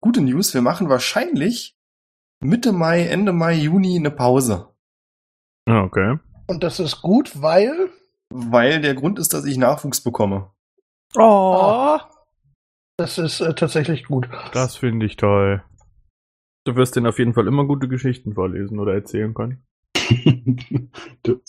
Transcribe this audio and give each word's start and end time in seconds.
gute 0.00 0.20
News, 0.20 0.54
wir 0.54 0.62
machen 0.62 0.88
wahrscheinlich 0.88 1.76
Mitte 2.40 2.72
Mai, 2.72 3.02
Ende 3.06 3.32
Mai, 3.32 3.54
Juni 3.54 3.96
eine 3.96 4.10
Pause. 4.10 4.68
Ah, 5.66 5.82
okay. 5.82 6.18
Und 6.46 6.62
das 6.62 6.80
ist 6.80 7.02
gut, 7.02 7.42
weil. 7.42 7.90
Weil 8.30 8.80
der 8.80 8.94
Grund 8.94 9.18
ist, 9.18 9.32
dass 9.34 9.44
ich 9.44 9.56
Nachwuchs 9.56 10.00
bekomme. 10.02 10.50
Oh, 11.16 11.98
Das 12.98 13.16
ist 13.18 13.40
äh, 13.40 13.54
tatsächlich 13.54 14.04
gut. 14.04 14.28
das 14.52 14.76
finde 14.76 15.06
ich 15.06 15.16
toll. 15.16 15.62
Du 16.64 16.76
wirst 16.76 16.96
den 16.96 17.06
auf 17.06 17.18
jeden 17.18 17.32
Fall 17.32 17.46
immer 17.46 17.66
gute 17.66 17.88
Geschichten 17.88 18.34
vorlesen 18.34 18.78
oder 18.78 18.92
erzählen 18.92 19.32
können. 19.32 19.64
du, 21.22 21.40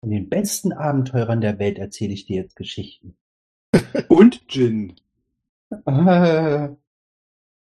Von 0.00 0.10
den 0.10 0.28
besten 0.28 0.72
Abenteurern 0.72 1.40
der 1.40 1.58
Welt 1.58 1.78
erzähle 1.78 2.12
ich 2.12 2.26
dir 2.26 2.36
jetzt 2.42 2.54
Geschichten. 2.54 3.16
und 4.08 4.46
Gin. 4.48 4.94
Äh, 5.86 6.68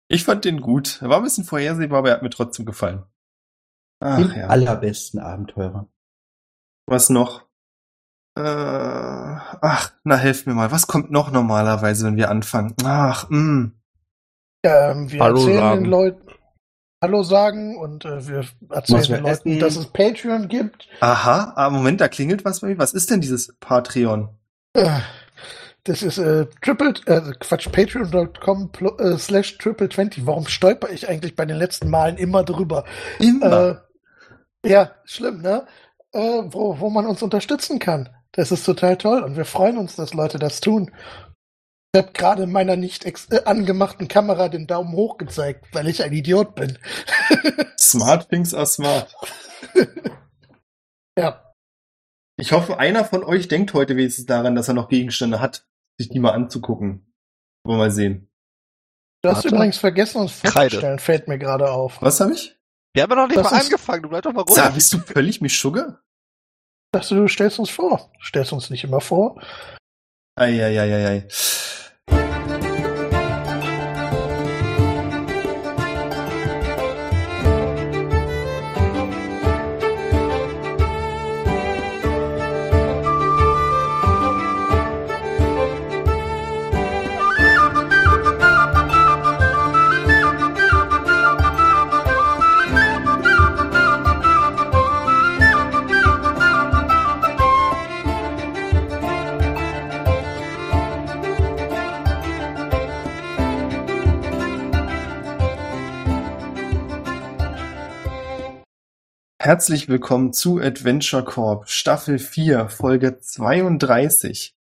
Ich 0.08 0.24
fand 0.24 0.46
den 0.46 0.62
gut. 0.62 1.02
Er 1.02 1.10
war 1.10 1.18
ein 1.18 1.24
bisschen 1.24 1.44
vorhersehbar, 1.44 2.00
aber 2.00 2.10
er 2.10 2.16
hat 2.16 2.24
mir 2.24 2.30
trotzdem 2.30 2.66
gefallen. 2.66 3.04
Ach 4.00 4.18
den 4.18 4.36
ja. 4.36 4.48
allerbesten 4.48 5.20
Abenteurer. 5.20 5.88
Was 6.88 7.10
noch? 7.10 7.46
Äh, 8.38 8.42
ach, 8.42 9.94
na 10.04 10.18
helft 10.18 10.46
mir 10.46 10.54
mal. 10.54 10.72
Was 10.72 10.88
kommt 10.88 11.10
noch 11.10 11.32
normalerweise, 11.32 12.06
wenn 12.06 12.18
wir 12.18 12.30
anfangen? 12.30 12.76
Ach, 12.84 13.30
mh. 13.30 13.72
Ähm, 14.64 15.12
wir 15.12 15.20
Hallo 15.20 15.40
erzählen 15.40 15.60
sagen. 15.60 15.84
den 15.84 15.90
Leuten 15.90 16.26
Hallo 17.06 17.22
sagen 17.24 17.78
und 17.78 18.04
äh, 18.06 18.28
wir 18.28 18.46
erzählen 18.72 19.02
wir 19.04 19.18
den 19.18 19.24
Leuten, 19.26 19.50
essen. 19.50 19.60
dass 19.60 19.76
es 19.76 19.88
Patreon 19.88 20.48
gibt. 20.48 20.88
Aha, 21.02 21.54
ah, 21.56 21.70
Moment, 21.70 22.02
da 22.02 22.08
klingelt 22.08 22.46
was 22.46 22.62
bei 22.62 22.70
mir. 22.70 22.78
Was 22.80 22.94
ist 22.94 23.12
denn 23.12 23.22
dieses 23.22 23.56
Patreon? 23.60 24.30
Äh, 24.74 25.02
Das 25.86 26.02
ist 26.02 26.18
äh, 26.18 26.48
triple, 26.62 26.96
äh, 27.06 27.22
Quatsch, 27.40 27.72
patreon.com 27.72 28.72
äh, 28.98 29.18
slash 29.20 29.60
triple 29.60 29.88
20. 29.88 30.26
Warum 30.26 30.48
stolper 30.48 30.90
ich 30.90 31.08
eigentlich 31.08 31.36
bei 31.36 31.46
den 31.46 31.58
letzten 31.58 31.92
Malen 31.92 32.18
immer 32.18 32.44
drüber? 32.44 32.86
Immer. 33.20 33.84
Äh, 34.64 34.70
ja, 34.70 34.96
schlimm, 35.06 35.44
ne? 35.44 35.68
Äh, 36.12 36.42
wo, 36.46 36.80
wo 36.80 36.90
man 36.90 37.06
uns 37.06 37.22
unterstützen 37.22 37.78
kann. 37.78 38.10
Das 38.32 38.52
ist 38.52 38.66
total 38.66 38.98
toll 38.98 39.22
und 39.22 39.38
wir 39.38 39.46
freuen 39.46 39.78
uns, 39.78 39.96
dass 39.96 40.16
Leute 40.16 40.40
das 40.40 40.60
tun. 40.60 40.90
Ich 41.94 42.02
habe 42.02 42.14
gerade 42.14 42.48
meiner 42.48 42.76
nicht 42.76 43.06
äh, 43.06 43.44
angemachten 43.46 44.08
Kamera 44.08 44.50
den 44.50 44.66
Daumen 44.66 44.94
hoch 44.94 45.18
gezeigt, 45.20 45.68
weil 45.72 45.88
ich 45.88 46.04
ein 46.04 46.12
Idiot 46.12 46.56
bin. 46.56 46.80
smart 47.80 48.28
things 48.30 48.54
are 48.54 48.66
smart. 48.66 49.16
Ja, 51.18 51.54
Ich 52.38 52.52
hoffe, 52.52 52.78
einer 52.78 53.06
von 53.06 53.24
euch 53.24 53.48
denkt 53.48 53.74
heute 53.74 53.96
wenigstens 53.96 54.26
daran, 54.26 54.54
dass 54.54 54.68
er 54.68 54.74
noch 54.74 54.90
Gegenstände 54.90 55.40
hat, 55.40 55.66
sich 55.98 56.10
die 56.10 56.20
mal 56.20 56.32
anzugucken. 56.32 57.14
Wollen 57.64 57.78
wir 57.80 57.86
mal 57.86 57.92
sehen. 57.92 58.30
du 59.24 59.30
hast 59.30 59.44
Warte. 59.44 59.56
übrigens 59.56 59.78
vergessen, 59.78 60.20
uns 60.22 60.34
vorzustellen, 60.34 61.00
fällt 61.00 61.28
mir 61.28 61.38
gerade 61.40 61.72
auf. 61.72 62.02
Was 62.02 62.20
habe 62.20 62.34
ich? 62.34 62.56
Wir 62.94 63.04
haben 63.04 63.10
ja 63.12 63.16
noch 63.16 63.28
nicht 63.28 63.38
Das 63.38 63.52
mal 63.52 63.60
angefangen, 63.62 64.04
du 64.04 64.10
bleib 64.10 64.24
doch 64.24 64.34
mal 64.34 64.42
ruhig. 64.42 64.56
Sag, 64.56 64.74
bist 64.74 64.94
du 64.94 65.00
völlig 65.00 65.42
mich 65.42 65.58
Schugge? 65.58 66.00
Ich 66.94 67.00
dachte, 67.02 67.16
du 67.16 67.28
stellst 67.28 67.60
uns 67.60 67.70
vor. 67.70 68.12
Du 68.20 68.26
stellst 68.26 68.54
uns 68.54 68.70
nicht 68.70 68.84
immer 68.84 69.02
vor. 69.02 69.42
Eieieiei. 70.38 71.28
Herzlich 109.46 109.88
willkommen 109.90 110.34
zu 110.34 110.58
Adventure 110.58 111.24
Corp 111.24 111.70
Staffel 111.70 112.18
4, 112.18 112.68
Folge 112.68 113.20
32. 113.20 114.58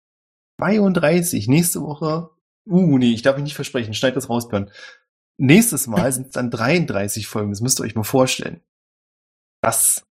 32. 0.58 1.48
Nächste 1.48 1.82
Woche. 1.82 2.30
Uh, 2.66 2.96
nee, 2.96 3.12
ich 3.12 3.20
darf 3.20 3.36
mich 3.36 3.44
nicht 3.44 3.56
versprechen. 3.56 3.92
Schneid 3.92 4.16
das 4.16 4.30
raus, 4.30 4.48
Björn. 4.48 4.70
Nächstes 5.36 5.86
Mal 5.86 6.10
sind 6.14 6.28
es 6.28 6.32
dann 6.32 6.50
33 6.50 7.26
Folgen. 7.26 7.50
Das 7.50 7.60
müsst 7.60 7.78
ihr 7.78 7.84
euch 7.84 7.94
mal 7.94 8.04
vorstellen. 8.04 8.62
Das. 9.60 10.08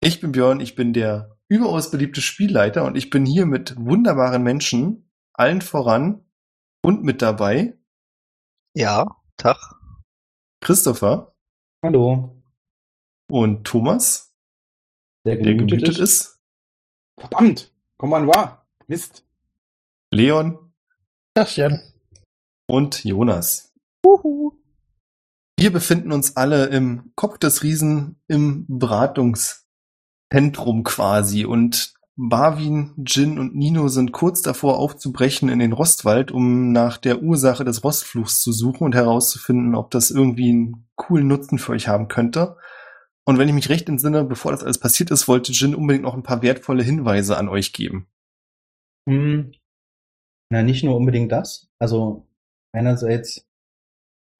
Ich 0.00 0.22
bin 0.22 0.32
Björn, 0.32 0.60
ich 0.60 0.74
bin 0.74 0.94
der 0.94 1.36
überaus 1.50 1.90
beliebte 1.90 2.22
Spielleiter 2.22 2.86
und 2.86 2.96
ich 2.96 3.10
bin 3.10 3.26
hier 3.26 3.44
mit 3.44 3.76
wunderbaren 3.76 4.42
Menschen, 4.42 5.10
allen 5.34 5.60
voran 5.60 6.24
und 6.82 7.04
mit 7.04 7.20
dabei 7.20 7.76
Ja, 8.74 9.20
Tag. 9.36 9.58
Christopher 10.62 11.36
Hallo. 11.84 12.35
Und 13.30 13.64
Thomas, 13.64 14.32
Der 15.24 15.36
der 15.36 15.54
gemütet, 15.54 15.80
gemütet 15.80 15.98
ist. 15.98 16.20
ist, 16.20 16.38
Verdammt! 17.18 17.72
Konbanwa! 17.98 18.66
Mist! 18.86 19.24
Leon 20.12 20.58
Christian. 21.34 21.80
und 22.68 23.04
Jonas. 23.04 23.72
Wir 25.58 25.72
befinden 25.72 26.12
uns 26.12 26.36
alle 26.36 26.66
im 26.66 27.12
Kopf 27.16 27.38
des 27.38 27.62
Riesen 27.62 28.20
im 28.28 28.66
Beratungszentrum 28.68 30.84
quasi 30.84 31.46
und 31.46 31.94
Barwin, 32.18 32.94
Jin 33.04 33.38
und 33.38 33.54
Nino 33.56 33.88
sind 33.88 34.10
kurz 34.12 34.40
davor 34.40 34.78
aufzubrechen 34.78 35.50
in 35.50 35.58
den 35.58 35.74
Rostwald, 35.74 36.32
um 36.32 36.72
nach 36.72 36.96
der 36.96 37.22
Ursache 37.22 37.62
des 37.64 37.84
Rostfluchs 37.84 38.40
zu 38.40 38.52
suchen 38.52 38.84
und 38.84 38.94
herauszufinden, 38.94 39.74
ob 39.74 39.90
das 39.90 40.10
irgendwie 40.10 40.48
einen 40.48 40.88
coolen 40.94 41.26
Nutzen 41.26 41.58
für 41.58 41.72
euch 41.72 41.88
haben 41.88 42.08
könnte. 42.08 42.56
Und 43.28 43.38
wenn 43.38 43.48
ich 43.48 43.54
mich 43.54 43.68
recht 43.68 43.88
entsinne, 43.88 44.24
bevor 44.24 44.52
das 44.52 44.62
alles 44.62 44.78
passiert 44.78 45.10
ist, 45.10 45.26
wollte 45.26 45.52
Jin 45.52 45.74
unbedingt 45.74 46.04
noch 46.04 46.14
ein 46.14 46.22
paar 46.22 46.42
wertvolle 46.42 46.84
Hinweise 46.84 47.36
an 47.36 47.48
euch 47.48 47.72
geben. 47.72 48.06
Hm, 49.08 49.52
na, 50.50 50.62
nicht 50.62 50.84
nur 50.84 50.96
unbedingt 50.96 51.32
das. 51.32 51.68
Also 51.80 52.26
einerseits 52.72 53.46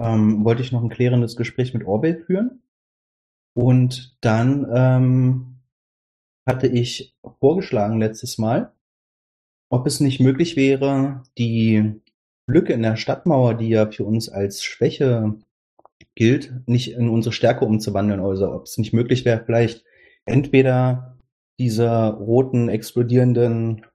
ähm, 0.00 0.44
wollte 0.44 0.62
ich 0.62 0.72
noch 0.72 0.82
ein 0.82 0.88
klärendes 0.88 1.36
Gespräch 1.36 1.75
mit 1.75 1.84
Orbel 1.84 2.25
führen. 2.25 2.62
Und 3.56 4.16
dann 4.20 4.66
ähm, 4.72 5.56
hatte 6.46 6.69
ich 6.69 7.16
vorgeschlagen 7.41 7.98
letztes 7.98 8.38
Mal, 8.38 8.72
ob 9.70 9.86
es 9.86 9.98
nicht 9.98 10.20
möglich 10.20 10.54
wäre, 10.54 11.25
die 11.38 12.00
Lücke 12.48 12.72
in 12.72 12.82
der 12.82 12.96
Stadtmauer, 12.96 13.54
die 13.54 13.69
ja 13.69 13.91
für 13.91 14.04
uns 14.04 14.28
als 14.28 14.62
Schwäche 14.62 15.41
gilt, 16.16 16.53
nicht 16.66 16.93
in 16.93 17.09
unsere 17.09 17.32
Stärke 17.32 17.65
umzuwandeln. 17.65 18.21
Also 18.21 18.50
ob 18.53 18.65
es 18.65 18.78
nicht 18.78 18.93
möglich 18.93 19.25
wäre, 19.25 19.44
vielleicht 19.44 19.84
entweder 20.25 21.19
diese 21.59 22.09
roten 22.09 22.69
explodierenden 22.69 23.87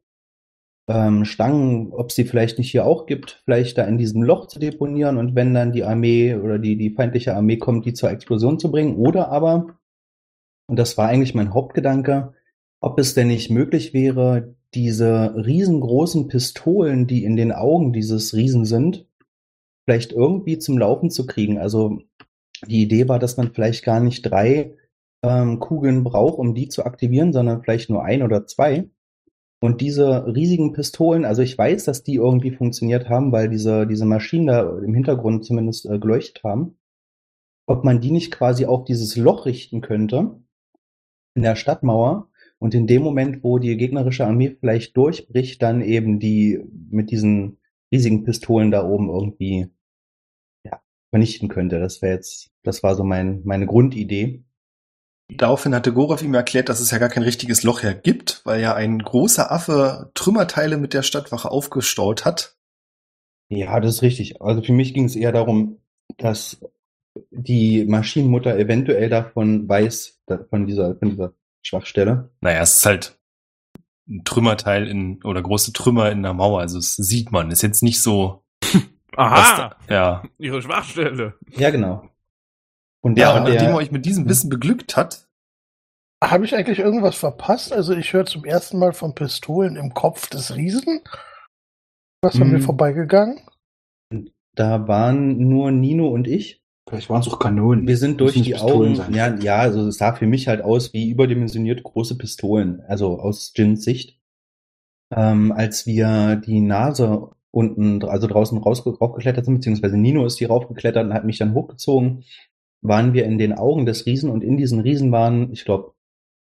ähm, 0.87 1.25
Stangen, 1.25 1.91
ob 1.91 2.11
sie 2.11 2.23
vielleicht 2.23 2.57
nicht 2.57 2.71
hier 2.71 2.85
auch 2.85 3.05
gibt, 3.05 3.41
vielleicht 3.45 3.77
da 3.77 3.83
in 3.83 3.97
diesem 3.97 4.23
Loch 4.23 4.47
zu 4.47 4.59
deponieren 4.59 5.17
und 5.17 5.35
wenn 5.35 5.53
dann 5.53 5.71
die 5.71 5.83
Armee 5.83 6.35
oder 6.35 6.59
die, 6.59 6.77
die 6.77 6.91
feindliche 6.91 7.35
Armee 7.35 7.57
kommt, 7.57 7.85
die 7.85 7.93
zur 7.93 8.11
Explosion 8.11 8.59
zu 8.59 8.71
bringen. 8.71 8.95
Oder 8.95 9.29
aber, 9.29 9.77
und 10.67 10.79
das 10.79 10.97
war 10.97 11.07
eigentlich 11.07 11.35
mein 11.35 11.53
Hauptgedanke, 11.53 12.33
ob 12.79 12.99
es 12.99 13.13
denn 13.13 13.27
nicht 13.27 13.51
möglich 13.51 13.93
wäre, 13.93 14.55
diese 14.73 15.35
riesengroßen 15.35 16.27
Pistolen, 16.27 17.05
die 17.05 17.25
in 17.25 17.35
den 17.35 17.51
Augen 17.51 17.93
dieses 17.93 18.33
Riesen 18.33 18.65
sind, 18.65 19.05
vielleicht 19.91 20.13
irgendwie 20.13 20.57
zum 20.57 20.77
Laufen 20.77 21.09
zu 21.09 21.25
kriegen. 21.25 21.57
Also 21.57 21.99
die 22.65 22.81
Idee 22.81 23.09
war, 23.09 23.19
dass 23.19 23.35
man 23.35 23.53
vielleicht 23.53 23.83
gar 23.83 23.99
nicht 23.99 24.21
drei 24.21 24.77
ähm, 25.21 25.59
Kugeln 25.59 26.05
braucht, 26.05 26.39
um 26.39 26.55
die 26.55 26.69
zu 26.69 26.85
aktivieren, 26.85 27.33
sondern 27.33 27.61
vielleicht 27.61 27.89
nur 27.89 28.01
ein 28.05 28.23
oder 28.23 28.47
zwei. 28.47 28.89
Und 29.59 29.81
diese 29.81 30.33
riesigen 30.33 30.71
Pistolen, 30.71 31.25
also 31.25 31.41
ich 31.41 31.57
weiß, 31.57 31.83
dass 31.83 32.03
die 32.03 32.15
irgendwie 32.15 32.51
funktioniert 32.51 33.09
haben, 33.09 33.33
weil 33.33 33.49
diese, 33.49 33.85
diese 33.85 34.05
Maschinen 34.05 34.47
da 34.47 34.79
im 34.79 34.93
Hintergrund 34.93 35.43
zumindest 35.43 35.85
äh, 35.85 35.99
geleuchtet 35.99 36.41
haben. 36.45 36.77
Ob 37.67 37.83
man 37.83 37.99
die 37.99 38.11
nicht 38.11 38.31
quasi 38.31 38.65
auf 38.65 38.85
dieses 38.85 39.17
Loch 39.17 39.45
richten 39.45 39.81
könnte 39.81 40.39
in 41.35 41.41
der 41.41 41.57
Stadtmauer 41.57 42.29
und 42.59 42.73
in 42.73 42.87
dem 42.87 43.03
Moment, 43.03 43.43
wo 43.43 43.59
die 43.59 43.75
gegnerische 43.75 44.25
Armee 44.25 44.55
vielleicht 44.57 44.95
durchbricht, 44.95 45.61
dann 45.61 45.81
eben 45.81 46.19
die 46.19 46.63
mit 46.89 47.11
diesen 47.11 47.57
riesigen 47.91 48.23
Pistolen 48.23 48.71
da 48.71 48.87
oben 48.87 49.09
irgendwie 49.09 49.67
vernichten 51.11 51.49
könnte. 51.49 51.79
Das 51.79 52.01
wäre 52.01 52.15
jetzt, 52.15 52.49
das 52.63 52.81
war 52.83 52.95
so 52.95 53.03
mein, 53.03 53.41
meine 53.45 53.67
Grundidee. 53.67 54.43
Daraufhin 55.29 55.75
hatte 55.75 55.93
Gorov 55.93 56.21
ihm 56.21 56.33
erklärt, 56.33 56.67
dass 56.67 56.81
es 56.81 56.91
ja 56.91 56.97
gar 56.97 57.09
kein 57.09 57.23
richtiges 57.23 57.63
Loch 57.63 57.83
her 57.83 57.93
gibt, 57.93 58.41
weil 58.43 58.59
ja 58.61 58.73
ein 58.73 58.99
großer 58.99 59.51
Affe 59.51 60.11
Trümmerteile 60.13 60.77
mit 60.77 60.93
der 60.93 61.03
Stadtwache 61.03 61.49
aufgestaut 61.49 62.25
hat. 62.25 62.57
Ja, 63.49 63.79
das 63.79 63.95
ist 63.95 64.01
richtig. 64.01 64.41
Also 64.41 64.61
für 64.61 64.73
mich 64.73 64.93
ging 64.93 65.05
es 65.05 65.15
eher 65.15 65.31
darum, 65.31 65.77
dass 66.17 66.61
die 67.31 67.85
Maschinenmutter 67.85 68.57
eventuell 68.57 69.09
davon 69.09 69.67
weiß, 69.67 70.21
von 70.49 70.65
dieser, 70.65 70.95
von 70.95 71.09
dieser 71.09 71.33
Schwachstelle. 71.61 72.31
Naja, 72.41 72.61
es 72.61 72.77
ist 72.77 72.85
halt 72.85 73.19
ein 74.07 74.23
Trümmerteil 74.23 74.87
in, 74.87 75.21
oder 75.23 75.41
große 75.41 75.73
Trümmer 75.73 76.11
in 76.11 76.23
der 76.23 76.33
Mauer, 76.33 76.59
also 76.59 76.77
das 76.77 76.95
sieht 76.95 77.31
man. 77.31 77.51
Ist 77.51 77.61
jetzt 77.61 77.83
nicht 77.83 78.01
so, 78.01 78.40
Aha! 79.17 79.75
da, 79.87 79.93
ja. 79.93 80.23
Ihre 80.37 80.61
Schwachstelle. 80.61 81.33
Ja, 81.57 81.69
genau. 81.69 82.07
Und 83.01 83.17
Ja, 83.17 83.37
und 83.37 83.45
der- 83.45 83.55
nachdem 83.55 83.69
er 83.71 83.75
euch 83.75 83.91
mit 83.91 84.05
diesem 84.05 84.27
Wissen 84.29 84.49
beglückt 84.49 84.95
hat, 84.97 85.27
Habe 86.23 86.45
ich 86.45 86.53
eigentlich 86.55 86.77
irgendwas 86.77 87.15
verpasst? 87.15 87.73
Also 87.73 87.93
ich 87.95 88.13
höre 88.13 88.27
zum 88.27 88.45
ersten 88.45 88.77
Mal 88.77 88.93
von 88.93 89.15
Pistolen 89.15 89.75
im 89.75 89.93
Kopf 89.95 90.29
des 90.29 90.55
Riesen. 90.55 91.01
Was 92.21 92.35
an 92.35 92.41
Hm. 92.43 92.51
mir 92.51 92.59
vorbeigegangen? 92.61 93.39
da 94.53 94.87
waren 94.87 95.47
nur 95.49 95.71
Nino 95.71 96.09
und 96.09 96.27
ich. 96.27 96.61
Vielleicht 96.87 97.09
waren 97.09 97.21
es 97.21 97.27
auch 97.27 97.39
Kanonen. 97.39 97.87
Wir 97.87 97.97
sind 97.97 98.19
durch 98.21 98.33
die 98.33 98.51
Pistolen 98.51 98.91
Augen, 98.91 98.95
sein. 98.95 99.13
ja, 99.15 99.33
ja, 99.35 99.55
also 99.57 99.87
es 99.87 99.97
sah 99.97 100.13
für 100.13 100.27
mich 100.27 100.47
halt 100.47 100.61
aus 100.61 100.93
wie 100.93 101.09
überdimensionierte 101.09 101.81
große 101.83 102.17
Pistolen, 102.17 102.81
also 102.81 103.19
aus 103.19 103.53
Jins 103.55 103.83
Sicht. 103.83 104.19
Ähm, 105.15 105.51
als 105.53 105.85
wir 105.87 106.35
die 106.35 106.59
Nase 106.59 107.29
unten, 107.51 108.03
also 108.03 108.27
draußen 108.27 108.57
raus, 108.57 108.85
raufgeklettert 108.85 109.45
sind, 109.45 109.55
beziehungsweise 109.55 109.97
Nino 109.97 110.25
ist 110.25 110.37
hier 110.37 110.49
raufgeklettert 110.49 111.05
und 111.05 111.13
hat 111.13 111.25
mich 111.25 111.37
dann 111.37 111.53
hochgezogen, 111.53 112.23
waren 112.81 113.13
wir 113.13 113.25
in 113.25 113.37
den 113.37 113.53
Augen 113.53 113.85
des 113.85 114.05
Riesen 114.05 114.29
und 114.29 114.43
in 114.43 114.57
diesen 114.57 114.79
Riesen 114.79 115.11
waren, 115.11 115.51
ich 115.51 115.65
glaube, 115.65 115.93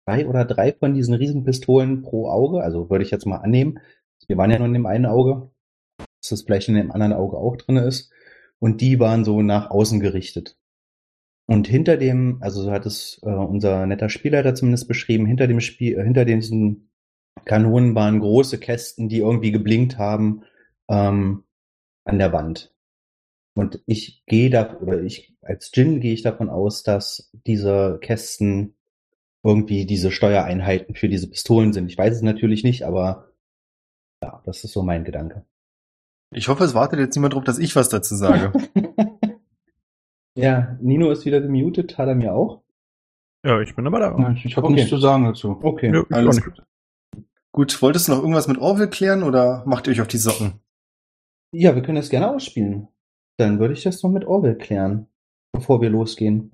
zwei 0.06 0.28
oder 0.28 0.46
drei 0.46 0.74
von 0.74 0.94
diesen 0.94 1.14
Riesenpistolen 1.14 2.02
pro 2.02 2.30
Auge, 2.30 2.62
also 2.62 2.90
würde 2.90 3.04
ich 3.04 3.12
jetzt 3.12 3.26
mal 3.26 3.38
annehmen. 3.38 3.80
Wir 4.28 4.38
waren 4.38 4.52
ja 4.52 4.58
nur 4.58 4.68
in 4.68 4.74
dem 4.74 4.86
einen 4.86 5.06
Auge, 5.06 5.50
dass 5.98 6.30
das 6.30 6.42
vielleicht 6.44 6.68
in 6.68 6.76
dem 6.76 6.92
anderen 6.92 7.14
Auge 7.14 7.38
auch 7.38 7.56
drin 7.56 7.78
ist. 7.78 8.12
Und 8.60 8.82
die 8.82 9.00
waren 9.00 9.26
so 9.26 9.42
nach 9.42 9.72
außen 9.72 10.00
gerichtet. 10.00 10.58
Und 11.48 11.68
hinter 11.68 11.98
dem, 11.98 12.38
also 12.42 12.62
so 12.62 12.72
hat 12.72 12.86
es 12.86 13.20
äh, 13.24 13.30
unser 13.30 13.86
netter 13.88 14.10
Spielleiter 14.10 14.54
zumindest 14.54 14.88
beschrieben, 14.88 15.26
hinter 15.26 15.48
dem 15.48 15.60
Spiel, 15.60 15.98
äh, 15.98 16.04
hinter 16.04 16.26
diesen 16.26 16.92
Kanonen 17.46 17.96
waren 17.96 18.20
große 18.20 18.60
Kästen, 18.60 19.10
die 19.10 19.18
irgendwie 19.18 19.52
geblinkt 19.52 19.98
haben 19.98 20.44
ähm, 20.92 21.44
an 22.06 22.20
der 22.20 22.34
Wand. 22.34 22.74
Und 23.54 23.82
ich 23.86 24.24
gehe 24.28 24.50
da, 24.50 24.78
oder 24.80 25.02
ich 25.02 25.36
als 25.42 25.72
Djinn 25.72 26.00
gehe 26.00 26.14
ich 26.14 26.22
davon 26.22 26.50
aus, 26.50 26.84
dass 26.84 27.32
diese 27.46 27.98
Kästen 28.02 28.76
irgendwie 29.44 29.86
diese 29.86 30.12
Steuereinheiten 30.12 30.96
für 30.96 31.10
diese 31.10 31.30
Pistolen 31.30 31.74
sind. 31.74 31.88
Ich 31.88 31.98
weiß 31.98 32.16
es 32.16 32.22
natürlich 32.22 32.64
nicht, 32.64 32.84
aber 32.86 33.32
ja, 34.24 34.42
das 34.46 34.64
ist 34.64 34.72
so 34.74 34.84
mein 34.84 35.04
Gedanke. 35.04 35.46
ich 36.34 36.48
hoffe, 36.48 36.64
es 36.64 36.76
wartet 36.76 37.00
jetzt 37.00 37.16
niemand 37.16 37.34
drauf, 37.34 37.44
dass 37.44 37.58
ich 37.58 37.76
was 37.76 37.90
dazu 37.90 38.16
sage. 38.16 38.54
ja, 40.36 40.78
Nino 40.82 41.10
ist 41.12 41.26
wieder 41.26 41.42
gemutet, 41.42 41.98
hat 41.98 42.08
er 42.08 42.16
mir 42.16 42.34
auch. 42.34 42.62
Ja, 43.44 43.60
ich 43.60 43.76
bin 43.76 43.88
aber 43.88 44.00
da. 44.00 44.12
Nein, 44.18 44.40
ich 44.44 44.56
habe 44.56 44.68
Okay. 44.68 44.76
nichts 44.76 44.90
zu 44.92 44.98
sagen 44.98 45.26
dazu. 45.26 45.60
Okay. 45.62 45.92
Auch 45.98 46.06
Alles 46.12 46.44
gut. 46.44 46.64
Gut, 47.52 47.82
wolltest 47.82 48.08
du 48.08 48.12
noch 48.14 48.20
irgendwas 48.20 48.48
mit 48.48 48.60
Orville 48.60 48.90
klären 48.90 49.24
oder 49.24 49.64
macht 49.66 49.88
ihr 49.88 49.92
euch 49.94 50.02
auf 50.02 50.08
die 50.08 50.18
Socken? 50.20 50.62
Ja, 51.52 51.76
wir 51.76 51.82
können 51.82 51.98
das 51.98 52.10
gerne 52.10 52.30
ausspielen. 52.30 52.88
Dann 53.38 53.60
würde 53.60 53.74
ich 53.74 53.84
das 53.84 54.02
noch 54.04 54.12
mit 54.12 54.26
Orwell 54.26 54.58
klären, 54.58 55.08
bevor 55.52 55.82
wir 55.82 55.90
losgehen. 55.90 56.54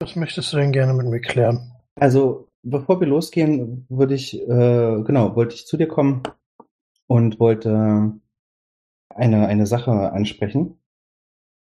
Was 0.00 0.16
möchtest 0.16 0.52
du 0.52 0.56
denn 0.56 0.72
gerne 0.72 0.94
mit 0.94 1.06
mir 1.06 1.20
klären? 1.20 1.72
Also, 1.94 2.48
bevor 2.62 3.00
wir 3.00 3.06
losgehen, 3.06 3.86
würde 3.88 4.14
ich, 4.14 4.40
äh, 4.40 5.02
genau, 5.02 5.36
wollte 5.36 5.54
ich 5.54 5.66
zu 5.66 5.76
dir 5.76 5.86
kommen 5.86 6.22
und 7.06 7.38
wollte 7.38 8.12
eine, 9.10 9.46
eine 9.46 9.66
Sache 9.66 10.12
ansprechen. 10.12 10.78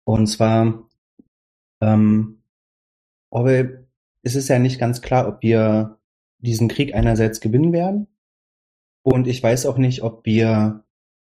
Und 0.04 0.26
zwar, 0.26 0.86
ähm, 1.80 2.42
Orwell, 3.30 3.86
es 4.22 4.34
ist 4.34 4.48
ja 4.48 4.58
nicht 4.58 4.78
ganz 4.78 5.00
klar, 5.02 5.28
ob 5.28 5.42
wir 5.42 5.98
diesen 6.38 6.68
Krieg 6.68 6.94
einerseits 6.94 7.40
gewinnen 7.40 7.72
werden. 7.72 8.08
Und 9.02 9.26
ich 9.26 9.42
weiß 9.42 9.66
auch 9.66 9.78
nicht, 9.78 10.02
ob 10.02 10.26
wir 10.26 10.84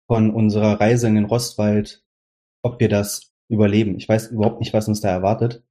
von 0.07 0.31
unserer 0.31 0.79
Reise 0.79 1.07
in 1.07 1.15
den 1.15 1.25
Rostwald, 1.25 2.05
ob 2.63 2.79
wir 2.79 2.89
das 2.89 3.33
überleben. 3.49 3.95
Ich 3.97 4.07
weiß 4.07 4.31
überhaupt 4.31 4.59
nicht, 4.59 4.73
was 4.73 4.87
uns 4.87 5.01
da 5.01 5.09
erwartet. 5.09 5.63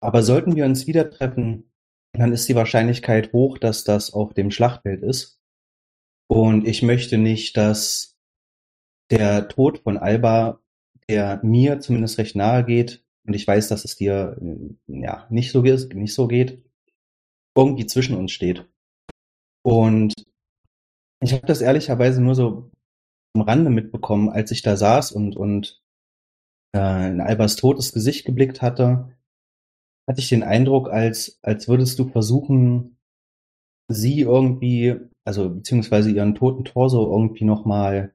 Aber 0.00 0.22
sollten 0.22 0.56
wir 0.56 0.64
uns 0.64 0.86
wieder 0.86 1.10
treffen, 1.10 1.70
dann 2.12 2.32
ist 2.32 2.48
die 2.48 2.54
Wahrscheinlichkeit 2.54 3.32
hoch, 3.32 3.58
dass 3.58 3.84
das 3.84 4.12
auf 4.12 4.34
dem 4.34 4.50
Schlachtfeld 4.50 5.02
ist. 5.02 5.40
Und 6.28 6.66
ich 6.66 6.82
möchte 6.82 7.18
nicht, 7.18 7.56
dass 7.56 8.16
der 9.10 9.48
Tod 9.48 9.78
von 9.78 9.98
Alba, 9.98 10.60
der 11.08 11.40
mir 11.42 11.80
zumindest 11.80 12.18
recht 12.18 12.36
nahe 12.36 12.64
geht, 12.64 13.04
und 13.26 13.34
ich 13.34 13.46
weiß, 13.46 13.68
dass 13.68 13.84
es 13.84 13.96
dir 13.96 14.36
äh, 14.40 14.74
ja 14.86 15.26
nicht 15.30 15.52
so, 15.52 15.60
nicht 15.62 16.14
so 16.14 16.26
geht, 16.26 16.64
irgendwie 17.56 17.86
zwischen 17.86 18.16
uns 18.16 18.32
steht. 18.32 18.68
Und 19.62 20.14
ich 21.22 21.32
habe 21.32 21.46
das 21.46 21.60
ehrlicherweise 21.60 22.22
nur 22.22 22.34
so 22.34 22.70
am 23.34 23.42
Rande 23.42 23.70
mitbekommen, 23.70 24.28
als 24.28 24.50
ich 24.50 24.62
da 24.62 24.76
saß 24.76 25.12
und, 25.12 25.36
und 25.36 25.82
äh, 26.74 27.08
in 27.10 27.20
Albers 27.20 27.56
totes 27.56 27.92
Gesicht 27.92 28.24
geblickt 28.24 28.62
hatte, 28.62 29.16
hatte 30.08 30.20
ich 30.20 30.28
den 30.28 30.42
Eindruck, 30.42 30.90
als, 30.90 31.38
als 31.42 31.68
würdest 31.68 31.98
du 31.98 32.08
versuchen, 32.08 32.96
sie 33.88 34.20
irgendwie, 34.20 34.96
also 35.24 35.50
beziehungsweise 35.50 36.10
ihren 36.10 36.34
toten 36.34 36.64
Torso 36.64 37.10
irgendwie 37.10 37.44
nochmal 37.44 38.14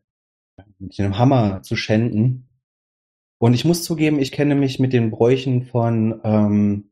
mit 0.79 0.97
dem 0.97 1.17
Hammer 1.17 1.61
zu 1.63 1.75
schänden. 1.75 2.49
Und 3.39 3.53
ich 3.53 3.65
muss 3.65 3.83
zugeben, 3.83 4.19
ich 4.19 4.31
kenne 4.31 4.55
mich 4.55 4.79
mit 4.79 4.93
den 4.93 5.11
Bräuchen 5.11 5.63
von 5.63 6.21
ähm, 6.23 6.91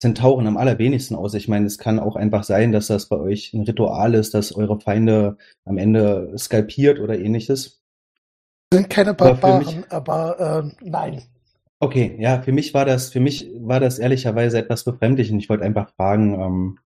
Zentauren 0.00 0.46
am 0.46 0.56
allerwenigsten 0.56 1.14
aus. 1.14 1.34
Ich 1.34 1.46
meine, 1.46 1.66
es 1.66 1.76
kann 1.76 1.98
auch 1.98 2.16
einfach 2.16 2.42
sein, 2.42 2.72
dass 2.72 2.86
das 2.86 3.06
bei 3.06 3.16
euch 3.18 3.52
ein 3.52 3.64
Ritual 3.64 4.14
ist, 4.14 4.32
dass 4.32 4.54
eure 4.54 4.80
Feinde 4.80 5.36
am 5.66 5.76
Ende 5.76 6.32
skalpiert 6.38 7.00
oder 7.00 7.18
ähnliches. 7.18 7.82
Sind 8.72 8.88
keine 8.88 9.10
Aber 9.10 9.32
mich- 9.32 9.40
Barbaren, 9.40 9.84
aber 9.90 10.72
äh, 10.80 10.88
nein. 10.88 11.22
Okay, 11.80 12.16
ja, 12.18 12.40
für 12.42 12.52
mich 12.52 12.72
war 12.72 12.84
das, 12.84 13.10
für 13.10 13.20
mich 13.20 13.50
war 13.58 13.80
das 13.80 13.98
ehrlicherweise 13.98 14.58
etwas 14.58 14.84
befremdlich 14.84 15.30
und 15.32 15.38
ich 15.38 15.48
wollte 15.48 15.64
einfach 15.64 15.90
fragen, 15.96 16.34
ähm, 16.40 16.78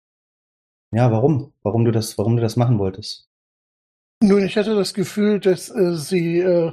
ja, 0.91 1.11
warum? 1.11 1.53
Warum 1.63 1.85
du 1.85 1.91
das, 1.91 2.17
warum 2.17 2.35
du 2.35 2.41
das 2.41 2.55
machen 2.55 2.79
wolltest? 2.79 3.29
Nun, 4.21 4.45
ich 4.45 4.57
hatte 4.57 4.75
das 4.75 4.93
Gefühl, 4.93 5.39
dass 5.39 5.69
äh, 5.69 5.95
sie 5.95 6.39
äh, 6.39 6.71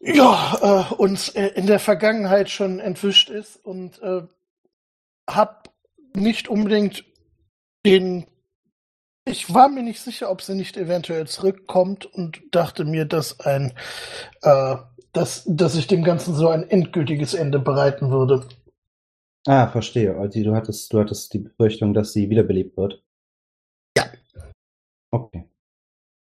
ja 0.00 0.86
äh, 0.90 0.94
uns 0.94 1.28
äh, 1.30 1.48
in 1.48 1.66
der 1.66 1.78
Vergangenheit 1.80 2.50
schon 2.50 2.78
entwischt 2.80 3.30
ist 3.30 3.56
und 3.64 4.00
äh, 5.30 5.34
hab 5.34 5.72
nicht 6.14 6.48
unbedingt 6.48 7.04
den. 7.86 8.26
Ich 9.26 9.52
war 9.52 9.68
mir 9.68 9.82
nicht 9.82 10.00
sicher, 10.00 10.30
ob 10.30 10.42
sie 10.42 10.54
nicht 10.54 10.76
eventuell 10.76 11.26
zurückkommt 11.26 12.06
und 12.06 12.40
dachte 12.52 12.84
mir, 12.84 13.04
dass 13.04 13.38
ein, 13.40 13.72
äh, 14.42 14.76
dass, 15.12 15.44
dass 15.46 15.76
ich 15.76 15.86
dem 15.86 16.02
Ganzen 16.02 16.34
so 16.34 16.48
ein 16.48 16.68
endgültiges 16.68 17.34
Ende 17.34 17.58
bereiten 17.58 18.10
würde. 18.10 18.48
Ah, 19.46 19.68
verstehe. 19.68 20.16
Also 20.16 20.42
du 20.42 20.54
hattest, 20.54 20.92
du 20.92 21.00
hattest 21.00 21.32
die 21.32 21.38
Befürchtung, 21.38 21.94
dass 21.94 22.12
sie 22.12 22.30
wiederbelebt 22.30 22.76
wird. 22.76 23.02
Ja. 23.96 24.04
Okay. 25.10 25.48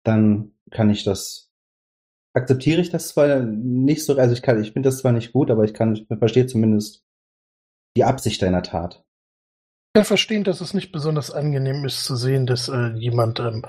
Dann 0.05 0.53
kann 0.71 0.91
ich 0.91 1.05
das, 1.05 1.51
akzeptiere 2.35 2.81
ich 2.81 2.91
das 2.91 3.09
zwar 3.09 3.41
nicht 3.41 4.05
so, 4.05 4.17
also 4.17 4.35
ich 4.35 4.43
kann, 4.43 4.61
ich 4.61 4.73
finde 4.73 4.89
das 4.89 4.99
zwar 4.99 5.13
nicht 5.13 5.33
gut, 5.33 5.51
aber 5.51 5.65
ich 5.65 5.75
kann, 5.75 5.95
ich 5.95 6.07
verstehe 6.19 6.47
zumindest 6.47 7.04
die 7.97 8.05
Absicht 8.05 8.43
deiner 8.43 8.63
Tat. 8.63 9.03
Ich 9.95 10.01
kann 10.01 10.05
verstehen, 10.05 10.45
dass 10.45 10.61
es 10.61 10.75
nicht 10.75 10.91
besonders 10.91 11.31
angenehm 11.31 11.85
ist 11.85 12.05
zu 12.05 12.17
sehen, 12.17 12.47
dass 12.47 12.69
äh, 12.69 12.89
jemand 12.95 13.39
ähm, 13.41 13.65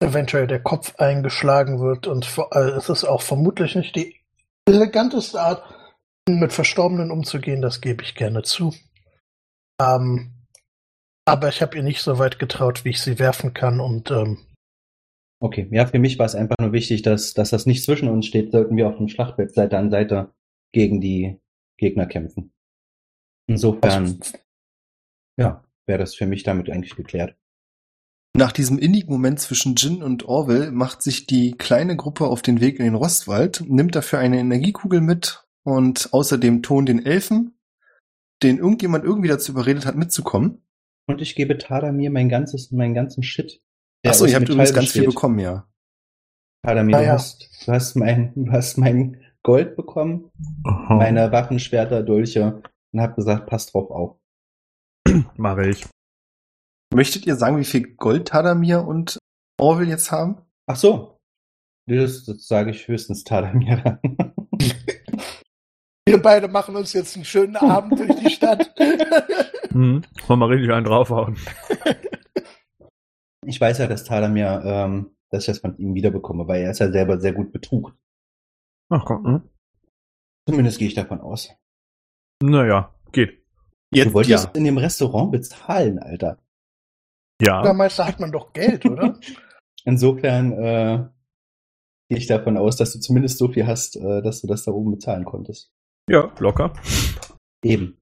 eventuell 0.00 0.46
der 0.46 0.60
Kopf 0.60 0.94
eingeschlagen 0.96 1.80
wird 1.80 2.06
und 2.06 2.26
vor, 2.26 2.50
äh, 2.54 2.70
es 2.70 2.88
ist 2.88 3.04
auch 3.04 3.22
vermutlich 3.22 3.74
nicht 3.74 3.96
die 3.96 4.16
eleganteste 4.66 5.40
Art, 5.40 5.62
mit 6.28 6.52
Verstorbenen 6.52 7.10
umzugehen, 7.10 7.62
das 7.62 7.80
gebe 7.80 8.02
ich 8.02 8.14
gerne 8.14 8.42
zu. 8.42 8.74
Ähm, 9.80 10.32
aber 11.24 11.48
ich 11.48 11.62
habe 11.62 11.76
ihr 11.76 11.82
nicht 11.82 12.02
so 12.02 12.18
weit 12.18 12.38
getraut, 12.38 12.84
wie 12.84 12.90
ich 12.90 13.00
sie 13.00 13.18
werfen 13.18 13.54
kann 13.54 13.80
und 13.80 14.10
ähm, 14.10 14.38
Okay, 15.42 15.66
ja, 15.70 15.86
für 15.86 15.98
mich 15.98 16.18
war 16.18 16.26
es 16.26 16.34
einfach 16.34 16.56
nur 16.60 16.72
wichtig, 16.72 17.00
dass, 17.00 17.32
dass 17.32 17.48
das 17.48 17.64
nicht 17.64 17.82
zwischen 17.82 18.08
uns 18.08 18.26
steht, 18.26 18.52
sollten 18.52 18.76
wir 18.76 18.88
auf 18.88 18.98
dem 18.98 19.08
Schlachtfeld 19.08 19.54
Seite 19.54 19.78
an 19.78 19.90
Seite 19.90 20.34
gegen 20.72 21.00
die 21.00 21.40
Gegner 21.78 22.04
kämpfen. 22.04 22.52
Insofern, 23.50 24.20
ja, 25.36 25.64
wäre 25.86 25.98
das 25.98 26.14
für 26.14 26.26
mich 26.26 26.44
damit 26.44 26.70
eigentlich 26.70 26.94
geklärt. 26.94 27.36
Nach 28.36 28.52
diesem 28.52 28.78
innigen 28.78 29.10
Moment 29.10 29.40
zwischen 29.40 29.74
Jin 29.74 30.04
und 30.04 30.24
Orwell 30.24 30.70
macht 30.70 31.02
sich 31.02 31.26
die 31.26 31.56
kleine 31.58 31.96
Gruppe 31.96 32.28
auf 32.28 32.42
den 32.42 32.60
Weg 32.60 32.78
in 32.78 32.84
den 32.84 32.94
Rostwald, 32.94 33.64
nimmt 33.66 33.96
dafür 33.96 34.20
eine 34.20 34.38
Energiekugel 34.38 35.00
mit 35.00 35.48
und 35.64 36.10
außerdem 36.12 36.62
Ton 36.62 36.86
den 36.86 37.04
Elfen, 37.04 37.58
den 38.44 38.58
irgendjemand 38.58 39.04
irgendwie 39.04 39.28
dazu 39.28 39.50
überredet 39.50 39.84
hat, 39.84 39.96
mitzukommen. 39.96 40.62
Und 41.08 41.20
ich 41.20 41.34
gebe 41.34 41.58
Tadamir 41.58 42.12
mein 42.12 42.28
ganzes, 42.28 42.70
meinen 42.70 42.94
ganzen 42.94 43.24
Shit. 43.24 43.60
Achso, 44.06 44.26
ihr 44.26 44.34
habt 44.36 44.42
Metall 44.42 44.54
übrigens 44.54 44.74
ganz 44.74 44.92
viel 44.92 45.06
bekommen, 45.06 45.40
ja. 45.40 45.68
Tadamir, 46.64 46.96
Ah, 46.96 47.00
du 47.00 47.06
ja. 47.06 47.12
hast, 47.14 47.50
du 47.66 47.72
hast 47.72 47.96
mein, 47.96 48.32
du 48.36 48.52
hast 48.52 48.78
mein, 48.78 49.20
Gold 49.42 49.74
bekommen, 49.74 50.30
Aha. 50.64 50.96
meine 50.96 51.32
Waffen, 51.32 51.58
Schwerter, 51.58 52.02
Dolche 52.02 52.62
und 52.92 53.00
habe 53.00 53.14
gesagt, 53.14 53.46
passt 53.46 53.74
drauf 53.74 53.90
auf. 53.90 54.18
Mache 55.36 55.68
ich. 55.68 55.86
Möchtet 56.92 57.26
ihr 57.26 57.36
sagen, 57.36 57.58
wie 57.58 57.64
viel 57.64 57.94
Gold 57.94 58.28
Tadamir 58.28 58.84
und 58.86 59.18
Orwell 59.60 59.88
jetzt 59.88 60.10
haben? 60.10 60.42
Ach 60.66 60.76
so. 60.76 61.16
Das, 61.86 62.24
das 62.24 62.46
sage 62.46 62.70
ich 62.70 62.88
höchstens 62.88 63.24
Tadamir. 63.24 64.00
Wir 66.06 66.20
beide 66.20 66.48
machen 66.48 66.74
uns 66.76 66.92
jetzt 66.92 67.14
einen 67.14 67.24
schönen 67.24 67.56
Abend 67.56 67.98
durch 67.98 68.14
die 68.16 68.30
Stadt. 68.30 68.74
Hm. 69.72 70.02
Wollen 70.26 70.40
wir 70.40 70.48
richtig 70.48 70.72
einen 70.72 70.84
draufhauen. 70.84 71.38
ich 73.46 73.60
weiß 73.60 73.78
ja, 73.78 73.86
dass 73.86 74.02
Tadamir, 74.02 74.62
ähm, 74.64 75.14
dass 75.30 75.44
ich 75.44 75.46
das 75.46 75.60
von 75.60 75.76
ihm 75.76 75.94
wiederbekomme, 75.94 76.48
weil 76.48 76.62
er 76.62 76.72
ist 76.72 76.80
ja 76.80 76.90
selber 76.90 77.20
sehr 77.20 77.32
gut 77.32 77.52
betrugt. 77.52 77.96
Ach 78.88 79.04
komm. 79.04 79.24
Hm. 79.24 79.48
Zumindest 80.48 80.80
gehe 80.80 80.88
ich 80.88 80.94
davon 80.94 81.20
aus. 81.20 81.54
Naja, 82.42 82.94
geht. 83.12 83.44
Jetzt 83.92 84.08
du 84.08 84.14
wolltest 84.14 84.44
ja. 84.44 84.50
in 84.54 84.64
dem 84.64 84.78
Restaurant 84.78 85.32
bezahlen, 85.32 85.98
Alter. 85.98 86.38
Ja. 87.42 87.60
Bürgermeister 87.62 88.06
hat 88.06 88.20
man 88.20 88.32
doch 88.32 88.52
Geld, 88.52 88.84
oder? 88.86 89.18
Insofern 89.84 90.52
äh, 90.52 91.08
gehe 92.08 92.18
ich 92.18 92.26
davon 92.26 92.56
aus, 92.56 92.76
dass 92.76 92.92
du 92.92 93.00
zumindest 93.00 93.38
so 93.38 93.48
viel 93.48 93.66
hast, 93.66 93.96
äh, 93.96 94.22
dass 94.22 94.40
du 94.42 94.46
das 94.46 94.64
da 94.64 94.72
oben 94.72 94.92
bezahlen 94.92 95.24
konntest. 95.24 95.72
Ja, 96.08 96.32
locker. 96.38 96.72
Eben. 97.64 97.98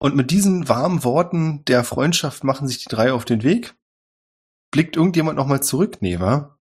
Und 0.00 0.16
mit 0.16 0.30
diesen 0.30 0.68
warmen 0.68 1.04
Worten 1.04 1.64
der 1.66 1.84
Freundschaft 1.84 2.44
machen 2.44 2.66
sich 2.68 2.78
die 2.78 2.88
drei 2.88 3.12
auf 3.12 3.24
den 3.24 3.42
Weg. 3.42 3.74
Blickt 4.70 4.96
irgendjemand 4.96 5.36
nochmal 5.36 5.62
zurück? 5.62 5.98
Nee, 6.00 6.20
wa? 6.20 6.58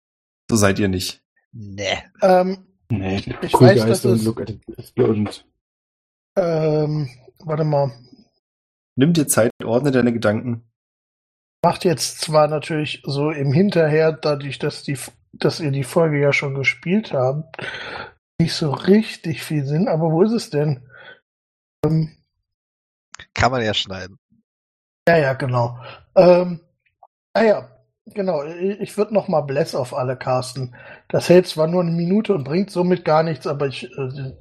So 0.49 0.55
seid 0.55 0.79
ihr 0.79 0.87
nicht. 0.87 1.23
Nee. 1.51 1.97
ähm, 2.21 2.67
Nee, 2.91 3.23
Ich 3.41 3.53
cool 3.55 3.67
weiß, 3.67 3.85
Guys 3.85 4.01
dass 4.01 4.05
und 4.05 4.13
es- 4.17 4.23
Look 4.23 4.41
at 4.41 4.49
it 4.51 4.61
und 4.99 5.45
ähm, 6.35 7.09
warte 7.39 7.63
mal. 7.63 7.91
Nimm 8.95 9.13
dir 9.13 9.27
Zeit, 9.27 9.51
ordne 9.63 9.91
deine 9.91 10.13
Gedanken. 10.13 10.69
Macht 11.63 11.85
jetzt 11.85 12.19
zwar 12.19 12.47
natürlich 12.47 13.01
so 13.05 13.31
im 13.31 13.53
Hinterher, 13.53 14.11
dadurch, 14.11 14.59
dass 14.59 14.83
die, 14.83 14.97
dass 15.31 15.59
ihr 15.59 15.71
die 15.71 15.83
Folge 15.85 16.19
ja 16.19 16.33
schon 16.33 16.55
gespielt 16.55 17.13
habt, 17.13 17.65
nicht 18.39 18.53
so 18.53 18.71
richtig 18.71 19.43
viel 19.43 19.65
Sinn, 19.65 19.87
aber 19.87 20.11
wo 20.11 20.23
ist 20.23 20.33
es 20.33 20.49
denn? 20.49 20.87
Ähm, 21.85 22.17
Kann 23.33 23.51
man 23.51 23.63
ja 23.63 23.73
schneiden. 23.73 24.17
ja, 25.07 25.17
ja, 25.17 25.33
genau. 25.33 25.79
Ähm, 26.15 26.59
ah 27.33 27.43
ja, 27.43 27.69
genau. 28.07 28.43
Ich, 28.43 28.97
würde 28.97 29.13
noch 29.13 29.27
mal 29.27 29.41
Bless 29.41 29.73
auf 29.73 29.93
alle 29.93 30.17
casten. 30.17 30.75
Das 31.07 31.29
hält 31.29 31.47
zwar 31.47 31.67
nur 31.67 31.81
eine 31.81 31.91
Minute 31.91 32.33
und 32.33 32.43
bringt 32.43 32.71
somit 32.71 33.05
gar 33.05 33.23
nichts, 33.23 33.47
aber 33.47 33.67
ich 33.67 33.85
äh, 33.97 34.33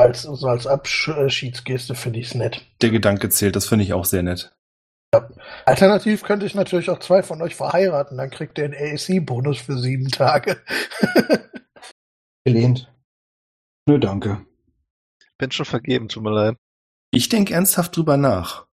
als, 0.00 0.22
so 0.22 0.46
als 0.46 0.66
Abschiedsgeste 0.66 1.94
finde 1.94 2.20
ich 2.20 2.28
es 2.28 2.34
nett. 2.34 2.64
Der 2.82 2.90
Gedanke 2.90 3.28
zählt, 3.28 3.56
das 3.56 3.68
finde 3.68 3.84
ich 3.84 3.92
auch 3.92 4.04
sehr 4.04 4.22
nett. 4.22 4.56
Alternativ 5.64 6.22
könnte 6.22 6.46
ich 6.46 6.54
natürlich 6.54 6.90
auch 6.90 6.98
zwei 6.98 7.22
von 7.22 7.40
euch 7.40 7.54
verheiraten, 7.54 8.18
dann 8.18 8.30
kriegt 8.30 8.58
ihr 8.58 8.64
einen 8.64 8.74
AAC-Bonus 8.74 9.58
für 9.58 9.78
sieben 9.78 10.08
Tage. 10.08 10.60
Gelehnt. 12.44 12.92
Nö, 13.88 13.98
danke. 13.98 14.44
Bin 15.38 15.50
schon 15.50 15.66
vergeben, 15.66 16.08
tut 16.08 16.22
mir 16.22 16.32
leid. 16.32 16.56
Ich 17.10 17.28
denke 17.28 17.54
ernsthaft 17.54 17.96
drüber 17.96 18.16
nach. 18.16 18.66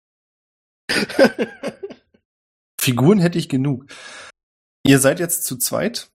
Figuren 2.80 3.20
hätte 3.20 3.38
ich 3.38 3.48
genug. 3.48 3.86
Ihr 4.86 5.00
seid 5.00 5.20
jetzt 5.20 5.46
zu 5.46 5.58
zweit. 5.58 6.10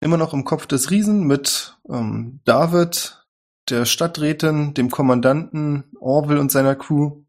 Immer 0.00 0.16
noch 0.16 0.32
im 0.32 0.44
Kopf 0.44 0.66
des 0.66 0.90
Riesen 0.90 1.26
mit 1.26 1.76
ähm, 1.90 2.40
David, 2.44 3.17
der 3.70 3.84
Stadträtin, 3.84 4.74
dem 4.74 4.90
Kommandanten, 4.90 5.84
Orwell 6.00 6.38
und 6.38 6.50
seiner 6.50 6.74
Crew. 6.74 7.24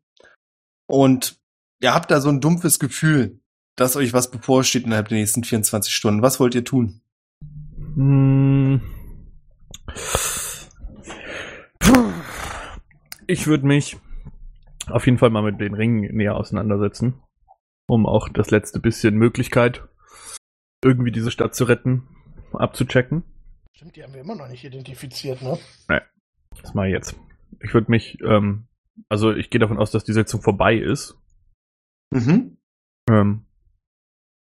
Und 0.87 1.39
ihr 1.81 1.93
habt 1.93 2.11
da 2.11 2.21
so 2.21 2.29
ein 2.29 2.41
dumpfes 2.41 2.79
Gefühl, 2.79 3.39
dass 3.75 3.95
euch 3.95 4.13
was 4.13 4.31
bevorsteht 4.31 4.85
innerhalb 4.85 5.07
der 5.07 5.17
nächsten 5.17 5.43
24 5.43 5.93
Stunden. 5.93 6.21
Was 6.21 6.39
wollt 6.39 6.55
ihr 6.55 6.65
tun? 6.65 7.01
Hm. 7.95 8.81
Ich 13.27 13.47
würde 13.47 13.67
mich 13.67 13.97
auf 14.87 15.05
jeden 15.05 15.17
Fall 15.17 15.29
mal 15.29 15.43
mit 15.43 15.61
den 15.61 15.73
Ringen 15.73 16.15
näher 16.15 16.35
auseinandersetzen, 16.35 17.21
um 17.87 18.05
auch 18.05 18.29
das 18.29 18.49
letzte 18.49 18.79
bisschen 18.79 19.15
Möglichkeit, 19.15 19.83
irgendwie 20.83 21.11
diese 21.11 21.31
Stadt 21.31 21.55
zu 21.55 21.65
retten, 21.65 22.07
abzuchecken. 22.53 23.23
Stimmt, 23.75 23.95
die 23.95 24.03
haben 24.03 24.13
wir 24.13 24.21
immer 24.21 24.35
noch 24.35 24.47
nicht 24.47 24.63
identifiziert, 24.63 25.41
ne? 25.41 25.57
Das 26.61 26.73
mal 26.73 26.89
jetzt. 26.89 27.15
Ich 27.61 27.73
würde 27.73 27.91
mich, 27.91 28.19
ähm, 28.21 28.67
also 29.07 29.31
ich 29.31 29.49
gehe 29.49 29.59
davon 29.59 29.77
aus, 29.77 29.91
dass 29.91 30.03
die 30.03 30.13
Sitzung 30.13 30.41
vorbei 30.41 30.75
ist. 30.75 31.17
Mhm. 32.11 32.57
Ähm, 33.09 33.45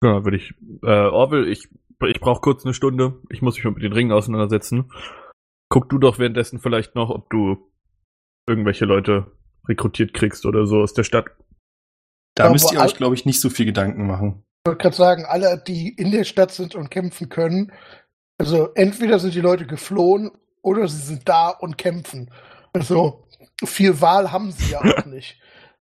genau, 0.02 0.24
würde 0.24 0.38
ich, 0.38 0.54
äh, 0.84 1.08
Orwell, 1.08 1.48
ich, 1.48 1.70
ich 2.08 2.20
brauche 2.20 2.42
kurz 2.42 2.66
eine 2.66 2.74
Stunde. 2.74 3.22
Ich 3.30 3.42
muss 3.42 3.56
mich 3.56 3.64
mal 3.64 3.74
mit 3.74 3.84
den 3.84 3.94
Ringen 3.94 4.12
auseinandersetzen. 4.12 4.92
Guck 5.70 5.90
du 5.90 5.98
doch 5.98 6.20
währenddessen 6.20 6.60
vielleicht 6.60 6.96
noch, 6.96 7.10
ob 7.10 7.30
du 7.30 7.72
irgendwelche 8.48 8.86
Leute 8.86 9.32
rekrutiert 9.68 10.14
kriegst 10.14 10.46
oder 10.46 10.66
so 10.66 10.82
aus 10.82 10.94
der 10.94 11.04
Stadt. 11.04 11.32
Da 12.36 12.46
Aber 12.46 12.54
müsst 12.54 12.72
ihr 12.72 12.80
euch, 12.80 12.96
glaube 12.96 13.16
ich, 13.16 13.26
nicht 13.26 13.42
so 13.42 13.50
viel 13.50 13.66
Gedanken 13.66 14.08
machen. 14.08 14.44
Ich 14.64 14.70
wollte 14.70 14.82
gerade 14.82 14.96
sagen, 14.96 15.26
alle, 15.26 15.62
die 15.66 15.90
in 15.90 16.12
der 16.12 16.24
Stadt 16.24 16.52
sind 16.52 16.76
und 16.76 16.92
kämpfen 16.92 17.30
können, 17.30 17.72
also 18.38 18.70
entweder 18.76 19.20
sind 19.20 19.34
die 19.34 19.42
Leute 19.42 19.66
geflohen 19.66 20.32
oder 20.68 20.88
sie 20.88 21.02
sind 21.02 21.28
da 21.28 21.50
und 21.50 21.78
kämpfen. 21.78 22.30
Also 22.74 23.26
viel 23.64 24.00
Wahl 24.02 24.32
haben 24.32 24.52
sie 24.52 24.72
ja 24.74 24.80
auch 24.80 25.06
nicht, 25.06 25.40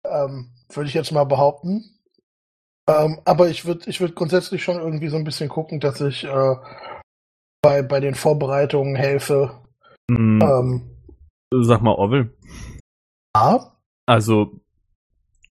ähm, 0.05 0.51
würde 0.73 0.89
ich 0.89 0.95
jetzt 0.95 1.13
mal 1.13 1.25
behaupten. 1.25 1.85
Ähm, 2.89 3.21
aber 3.25 3.49
ich 3.49 3.65
würde 3.67 3.89
ich 3.89 4.01
würd 4.01 4.17
grundsätzlich 4.17 4.65
schon 4.65 4.79
irgendwie 4.81 5.09
so 5.09 5.17
ein 5.17 5.25
bisschen 5.25 5.49
gucken, 5.49 5.79
dass 5.81 6.01
ich 6.01 6.25
äh, 6.25 6.57
bei, 7.63 7.83
bei 7.83 8.01
den 8.01 8.15
Vorbereitungen 8.15 8.97
helfe. 8.97 9.61
Hm, 10.11 10.41
Ähm, 10.43 10.97
Sag 11.53 11.83
mal, 11.83 11.95
Orwell. 11.95 12.33
ja, 13.37 13.77
Also, 14.07 14.61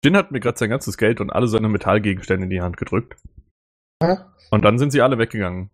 Jin 0.02 0.16
hat 0.16 0.30
mir 0.32 0.40
gerade 0.40 0.58
sein 0.58 0.70
ganzes 0.70 0.96
Geld 0.96 1.20
und 1.20 1.30
alle 1.30 1.46
seine 1.46 1.68
Metallgegenstände 1.68 2.44
in 2.44 2.50
die 2.50 2.62
Hand 2.62 2.76
gedrückt. 2.78 3.16
Hä? 4.02 4.16
Und 4.50 4.64
dann 4.64 4.78
sind 4.78 4.90
sie 4.92 5.02
alle 5.02 5.18
weggegangen. 5.18 5.70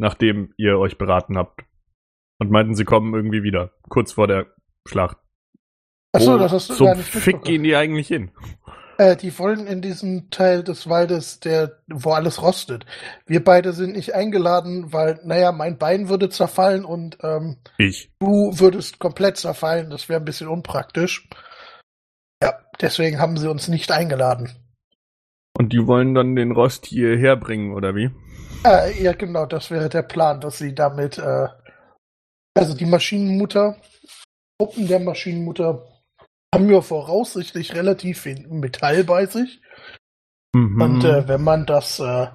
Nachdem 0.00 0.52
ihr 0.56 0.78
euch 0.78 0.98
beraten 0.98 1.38
habt. 1.38 1.62
Und 2.40 2.50
meinten, 2.50 2.74
sie 2.74 2.84
kommen 2.84 3.14
irgendwie 3.14 3.42
wieder. 3.42 3.70
Kurz 3.88 4.12
vor 4.12 4.26
der 4.26 4.46
Schlacht. 4.88 5.18
Achso, 6.12 6.38
das 6.38 6.52
hast 6.52 6.70
du 6.70 6.84
gar 6.84 6.96
nicht 6.96 7.08
Fick 7.08 7.42
gehen 7.42 7.62
die 7.62 7.76
eigentlich 7.76 8.08
hin? 8.08 8.32
Äh, 8.98 9.16
die 9.16 9.38
wollen 9.38 9.66
in 9.66 9.80
diesem 9.80 10.30
Teil 10.30 10.64
des 10.64 10.88
Waldes, 10.88 11.40
der, 11.40 11.78
wo 11.86 12.10
alles 12.12 12.42
rostet. 12.42 12.84
Wir 13.26 13.44
beide 13.44 13.72
sind 13.72 13.94
nicht 13.94 14.14
eingeladen, 14.14 14.92
weil, 14.92 15.20
naja, 15.24 15.52
mein 15.52 15.78
Bein 15.78 16.08
würde 16.08 16.28
zerfallen 16.30 16.84
und 16.84 17.18
ähm, 17.22 17.58
Ich. 17.78 18.10
du 18.18 18.58
würdest 18.58 18.98
komplett 18.98 19.36
zerfallen. 19.36 19.90
Das 19.90 20.08
wäre 20.08 20.20
ein 20.20 20.24
bisschen 20.24 20.48
unpraktisch. 20.48 21.28
Ja, 22.42 22.54
deswegen 22.80 23.20
haben 23.20 23.36
sie 23.36 23.50
uns 23.50 23.68
nicht 23.68 23.92
eingeladen. 23.92 24.50
Und 25.56 25.72
die 25.72 25.86
wollen 25.86 26.14
dann 26.14 26.36
den 26.36 26.52
Rost 26.52 26.86
hierher 26.86 27.36
bringen, 27.36 27.74
oder 27.74 27.94
wie? 27.94 28.10
Äh, 28.64 29.02
ja, 29.02 29.12
genau, 29.12 29.46
das 29.46 29.70
wäre 29.70 29.88
der 29.88 30.02
Plan, 30.02 30.40
dass 30.40 30.58
sie 30.58 30.74
damit, 30.74 31.16
äh, 31.18 31.48
also 32.54 32.74
die 32.74 32.86
Maschinenmutter, 32.86 33.76
Truppen 34.58 34.88
der 34.88 35.00
Maschinenmutter 35.00 35.86
haben 36.54 36.70
ja 36.70 36.80
voraussichtlich 36.80 37.74
relativ 37.74 38.20
viel 38.22 38.46
Metall 38.48 39.04
bei 39.04 39.26
sich. 39.26 39.60
Mhm. 40.54 40.80
Und 40.80 41.04
äh, 41.04 41.28
wenn 41.28 41.42
man 41.42 41.64
das 41.64 42.00
äh, 42.00 42.26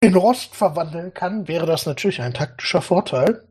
in 0.00 0.14
Rost 0.14 0.54
verwandeln 0.54 1.12
kann, 1.12 1.48
wäre 1.48 1.66
das 1.66 1.86
natürlich 1.86 2.20
ein 2.20 2.34
taktischer 2.34 2.80
Vorteil. 2.80 3.46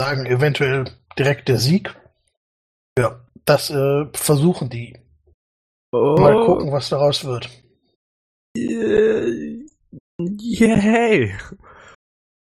Sagen 0.00 0.26
eventuell 0.26 0.84
direkt 1.18 1.48
der 1.48 1.58
Sieg. 1.58 1.96
Ja, 2.98 3.20
das 3.44 3.70
äh, 3.70 4.06
versuchen 4.12 4.68
die. 4.68 4.98
oh, 5.92 6.16
Mal 6.18 6.44
gucken, 6.44 6.70
was 6.70 6.90
daraus 6.90 7.24
wird. 7.24 7.48
Äh, 8.56 9.64
Yay. 10.18 11.34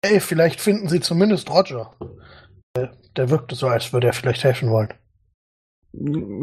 Ey, 0.03 0.21
vielleicht 0.21 0.61
finden 0.61 0.89
sie 0.89 1.01
zumindest 1.01 1.51
Roger. 1.51 1.95
Äh, 2.75 2.89
der 3.17 3.31
wirkte 3.31 3.55
so, 3.55 3.67
als 3.69 3.93
würde 3.93 4.09
er 4.09 4.13
vielleicht 4.13 4.45
helfen 4.45 4.71
wollen. 4.71 4.93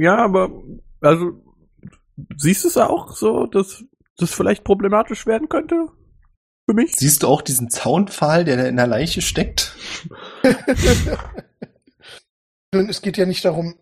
Ja, 0.01 0.17
aber 0.17 0.49
also 1.01 1.41
siehst 2.35 2.63
du 2.63 2.67
es 2.67 2.77
auch 2.77 3.15
so, 3.15 3.45
dass 3.45 3.83
das 4.17 4.33
vielleicht 4.33 4.63
problematisch 4.63 5.25
werden 5.25 5.47
könnte 5.47 5.87
für 6.69 6.75
mich? 6.75 6.95
Siehst 6.95 7.23
du 7.23 7.27
auch 7.27 7.41
diesen 7.41 7.69
Zaunpfahl, 7.69 8.43
der 8.43 8.57
da 8.57 8.65
in 8.65 8.75
der 8.75 8.87
Leiche 8.87 9.21
steckt? 9.21 9.75
Nun, 12.73 12.89
es 12.89 13.01
geht 13.01 13.17
ja 13.17 13.25
nicht 13.25 13.45
darum, 13.45 13.75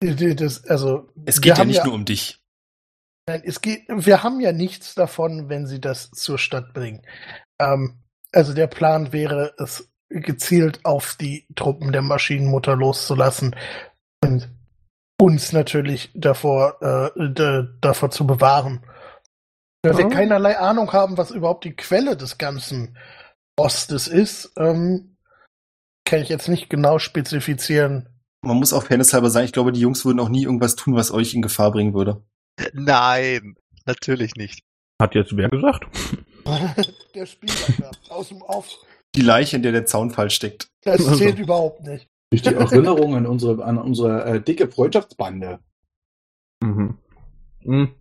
das, 0.00 0.64
also 0.66 1.08
Es 1.24 1.40
geht 1.40 1.56
ja 1.56 1.64
nicht 1.64 1.84
nur 1.84 1.94
um 1.94 2.04
dich. 2.04 2.42
Nein, 3.26 3.42
es 3.44 3.60
geht, 3.60 3.84
wir 3.88 4.22
haben 4.22 4.40
ja 4.40 4.52
nichts 4.52 4.94
davon, 4.94 5.48
wenn 5.48 5.66
sie 5.66 5.80
das 5.80 6.10
zur 6.10 6.38
Stadt 6.38 6.72
bringen. 6.72 7.02
Ähm, 7.58 8.02
also 8.32 8.54
der 8.54 8.66
Plan 8.66 9.12
wäre, 9.12 9.54
es 9.58 9.90
gezielt 10.10 10.84
auf 10.84 11.16
die 11.16 11.46
Truppen 11.54 11.92
der 11.92 12.02
Maschinenmutter 12.02 12.76
loszulassen 12.76 13.54
und 14.22 14.48
uns 15.20 15.52
natürlich 15.52 16.10
davor, 16.14 16.80
äh, 16.82 17.34
davor 17.80 18.10
zu 18.10 18.26
bewahren. 18.26 18.84
Da 19.82 19.96
wir 19.96 20.08
keinerlei 20.08 20.58
Ahnung 20.58 20.92
haben, 20.92 21.16
was 21.16 21.30
überhaupt 21.30 21.64
die 21.64 21.76
Quelle 21.76 22.16
des 22.16 22.38
ganzen 22.38 22.96
Ostes 23.56 24.08
ist, 24.08 24.52
ähm, 24.56 25.16
kann 26.04 26.20
ich 26.20 26.28
jetzt 26.28 26.48
nicht 26.48 26.70
genau 26.70 26.98
spezifizieren. 26.98 28.08
Man 28.42 28.56
muss 28.56 28.72
auch 28.72 28.84
fairnesshalber 28.84 29.30
sagen, 29.30 29.46
ich 29.46 29.52
glaube, 29.52 29.72
die 29.72 29.80
Jungs 29.80 30.04
würden 30.04 30.20
auch 30.20 30.28
nie 30.28 30.44
irgendwas 30.44 30.76
tun, 30.76 30.94
was 30.94 31.10
euch 31.10 31.34
in 31.34 31.42
Gefahr 31.42 31.72
bringen 31.72 31.94
würde. 31.94 32.22
Nein, 32.72 33.56
natürlich 33.84 34.34
nicht. 34.36 34.62
Hat 35.00 35.14
jetzt 35.14 35.36
wer 35.36 35.48
gesagt? 35.48 35.86
der 37.14 37.26
Spieler 37.26 37.90
aus 38.08 38.28
dem 38.28 38.42
Off, 38.42 38.68
Die 39.14 39.22
Leiche, 39.22 39.56
in 39.56 39.62
der 39.62 39.72
der 39.72 39.86
Zaunfall 39.86 40.30
steckt. 40.30 40.70
das 40.84 41.00
Also. 41.00 41.16
zählt 41.16 41.38
überhaupt 41.38 41.82
nicht. 41.82 42.08
Durch 42.30 42.42
die 42.42 42.54
Erinnerung 42.54 43.14
an 43.14 43.26
unsere, 43.26 43.64
an 43.64 43.78
unsere 43.78 44.24
äh, 44.24 44.40
dicke 44.40 44.68
Freundschaftsbande. 44.68 45.60
Mhm. 46.62 46.98
Mhm. 47.64 47.94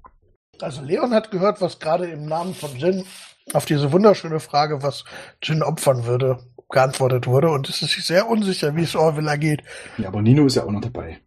Also 0.59 0.81
Leon 0.81 1.13
hat 1.13 1.31
gehört, 1.31 1.61
was 1.61 1.79
gerade 1.79 2.07
im 2.07 2.25
Namen 2.25 2.53
von 2.53 2.75
Jin 2.75 3.05
auf 3.53 3.65
diese 3.65 3.91
wunderschöne 3.91 4.39
Frage, 4.39 4.83
was 4.83 5.05
Jin 5.41 5.63
opfern 5.63 6.05
würde, 6.05 6.39
geantwortet 6.69 7.27
wurde 7.27 7.49
und 7.49 7.69
es 7.69 7.81
ist 7.81 7.91
sich 7.91 8.05
sehr 8.05 8.27
unsicher, 8.27 8.75
wie 8.75 8.83
es 8.83 8.95
Orwell 8.95 9.27
ergeht. 9.27 9.63
Ja, 9.97 10.09
aber 10.09 10.21
Nino 10.21 10.45
ist 10.45 10.55
ja 10.55 10.63
auch 10.65 10.71
noch 10.71 10.81
dabei. 10.81 11.19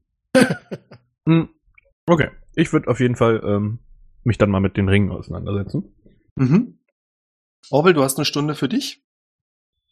Mhm. 1.25 1.49
Okay, 2.07 2.29
ich 2.57 2.73
würde 2.73 2.89
auf 2.89 2.99
jeden 2.99 3.15
Fall 3.15 3.41
ähm, 3.45 3.79
mich 4.25 4.37
dann 4.37 4.51
mal 4.51 4.59
mit 4.61 4.77
den 4.77 4.89
Ringen 4.89 5.13
auseinandersetzen. 5.13 5.95
Mhm. 6.35 6.81
Orwell, 7.71 7.95
du 7.95 8.03
hast 8.03 8.19
eine 8.19 8.25
Stunde 8.25 8.57
für 8.57 8.69
dich. 8.69 9.05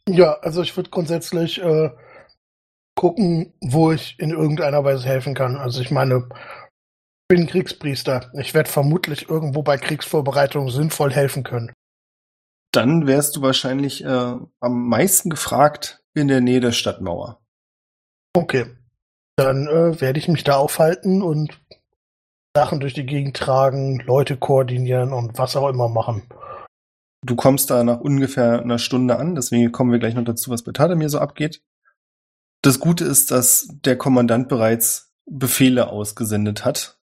Ja, 0.08 0.38
also 0.40 0.62
ich 0.62 0.76
würde 0.76 0.90
grundsätzlich 0.90 1.60
äh, 1.62 1.90
gucken, 2.94 3.52
wo 3.60 3.92
ich 3.92 4.18
in 4.18 4.30
irgendeiner 4.30 4.82
Weise 4.84 5.06
helfen 5.06 5.34
kann. 5.34 5.56
Also 5.56 5.82
ich 5.82 5.90
meine, 5.90 6.28
ich 6.28 7.36
bin 7.36 7.46
Kriegspriester. 7.46 8.32
Ich 8.34 8.54
werde 8.54 8.70
vermutlich 8.70 9.28
irgendwo 9.28 9.62
bei 9.62 9.76
Kriegsvorbereitungen 9.76 10.70
sinnvoll 10.70 11.12
helfen 11.12 11.44
können. 11.44 11.72
Dann 12.72 13.06
wärst 13.06 13.36
du 13.36 13.42
wahrscheinlich 13.42 14.04
äh, 14.04 14.08
am 14.60 14.88
meisten 14.88 15.30
gefragt 15.30 16.02
in 16.14 16.28
der 16.28 16.40
Nähe 16.40 16.60
der 16.60 16.72
Stadtmauer. 16.72 17.40
Okay. 18.34 18.66
Dann 19.36 19.68
äh, 19.68 20.00
werde 20.00 20.18
ich 20.18 20.28
mich 20.28 20.42
da 20.42 20.56
aufhalten 20.56 21.22
und 21.22 21.60
Sachen 22.56 22.80
durch 22.80 22.94
die 22.94 23.06
Gegend 23.06 23.36
tragen, 23.36 24.00
Leute 24.00 24.36
koordinieren 24.36 25.12
und 25.12 25.38
was 25.38 25.54
auch 25.54 25.68
immer 25.68 25.88
machen. 25.88 26.22
Du 27.24 27.34
kommst 27.34 27.70
da 27.70 27.82
nach 27.82 28.00
ungefähr 28.00 28.60
einer 28.60 28.78
Stunde 28.78 29.18
an, 29.18 29.34
deswegen 29.34 29.72
kommen 29.72 29.90
wir 29.90 29.98
gleich 29.98 30.14
noch 30.14 30.24
dazu, 30.24 30.50
was 30.50 30.62
bei 30.62 30.72
Tadamir 30.72 31.08
so 31.08 31.18
abgeht. 31.18 31.62
Das 32.62 32.78
Gute 32.78 33.04
ist, 33.04 33.30
dass 33.30 33.68
der 33.84 33.96
Kommandant 33.96 34.48
bereits 34.48 35.12
Befehle 35.26 35.88
ausgesendet 35.88 36.64
hat. 36.64 36.98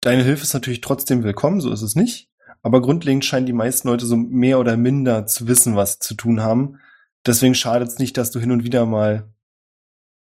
Deine 0.00 0.22
Hilfe 0.22 0.42
ist 0.44 0.54
natürlich 0.54 0.80
trotzdem 0.80 1.24
willkommen, 1.24 1.60
so 1.60 1.72
ist 1.72 1.82
es 1.82 1.94
nicht. 1.94 2.30
Aber 2.62 2.82
grundlegend 2.82 3.24
scheinen 3.24 3.46
die 3.46 3.52
meisten 3.52 3.88
Leute 3.88 4.06
so 4.06 4.16
mehr 4.16 4.58
oder 4.58 4.76
minder 4.76 5.26
zu 5.26 5.46
wissen, 5.46 5.76
was 5.76 5.98
zu 5.98 6.14
tun 6.14 6.40
haben. 6.40 6.80
Deswegen 7.26 7.54
schadet 7.54 7.88
es 7.88 7.98
nicht, 7.98 8.16
dass 8.16 8.30
du 8.30 8.40
hin 8.40 8.50
und 8.50 8.64
wieder 8.64 8.86
mal 8.86 9.32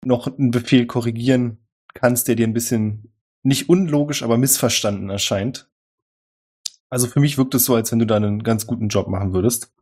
noch 0.06 0.28
einen 0.28 0.52
Befehl 0.52 0.86
korrigieren 0.86 1.58
kannst, 1.94 2.28
der 2.28 2.36
dir 2.36 2.48
ein 2.48 2.54
bisschen 2.54 3.12
nicht 3.44 3.70
unlogisch, 3.70 4.24
aber 4.24 4.38
missverstanden 4.38 5.10
erscheint. 5.10 5.70
Also 6.90 7.08
für 7.08 7.20
mich 7.20 7.38
wirkt 7.38 7.54
es 7.56 7.66
so, 7.66 7.76
als 7.76 7.92
wenn 7.92 8.00
du 8.00 8.06
da 8.06 8.16
einen 8.16 8.44
ganz 8.44 8.66
guten 8.68 8.88
Job 8.88 9.08
machen 9.08 9.34
würdest. 9.34 9.74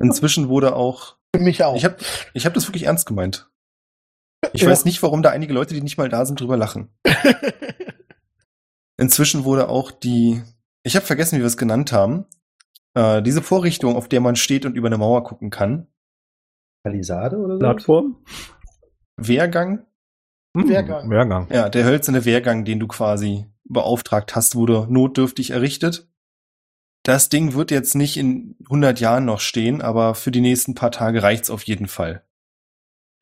Inzwischen 0.00 0.48
wurde 0.48 0.74
auch, 0.76 1.16
Für 1.34 1.40
mich 1.42 1.62
auch. 1.64 1.74
ich 1.76 1.84
habe 1.84 1.96
ich 2.34 2.44
hab 2.46 2.54
das 2.54 2.68
wirklich 2.68 2.84
ernst 2.84 3.06
gemeint. 3.06 3.48
Ich 4.52 4.62
Ja. 4.62 4.70
weiß 4.70 4.84
nicht, 4.84 5.02
warum 5.02 5.22
da 5.22 5.30
einige 5.30 5.54
Leute, 5.54 5.74
die 5.74 5.80
nicht 5.82 5.96
mal 5.98 6.08
da 6.08 6.24
sind, 6.26 6.40
drüber 6.40 6.56
lachen. 6.56 6.88
Inzwischen 8.98 9.44
wurde 9.44 9.68
auch 9.68 9.90
die, 9.90 10.42
ich 10.84 10.96
habe 10.96 11.06
vergessen, 11.06 11.36
wie 11.36 11.42
wir 11.42 11.46
es 11.46 11.56
genannt 11.56 11.92
haben, 11.92 12.26
äh, 12.94 13.22
diese 13.22 13.42
Vorrichtung, 13.42 13.96
auf 13.96 14.08
der 14.08 14.20
man 14.20 14.36
steht 14.36 14.66
und 14.66 14.74
über 14.76 14.88
eine 14.88 14.98
Mauer 14.98 15.24
gucken 15.24 15.50
kann, 15.50 15.86
Palisade 16.84 17.36
oder 17.38 17.54
so? 17.54 17.58
Plattform? 17.60 18.24
Wehrgang, 19.16 19.86
Mhm. 20.54 20.68
Wehrgang. 20.68 21.08
Wehrgang. 21.10 21.48
ja, 21.50 21.68
der 21.70 21.84
hölzerne 21.84 22.24
Wehrgang, 22.26 22.64
den 22.66 22.78
du 22.80 22.86
quasi 22.86 23.46
beauftragt 23.64 24.34
hast, 24.34 24.54
wurde 24.54 24.86
notdürftig 24.88 25.50
errichtet. 25.50 26.08
Das 27.04 27.28
Ding 27.28 27.54
wird 27.54 27.70
jetzt 27.70 27.94
nicht 27.94 28.16
in 28.16 28.56
100 28.64 29.00
Jahren 29.00 29.24
noch 29.24 29.40
stehen, 29.40 29.82
aber 29.82 30.14
für 30.14 30.30
die 30.30 30.40
nächsten 30.40 30.74
paar 30.74 30.92
Tage 30.92 31.22
reicht's 31.22 31.50
auf 31.50 31.64
jeden 31.64 31.88
Fall. 31.88 32.24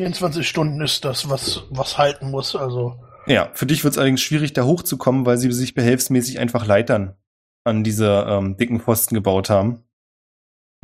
24 0.01 0.47
Stunden 0.49 0.81
ist 0.83 1.05
das, 1.05 1.29
was, 1.29 1.65
was 1.71 1.99
halten 1.99 2.31
muss. 2.31 2.57
Also 2.57 3.03
Ja, 3.27 3.51
für 3.55 3.67
dich 3.67 3.85
wird 3.85 3.93
es 3.93 3.99
allerdings 3.99 4.21
schwierig, 4.21 4.53
da 4.53 4.65
hochzukommen, 4.65 5.27
weil 5.27 5.39
sie 5.39 5.51
sich 5.53 5.75
behelfsmäßig 5.75 6.39
einfach 6.39 6.67
Leitern 6.67 7.17
an 7.65 7.85
diese 7.85 8.27
ähm, 8.29 8.57
dicken 8.57 8.81
Pfosten 8.81 9.15
gebaut 9.15 9.51
haben. 9.51 9.85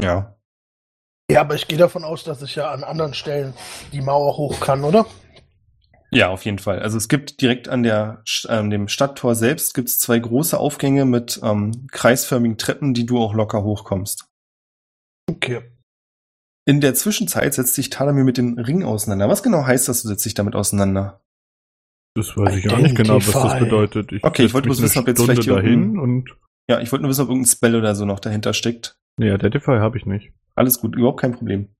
Ja. 0.00 0.36
Ja, 1.30 1.40
aber 1.40 1.54
ich 1.54 1.66
gehe 1.66 1.78
davon 1.78 2.04
aus, 2.04 2.24
dass 2.24 2.42
ich 2.42 2.54
ja 2.54 2.70
an 2.70 2.84
anderen 2.84 3.14
Stellen 3.14 3.54
die 3.92 4.00
Mauer 4.00 4.36
hoch 4.36 4.60
kann, 4.60 4.84
oder? 4.84 5.06
Ja, 6.10 6.28
auf 6.28 6.44
jeden 6.44 6.58
Fall. 6.58 6.80
Also 6.80 6.96
es 6.96 7.08
gibt 7.08 7.40
direkt 7.40 7.68
an 7.68 7.82
der 7.82 8.22
ähm, 8.48 8.70
dem 8.70 8.88
Stadttor 8.88 9.34
selbst 9.34 9.74
gibt's 9.74 9.98
zwei 9.98 10.18
große 10.18 10.58
Aufgänge 10.58 11.04
mit 11.04 11.40
ähm, 11.42 11.88
kreisförmigen 11.90 12.58
Treppen, 12.58 12.94
die 12.94 13.06
du 13.06 13.18
auch 13.18 13.34
locker 13.34 13.62
hochkommst. 13.64 14.28
Okay. 15.28 15.62
In 16.64 16.80
der 16.80 16.94
Zwischenzeit 16.94 17.54
setzt 17.54 17.74
sich 17.74 17.90
Talamir 17.90 18.24
mit 18.24 18.38
dem 18.38 18.58
Ring 18.58 18.84
auseinander. 18.84 19.28
Was 19.28 19.42
genau 19.42 19.64
heißt 19.64 19.88
das, 19.88 20.02
du 20.02 20.08
setzt 20.08 20.24
dich 20.24 20.34
damit 20.34 20.54
auseinander? 20.54 21.20
Das 22.14 22.36
weiß 22.36 22.56
ich 22.56 22.70
auch 22.70 22.78
nicht 22.78 22.96
genau, 22.96 23.16
was 23.16 23.30
das 23.30 23.58
bedeutet. 23.58 24.10
Ich 24.12 24.24
Okay, 24.24 24.44
ich 24.44 24.54
wollte 24.54 24.68
bloß 24.68 24.80
wissen, 24.82 25.00
ob 25.00 25.06
jetzt 25.06 25.18
Stunde 25.18 25.34
vielleicht 25.34 25.44
hier 25.48 25.56
dahin 25.56 25.98
und 25.98 26.30
Ja, 26.68 26.80
ich 26.80 26.90
wollte 26.90 27.02
nur 27.02 27.10
wissen, 27.10 27.22
ob 27.22 27.28
irgendein 27.28 27.50
Spell 27.50 27.76
oder 27.76 27.94
so 27.94 28.04
noch 28.04 28.20
dahinter 28.20 28.54
steckt. 28.54 28.98
nee, 29.18 29.32
Identify 29.32 29.78
habe 29.78 29.98
ich 29.98 30.06
nicht. 30.06 30.32
Alles 30.54 30.80
gut, 30.80 30.96
überhaupt 30.96 31.20
kein 31.20 31.32
Problem. 31.32 31.74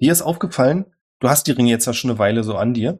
Dir 0.00 0.12
ist 0.12 0.22
aufgefallen, 0.22 0.86
du 1.20 1.28
hast 1.28 1.46
die 1.46 1.52
Ringe 1.52 1.70
jetzt 1.70 1.86
ja 1.86 1.92
schon 1.92 2.10
eine 2.10 2.18
Weile 2.18 2.42
so 2.42 2.56
an 2.56 2.74
dir, 2.74 2.98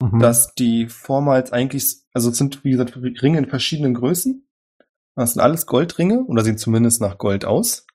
Mhm. 0.00 0.18
dass 0.18 0.54
die 0.54 0.88
vormals 0.88 1.52
eigentlich, 1.52 1.98
also 2.12 2.30
es 2.30 2.38
sind, 2.38 2.64
wie 2.64 2.70
gesagt, 2.70 2.96
Ringe 2.96 3.38
in 3.38 3.46
verschiedenen 3.46 3.94
Größen. 3.94 4.46
Das 5.14 5.34
sind 5.34 5.42
alles 5.42 5.66
Goldringe 5.66 6.24
oder 6.24 6.42
sehen 6.42 6.58
zumindest 6.58 7.00
nach 7.00 7.18
Gold 7.18 7.44
aus. 7.44 7.86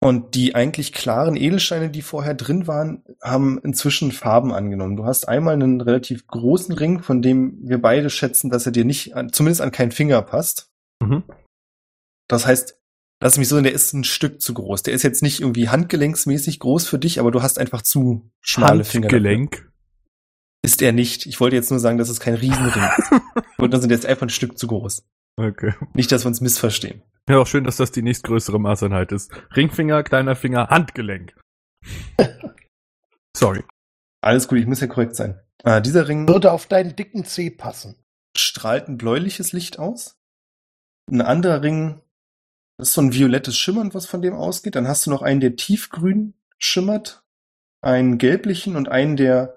Und 0.00 0.36
die 0.36 0.54
eigentlich 0.54 0.92
klaren 0.92 1.34
Edelsteine, 1.34 1.90
die 1.90 2.02
vorher 2.02 2.34
drin 2.34 2.68
waren, 2.68 3.02
haben 3.20 3.58
inzwischen 3.58 4.12
Farben 4.12 4.52
angenommen. 4.52 4.96
Du 4.96 5.04
hast 5.04 5.28
einmal 5.28 5.54
einen 5.54 5.80
relativ 5.80 6.28
großen 6.28 6.72
Ring, 6.72 7.02
von 7.02 7.20
dem 7.20 7.58
wir 7.62 7.82
beide 7.82 8.08
schätzen, 8.08 8.48
dass 8.48 8.64
er 8.64 8.70
dir 8.70 8.84
nicht, 8.84 9.12
zumindest 9.32 9.60
an 9.60 9.72
keinen 9.72 9.90
Finger 9.90 10.22
passt. 10.22 10.70
Mhm. 11.02 11.24
Das 12.28 12.46
heißt, 12.46 12.78
lass 13.20 13.38
mich 13.38 13.48
so, 13.48 13.60
der 13.60 13.72
ist 13.72 13.92
ein 13.92 14.04
Stück 14.04 14.40
zu 14.40 14.54
groß. 14.54 14.84
Der 14.84 14.94
ist 14.94 15.02
jetzt 15.02 15.22
nicht 15.22 15.40
irgendwie 15.40 15.68
handgelenksmäßig 15.68 16.60
groß 16.60 16.86
für 16.86 17.00
dich, 17.00 17.18
aber 17.18 17.32
du 17.32 17.42
hast 17.42 17.58
einfach 17.58 17.82
zu 17.82 18.30
schmale 18.40 18.84
Finger. 18.84 19.08
dafür. 19.08 19.18
Handgelenk. 19.18 19.68
Ist 20.62 20.82
er 20.82 20.92
nicht. 20.92 21.26
Ich 21.26 21.40
wollte 21.40 21.56
jetzt 21.56 21.70
nur 21.70 21.80
sagen, 21.80 21.98
dass 21.98 22.08
es 22.08 22.20
kein 22.20 22.34
Riesenring 22.34 22.82
ist. 22.98 23.10
Nur 23.58 23.70
sagen, 23.70 23.88
der 23.88 23.98
ist 23.98 24.06
einfach 24.06 24.26
ein 24.26 24.30
Stück 24.30 24.58
zu 24.58 24.66
groß. 24.66 25.04
Okay. 25.36 25.74
Nicht, 25.94 26.10
dass 26.10 26.24
wir 26.24 26.28
uns 26.28 26.40
missverstehen. 26.40 27.02
Ja, 27.28 27.38
auch 27.38 27.46
schön, 27.46 27.64
dass 27.64 27.76
das 27.76 27.92
die 27.92 28.02
nächstgrößere 28.02 28.58
Maßeinheit 28.58 29.12
ist. 29.12 29.30
Ringfinger, 29.54 30.02
kleiner 30.02 30.34
Finger, 30.34 30.68
Handgelenk. 30.68 31.34
Sorry. 33.36 33.62
Alles 34.20 34.48
gut, 34.48 34.58
ich 34.58 34.66
muss 34.66 34.80
ja 34.80 34.88
korrekt 34.88 35.14
sein. 35.14 35.40
Äh, 35.62 35.80
dieser 35.80 36.08
Ring 36.08 36.26
Würde 36.26 36.50
auf 36.50 36.66
deinen 36.66 36.96
dicken 36.96 37.24
Zeh 37.24 37.50
passen. 37.50 37.96
strahlt 38.36 38.88
ein 38.88 38.98
bläuliches 38.98 39.52
Licht 39.52 39.78
aus. 39.78 40.16
Ein 41.10 41.20
anderer 41.20 41.62
Ring, 41.62 42.00
das 42.78 42.88
ist 42.88 42.94
so 42.94 43.00
ein 43.00 43.12
violettes 43.12 43.56
Schimmern, 43.56 43.94
was 43.94 44.06
von 44.06 44.22
dem 44.22 44.34
ausgeht. 44.34 44.74
Dann 44.74 44.88
hast 44.88 45.06
du 45.06 45.10
noch 45.10 45.22
einen, 45.22 45.40
der 45.40 45.56
tiefgrün 45.56 46.34
schimmert, 46.58 47.22
einen 47.80 48.18
gelblichen 48.18 48.74
und 48.74 48.88
einen, 48.88 49.16
der 49.16 49.54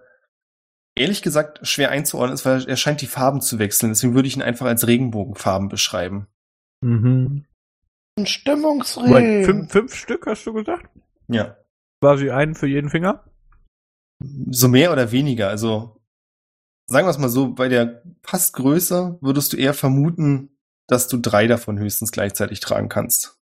ehrlich 0.96 1.22
gesagt 1.22 1.66
schwer 1.68 1.92
einzuordnen 1.92 2.34
ist, 2.34 2.46
weil 2.46 2.66
er 2.68 2.78
scheint 2.78 3.02
die 3.02 3.08
Farben 3.08 3.42
zu 3.42 3.60
wechseln. 3.60 3.92
Deswegen 3.92 4.14
würde 4.14 4.28
ich 4.28 4.36
ihn 4.36 4.42
einfach 4.42 4.66
als 4.66 4.88
Regenbogenfarben 4.88 5.70
beschreiben. 5.70 6.28
Mhm. 6.82 7.46
Ein 8.18 8.26
Stimmungsring. 8.26 9.46
Fünf, 9.46 9.72
fünf 9.72 9.96
Stück 9.96 10.26
hast 10.28 10.46
du 10.46 10.54
gesagt? 10.54 10.90
Ja. 11.28 11.58
Quasi 12.02 12.30
einen 12.30 12.56
für 12.56 12.68
jeden 12.68 12.90
Finger? 12.90 13.24
So 14.50 14.68
mehr 14.68 14.92
oder 14.92 15.12
weniger. 15.12 15.50
Also 15.50 16.02
sagen 16.88 17.08
wir 17.08 17.12
es 17.12 17.18
mal 17.18 17.30
so, 17.30 17.54
bei 17.54 17.70
der 17.70 18.04
Passgröße 18.22 19.18
würdest 19.22 19.54
du 19.54 19.58
eher 19.58 19.74
vermuten, 19.74 20.58
dass 20.88 21.08
du 21.08 21.18
drei 21.18 21.48
davon 21.48 21.80
höchstens 21.80 22.12
gleichzeitig 22.12 22.60
tragen 22.60 22.90
kannst. 22.90 23.40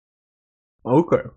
Okay. 0.82 1.28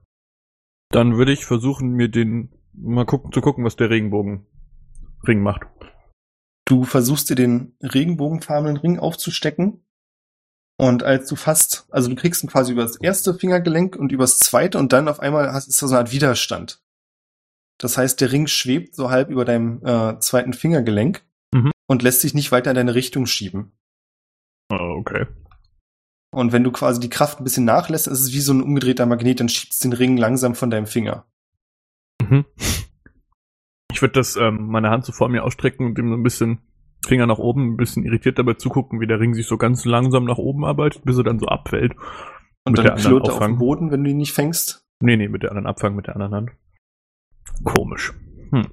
Dann 0.89 1.17
würde 1.17 1.33
ich 1.33 1.45
versuchen, 1.45 1.91
mir 1.91 2.07
den 2.07 2.53
mal 2.73 3.05
gucken, 3.05 3.31
zu 3.31 3.41
gucken, 3.41 3.65
was 3.65 3.75
der 3.75 3.89
Regenbogenring 3.89 4.45
macht. 5.41 5.63
Du 6.67 6.83
versuchst 6.83 7.29
dir 7.29 7.35
den 7.35 7.75
regenbogenfarbenen 7.81 8.77
Ring 8.77 8.99
aufzustecken. 8.99 9.85
Und 10.77 11.01
als 11.01 11.27
du 11.27 11.35
fast, 11.35 11.87
also 11.89 12.09
du 12.09 12.15
kriegst 12.15 12.43
ihn 12.43 12.49
quasi 12.49 12.73
über 12.73 12.83
das 12.83 12.97
erste 12.97 13.33
Fingergelenk 13.33 13.95
und 13.95 14.11
übers 14.11 14.37
zweite 14.37 14.77
und 14.77 14.93
dann 14.93 15.07
auf 15.07 15.19
einmal 15.21 15.51
hast, 15.53 15.67
ist 15.67 15.81
da 15.81 15.87
so 15.87 15.95
eine 15.95 15.99
Art 16.01 16.11
Widerstand. 16.11 16.83
Das 17.79 17.97
heißt, 17.97 18.19
der 18.21 18.31
Ring 18.31 18.47
schwebt 18.47 18.95
so 18.95 19.09
halb 19.09 19.29
über 19.29 19.45
deinem 19.45 19.83
äh, 19.83 20.19
zweiten 20.19 20.53
Fingergelenk 20.53 21.23
Mhm. 21.53 21.71
und 21.87 22.03
lässt 22.03 22.19
sich 22.19 22.33
nicht 22.33 22.51
weiter 22.51 22.71
in 22.71 22.75
deine 22.75 22.93
Richtung 22.93 23.25
schieben. 23.25 23.71
Oh, 24.69 24.97
okay. 24.99 25.25
Und 26.31 26.51
wenn 26.51 26.65
du 26.65 26.73
quasi 26.73 26.99
die 26.99 27.09
Kraft 27.09 27.39
ein 27.39 27.45
bisschen 27.45 27.63
nachlässt, 27.63 28.07
ist 28.07 28.19
es 28.19 28.33
wie 28.33 28.41
so 28.41 28.53
ein 28.53 28.61
umgedrehter 28.61 29.05
Magnet, 29.05 29.39
dann 29.39 29.47
schiebst 29.47 29.81
du 29.81 29.89
den 29.89 29.97
Ring 29.97 30.17
langsam 30.17 30.55
von 30.55 30.69
deinem 30.69 30.87
Finger. 30.87 31.25
Mhm. 32.21 32.45
Ich 33.91 34.01
würde 34.01 34.13
das 34.13 34.35
ähm, 34.35 34.67
meine 34.67 34.89
Hand 34.89 35.05
so 35.05 35.11
vor 35.11 35.29
mir 35.29 35.43
ausstrecken 35.43 35.85
und 35.85 35.97
dem 35.97 36.09
so 36.09 36.15
ein 36.15 36.23
bisschen 36.23 36.59
Finger 37.05 37.25
nach 37.25 37.37
oben, 37.37 37.73
ein 37.73 37.77
bisschen 37.77 38.03
irritiert 38.03 38.37
dabei 38.37 38.53
zugucken, 38.53 38.99
wie 38.99 39.07
der 39.07 39.19
Ring 39.19 39.33
sich 39.33 39.47
so 39.47 39.57
ganz 39.57 39.85
langsam 39.85 40.25
nach 40.25 40.37
oben 40.37 40.65
arbeitet, 40.65 41.03
bis 41.05 41.17
er 41.17 41.23
dann 41.23 41.39
so 41.39 41.47
abfällt. 41.47 41.95
Und 42.65 42.73
Mit 42.73 42.79
der 42.79 42.95
dann 42.95 42.97
klirrt 42.97 43.27
er 43.27 43.33
auf 43.33 43.39
dem 43.39 43.57
Boden, 43.57 43.91
wenn 43.91 44.03
du 44.03 44.09
ihn 44.09 44.17
nicht 44.17 44.33
fängst. 44.33 44.85
Nee, 44.99 45.15
nee, 45.15 45.29
mit 45.29 45.43
der 45.43 45.51
anderen 45.51 45.67
abfangen, 45.67 45.95
mit 45.95 46.07
der 46.07 46.15
anderen 46.15 46.33
Hand. 46.33 46.51
Komisch. 47.63 48.13
Hm. 48.51 48.67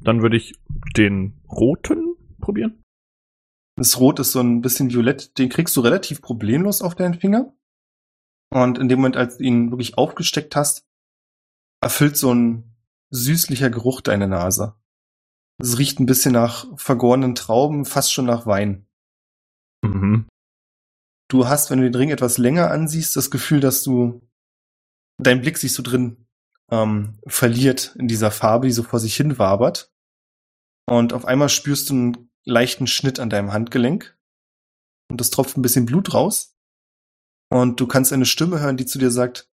Dann 0.00 0.22
würde 0.22 0.36
ich 0.36 0.54
den 0.96 1.40
roten 1.48 2.16
probieren. 2.40 2.82
Das 3.76 4.00
Rot 4.00 4.18
ist 4.18 4.32
so 4.32 4.40
ein 4.40 4.62
bisschen 4.62 4.90
violett, 4.90 5.38
den 5.38 5.48
kriegst 5.48 5.76
du 5.76 5.80
relativ 5.80 6.22
problemlos 6.22 6.82
auf 6.82 6.94
deinen 6.94 7.14
Finger. 7.14 7.52
Und 8.50 8.78
in 8.78 8.88
dem 8.88 8.98
Moment, 8.98 9.16
als 9.16 9.38
du 9.38 9.44
ihn 9.44 9.70
wirklich 9.70 9.96
aufgesteckt 9.96 10.56
hast, 10.56 10.84
erfüllt 11.80 12.16
so 12.16 12.34
ein 12.34 12.69
süßlicher 13.10 13.70
Geruch 13.70 14.00
deine 14.00 14.28
Nase. 14.28 14.74
Es 15.58 15.78
riecht 15.78 16.00
ein 16.00 16.06
bisschen 16.06 16.32
nach 16.32 16.66
vergorenen 16.76 17.34
Trauben, 17.34 17.84
fast 17.84 18.12
schon 18.12 18.24
nach 18.24 18.46
Wein. 18.46 18.86
Mhm. 19.82 20.26
Du 21.28 21.46
hast, 21.48 21.70
wenn 21.70 21.78
du 21.78 21.84
den 21.84 21.94
Ring 21.94 22.10
etwas 22.10 22.38
länger 22.38 22.70
ansiehst, 22.70 23.14
das 23.14 23.30
Gefühl, 23.30 23.60
dass 23.60 23.82
du 23.82 24.20
dein 25.18 25.40
Blick 25.42 25.58
sich 25.58 25.74
so 25.74 25.82
drin 25.82 26.26
ähm, 26.70 27.18
verliert 27.26 27.94
in 27.98 28.08
dieser 28.08 28.30
Farbe, 28.30 28.66
die 28.66 28.72
so 28.72 28.82
vor 28.82 29.00
sich 29.00 29.16
hin 29.16 29.38
wabert. 29.38 29.92
Und 30.88 31.12
auf 31.12 31.24
einmal 31.24 31.48
spürst 31.48 31.90
du 31.90 31.94
einen 31.94 32.30
leichten 32.44 32.86
Schnitt 32.86 33.20
an 33.20 33.30
deinem 33.30 33.52
Handgelenk. 33.52 34.16
Und 35.10 35.20
es 35.20 35.30
tropft 35.30 35.56
ein 35.56 35.62
bisschen 35.62 35.86
Blut 35.86 36.14
raus. 36.14 36.56
Und 37.48 37.80
du 37.80 37.86
kannst 37.86 38.12
eine 38.12 38.26
Stimme 38.26 38.60
hören, 38.60 38.76
die 38.76 38.86
zu 38.86 38.98
dir 38.98 39.10
sagt, 39.10 39.50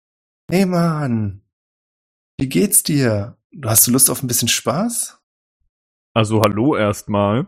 Hey 0.50 0.66
Mann, 0.66 1.42
wie 2.38 2.48
geht's 2.48 2.82
dir? 2.82 3.38
Du 3.52 3.68
hast 3.68 3.86
du 3.86 3.90
Lust 3.90 4.10
auf 4.10 4.22
ein 4.22 4.26
bisschen 4.28 4.48
Spaß? 4.48 5.18
Also 6.14 6.40
hallo 6.42 6.76
erstmal. 6.76 7.46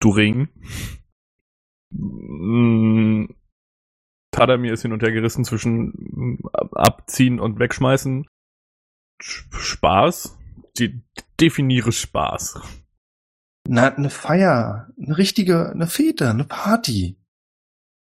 Du 0.00 0.10
Ring. 0.10 0.48
Mm, 1.90 3.26
Tadamir 4.30 4.72
ist 4.72 4.82
hin 4.82 4.92
und 4.92 5.02
her 5.02 5.12
gerissen 5.12 5.44
zwischen 5.44 5.92
mm, 5.96 6.38
abziehen 6.72 7.40
und 7.40 7.58
wegschmeißen. 7.58 8.26
Sch- 9.22 9.52
Spaß? 9.56 10.36
Die, 10.78 11.02
definiere 11.40 11.92
Spaß. 11.92 12.60
Na, 13.68 13.94
eine 13.94 14.10
Feier, 14.10 14.90
eine 15.00 15.18
richtige, 15.18 15.70
eine 15.70 15.86
Fete, 15.88 16.30
eine 16.30 16.44
Party. 16.44 17.20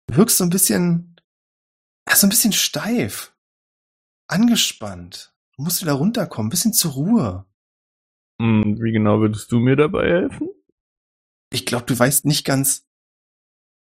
Du 0.09 0.17
wirkst 0.17 0.39
so 0.39 0.45
ein 0.45 0.51
bisschen, 0.51 1.17
so 2.13 2.27
ein 2.27 2.31
bisschen 2.31 2.53
steif. 2.53 3.35
Angespannt. 4.29 5.35
Du 5.61 5.65
musst 5.65 5.83
wieder 5.83 5.93
runterkommen, 5.93 6.47
ein 6.47 6.51
bisschen 6.51 6.73
zur 6.73 6.93
Ruhe. 6.93 7.45
Mm, 8.39 8.81
Wie 8.83 8.93
genau 8.93 9.21
würdest 9.21 9.53
du 9.53 9.59
mir 9.61 9.77
dabei 9.77 10.09
helfen? 10.09 10.49
Ich 11.53 11.67
glaube, 11.67 11.85
du 11.85 11.99
weißt 11.99 12.25
nicht 12.25 12.47
ganz, 12.47 12.87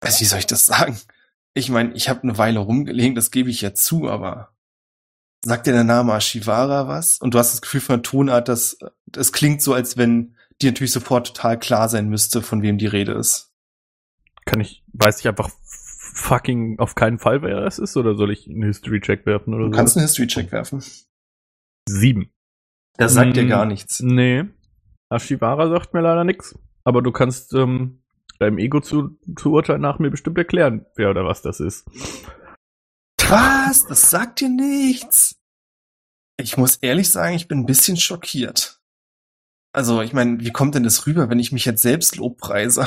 also 0.00 0.18
wie 0.18 0.24
soll 0.24 0.40
ich 0.40 0.48
das 0.48 0.66
sagen? 0.66 0.98
Ich 1.54 1.70
meine, 1.70 1.92
ich 1.94 2.08
habe 2.08 2.24
eine 2.24 2.36
Weile 2.36 2.58
rumgelegen, 2.58 3.14
das 3.14 3.30
gebe 3.30 3.48
ich 3.50 3.60
ja 3.60 3.74
zu, 3.74 4.08
aber 4.08 4.56
sagt 5.44 5.68
dir 5.68 5.72
der 5.72 5.84
Name 5.84 6.14
Ashivara 6.14 6.88
was? 6.88 7.20
Und 7.20 7.34
du 7.34 7.38
hast 7.38 7.52
das 7.52 7.62
Gefühl 7.62 7.80
von 7.80 7.98
der 7.98 8.02
Tonart, 8.02 8.48
dass 8.48 8.78
es 9.14 9.32
klingt 9.32 9.62
so, 9.62 9.72
als 9.72 9.96
wenn 9.96 10.34
dir 10.60 10.72
natürlich 10.72 10.90
sofort 10.90 11.28
total 11.28 11.60
klar 11.60 11.88
sein 11.88 12.08
müsste, 12.08 12.42
von 12.42 12.60
wem 12.60 12.78
die 12.78 12.86
Rede 12.88 13.12
ist. 13.12 13.52
Kann 14.46 14.58
ich, 14.58 14.82
weiß 14.94 15.20
ich 15.20 15.28
einfach 15.28 15.48
fucking 15.62 16.80
auf 16.80 16.96
keinen 16.96 17.20
Fall, 17.20 17.42
wer 17.42 17.58
es 17.58 17.78
ist, 17.78 17.96
oder 17.96 18.16
soll 18.16 18.32
ich 18.32 18.48
einen 18.48 18.64
History-Check 18.64 19.26
werfen 19.26 19.54
oder 19.54 19.66
Du 19.66 19.70
so? 19.70 19.76
kannst 19.76 19.96
einen 19.96 20.06
History-Check 20.06 20.50
werfen. 20.50 20.82
Sieben. 21.88 22.33
Das 22.96 23.14
sagt 23.14 23.37
dir 23.37 23.44
Mm, 23.44 23.48
gar 23.48 23.66
nichts. 23.66 24.01
Nee. 24.01 24.44
Ashivara 25.11 25.68
sagt 25.68 25.94
mir 25.94 26.01
leider 26.01 26.24
nichts. 26.24 26.59
Aber 26.85 27.03
du 27.03 27.12
kannst 27.12 27.55
ähm, 27.55 28.03
deinem 28.38 28.59
Ego 28.59 28.81
zu, 28.81 29.18
zu 29.37 29.53
Urteil 29.53 29.79
nach 29.79 29.98
mir 29.98 30.11
bestimmt 30.11 30.38
erklären, 30.38 30.87
wer 30.96 31.11
oder 31.11 31.24
was 31.24 31.42
das 31.42 31.61
ist. 31.61 31.87
Was? 33.29 33.87
Das 33.87 34.11
sagt 34.11 34.40
dir 34.40 34.48
nichts? 34.48 35.37
Ich 36.40 36.57
muss 36.57 36.77
ehrlich 36.77 37.11
sagen, 37.11 37.35
ich 37.35 37.48
bin 37.48 37.61
ein 37.61 37.66
bisschen 37.66 37.96
schockiert. 37.96 38.81
Also, 39.72 40.03
ich 40.03 40.12
meine, 40.12 40.40
wie 40.40 40.53
kommt 40.53 40.74
denn 40.74 40.85
das 40.85 41.07
rüber, 41.07 41.29
wenn 41.29 41.38
ich 41.40 41.53
mich 41.53 41.64
jetzt 41.64 41.83
selbst 41.83 42.16
lobpreise? 42.16 42.87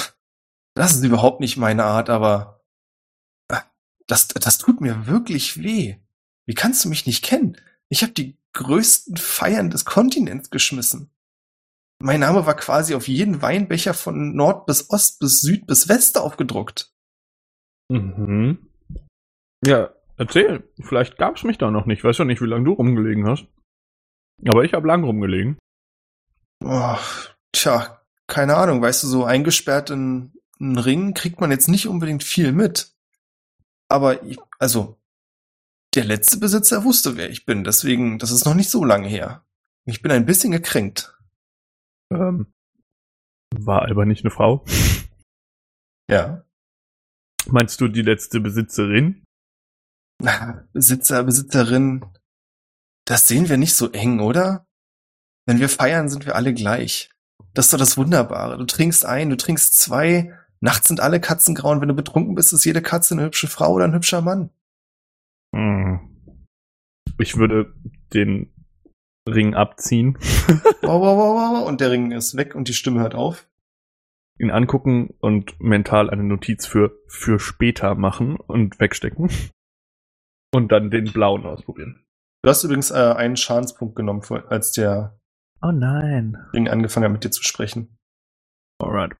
Das 0.73 0.95
ist 0.95 1.03
überhaupt 1.03 1.41
nicht 1.41 1.57
meine 1.57 1.83
Art, 1.83 2.09
aber 2.09 2.63
äh, 3.49 3.59
das, 4.07 4.29
das 4.29 4.57
tut 4.57 4.81
mir 4.81 5.05
wirklich 5.05 5.61
weh. 5.61 5.97
Wie 6.45 6.53
kannst 6.53 6.83
du 6.83 6.89
mich 6.89 7.05
nicht 7.05 7.23
kennen? 7.23 7.57
Ich 7.91 8.03
habe 8.03 8.13
die 8.13 8.37
größten 8.53 9.17
Feiern 9.17 9.69
des 9.69 9.83
Kontinents 9.83 10.49
geschmissen. 10.49 11.11
Mein 11.99 12.21
Name 12.21 12.45
war 12.45 12.55
quasi 12.55 12.95
auf 12.95 13.07
jeden 13.07 13.41
Weinbecher 13.41 13.93
von 13.93 14.33
Nord 14.33 14.65
bis 14.65 14.89
Ost 14.89 15.19
bis 15.19 15.41
Süd 15.41 15.67
bis 15.67 15.89
West 15.89 16.17
aufgedruckt. 16.17 16.93
Mhm. 17.89 18.69
Ja, 19.65 19.91
erzähl. 20.15 20.63
Vielleicht 20.79 21.17
gab's 21.17 21.43
mich 21.43 21.57
da 21.57 21.69
noch 21.69 21.85
nicht. 21.85 22.03
Weiß 22.03 22.15
schon 22.15 22.27
nicht, 22.27 22.41
wie 22.41 22.47
lange 22.47 22.63
du 22.63 22.73
rumgelegen 22.73 23.27
hast. 23.27 23.45
Aber 24.47 24.63
ich 24.63 24.73
habe 24.73 24.87
lang 24.87 25.03
rumgelegen. 25.03 25.59
Oh, 26.63 26.97
tja, 27.51 28.01
keine 28.25 28.55
Ahnung, 28.55 28.81
weißt 28.81 29.03
du, 29.03 29.07
so 29.07 29.25
eingesperrt 29.25 29.89
in 29.89 30.31
einen 30.61 30.77
Ring 30.77 31.13
kriegt 31.13 31.41
man 31.41 31.51
jetzt 31.51 31.67
nicht 31.67 31.87
unbedingt 31.87 32.23
viel 32.23 32.53
mit. 32.53 32.93
Aber 33.89 34.23
ich, 34.23 34.39
also, 34.59 35.00
der 35.95 36.05
letzte 36.05 36.37
Besitzer 36.37 36.83
wusste, 36.83 37.17
wer 37.17 37.29
ich 37.29 37.45
bin, 37.45 37.63
deswegen, 37.63 38.17
das 38.19 38.31
ist 38.31 38.45
noch 38.45 38.55
nicht 38.55 38.69
so 38.69 38.83
lange 38.85 39.07
her. 39.07 39.45
Ich 39.85 40.01
bin 40.01 40.11
ein 40.11 40.25
bisschen 40.25 40.51
gekränkt. 40.51 41.17
Ähm, 42.11 42.53
war 43.55 43.89
aber 43.89 44.05
nicht 44.05 44.23
eine 44.23 44.31
Frau. 44.31 44.65
Ja. 46.09 46.45
Meinst 47.47 47.81
du 47.81 47.87
die 47.87 48.01
letzte 48.01 48.39
Besitzerin? 48.39 49.23
Besitzer, 50.73 51.23
Besitzerin, 51.23 52.05
das 53.05 53.27
sehen 53.27 53.49
wir 53.49 53.57
nicht 53.57 53.75
so 53.75 53.91
eng, 53.91 54.19
oder? 54.19 54.67
Wenn 55.47 55.59
wir 55.59 55.69
feiern, 55.69 56.09
sind 56.09 56.25
wir 56.25 56.35
alle 56.35 56.53
gleich. 56.53 57.09
Das 57.53 57.65
ist 57.65 57.73
doch 57.73 57.79
das 57.79 57.97
Wunderbare. 57.97 58.57
Du 58.57 58.65
trinkst 58.65 59.05
ein, 59.05 59.29
du 59.29 59.37
trinkst 59.37 59.77
zwei, 59.77 60.37
nachts 60.59 60.87
sind 60.87 60.99
alle 60.99 61.19
Katzen 61.19 61.55
grau 61.55 61.71
und 61.71 61.81
wenn 61.81 61.89
du 61.89 61.95
betrunken 61.95 62.35
bist, 62.35 62.53
ist 62.53 62.65
jede 62.65 62.81
Katze 62.81 63.15
eine 63.15 63.23
hübsche 63.23 63.47
Frau 63.47 63.73
oder 63.73 63.85
ein 63.85 63.93
hübscher 63.93 64.21
Mann. 64.21 64.51
Hm. 65.55 65.99
Ich 67.19 67.37
würde 67.37 67.73
den 68.13 68.53
Ring 69.29 69.53
abziehen, 69.53 70.17
Wow, 70.81 71.01
wow, 71.01 71.17
wow, 71.17 71.35
wow, 71.61 71.67
und 71.67 71.79
der 71.81 71.91
Ring 71.91 72.11
ist 72.11 72.35
weg 72.37 72.55
und 72.55 72.67
die 72.67 72.73
Stimme 72.73 73.01
hört 73.01 73.13
auf. 73.15 73.47
ihn 74.39 74.49
angucken 74.49 75.13
und 75.19 75.59
mental 75.61 76.09
eine 76.09 76.23
Notiz 76.23 76.65
für 76.65 76.97
für 77.07 77.39
später 77.39 77.93
machen 77.95 78.37
und 78.37 78.79
wegstecken. 78.79 79.29
Und 80.53 80.71
dann 80.71 80.89
den 80.89 81.05
blauen 81.13 81.45
ausprobieren. 81.45 82.03
Du 82.43 82.49
hast 82.49 82.63
übrigens 82.63 82.89
äh, 82.91 82.95
einen 83.15 83.37
Schadenspunkt 83.37 83.95
genommen, 83.95 84.21
als 84.49 84.71
der 84.71 85.19
Oh 85.61 85.71
nein. 85.71 86.35
Ring 86.53 86.67
angefangen 86.67 87.05
hat, 87.05 87.11
mit 87.11 87.23
dir 87.23 87.29
zu 87.29 87.43
sprechen. 87.43 87.95
Alright. 88.81 89.15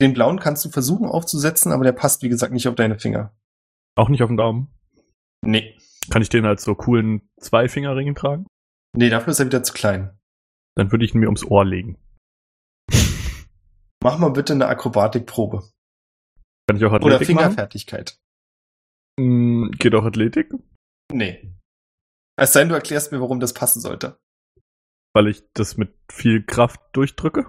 Den 0.00 0.14
blauen 0.14 0.40
kannst 0.40 0.64
du 0.64 0.70
versuchen 0.70 1.06
aufzusetzen, 1.06 1.70
aber 1.70 1.84
der 1.84 1.92
passt, 1.92 2.22
wie 2.22 2.30
gesagt, 2.30 2.52
nicht 2.52 2.66
auf 2.66 2.74
deine 2.74 2.98
Finger. 2.98 3.36
Auch 3.94 4.08
nicht 4.08 4.22
auf 4.22 4.28
den 4.30 4.38
Daumen. 4.38 4.74
Nee. 5.46 5.76
Kann 6.10 6.22
ich 6.22 6.28
den 6.28 6.44
als 6.44 6.64
so 6.64 6.74
coolen 6.74 7.28
Zweifingerring 7.40 8.14
tragen? 8.14 8.46
Nee, 8.96 9.10
dafür 9.10 9.30
ist 9.32 9.40
er 9.40 9.46
wieder 9.46 9.62
zu 9.62 9.72
klein. 9.72 10.18
Dann 10.76 10.92
würde 10.92 11.04
ich 11.04 11.14
ihn 11.14 11.20
mir 11.20 11.26
ums 11.26 11.44
Ohr 11.44 11.64
legen. 11.64 11.98
Mach 14.02 14.18
mal 14.18 14.30
bitte 14.30 14.52
eine 14.52 14.66
Akrobatikprobe. 14.66 15.62
Kann 16.68 16.76
ich 16.76 16.84
auch 16.84 16.92
Oder 16.92 17.16
Athletik 17.16 17.34
machen? 17.34 17.44
Fingerfertigkeit. 17.50 18.18
Hm, 19.18 19.70
Geht 19.78 19.94
auch 19.94 20.04
Athletik? 20.04 20.52
Nee. 21.12 21.54
Es 22.36 22.52
sei 22.52 22.60
denn, 22.60 22.70
du 22.70 22.74
erklärst 22.74 23.12
mir, 23.12 23.20
warum 23.20 23.40
das 23.40 23.54
passen 23.54 23.80
sollte. 23.80 24.18
Weil 25.14 25.28
ich 25.28 25.44
das 25.54 25.76
mit 25.76 25.94
viel 26.10 26.42
Kraft 26.44 26.80
durchdrücke? 26.92 27.46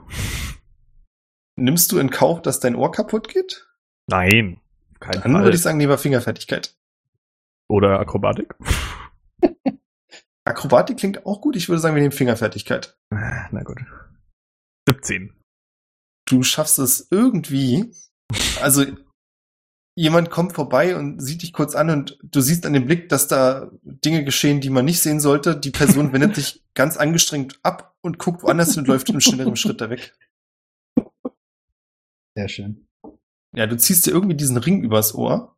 Nimmst 1.58 1.92
du 1.92 1.98
in 1.98 2.12
Kauf, 2.12 2.42
dass 2.42 2.60
dein 2.60 2.76
Ohr 2.76 2.92
kaputt 2.92 3.28
geht? 3.30 3.68
Nein. 4.08 4.62
Kein 5.00 5.22
Dann 5.22 5.44
würde 5.44 5.56
ich 5.56 5.62
sagen, 5.62 5.80
lieber 5.80 5.98
Fingerfertigkeit. 5.98 6.76
Oder 7.68 8.00
Akrobatik? 8.00 8.56
Akrobatik 10.46 10.98
klingt 10.98 11.26
auch 11.26 11.42
gut. 11.42 11.56
Ich 11.56 11.70
würde 11.70 11.80
sagen, 11.80 11.96
wir 11.96 12.02
nehmen 12.02 12.12
Fingerfertigkeit. 12.12 12.98
Na 13.10 13.64
gut. 13.64 13.80
17. 14.88 15.34
Du 16.28 16.44
schaffst 16.44 16.80
es 16.80 17.08
irgendwie. 17.10 17.92
Also, 18.62 18.86
jemand 19.96 20.30
kommt 20.30 20.54
vorbei 20.54 20.96
und 20.96 21.20
sieht 21.20 21.42
dich 21.42 21.54
kurz 21.54 21.76
an 21.76 21.90
und 21.90 22.20
du 22.24 22.42
siehst 22.42 22.66
an 22.66 22.74
dem 22.74 22.86
Blick, 22.86 23.10
dass 23.10 23.28
da 23.28 23.72
Dinge 23.82 24.24
geschehen, 24.24 24.62
die 24.62 24.70
man 24.70 24.86
nicht 24.86 25.02
sehen 25.02 25.20
sollte. 25.20 25.56
Die 25.58 25.72
Person 25.72 26.14
wendet 26.14 26.36
sich 26.36 26.64
ganz 26.76 26.98
angestrengt 26.98 27.60
ab 27.64 27.96
und 28.02 28.20
guckt 28.20 28.44
woanders 28.44 28.74
hin 28.74 28.82
und 28.82 28.88
läuft 28.88 29.10
im 29.10 29.22
schnelleren 29.22 29.56
Schritt 29.56 29.82
da 29.82 29.90
weg. 29.90 30.16
Sehr 32.38 32.50
schön. 32.50 32.88
Ja, 33.56 33.68
du 33.68 33.78
ziehst 33.78 34.06
dir 34.06 34.12
irgendwie 34.12 34.36
diesen 34.36 34.58
Ring 34.58 34.84
übers 34.84 35.16
Ohr. 35.16 35.55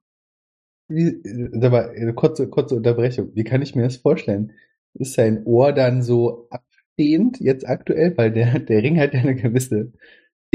Wie, 0.88 1.08
äh, 1.08 1.50
sag 1.54 1.72
mal, 1.72 1.90
eine 1.90 2.14
kurze, 2.14 2.48
kurze 2.48 2.76
Unterbrechung. 2.76 3.32
Wie 3.36 3.44
kann 3.44 3.62
ich 3.62 3.76
mir 3.76 3.84
das 3.84 3.98
vorstellen? 3.98 4.54
Ist 4.94 5.14
sein 5.14 5.44
Ohr 5.46 5.74
dann 5.74 6.02
so 6.02 6.48
abstehend 6.50 7.40
jetzt 7.40 7.68
aktuell? 7.68 8.18
Weil 8.18 8.32
der, 8.32 8.60
der 8.60 8.82
Ring 8.82 9.00
hat 9.00 9.14
ja 9.14 9.20
eine 9.20 9.36
gewisse 9.36 9.92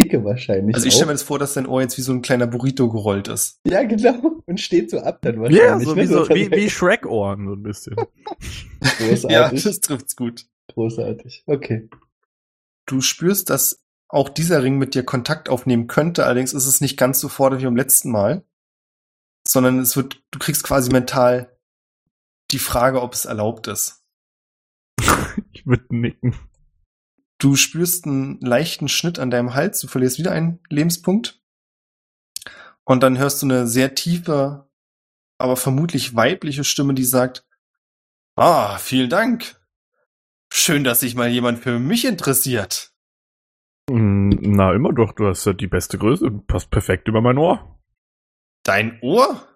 Dicke 0.01 0.25
wahrscheinlich. 0.25 0.75
Also 0.75 0.87
ich 0.87 0.95
stelle 0.95 1.09
mir 1.09 1.13
das 1.13 1.23
vor, 1.23 1.39
dass 1.39 1.55
dein 1.55 1.67
Ohr 1.67 1.83
jetzt 1.83 1.99
wie 1.99 2.03
so 2.03 2.13
ein 2.13 2.23
kleiner 2.23 2.47
Burrito 2.47 2.91
gerollt 2.91 3.29
ist. 3.29 3.61
Ja, 3.67 3.83
genau. 3.83 4.41
Und 4.47 4.59
steht 4.59 4.91
so 4.91 4.99
ab 4.99 5.19
dann 5.23 5.35
Ja, 5.35 5.41
wahrscheinlich. 5.43 5.89
so 5.89 5.95
ne? 5.95 6.03
wie, 6.03 6.07
so, 6.07 6.29
wie, 6.31 6.51
wie 6.51 6.71
Shrek-Ohren, 6.71 7.47
so 7.47 7.53
ein 7.55 7.63
bisschen. 7.63 7.97
Großartig. 8.81 9.31
Ja, 9.31 9.51
das 9.51 9.81
trifft's 9.81 10.17
gut. 10.17 10.47
Großartig. 10.73 11.45
Okay. 11.47 11.89
Du 12.87 13.01
spürst, 13.01 13.51
dass 13.51 13.83
auch 14.09 14.29
dieser 14.29 14.63
Ring 14.63 14.79
mit 14.79 14.95
dir 14.95 15.05
Kontakt 15.05 15.49
aufnehmen 15.49 15.87
könnte, 15.87 16.25
allerdings 16.25 16.53
ist 16.53 16.67
es 16.67 16.81
nicht 16.81 16.99
ganz 16.99 17.21
so 17.21 17.29
fordernd 17.29 17.63
wie 17.63 17.67
beim 17.67 17.77
letzten 17.77 18.11
Mal, 18.11 18.45
sondern 19.47 19.81
es 19.81 19.97
wird, 19.97 20.23
du 20.31 20.39
kriegst 20.39 20.65
quasi 20.65 20.91
mental 20.91 21.59
die 22.51 22.59
Frage, 22.59 23.03
ob 23.03 23.15
es 23.15 23.25
erlaubt 23.25 23.67
ist. 23.69 24.05
Ich 25.53 25.67
würde 25.67 25.95
nicken. 25.95 26.35
Du 27.39 27.57
spürst 27.57 28.07
einen 28.07 28.41
leichten 28.41 28.89
Schnitt 28.89 29.19
an 29.19 29.31
deinem 29.31 29.55
Hals, 29.55 29.81
du 29.81 29.87
verlierst 29.87 30.19
wieder 30.19 30.33
einen 30.33 30.61
Lebenspunkt. 30.69 31.41
Und 32.85 33.03
dann 33.03 33.17
hörst 33.19 33.43
du 33.43 33.47
eine 33.47 33.67
sehr 33.67 33.95
tiefe, 33.95 34.69
aber 35.39 35.57
vermutlich 35.57 36.15
weibliche 36.17 36.65
Stimme, 36.65 36.95
die 36.95 37.05
sagt, 37.05 37.47
Ah, 38.37 38.79
vielen 38.79 39.11
Dank. 39.11 39.61
Schön, 40.53 40.85
dass 40.85 41.01
sich 41.01 41.15
mal 41.15 41.29
jemand 41.29 41.59
für 41.59 41.79
mich 41.79 42.05
interessiert. 42.05 42.93
Na, 43.91 44.73
immer 44.73 44.93
doch, 44.93 45.13
du 45.13 45.27
hast 45.27 45.45
ja 45.45 45.53
die 45.53 45.67
beste 45.67 45.99
Größe. 45.99 46.31
Passt 46.47 46.71
perfekt 46.71 47.09
über 47.09 47.21
mein 47.21 47.39
Ohr. 47.39 47.79
Dein 48.65 48.99
Ohr? 49.03 49.47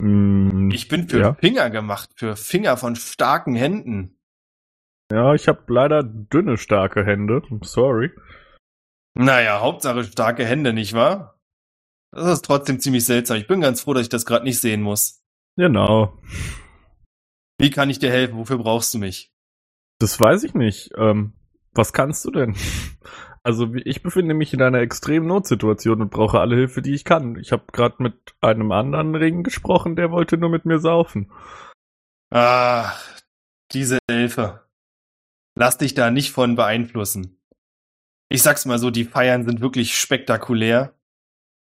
Mm, 0.00 0.70
Ich 0.70 0.88
bin 0.88 1.08
für 1.08 1.20
Ja. 1.20 1.34
Finger 1.34 1.70
gemacht, 1.70 2.10
für 2.16 2.36
Finger 2.36 2.76
von 2.76 2.96
starken 2.96 3.54
Händen. 3.54 4.18
Ja, 5.10 5.34
ich 5.34 5.48
habe 5.48 5.62
leider 5.72 6.02
dünne, 6.02 6.58
starke 6.58 7.04
Hände. 7.04 7.42
Sorry. 7.62 8.10
Naja, 9.14 9.60
Hauptsache 9.60 10.04
starke 10.04 10.44
Hände, 10.44 10.72
nicht 10.72 10.92
wahr? 10.94 11.40
Das 12.12 12.26
ist 12.28 12.44
trotzdem 12.44 12.78
ziemlich 12.80 13.04
seltsam. 13.04 13.36
Ich 13.38 13.46
bin 13.46 13.60
ganz 13.60 13.80
froh, 13.82 13.94
dass 13.94 14.02
ich 14.02 14.08
das 14.08 14.26
gerade 14.26 14.44
nicht 14.44 14.60
sehen 14.60 14.82
muss. 14.82 15.22
Genau. 15.56 16.18
Wie 17.58 17.70
kann 17.70 17.90
ich 17.90 17.98
dir 17.98 18.10
helfen? 18.10 18.36
Wofür 18.36 18.58
brauchst 18.58 18.94
du 18.94 18.98
mich? 18.98 19.32
Das 19.98 20.20
weiß 20.20 20.44
ich 20.44 20.54
nicht. 20.54 20.90
Ähm, 20.96 21.32
was 21.72 21.92
kannst 21.92 22.24
du 22.24 22.30
denn? 22.30 22.54
Also 23.48 23.74
ich 23.76 24.02
befinde 24.02 24.34
mich 24.34 24.52
in 24.52 24.60
einer 24.60 24.80
extremen 24.80 25.26
Notsituation 25.26 26.02
und 26.02 26.10
brauche 26.10 26.38
alle 26.38 26.54
Hilfe, 26.54 26.82
die 26.82 26.92
ich 26.92 27.06
kann. 27.06 27.36
Ich 27.36 27.50
habe 27.50 27.64
gerade 27.72 28.02
mit 28.02 28.34
einem 28.42 28.70
anderen 28.72 29.14
Ring 29.14 29.42
gesprochen, 29.42 29.96
der 29.96 30.10
wollte 30.10 30.36
nur 30.36 30.50
mit 30.50 30.66
mir 30.66 30.80
saufen. 30.80 31.32
Ah, 32.30 32.92
diese 33.72 34.00
Elfe. 34.06 34.68
Lass 35.58 35.78
dich 35.78 35.94
da 35.94 36.10
nicht 36.10 36.30
von 36.30 36.56
beeinflussen. 36.56 37.40
Ich 38.28 38.42
sag's 38.42 38.66
mal 38.66 38.78
so, 38.78 38.90
die 38.90 39.06
Feiern 39.06 39.46
sind 39.46 39.62
wirklich 39.62 39.98
spektakulär 39.98 40.94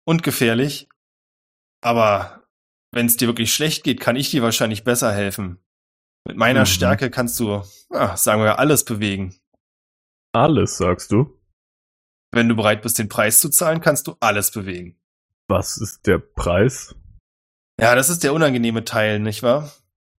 und 0.05 0.23
gefährlich. 0.23 0.89
Aber 1.81 2.43
wenn's 2.91 3.15
dir 3.15 3.27
wirklich 3.29 3.53
schlecht 3.53 3.85
geht, 3.85 4.01
kann 4.01 4.17
ich 4.17 4.29
dir 4.29 4.43
wahrscheinlich 4.43 4.83
besser 4.83 5.13
helfen. 5.13 5.63
Mit 6.27 6.35
meiner 6.35 6.61
Mhm. 6.63 6.65
Stärke 6.65 7.09
kannst 7.09 7.39
du, 7.39 7.63
ah, 7.91 8.17
sagen 8.17 8.41
wir, 8.43 8.59
alles 8.59 8.83
bewegen. 8.83 9.37
Alles, 10.33 10.75
sagst 10.75 11.13
du? 11.13 11.37
Wenn 12.31 12.47
du 12.47 12.55
bereit 12.55 12.81
bist, 12.81 12.97
den 12.97 13.09
Preis 13.09 13.39
zu 13.39 13.49
zahlen, 13.49 13.81
kannst 13.81 14.07
du 14.07 14.15
alles 14.19 14.51
bewegen. 14.51 14.97
Was 15.47 15.77
ist 15.77 16.07
der 16.07 16.17
Preis? 16.17 16.95
Ja, 17.79 17.95
das 17.95 18.09
ist 18.09 18.23
der 18.23 18.33
unangenehme 18.33 18.85
Teil, 18.85 19.19
nicht 19.19 19.43
wahr? 19.43 19.71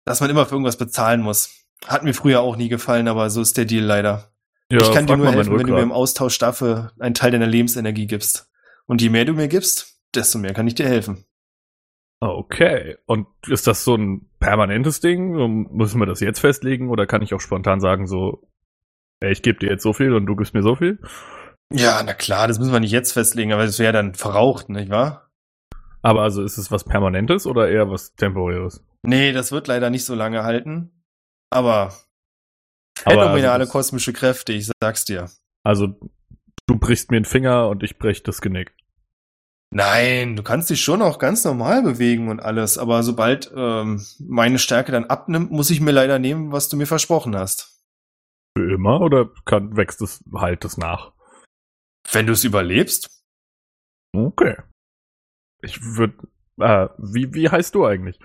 Dass 0.03 0.19
man 0.19 0.29
immer 0.29 0.45
für 0.45 0.55
irgendwas 0.55 0.77
bezahlen 0.77 1.21
muss. 1.21 1.65
Hat 1.85 2.03
mir 2.03 2.13
früher 2.13 2.41
auch 2.41 2.57
nie 2.57 2.69
gefallen, 2.69 3.07
aber 3.07 3.29
so 3.29 3.41
ist 3.41 3.57
der 3.57 3.65
Deal 3.65 3.83
leider. 3.83 4.31
Ja, 4.69 4.79
ich 4.79 4.91
kann 4.91 5.07
dir 5.07 5.17
nur 5.17 5.31
helfen, 5.31 5.57
wenn 5.57 5.67
du 5.67 5.73
mir 5.73 5.81
im. 5.81 5.91
Austausch 5.91 6.37
dafür 6.37 6.91
einen 6.99 7.13
Teil 7.13 7.31
deiner 7.31 7.47
Lebensenergie 7.47 8.07
gibst. 8.07 8.49
Und 8.85 9.01
je 9.01 9.09
mehr 9.09 9.25
du 9.25 9.33
mir 9.33 9.47
gibst, 9.47 10.01
desto 10.13 10.37
mehr 10.37 10.53
kann 10.53 10.67
ich 10.67 10.75
dir 10.75 10.87
helfen. 10.87 11.25
Okay. 12.19 12.97
Und 13.05 13.27
ist 13.47 13.67
das 13.67 13.83
so 13.83 13.95
ein 13.95 14.29
permanentes 14.39 14.99
Ding? 14.99 15.69
Müssen 15.71 15.99
wir 15.99 16.05
das 16.05 16.19
jetzt 16.19 16.39
festlegen 16.39 16.89
oder 16.89 17.07
kann 17.07 17.21
ich 17.21 17.33
auch 17.33 17.41
spontan 17.41 17.79
sagen, 17.79 18.05
so, 18.05 18.47
ich 19.21 19.41
gebe 19.41 19.59
dir 19.59 19.69
jetzt 19.69 19.83
so 19.83 19.93
viel 19.93 20.13
und 20.13 20.25
du 20.25 20.35
gibst 20.35 20.53
mir 20.53 20.63
so 20.63 20.75
viel? 20.75 20.99
Ja, 21.71 22.01
na 22.03 22.13
klar, 22.13 22.47
das 22.47 22.59
müssen 22.59 22.73
wir 22.73 22.79
nicht 22.79 22.91
jetzt 22.91 23.13
festlegen, 23.13 23.53
aber 23.53 23.65
das 23.65 23.79
wäre 23.79 23.93
dann 23.93 24.13
verraucht, 24.13 24.69
nicht 24.69 24.89
wahr? 24.89 25.29
Aber 26.01 26.21
also 26.23 26.43
ist 26.43 26.57
es 26.57 26.71
was 26.71 26.83
Permanentes 26.83 27.45
oder 27.45 27.69
eher 27.69 27.89
was 27.89 28.15
Temporäres? 28.15 28.83
Nee, 29.03 29.31
das 29.31 29.51
wird 29.51 29.67
leider 29.67 29.89
nicht 29.89 30.05
so 30.05 30.15
lange 30.15 30.43
halten. 30.43 31.03
Aber 31.49 31.93
phänomenale 32.97 33.61
also 33.61 33.71
kosmische 33.71 34.13
Kräfte, 34.13 34.53
ich 34.53 34.69
sag's 34.81 35.05
dir. 35.05 35.29
Also 35.63 35.87
du 36.67 36.77
brichst 36.77 37.11
mir 37.11 37.19
den 37.19 37.25
Finger 37.25 37.67
und 37.69 37.83
ich 37.83 37.97
brech 37.97 38.23
das 38.23 38.41
Genick. 38.41 38.73
Nein, 39.73 40.35
du 40.35 40.43
kannst 40.43 40.69
dich 40.69 40.81
schon 40.81 41.01
auch 41.01 41.17
ganz 41.17 41.45
normal 41.45 41.81
bewegen 41.81 42.27
und 42.27 42.41
alles, 42.41 42.77
aber 42.77 43.03
sobald 43.03 43.51
ähm, 43.55 44.05
meine 44.19 44.59
Stärke 44.59 44.91
dann 44.91 45.05
abnimmt, 45.05 45.51
muss 45.51 45.69
ich 45.69 45.79
mir 45.79 45.91
leider 45.91 46.19
nehmen, 46.19 46.51
was 46.51 46.67
du 46.67 46.75
mir 46.75 46.87
versprochen 46.87 47.37
hast. 47.37 47.81
Für 48.57 48.73
immer 48.73 48.99
oder 48.99 49.29
kann, 49.45 49.77
wächst 49.77 50.01
es 50.01 50.21
halt 50.33 50.65
das 50.65 50.77
nach? 50.77 51.13
Wenn 52.11 52.27
du 52.27 52.33
es 52.33 52.43
überlebst, 52.43 53.09
Okay. 54.13 54.57
Ich 55.61 55.81
würde. 55.81 56.15
Äh, 56.59 56.89
wie, 56.97 57.33
wie 57.33 57.49
heißt 57.49 57.75
du 57.75 57.85
eigentlich? 57.85 58.19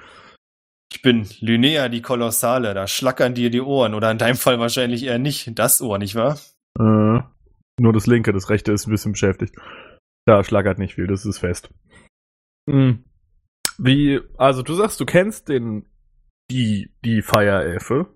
ich 0.93 1.03
bin 1.03 1.29
Lynea 1.41 1.89
die 1.89 2.01
Kolossale, 2.01 2.73
da 2.73 2.87
schlackern 2.87 3.35
dir 3.35 3.51
die 3.51 3.61
Ohren 3.61 3.93
oder 3.93 4.11
in 4.11 4.19
deinem 4.19 4.37
Fall 4.37 4.59
wahrscheinlich 4.59 5.05
eher 5.05 5.19
nicht 5.19 5.59
das 5.59 5.83
Ohr, 5.83 5.99
nicht 5.99 6.15
wahr? 6.15 6.39
Äh, 6.79 7.21
nur 7.79 7.93
das 7.93 8.07
linke, 8.07 8.33
das 8.33 8.49
rechte 8.49 8.73
ist 8.73 8.87
ein 8.87 8.93
bisschen 8.93 9.13
beschäftigt. 9.13 9.55
Da 10.25 10.43
schlagert 10.43 10.79
nicht 10.79 10.95
viel, 10.95 11.07
das 11.07 11.27
ist 11.27 11.39
fest. 11.39 11.69
Hm. 12.71 13.05
Wie, 13.77 14.21
also 14.39 14.63
du 14.63 14.73
sagst, 14.75 14.99
du 15.01 15.05
kennst 15.05 15.49
den, 15.49 15.87
die, 16.51 16.95
die 17.05 17.21
Feierelfe. 17.21 18.07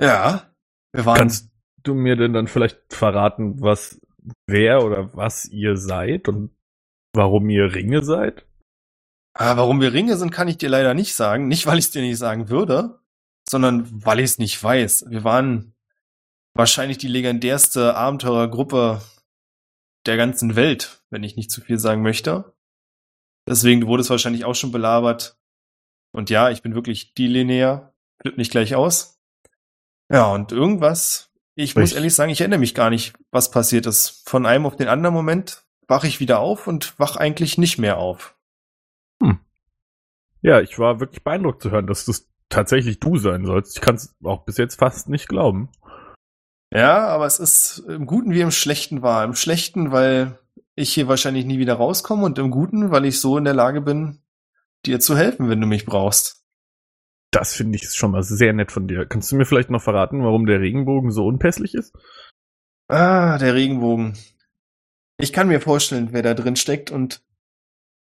Ja, 0.00 0.52
wir 0.92 1.04
waren 1.04 1.16
Kannst 1.16 1.50
du 1.82 1.94
mir 1.94 2.14
denn 2.14 2.32
dann 2.32 2.46
vielleicht 2.46 2.80
verraten, 2.90 3.60
was, 3.60 4.00
wer 4.46 4.84
oder 4.84 5.14
was 5.14 5.46
ihr 5.46 5.76
seid 5.76 6.28
und 6.28 6.50
warum 7.14 7.48
ihr 7.50 7.74
Ringe 7.74 8.04
seid? 8.04 8.46
Ah, 9.34 9.56
warum 9.56 9.80
wir 9.80 9.92
Ringe 9.92 10.16
sind, 10.16 10.30
kann 10.30 10.48
ich 10.48 10.58
dir 10.58 10.68
leider 10.68 10.94
nicht 10.94 11.14
sagen. 11.14 11.48
Nicht, 11.48 11.66
weil 11.66 11.78
ich 11.78 11.86
es 11.86 11.90
dir 11.90 12.02
nicht 12.02 12.18
sagen 12.18 12.48
würde, 12.48 13.00
sondern 13.48 14.04
weil 14.04 14.18
ich 14.18 14.26
es 14.26 14.38
nicht 14.38 14.62
weiß. 14.62 15.06
Wir 15.08 15.24
waren 15.24 15.74
wahrscheinlich 16.54 16.98
die 16.98 17.08
legendärste 17.08 17.96
Abenteurergruppe 17.96 19.00
der 20.06 20.16
ganzen 20.16 20.56
Welt, 20.56 21.02
wenn 21.10 21.22
ich 21.22 21.36
nicht 21.36 21.50
zu 21.50 21.60
viel 21.60 21.78
sagen 21.78 22.02
möchte. 22.02 22.54
Deswegen 23.48 23.86
wurde 23.86 24.02
es 24.02 24.10
wahrscheinlich 24.10 24.44
auch 24.44 24.54
schon 24.54 24.72
belabert. 24.72 25.38
Und 26.12 26.30
ja, 26.30 26.50
ich 26.50 26.62
bin 26.62 26.74
wirklich 26.74 27.14
die 27.14 27.26
Linnea. 27.26 27.94
Flippt 28.20 28.38
nicht 28.38 28.50
gleich 28.50 28.74
aus. 28.74 29.20
Ja, 30.12 30.26
und 30.26 30.52
irgendwas, 30.52 31.31
ich 31.54 31.76
muss 31.76 31.90
Ich- 31.90 31.96
ehrlich 31.96 32.14
sagen, 32.14 32.30
ich 32.30 32.40
erinnere 32.40 32.60
mich 32.60 32.74
gar 32.74 32.90
nicht, 32.90 33.14
was 33.30 33.50
passiert 33.50 33.86
ist. 33.86 34.28
Von 34.28 34.46
einem 34.46 34.66
auf 34.66 34.76
den 34.76 34.88
anderen 34.88 35.14
Moment 35.14 35.62
wache 35.88 36.06
ich 36.06 36.20
wieder 36.20 36.38
auf 36.40 36.66
und 36.66 36.98
wach 36.98 37.16
eigentlich 37.16 37.58
nicht 37.58 37.78
mehr 37.78 37.98
auf. 37.98 38.36
Ja, 40.44 40.60
ich 40.60 40.76
war 40.80 40.98
wirklich 40.98 41.22
beeindruckt 41.22 41.62
zu 41.62 41.70
hören, 41.70 41.86
dass 41.86 42.04
das 42.04 42.28
tatsächlich 42.48 42.98
du 42.98 43.16
sein 43.16 43.44
sollst. 43.46 43.76
Ich 43.76 43.80
kann 43.80 43.94
es 43.94 44.12
auch 44.24 44.44
bis 44.44 44.56
jetzt 44.56 44.74
fast 44.74 45.08
nicht 45.08 45.28
glauben. 45.28 45.68
Ja, 46.72 47.06
aber 47.06 47.26
es 47.26 47.38
ist 47.38 47.78
im 47.86 48.06
Guten 48.06 48.32
wie 48.32 48.40
im 48.40 48.50
Schlechten 48.50 49.02
wahr. 49.02 49.22
Im 49.24 49.36
Schlechten, 49.36 49.92
weil 49.92 50.38
ich 50.74 50.92
hier 50.92 51.06
wahrscheinlich 51.06 51.44
nie 51.44 51.58
wieder 51.60 51.74
rauskomme 51.74 52.24
und 52.24 52.38
im 52.40 52.50
Guten, 52.50 52.90
weil 52.90 53.04
ich 53.04 53.20
so 53.20 53.38
in 53.38 53.44
der 53.44 53.54
Lage 53.54 53.82
bin, 53.82 54.20
dir 54.84 54.98
zu 54.98 55.16
helfen, 55.16 55.48
wenn 55.48 55.60
du 55.60 55.66
mich 55.68 55.86
brauchst. 55.86 56.41
Das 57.32 57.54
finde 57.54 57.76
ich 57.76 57.90
schon 57.90 58.12
mal 58.12 58.22
sehr 58.22 58.52
nett 58.52 58.70
von 58.70 58.86
dir. 58.86 59.06
Kannst 59.06 59.32
du 59.32 59.36
mir 59.36 59.46
vielleicht 59.46 59.70
noch 59.70 59.82
verraten, 59.82 60.22
warum 60.22 60.46
der 60.46 60.60
Regenbogen 60.60 61.10
so 61.10 61.26
unpässlich 61.26 61.74
ist? 61.74 61.96
Ah, 62.88 63.38
der 63.38 63.54
Regenbogen. 63.54 64.18
Ich 65.18 65.32
kann 65.32 65.48
mir 65.48 65.60
vorstellen, 65.60 66.08
wer 66.12 66.22
da 66.22 66.34
drin 66.34 66.56
steckt 66.56 66.90
und 66.90 67.24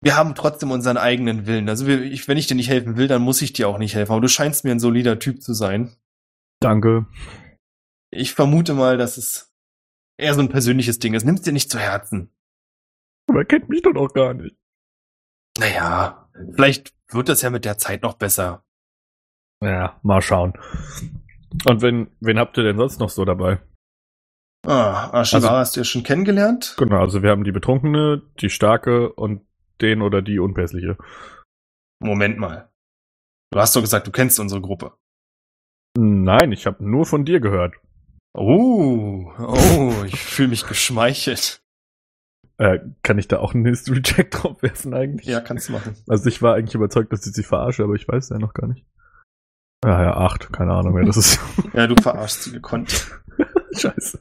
wir 0.02 0.16
haben 0.16 0.34
trotzdem 0.34 0.70
unseren 0.70 0.96
eigenen 0.96 1.46
Willen. 1.46 1.68
Also 1.68 1.86
ich, 1.86 2.26
wenn 2.28 2.38
ich 2.38 2.46
dir 2.46 2.54
nicht 2.54 2.70
helfen 2.70 2.96
will, 2.96 3.08
dann 3.08 3.20
muss 3.20 3.42
ich 3.42 3.52
dir 3.52 3.68
auch 3.68 3.76
nicht 3.76 3.94
helfen. 3.94 4.12
Aber 4.12 4.22
du 4.22 4.28
scheinst 4.28 4.64
mir 4.64 4.70
ein 4.70 4.80
solider 4.80 5.18
Typ 5.18 5.42
zu 5.42 5.52
sein. 5.52 5.94
Danke. 6.60 7.06
Ich 8.10 8.32
vermute 8.32 8.72
mal, 8.72 8.96
dass 8.96 9.18
es 9.18 9.52
eher 10.16 10.32
so 10.32 10.40
ein 10.40 10.48
persönliches 10.48 10.98
Ding 10.98 11.12
ist. 11.12 11.24
Nimm's 11.24 11.42
dir 11.42 11.52
nicht 11.52 11.70
zu 11.70 11.78
Herzen. 11.78 12.32
Aber 13.28 13.40
er 13.40 13.44
kennt 13.44 13.68
mich 13.68 13.82
doch 13.82 13.92
noch 13.92 14.14
gar 14.14 14.32
nicht. 14.32 14.56
Naja, 15.58 16.30
vielleicht 16.54 16.94
wird 17.08 17.28
das 17.28 17.42
ja 17.42 17.50
mit 17.50 17.66
der 17.66 17.76
Zeit 17.76 18.02
noch 18.02 18.14
besser. 18.14 18.64
Ja, 19.62 19.98
mal 20.02 20.22
schauen. 20.22 20.54
Und 21.66 21.82
wen, 21.82 22.08
wen 22.20 22.38
habt 22.38 22.56
ihr 22.56 22.64
denn 22.64 22.78
sonst 22.78 22.98
noch 23.00 23.10
so 23.10 23.24
dabei? 23.24 23.60
Ah, 24.66 25.10
Ashiwara 25.12 25.46
Also- 25.48 25.58
hast 25.58 25.76
du 25.76 25.80
ja 25.80 25.84
schon 25.84 26.02
kennengelernt. 26.02 26.74
Genau, 26.78 27.00
also 27.00 27.22
wir 27.22 27.30
haben 27.30 27.44
die 27.44 27.52
Betrunkene, 27.52 28.22
die 28.40 28.50
Starke 28.50 29.12
und 29.12 29.42
den 29.80 30.02
oder 30.02 30.22
die 30.22 30.38
Unpässliche. 30.38 30.96
Moment 32.02 32.38
mal. 32.38 32.70
Du 33.52 33.58
hast 33.58 33.74
doch 33.74 33.80
gesagt, 33.80 34.06
du 34.06 34.12
kennst 34.12 34.38
unsere 34.38 34.60
Gruppe. 34.60 34.92
Nein, 35.98 36.52
ich 36.52 36.66
habe 36.66 36.84
nur 36.84 37.04
von 37.04 37.24
dir 37.24 37.40
gehört. 37.40 37.74
Oh, 38.32 39.32
oh, 39.38 39.92
ich 40.06 40.20
fühle 40.20 40.48
mich 40.48 40.66
geschmeichelt. 40.66 41.60
Äh, 42.58 42.78
kann 43.02 43.18
ich 43.18 43.26
da 43.26 43.38
auch 43.40 43.54
einen 43.54 43.64
History-Check 43.66 44.30
drauf 44.30 44.62
werfen 44.62 44.94
eigentlich? 44.94 45.26
Ja, 45.26 45.40
kannst 45.40 45.68
du 45.68 45.72
machen. 45.72 45.96
Also 46.06 46.28
ich 46.28 46.40
war 46.42 46.54
eigentlich 46.54 46.74
überzeugt, 46.74 47.12
dass 47.12 47.26
ich 47.26 47.32
sie 47.32 47.42
verarsche, 47.42 47.82
aber 47.82 47.94
ich 47.94 48.06
weiß 48.06 48.28
ja 48.28 48.38
noch 48.38 48.54
gar 48.54 48.68
nicht. 48.68 48.84
Ja, 49.84 50.02
ja, 50.02 50.16
acht, 50.16 50.52
keine 50.52 50.72
Ahnung, 50.72 50.94
wer 50.94 51.04
das 51.04 51.16
ist. 51.16 51.40
Ja, 51.72 51.86
du 51.86 51.94
verarschst 52.00 52.42
sie 52.44 52.52
gekonnt. 52.52 53.10
Scheiße. 53.76 54.20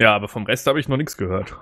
Ja, 0.00 0.14
aber 0.14 0.28
vom 0.28 0.44
Rest 0.44 0.66
habe 0.66 0.80
ich 0.80 0.88
noch 0.88 0.96
nichts 0.96 1.16
gehört. 1.16 1.56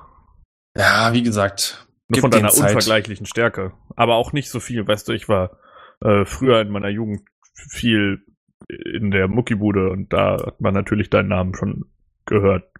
Ja, 0.76 1.12
wie 1.12 1.22
gesagt. 1.22 1.86
Nur 2.08 2.20
von 2.20 2.30
deiner 2.30 2.52
unvergleichlichen 2.52 3.26
Stärke. 3.26 3.72
Aber 3.96 4.16
auch 4.16 4.32
nicht 4.32 4.50
so 4.50 4.60
viel, 4.60 4.86
weißt 4.86 5.08
du, 5.08 5.12
ich 5.12 5.28
war 5.28 5.58
äh, 6.00 6.24
früher 6.24 6.60
in 6.60 6.70
meiner 6.70 6.88
Jugend 6.88 7.22
viel 7.54 8.24
in 8.68 9.10
der 9.10 9.28
Muckibude 9.28 9.90
und 9.90 10.12
da 10.12 10.32
hat 10.44 10.60
man 10.60 10.74
natürlich 10.74 11.10
deinen 11.10 11.28
Namen 11.28 11.54
schon 11.54 11.86
gehört. 12.26 12.70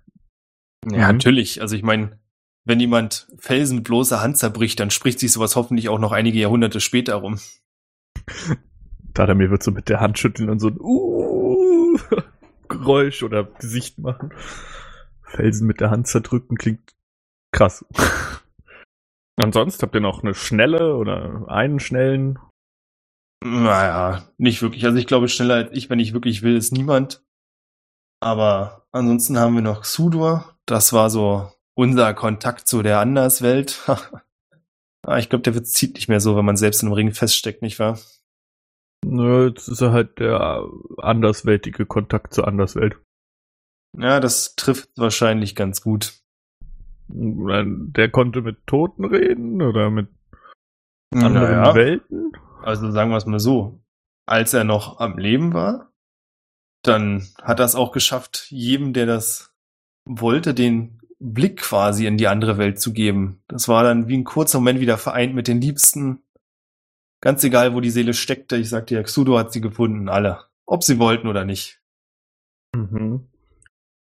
Ja, 0.91 1.09
Mhm. 1.09 1.17
natürlich. 1.17 1.61
Also 1.61 1.77
ich 1.77 1.83
meine, 1.83 2.19
wenn 2.65 2.81
jemand 2.81 3.29
felsenbloße 3.39 4.21
Hand 4.21 4.39
zerbricht, 4.39 4.81
dann 4.81 4.91
spricht 4.91 5.19
sich 5.21 5.33
sowas 5.33 5.57
hoffentlich 5.57 5.89
auch 5.89 5.99
noch 5.99 6.13
einige 6.13 6.39
Jahrhunderte 6.39 6.81
später 6.81 7.15
rum. 7.17 7.39
Tadamir 9.15 9.51
wird 9.51 9.63
so 9.63 9.71
mit 9.71 9.89
der 9.89 10.01
Hand 10.01 10.19
schütteln 10.19 10.51
und 10.51 10.61
so 10.61 10.69
ein 10.69 10.81
uh, 10.81 11.99
Geräusch 12.69 13.23
oder 13.23 13.45
Gesicht 13.45 13.99
machen. 13.99 14.33
Felsen 15.23 15.67
mit 15.67 15.81
der 15.81 15.91
Hand 15.91 16.07
zerdrücken 16.07 16.57
klingt 16.57 16.95
krass. 17.53 17.85
Ansonsten 19.37 19.83
habt 19.83 19.95
ihr 19.95 20.01
noch 20.01 20.23
eine 20.23 20.35
schnelle 20.35 20.97
oder 20.97 21.49
einen 21.49 21.81
schnellen? 21.81 22.39
Naja, 23.43 24.29
nicht 24.37 24.61
wirklich. 24.61 24.85
Also 24.85 24.99
ich 24.99 25.07
glaube, 25.07 25.29
schneller 25.29 25.55
als 25.55 25.73
ich, 25.73 25.89
wenn 25.89 25.99
ich 25.99 26.13
wirklich 26.13 26.43
will, 26.43 26.57
ist 26.57 26.73
niemand. 26.73 27.25
Aber 28.21 28.87
ansonsten 28.93 29.39
haben 29.39 29.55
wir 29.55 29.63
noch 29.63 29.81
Xudor. 29.83 30.59
Das 30.67 30.93
war 30.93 31.09
so 31.09 31.51
unser 31.75 32.13
Kontakt 32.13 32.69
zu 32.69 32.83
der 32.83 33.01
Anderswelt. 33.01 33.89
Ah, 35.03 35.17
ich 35.17 35.31
glaube, 35.31 35.43
der 35.43 35.55
wird 35.55 35.67
zieht 35.67 35.95
nicht 35.95 36.09
mehr 36.09 36.21
so, 36.21 36.37
wenn 36.37 36.45
man 36.45 36.59
selbst 36.59 36.83
in 36.83 36.89
einem 36.89 36.95
Ring 36.95 37.13
feststeckt, 37.13 37.63
nicht 37.63 37.79
wahr? 37.79 37.99
Nö, 39.05 39.49
jetzt 39.49 39.69
ist 39.69 39.81
er 39.81 39.93
halt 39.93 40.19
der 40.19 40.65
andersweltige 40.99 41.87
Kontakt 41.87 42.35
zur 42.35 42.47
Anderswelt. 42.47 42.97
Ja, 43.99 44.21
das 44.21 44.55
trifft 44.57 44.91
wahrscheinlich 44.97 45.57
ganz 45.57 45.81
gut. 45.81 46.15
Der 47.09 48.09
konnte 48.11 48.43
mit 48.43 48.67
Toten 48.67 49.05
reden 49.05 49.63
oder 49.63 49.91
mit 49.91 50.09
anderen 51.13 51.35
Naja, 51.35 51.75
Welten? 51.75 52.33
also 52.63 52.91
sagen 52.93 53.11
wir 53.11 53.17
es 53.17 53.27
mal 53.27 53.41
so. 53.41 53.81
Als 54.27 54.55
er 54.55 54.63
noch 54.65 55.01
am 55.01 55.19
Leben 55.19 55.55
war, 55.55 55.91
dann 56.85 57.27
hat 57.43 57.59
er 57.59 57.65
es 57.65 57.75
auch 57.75 57.91
geschafft, 57.91 58.47
jedem, 58.51 58.93
der 58.93 59.07
das 59.07 59.53
wollte, 60.05 60.55
den 60.55 61.01
Blick 61.19 61.63
quasi 61.63 62.07
in 62.07 62.17
die 62.17 62.29
andere 62.29 62.59
Welt 62.59 62.81
zu 62.81 62.93
geben. 62.93 63.43
Das 63.49 63.67
war 63.67 63.83
dann 63.83 64.09
wie 64.09 64.17
ein 64.17 64.25
kurzer 64.25 64.59
Moment 64.61 64.81
wieder 64.81 64.99
vereint 64.99 65.35
mit 65.35 65.49
den 65.49 65.61
Liebsten. 65.61 66.23
Ganz 67.23 67.45
egal, 67.45 67.75
wo 67.75 67.81
die 67.81 67.91
Seele 67.91 68.15
steckte. 68.15 68.57
Ich 68.57 68.69
sagte 68.71 68.95
ja, 68.95 69.03
Xudo 69.03 69.39
hat 69.39 69.53
sie 69.53 69.61
gefunden, 69.61 70.09
alle. 70.09 70.45
Ob 70.67 70.83
sie 70.85 70.99
wollten 70.99 71.29
oder 71.29 71.45
nicht. 71.45 71.83
Mhm. 72.75 73.29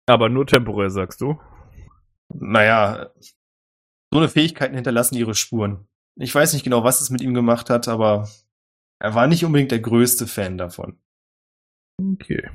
Aber 0.07 0.29
nur 0.29 0.45
temporär, 0.45 0.89
sagst 0.89 1.21
du? 1.21 1.39
Naja, 2.33 3.11
so 4.13 4.19
eine 4.19 4.29
Fähigkeiten 4.29 4.75
hinterlassen 4.75 5.15
ihre 5.15 5.35
Spuren. 5.35 5.87
Ich 6.15 6.33
weiß 6.35 6.53
nicht 6.53 6.63
genau, 6.63 6.83
was 6.83 7.01
es 7.01 7.09
mit 7.09 7.21
ihm 7.21 7.33
gemacht 7.33 7.69
hat, 7.69 7.87
aber 7.87 8.29
er 8.99 9.15
war 9.15 9.27
nicht 9.27 9.45
unbedingt 9.45 9.71
der 9.71 9.79
größte 9.79 10.27
Fan 10.27 10.57
davon. 10.57 10.99
Okay. 11.99 12.49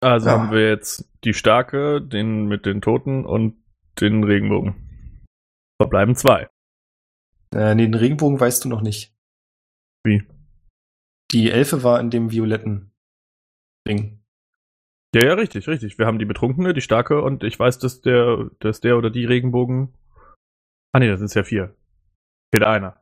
Also 0.00 0.28
Ja. 0.28 0.32
haben 0.38 0.50
wir 0.50 0.68
jetzt 0.68 1.08
die 1.24 1.34
Starke, 1.34 2.02
den 2.02 2.46
mit 2.46 2.66
den 2.66 2.80
Toten 2.80 3.24
und 3.24 3.62
den 4.00 4.24
Regenbogen. 4.24 5.20
Verbleiben 5.80 6.14
zwei. 6.16 6.48
Äh, 7.54 7.74
nee, 7.74 7.84
den 7.84 7.94
Regenbogen 7.94 8.40
weißt 8.40 8.64
du 8.64 8.68
noch 8.68 8.80
nicht. 8.80 9.13
Wie? 10.04 10.22
Die 11.32 11.50
Elfe 11.50 11.82
war 11.82 12.00
in 12.00 12.10
dem 12.10 12.30
violetten 12.30 12.92
Ding. 13.88 14.20
Ja, 15.14 15.24
ja, 15.24 15.34
richtig, 15.34 15.68
richtig. 15.68 15.98
Wir 15.98 16.06
haben 16.06 16.18
die 16.18 16.24
Betrunkene, 16.24 16.74
die 16.74 16.80
Starke 16.80 17.22
und 17.22 17.44
ich 17.44 17.58
weiß, 17.58 17.78
dass 17.78 18.00
der, 18.00 18.50
dass 18.60 18.80
der 18.80 18.96
oder 18.96 19.10
die 19.10 19.24
Regenbogen. 19.24 19.94
Ah 20.92 20.98
nee, 20.98 21.08
das 21.08 21.20
sind 21.20 21.34
ja 21.34 21.44
vier. 21.44 21.76
Fehlt 22.52 22.64
einer. 22.64 23.00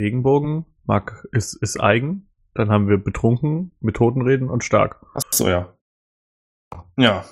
Regenbogen, 0.00 0.64
mag, 0.84 1.26
ist, 1.32 1.54
ist 1.54 1.80
eigen. 1.80 2.28
Dann 2.54 2.70
haben 2.70 2.88
wir 2.88 2.98
betrunken, 2.98 3.72
mit 3.80 3.96
Toten 3.96 4.22
reden 4.22 4.48
und 4.48 4.64
stark. 4.64 5.04
Ach 5.14 5.22
so, 5.30 5.48
ja. 5.48 5.76
Ja. 6.96 7.24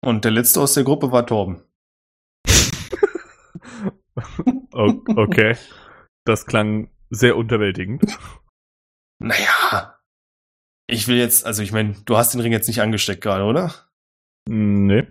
Und 0.00 0.24
der 0.24 0.32
letzte 0.32 0.60
aus 0.60 0.74
der 0.74 0.84
Gruppe 0.84 1.12
war 1.12 1.26
Torben. 1.26 1.62
Okay. 4.76 5.56
Das 6.24 6.46
klang 6.46 6.88
sehr 7.14 7.36
unterwältigend. 7.36 8.18
Naja. 9.18 9.98
Ich 10.86 11.08
will 11.08 11.16
jetzt, 11.16 11.46
also 11.46 11.62
ich 11.62 11.72
meine, 11.72 11.94
du 12.04 12.16
hast 12.16 12.34
den 12.34 12.40
Ring 12.40 12.52
jetzt 12.52 12.68
nicht 12.68 12.82
angesteckt 12.82 13.22
gerade, 13.22 13.44
oder? 13.44 13.74
Nee. 14.48 15.06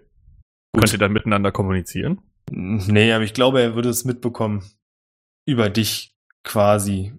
Könnt 0.76 0.94
ihr 0.94 1.00
dann 1.00 1.14
miteinander 1.14 1.52
kommunizieren? 1.52 2.22
Nee, 2.52 3.12
aber 3.14 3.24
ich 3.24 3.34
glaube, 3.34 3.62
er 3.62 3.76
würde 3.76 3.90
es 3.90 4.06
mitbekommen. 4.06 4.64
Über 5.46 5.70
dich 5.70 6.16
quasi. 6.44 7.14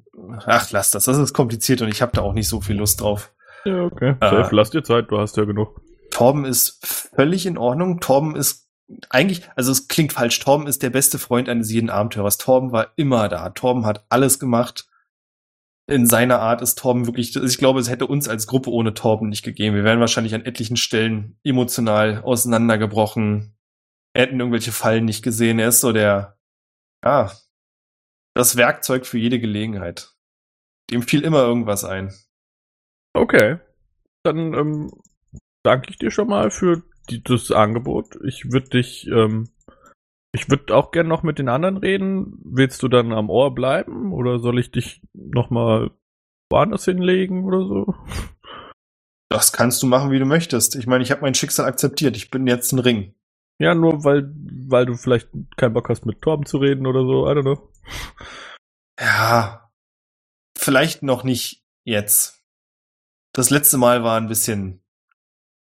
Ach, 0.46 0.70
lass 0.70 0.90
das. 0.90 1.04
Das 1.04 1.18
ist 1.18 1.34
kompliziert 1.34 1.82
und 1.82 1.88
ich 1.88 2.02
habe 2.02 2.12
da 2.12 2.22
auch 2.22 2.32
nicht 2.32 2.48
so 2.48 2.60
viel 2.60 2.76
Lust 2.76 3.00
drauf. 3.00 3.34
Ja, 3.64 3.84
okay. 3.84 4.16
Äh. 4.20 4.30
Safe, 4.30 4.54
lass 4.54 4.70
dir 4.70 4.82
Zeit, 4.82 5.10
du 5.10 5.18
hast 5.18 5.36
ja 5.36 5.44
genug. 5.44 5.80
Torben 6.10 6.44
ist 6.44 6.78
völlig 7.16 7.46
in 7.46 7.58
Ordnung. 7.58 8.00
Torben 8.00 8.36
ist 8.36 8.63
eigentlich, 9.08 9.48
also 9.56 9.72
es 9.72 9.88
klingt 9.88 10.12
falsch. 10.12 10.38
Torben 10.40 10.66
ist 10.66 10.82
der 10.82 10.90
beste 10.90 11.18
Freund 11.18 11.48
eines 11.48 11.70
jeden 11.70 11.90
Abenteurers. 11.90 12.38
Torben 12.38 12.72
war 12.72 12.92
immer 12.96 13.28
da. 13.28 13.50
Torben 13.50 13.86
hat 13.86 14.04
alles 14.08 14.38
gemacht. 14.38 14.88
In 15.86 16.06
seiner 16.06 16.40
Art 16.40 16.62
ist 16.62 16.78
Torben 16.78 17.06
wirklich, 17.06 17.36
ich 17.36 17.58
glaube, 17.58 17.80
es 17.80 17.90
hätte 17.90 18.06
uns 18.06 18.28
als 18.28 18.46
Gruppe 18.46 18.70
ohne 18.70 18.94
Torben 18.94 19.28
nicht 19.28 19.42
gegeben. 19.42 19.76
Wir 19.76 19.84
wären 19.84 20.00
wahrscheinlich 20.00 20.34
an 20.34 20.44
etlichen 20.44 20.76
Stellen 20.76 21.38
emotional 21.44 22.22
auseinandergebrochen. 22.22 23.54
Hätten 24.16 24.40
irgendwelche 24.40 24.72
Fallen 24.72 25.04
nicht 25.04 25.22
gesehen. 25.22 25.58
Er 25.58 25.68
ist 25.68 25.80
so 25.80 25.92
der, 25.92 26.38
ja, 27.04 27.32
das 28.34 28.56
Werkzeug 28.56 29.06
für 29.06 29.18
jede 29.18 29.40
Gelegenheit. 29.40 30.14
Dem 30.90 31.02
fiel 31.02 31.22
immer 31.22 31.42
irgendwas 31.42 31.84
ein. 31.84 32.14
Okay. 33.14 33.58
Dann 34.24 34.54
ähm, 34.54 34.90
danke 35.64 35.90
ich 35.90 35.98
dir 35.98 36.10
schon 36.10 36.28
mal 36.28 36.50
für 36.50 36.82
die, 37.10 37.22
das 37.22 37.50
Angebot. 37.50 38.18
Ich 38.24 38.52
würde 38.52 38.70
dich, 38.70 39.06
ähm, 39.08 39.48
ich 40.32 40.50
würde 40.50 40.74
auch 40.74 40.90
gern 40.90 41.08
noch 41.08 41.22
mit 41.22 41.38
den 41.38 41.48
anderen 41.48 41.76
reden. 41.76 42.38
Willst 42.44 42.82
du 42.82 42.88
dann 42.88 43.12
am 43.12 43.30
Ohr 43.30 43.54
bleiben 43.54 44.12
oder 44.12 44.38
soll 44.38 44.58
ich 44.58 44.70
dich 44.70 45.02
noch 45.12 45.50
mal 45.50 45.90
woanders 46.50 46.84
hinlegen 46.84 47.44
oder 47.44 47.66
so? 47.66 47.94
Das 49.30 49.52
kannst 49.52 49.82
du 49.82 49.86
machen, 49.86 50.10
wie 50.10 50.18
du 50.18 50.26
möchtest. 50.26 50.76
Ich 50.76 50.86
meine, 50.86 51.02
ich 51.02 51.10
habe 51.10 51.22
mein 51.22 51.34
Schicksal 51.34 51.66
akzeptiert. 51.66 52.16
Ich 52.16 52.30
bin 52.30 52.46
jetzt 52.46 52.72
ein 52.72 52.78
Ring. 52.78 53.14
Ja, 53.58 53.74
nur 53.74 54.04
weil, 54.04 54.32
weil 54.68 54.86
du 54.86 54.94
vielleicht 54.94 55.28
keinen 55.56 55.74
Bock 55.74 55.88
hast, 55.88 56.06
mit 56.06 56.20
Torben 56.22 56.46
zu 56.46 56.58
reden 56.58 56.86
oder 56.86 57.02
so. 57.02 57.28
I 57.28 57.32
don't 57.32 57.42
know. 57.42 57.72
Ja, 59.00 59.72
vielleicht 60.56 61.02
noch 61.02 61.24
nicht 61.24 61.64
jetzt. 61.84 62.44
Das 63.32 63.50
letzte 63.50 63.78
Mal 63.78 64.04
war 64.04 64.16
ein 64.20 64.28
bisschen. 64.28 64.82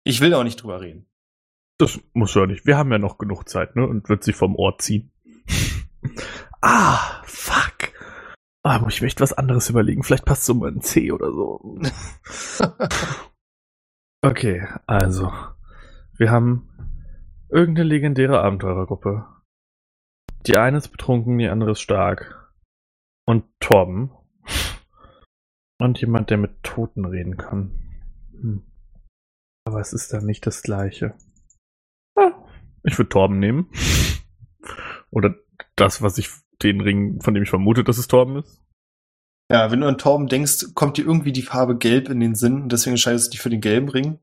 Ich 0.04 0.20
will 0.20 0.34
auch 0.34 0.44
nicht 0.44 0.62
drüber 0.62 0.80
reden. 0.80 1.06
Das 1.84 2.00
muss 2.14 2.34
ja 2.34 2.46
nicht. 2.46 2.64
Wir 2.64 2.78
haben 2.78 2.90
ja 2.92 2.98
noch 2.98 3.18
genug 3.18 3.46
Zeit, 3.46 3.76
ne? 3.76 3.86
Und 3.86 4.08
wird 4.08 4.24
sie 4.24 4.32
vom 4.32 4.56
Ohr 4.56 4.78
ziehen. 4.78 5.12
ah, 6.62 7.22
fuck. 7.24 7.92
Ah, 8.62 8.78
muss 8.78 8.94
ich 8.94 9.02
mir 9.02 9.08
echt 9.08 9.20
was 9.20 9.34
anderes 9.34 9.68
überlegen. 9.68 10.02
Vielleicht 10.02 10.24
passt 10.24 10.46
so 10.46 10.54
mal 10.54 10.70
ein 10.70 10.80
C 10.80 11.12
oder 11.12 11.30
so. 11.30 11.78
okay, 14.22 14.66
also. 14.86 15.30
Wir 16.16 16.30
haben 16.30 16.70
irgendeine 17.50 17.86
legendäre 17.86 18.40
Abenteurergruppe. 18.40 19.26
Die 20.46 20.56
eine 20.56 20.78
ist 20.78 20.88
betrunken, 20.88 21.36
die 21.36 21.48
andere 21.48 21.72
ist 21.72 21.82
stark. 21.82 22.50
Und 23.26 23.44
Torben. 23.60 24.10
Und 25.78 26.00
jemand, 26.00 26.30
der 26.30 26.38
mit 26.38 26.62
Toten 26.62 27.04
reden 27.04 27.36
kann. 27.36 27.78
Hm. 28.40 28.62
Aber 29.66 29.80
es 29.80 29.92
ist 29.92 30.14
dann 30.14 30.24
nicht 30.24 30.46
das 30.46 30.62
gleiche. 30.62 31.14
Ich 32.84 32.98
würde 32.98 33.08
Torben 33.08 33.38
nehmen. 33.38 33.68
Oder 35.10 35.34
das, 35.76 36.02
was 36.02 36.18
ich, 36.18 36.28
den 36.62 36.80
Ring, 36.80 37.20
von 37.20 37.34
dem 37.34 37.42
ich 37.42 37.50
vermute, 37.50 37.82
dass 37.84 37.98
es 37.98 38.06
Torben 38.08 38.36
ist? 38.38 38.60
Ja, 39.50 39.70
wenn 39.70 39.80
du 39.80 39.86
an 39.88 39.98
Torben 39.98 40.26
denkst, 40.28 40.74
kommt 40.74 40.96
dir 40.96 41.04
irgendwie 41.04 41.32
die 41.32 41.42
Farbe 41.42 41.76
Gelb 41.76 42.08
in 42.08 42.20
den 42.20 42.34
Sinn 42.34 42.62
und 42.62 42.72
deswegen 42.72 42.94
entscheidest 42.94 43.26
du 43.26 43.30
dich 43.32 43.40
für 43.40 43.50
den 43.50 43.60
gelben 43.60 43.88
Ring. 43.88 44.18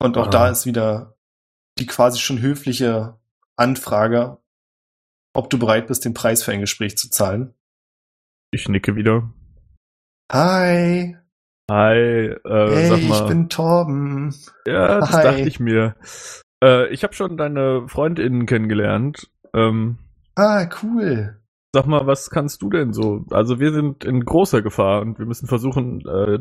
Und 0.00 0.16
auch 0.16 0.26
Ah. 0.28 0.30
da 0.30 0.48
ist 0.48 0.66
wieder 0.66 1.16
die 1.78 1.86
quasi 1.86 2.18
schon 2.20 2.40
höfliche 2.40 3.18
Anfrage, 3.56 4.38
ob 5.34 5.50
du 5.50 5.58
bereit 5.58 5.86
bist, 5.88 6.04
den 6.04 6.14
Preis 6.14 6.42
für 6.42 6.52
ein 6.52 6.60
Gespräch 6.60 6.96
zu 6.96 7.10
zahlen. 7.10 7.54
Ich 8.52 8.68
nicke 8.68 8.96
wieder. 8.96 9.32
Hi, 10.32 11.16
Hi, 11.70 11.96
äh, 11.96 12.40
hey, 12.44 12.88
sag 12.88 13.02
mal. 13.02 13.22
ich 13.22 13.28
bin 13.28 13.48
Torben. 13.48 14.34
ja, 14.66 15.00
das 15.00 15.12
Hi. 15.12 15.22
dachte 15.24 15.40
ich 15.48 15.60
mir. 15.60 15.96
Äh, 16.64 16.88
ich 16.88 17.04
habe 17.04 17.14
schon 17.14 17.36
deine 17.36 17.86
FreundInnen 17.88 18.46
kennengelernt. 18.46 19.30
Ähm, 19.52 19.98
Ah, 20.36 20.66
cool. 20.82 21.40
sag 21.72 21.86
mal, 21.86 22.06
was 22.06 22.30
kannst 22.30 22.62
du 22.62 22.70
denn 22.70 22.92
so? 22.92 23.24
Also 23.30 23.60
wir 23.60 23.72
sind 23.72 24.04
in 24.04 24.24
großer 24.24 24.62
Gefahr 24.62 25.02
und 25.02 25.18
wir 25.18 25.26
müssen 25.26 25.46
versuchen, 25.46 26.00
äh, 26.06 26.38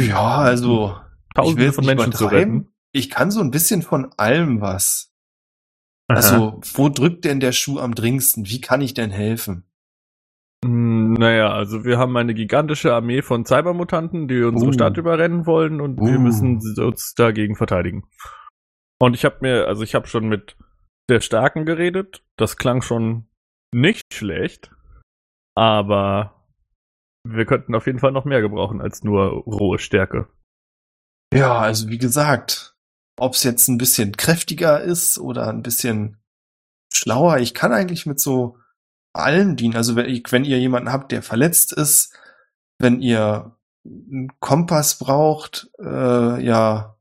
Ja, 0.00 0.38
also, 0.38 0.96
Tausende 1.34 1.72
von 1.72 1.86
Menschen 1.86 2.12
zu 2.12 2.26
retten. 2.26 2.68
Ich 2.92 3.08
kann 3.08 3.30
so 3.30 3.40
ein 3.40 3.52
bisschen 3.52 3.82
von 3.82 4.10
allem 4.16 4.60
was. 4.60 5.12
Aha. 6.08 6.16
Also, 6.16 6.60
wo 6.74 6.88
drückt 6.88 7.24
denn 7.24 7.38
der 7.38 7.52
Schuh 7.52 7.78
am 7.78 7.94
dringendsten? 7.94 8.46
Wie 8.48 8.60
kann 8.60 8.80
ich 8.80 8.94
denn 8.94 9.10
helfen? 9.12 9.62
Mm, 10.64 11.12
Naja, 11.14 11.52
also 11.52 11.84
wir 11.84 11.98
haben 11.98 12.16
eine 12.16 12.34
gigantische 12.34 12.92
Armee 12.92 13.22
von 13.22 13.46
Cybermutanten, 13.46 14.26
die 14.26 14.42
unsere 14.42 14.70
Uh. 14.70 14.72
Stadt 14.74 14.96
überrennen 14.98 15.46
wollen 15.46 15.80
und 15.80 16.00
wir 16.00 16.18
Uh. 16.18 16.20
müssen 16.20 16.60
uns 16.84 17.14
dagegen 17.14 17.54
verteidigen. 17.54 18.02
Und 19.00 19.14
ich 19.14 19.24
habe 19.24 19.38
mir, 19.40 19.66
also 19.66 19.82
ich 19.82 19.94
habe 19.94 20.06
schon 20.06 20.28
mit 20.28 20.56
der 21.08 21.20
Starken 21.20 21.64
geredet. 21.64 22.22
Das 22.36 22.56
klang 22.56 22.82
schon 22.82 23.26
nicht 23.74 24.14
schlecht, 24.14 24.70
aber 25.56 26.46
wir 27.26 27.46
könnten 27.46 27.74
auf 27.74 27.86
jeden 27.86 27.98
Fall 27.98 28.12
noch 28.12 28.24
mehr 28.24 28.40
gebrauchen 28.40 28.80
als 28.80 29.02
nur 29.04 29.44
rohe 29.44 29.78
Stärke. 29.78 30.28
Ja, 31.32 31.58
also 31.58 31.88
wie 31.88 31.98
gesagt, 31.98 32.76
ob 33.18 33.34
es 33.34 33.44
jetzt 33.44 33.68
ein 33.68 33.78
bisschen 33.78 34.16
kräftiger 34.16 34.80
ist 34.80 35.18
oder 35.18 35.48
ein 35.48 35.62
bisschen 35.62 36.18
schlauer, 36.92 37.38
ich 37.38 37.54
kann 37.54 37.72
eigentlich 37.72 38.06
mit 38.06 38.20
so 38.20 38.58
allem 39.12 39.56
dienen. 39.56 39.76
Also 39.76 39.96
wenn, 39.96 40.06
ich, 40.06 40.24
wenn 40.30 40.44
ihr 40.44 40.58
jemanden 40.58 40.92
habt, 40.92 41.12
der 41.12 41.22
verletzt 41.22 41.72
ist, 41.72 42.16
wenn 42.78 43.00
ihr 43.00 43.56
einen 43.84 44.32
Kompass 44.40 44.98
braucht, 44.98 45.70
äh, 45.78 46.42
ja, 46.42 46.98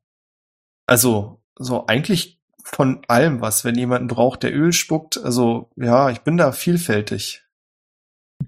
also 0.86 1.39
so 1.60 1.86
eigentlich 1.86 2.41
von 2.64 3.03
allem 3.07 3.41
was, 3.41 3.64
wenn 3.64 3.76
jemanden 3.76 4.07
braucht, 4.07 4.43
der 4.43 4.55
Öl 4.55 4.74
spuckt, 4.74 5.18
also 5.24 5.70
ja, 5.76 6.10
ich 6.10 6.22
bin 6.22 6.38
da 6.38 6.51
vielfältig. 6.51 7.45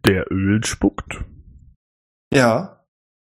Der 0.05 0.31
Öl 0.31 0.63
spuckt. 0.63 1.23
Ja, 2.33 2.81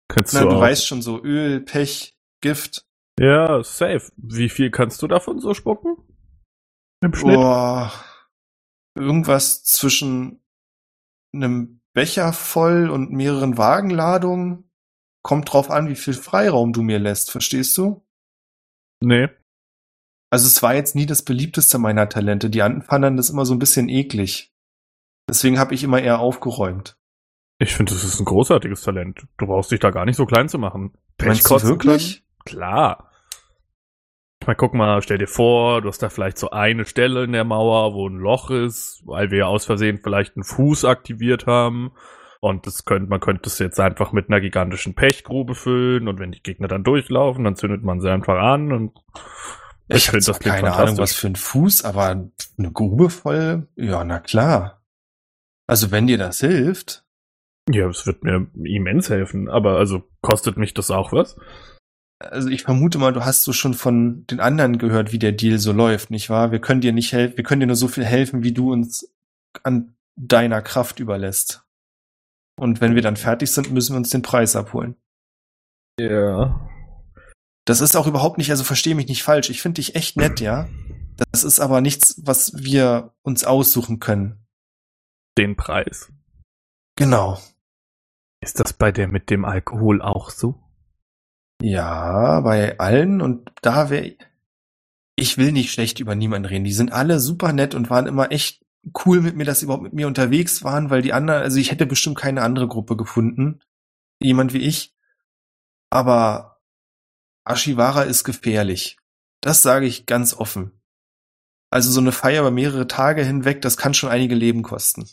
Kannst 0.07 0.33
na, 0.33 0.43
du 0.43 0.49
du 0.49 0.59
weißt 0.59 0.87
schon 0.87 1.01
so 1.01 1.21
Öl, 1.23 1.61
Pech, 1.61 2.17
Gift. 2.41 2.85
Ja, 3.19 3.63
safe. 3.63 4.11
Wie 4.15 4.49
viel 4.49 4.71
kannst 4.71 5.01
du 5.01 5.07
davon 5.07 5.39
so 5.39 5.53
spucken? 5.53 5.97
Im 7.01 7.13
Schnitt? 7.13 7.35
Boah, 7.35 7.91
irgendwas 8.95 9.63
zwischen 9.63 10.43
einem 11.33 11.81
Becher 11.93 12.31
voll 12.31 12.89
und 12.89 13.11
mehreren 13.11 13.57
Wagenladungen. 13.57 14.71
Kommt 15.23 15.51
drauf 15.51 15.69
an, 15.69 15.89
wie 15.89 15.95
viel 15.95 16.13
Freiraum 16.13 16.71
du 16.71 16.83
mir 16.83 16.99
lässt, 16.99 17.31
verstehst 17.31 17.77
du? 17.77 18.05
Nee. 19.01 19.29
Also 20.29 20.47
es 20.47 20.61
war 20.61 20.75
jetzt 20.75 20.95
nie 20.95 21.05
das 21.05 21.23
beliebteste 21.23 21.77
meiner 21.77 22.09
Talente. 22.09 22.49
Die 22.49 22.61
anderen 22.61 22.83
fanden 22.83 23.17
das 23.17 23.29
immer 23.29 23.45
so 23.45 23.53
ein 23.53 23.59
bisschen 23.59 23.87
eklig. 23.87 24.51
Deswegen 25.29 25.59
habe 25.59 25.73
ich 25.73 25.83
immer 25.83 26.01
eher 26.01 26.19
aufgeräumt. 26.19 26.97
Ich 27.59 27.75
finde, 27.75 27.93
das 27.93 28.03
ist 28.03 28.19
ein 28.19 28.25
großartiges 28.25 28.81
Talent. 28.81 29.25
Du 29.37 29.47
brauchst 29.47 29.71
dich 29.71 29.79
da 29.79 29.89
gar 29.89 30.05
nicht 30.05 30.15
so 30.15 30.25
klein 30.25 30.47
zu 30.47 30.59
machen. 30.59 30.93
Du 31.17 31.25
kotzen 31.27 31.69
wirklich? 31.69 32.23
Können? 32.45 32.45
Klar. 32.45 33.11
Ich 34.39 34.47
meine, 34.47 34.57
guck 34.57 34.73
mal, 34.73 35.01
stell 35.01 35.17
dir 35.17 35.27
vor, 35.27 35.81
du 35.81 35.89
hast 35.89 36.03
da 36.03 36.09
vielleicht 36.09 36.37
so 36.37 36.51
eine 36.51 36.85
Stelle 36.85 37.23
in 37.23 37.31
der 37.31 37.43
Mauer, 37.43 37.93
wo 37.93 38.07
ein 38.07 38.17
Loch 38.17 38.51
ist, 38.51 39.01
weil 39.05 39.31
wir 39.31 39.47
aus 39.47 39.65
Versehen 39.65 39.99
vielleicht 40.01 40.35
einen 40.35 40.43
Fuß 40.43 40.85
aktiviert 40.85 41.47
haben. 41.47 41.91
Und 42.39 42.67
das 42.67 42.85
könnte, 42.85 43.09
man 43.09 43.19
könnte 43.19 43.49
es 43.49 43.57
jetzt 43.57 43.79
einfach 43.79 44.11
mit 44.11 44.29
einer 44.29 44.39
gigantischen 44.39 44.93
Pechgrube 44.93 45.55
füllen 45.55 46.07
und 46.07 46.19
wenn 46.19 46.31
die 46.31 46.43
Gegner 46.43 46.67
dann 46.67 46.83
durchlaufen, 46.83 47.43
dann 47.43 47.55
zündet 47.55 47.83
man 47.83 47.99
sie 47.99 48.11
einfach 48.11 48.37
an 48.37 48.71
und 48.71 48.93
Ich, 49.89 50.09
find, 50.09 50.13
habe 50.13 50.21
zwar 50.21 50.39
klingt 50.39 50.55
keine 50.55 50.73
Ahnung, 50.73 50.97
was 50.97 51.13
für 51.13 51.27
ein 51.27 51.35
Fuß, 51.35 51.85
aber 51.85 52.07
eine 52.07 52.71
Grube 52.71 53.09
voll, 53.09 53.67
ja, 53.75 54.03
na 54.03 54.19
klar. 54.19 54.83
Also 55.67 55.91
wenn 55.91 56.07
dir 56.07 56.17
das 56.17 56.39
hilft, 56.39 57.05
Ja, 57.69 57.87
es 57.87 58.05
wird 58.05 58.23
mir 58.23 58.47
immens 58.63 59.09
helfen, 59.09 59.49
aber 59.49 59.77
also 59.77 60.03
kostet 60.21 60.57
mich 60.57 60.73
das 60.73 60.91
auch 60.91 61.11
was? 61.11 61.37
also 62.19 62.49
ich 62.49 62.63
vermute 62.63 62.97
mal, 62.97 63.13
du 63.13 63.25
hast 63.25 63.43
so 63.43 63.53
schon 63.53 63.73
von 63.73 64.25
den 64.27 64.39
anderen 64.39 64.77
gehört, 64.77 65.11
wie 65.11 65.19
der 65.19 65.31
Deal 65.31 65.59
so 65.59 65.71
läuft, 65.71 66.09
nicht 66.09 66.29
wahr? 66.29 66.51
Wir 66.51 66.59
können 66.59 66.81
dir 66.81 66.93
nicht 66.93 67.13
helfen, 67.13 67.37
wir 67.37 67.43
können 67.43 67.61
dir 67.61 67.67
nur 67.67 67.75
so 67.75 67.87
viel 67.87 68.05
helfen, 68.05 68.43
wie 68.43 68.53
du 68.53 68.71
uns 68.71 69.13
an 69.63 69.95
deiner 70.15 70.61
Kraft 70.61 70.99
überlässt. 70.99 71.63
Und 72.59 72.81
wenn 72.81 72.95
wir 72.95 73.03
dann 73.03 73.17
fertig 73.17 73.51
sind, 73.51 73.71
müssen 73.71 73.93
wir 73.93 73.97
uns 73.97 74.09
den 74.09 74.23
Preis 74.23 74.55
abholen. 74.55 74.95
Ja. 75.99 76.69
Das 77.67 77.81
ist 77.81 77.97
auch 77.97 78.07
überhaupt 78.07 78.37
nicht, 78.37 78.49
also 78.49 78.63
verstehe 78.63 78.95
mich 78.95 79.07
nicht 79.07 79.23
falsch. 79.23 79.49
Ich 79.49 79.61
finde 79.61 79.81
dich 79.81 79.95
echt 79.95 80.15
nett, 80.15 80.39
ja. 80.39 80.69
Das 81.31 81.43
ist 81.43 81.59
aber 81.59 81.81
nichts, 81.81 82.15
was 82.23 82.53
wir 82.55 83.13
uns 83.23 83.43
aussuchen 83.43 83.99
können. 83.99 84.47
Den 85.37 85.57
Preis. 85.57 86.09
Genau. 86.95 87.41
Ist 88.39 88.61
das 88.61 88.71
bei 88.71 88.93
der 88.93 89.09
mit 89.09 89.29
dem 89.29 89.43
Alkohol 89.43 90.01
auch 90.01 90.29
so? 90.29 90.63
Ja, 91.61 92.39
bei 92.39 92.79
allen 92.79 93.19
und 93.21 93.51
da 93.61 93.89
wäre 93.89 94.15
ich 95.17 95.37
will 95.37 95.51
nicht 95.51 95.71
schlecht 95.71 95.99
über 95.99 96.15
niemanden 96.15 96.47
reden. 96.47 96.63
Die 96.63 96.71
sind 96.71 96.93
alle 96.93 97.19
super 97.19 97.51
nett 97.51 97.75
und 97.75 97.89
waren 97.89 98.07
immer 98.07 98.31
echt 98.31 98.63
cool 99.05 99.19
mit 99.19 99.35
mir, 99.35 99.43
dass 99.43 99.59
sie 99.59 99.65
überhaupt 99.65 99.83
mit 99.83 99.93
mir 99.93 100.07
unterwegs 100.07 100.63
waren, 100.63 100.89
weil 100.89 101.01
die 101.01 101.11
anderen, 101.11 101.41
also 101.41 101.57
ich 101.57 101.71
hätte 101.71 101.85
bestimmt 101.85 102.17
keine 102.17 102.43
andere 102.43 102.69
Gruppe 102.69 102.95
gefunden. 102.95 103.59
Jemand 104.19 104.53
wie 104.53 104.59
ich. 104.59 104.95
Aber 105.89 106.56
Ashiwara 107.49 108.03
ist 108.03 108.23
gefährlich. 108.23 108.97
Das 109.41 109.61
sage 109.61 109.85
ich 109.85 110.05
ganz 110.05 110.33
offen. 110.33 110.71
Also 111.69 111.91
so 111.91 111.99
eine 111.99 112.11
Feier 112.11 112.41
über 112.41 112.51
mehrere 112.51 112.87
Tage 112.87 113.23
hinweg, 113.23 113.61
das 113.61 113.77
kann 113.77 113.93
schon 113.93 114.09
einige 114.09 114.35
Leben 114.35 114.63
kosten. 114.63 115.07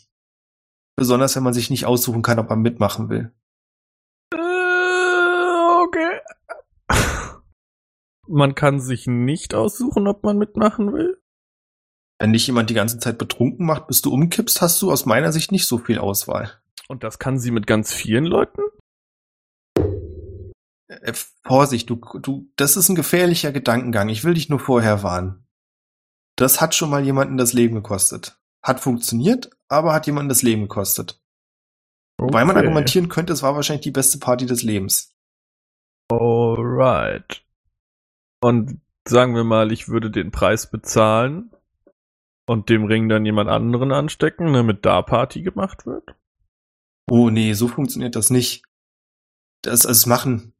Besonders 0.95 1.35
wenn 1.35 1.43
man 1.43 1.53
sich 1.53 1.69
nicht 1.69 1.85
aussuchen 1.85 2.21
kann, 2.21 2.39
ob 2.39 2.49
man 2.49 2.61
mitmachen 2.61 3.09
will. 3.09 3.33
Äh, 4.33 5.83
okay. 5.83 6.21
Man 8.27 8.55
kann 8.55 8.79
sich 8.79 9.05
nicht 9.05 9.53
aussuchen, 9.53 10.07
ob 10.07 10.23
man 10.23 10.37
mitmachen 10.37 10.93
will. 10.93 11.21
Wenn 12.19 12.33
dich 12.33 12.47
jemand 12.47 12.69
die 12.69 12.75
ganze 12.75 12.97
Zeit 12.97 13.17
betrunken 13.17 13.65
macht, 13.65 13.87
bis 13.87 14.01
du 14.01 14.11
umkippst, 14.11 14.61
hast 14.61 14.81
du 14.81 14.91
aus 14.91 15.05
meiner 15.05 15.33
Sicht 15.33 15.51
nicht 15.51 15.67
so 15.67 15.77
viel 15.77 15.99
Auswahl. 15.99 16.59
Und 16.87 17.03
das 17.03 17.19
kann 17.19 17.39
sie 17.39 17.51
mit 17.51 17.67
ganz 17.67 17.93
vielen 17.93 18.25
Leuten? 18.25 18.61
Äh, 20.87 21.13
Vorsicht, 21.43 21.89
du, 21.89 21.95
du, 21.95 22.51
das 22.55 22.77
ist 22.77 22.89
ein 22.89 22.95
gefährlicher 22.95 23.51
Gedankengang. 23.51 24.09
Ich 24.09 24.23
will 24.23 24.33
dich 24.35 24.49
nur 24.49 24.59
vorher 24.59 25.03
warnen. 25.03 25.47
Das 26.35 26.61
hat 26.61 26.75
schon 26.75 26.89
mal 26.89 27.03
jemanden 27.03 27.37
das 27.37 27.53
Leben 27.53 27.75
gekostet. 27.75 28.39
Hat 28.61 28.79
funktioniert, 28.79 29.49
aber 29.67 29.93
hat 29.93 30.05
jemanden 30.05 30.29
das 30.29 30.41
Leben 30.41 30.63
gekostet. 30.63 31.21
Wobei 32.17 32.45
man 32.45 32.55
Okay. 32.55 32.65
argumentieren 32.65 33.09
könnte, 33.09 33.33
es 33.33 33.43
war 33.43 33.55
wahrscheinlich 33.55 33.83
die 33.83 33.91
beste 33.91 34.19
Party 34.19 34.45
des 34.45 34.63
Lebens. 34.63 35.13
Alright. 36.11 37.45
Und 38.41 38.79
sagen 39.07 39.35
wir 39.35 39.43
mal, 39.43 39.71
ich 39.71 39.87
würde 39.87 40.11
den 40.11 40.31
Preis 40.31 40.69
bezahlen 40.69 41.51
und 42.47 42.69
dem 42.69 42.85
Ring 42.85 43.09
dann 43.09 43.25
jemand 43.25 43.49
anderen 43.49 43.91
anstecken, 43.91 44.53
damit 44.53 44.85
da 44.85 45.01
Party 45.01 45.41
gemacht 45.41 45.85
wird? 45.85 46.15
Oh 47.09 47.29
nee, 47.29 47.53
so 47.53 47.67
funktioniert 47.67 48.15
das 48.15 48.29
nicht. 48.29 48.63
Das, 49.61 49.85
es 49.85 50.05
machen 50.05 50.54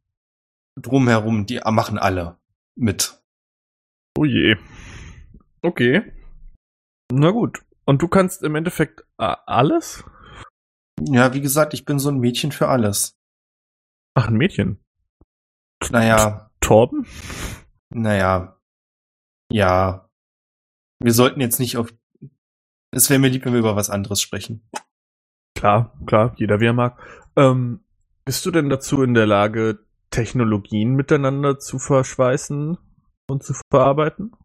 drumherum, 0.75 1.45
die 1.45 1.59
machen 1.65 1.97
alle 1.97 2.37
mit. 2.75 3.21
Oh 4.17 4.25
je. 4.25 4.57
Okay. 5.61 6.11
Na 7.11 7.31
gut. 7.31 7.63
Und 7.85 8.01
du 8.01 8.07
kannst 8.07 8.43
im 8.43 8.55
Endeffekt 8.55 9.01
äh, 9.17 9.35
alles? 9.45 10.03
Ja, 11.01 11.33
wie 11.33 11.41
gesagt, 11.41 11.73
ich 11.73 11.85
bin 11.85 11.99
so 11.99 12.09
ein 12.09 12.19
Mädchen 12.19 12.51
für 12.51 12.67
alles. 12.67 13.17
Ach, 14.15 14.27
ein 14.27 14.35
Mädchen. 14.35 14.79
Naja, 15.91 16.49
Torben? 16.61 17.05
naja, 17.93 18.59
ja. 19.51 20.09
Wir 20.99 21.13
sollten 21.13 21.41
jetzt 21.41 21.59
nicht 21.59 21.77
auf. 21.77 21.93
Es 22.91 23.09
wäre 23.09 23.19
mir 23.19 23.27
lieb, 23.27 23.45
wenn 23.45 23.53
wir 23.53 23.59
über 23.59 23.75
was 23.75 23.89
anderes 23.89 24.21
sprechen. 24.21 24.67
Klar, 25.55 25.97
klar, 26.05 26.33
jeder 26.37 26.59
wie 26.59 26.67
er 26.67 26.73
mag. 26.73 26.99
Ähm, 27.35 27.83
bist 28.23 28.45
du 28.45 28.51
denn 28.51 28.69
dazu 28.69 29.03
in 29.03 29.13
der 29.13 29.25
Lage, 29.25 29.85
Technologien 30.09 30.95
miteinander 30.95 31.59
zu 31.59 31.79
verschweißen 31.79 32.77
und 33.27 33.43
zu 33.43 33.53
verarbeiten? 33.71 34.35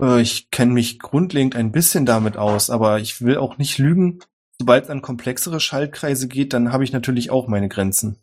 Äh, 0.00 0.20
Ich 0.20 0.50
kenne 0.50 0.72
mich 0.72 0.98
grundlegend 0.98 1.56
ein 1.56 1.72
bisschen 1.72 2.06
damit 2.06 2.36
aus, 2.36 2.70
aber 2.70 2.98
ich 2.98 3.22
will 3.22 3.36
auch 3.36 3.58
nicht 3.58 3.78
lügen. 3.78 4.20
Sobald 4.58 4.84
es 4.84 4.90
an 4.90 5.02
komplexere 5.02 5.60
Schaltkreise 5.60 6.28
geht, 6.28 6.52
dann 6.52 6.72
habe 6.72 6.84
ich 6.84 6.92
natürlich 6.92 7.30
auch 7.30 7.46
meine 7.46 7.68
Grenzen. 7.68 8.18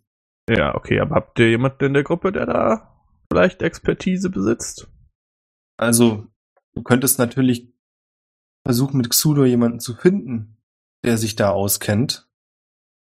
Ja, 0.49 0.76
okay, 0.76 0.99
aber 0.99 1.15
habt 1.15 1.39
ihr 1.39 1.49
jemanden 1.49 1.86
in 1.86 1.93
der 1.93 2.03
Gruppe, 2.03 2.32
der 2.32 2.45
da 2.45 3.05
vielleicht 3.32 3.61
Expertise 3.61 4.30
besitzt? 4.30 4.88
Also, 5.78 6.28
du 6.74 6.84
könntest 6.84 7.19
natürlich 7.19 7.71
versuchen, 8.65 8.97
mit 8.97 9.09
Xudo 9.09 9.45
jemanden 9.45 9.80
zu 9.80 9.95
finden, 9.95 10.57
der 11.03 11.17
sich 11.17 11.36
da 11.36 11.51
auskennt 11.51 12.30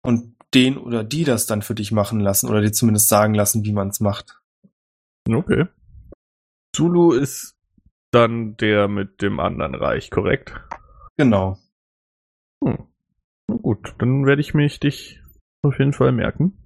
und 0.02 0.33
den 0.54 0.76
oder 0.76 1.04
die 1.04 1.24
das 1.24 1.46
dann 1.46 1.62
für 1.62 1.74
dich 1.74 1.92
machen 1.92 2.20
lassen 2.20 2.48
oder 2.48 2.60
dir 2.60 2.72
zumindest 2.72 3.08
sagen 3.08 3.34
lassen, 3.34 3.64
wie 3.64 3.72
man 3.72 3.88
es 3.88 4.00
macht. 4.00 4.40
Okay. 5.28 5.66
Zulu 6.74 7.12
ist 7.12 7.56
dann 8.12 8.56
der 8.56 8.88
mit 8.88 9.22
dem 9.22 9.40
anderen 9.40 9.74
Reich, 9.74 10.10
korrekt? 10.10 10.54
Genau. 11.16 11.58
Hm. 12.64 12.86
Na 13.48 13.56
gut, 13.56 13.94
dann 13.98 14.26
werde 14.26 14.40
ich 14.40 14.54
mich 14.54 14.80
dich 14.80 15.20
auf 15.62 15.78
jeden 15.78 15.92
Fall 15.92 16.12
merken. 16.12 16.58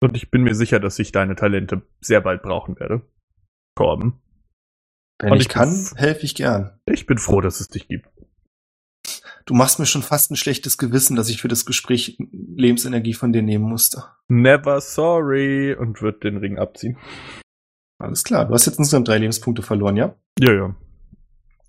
Und 0.00 0.16
ich 0.16 0.30
bin 0.30 0.42
mir 0.42 0.54
sicher, 0.54 0.80
dass 0.80 0.98
ich 0.98 1.12
deine 1.12 1.34
Talente 1.34 1.82
sehr 2.00 2.20
bald 2.20 2.42
brauchen 2.42 2.78
werde. 2.78 3.02
Korben. 3.74 4.20
Wenn 5.20 5.32
Und 5.32 5.38
ich 5.38 5.46
ich 5.46 5.48
kann, 5.48 5.90
helfe 5.96 6.24
ich 6.24 6.34
gern. 6.34 6.78
Ich 6.86 7.06
bin 7.06 7.18
froh, 7.18 7.40
dass 7.40 7.60
es 7.60 7.68
dich 7.68 7.88
gibt. 7.88 8.08
Du 9.48 9.54
machst 9.54 9.78
mir 9.78 9.86
schon 9.86 10.02
fast 10.02 10.30
ein 10.30 10.36
schlechtes 10.36 10.76
Gewissen, 10.76 11.16
dass 11.16 11.30
ich 11.30 11.40
für 11.40 11.48
das 11.48 11.64
Gespräch 11.64 12.18
Lebensenergie 12.54 13.14
von 13.14 13.32
dir 13.32 13.40
nehmen 13.40 13.64
musste. 13.64 14.04
Never 14.28 14.78
sorry 14.82 15.74
und 15.74 16.02
wird 16.02 16.22
den 16.22 16.36
Ring 16.36 16.58
abziehen. 16.58 16.98
Alles 17.98 18.24
klar, 18.24 18.44
du 18.44 18.52
hast 18.52 18.66
jetzt 18.66 18.78
insgesamt 18.78 19.08
drei 19.08 19.16
Lebenspunkte 19.16 19.62
verloren, 19.62 19.96
ja? 19.96 20.14
Ja, 20.38 20.52
ja. 20.52 20.76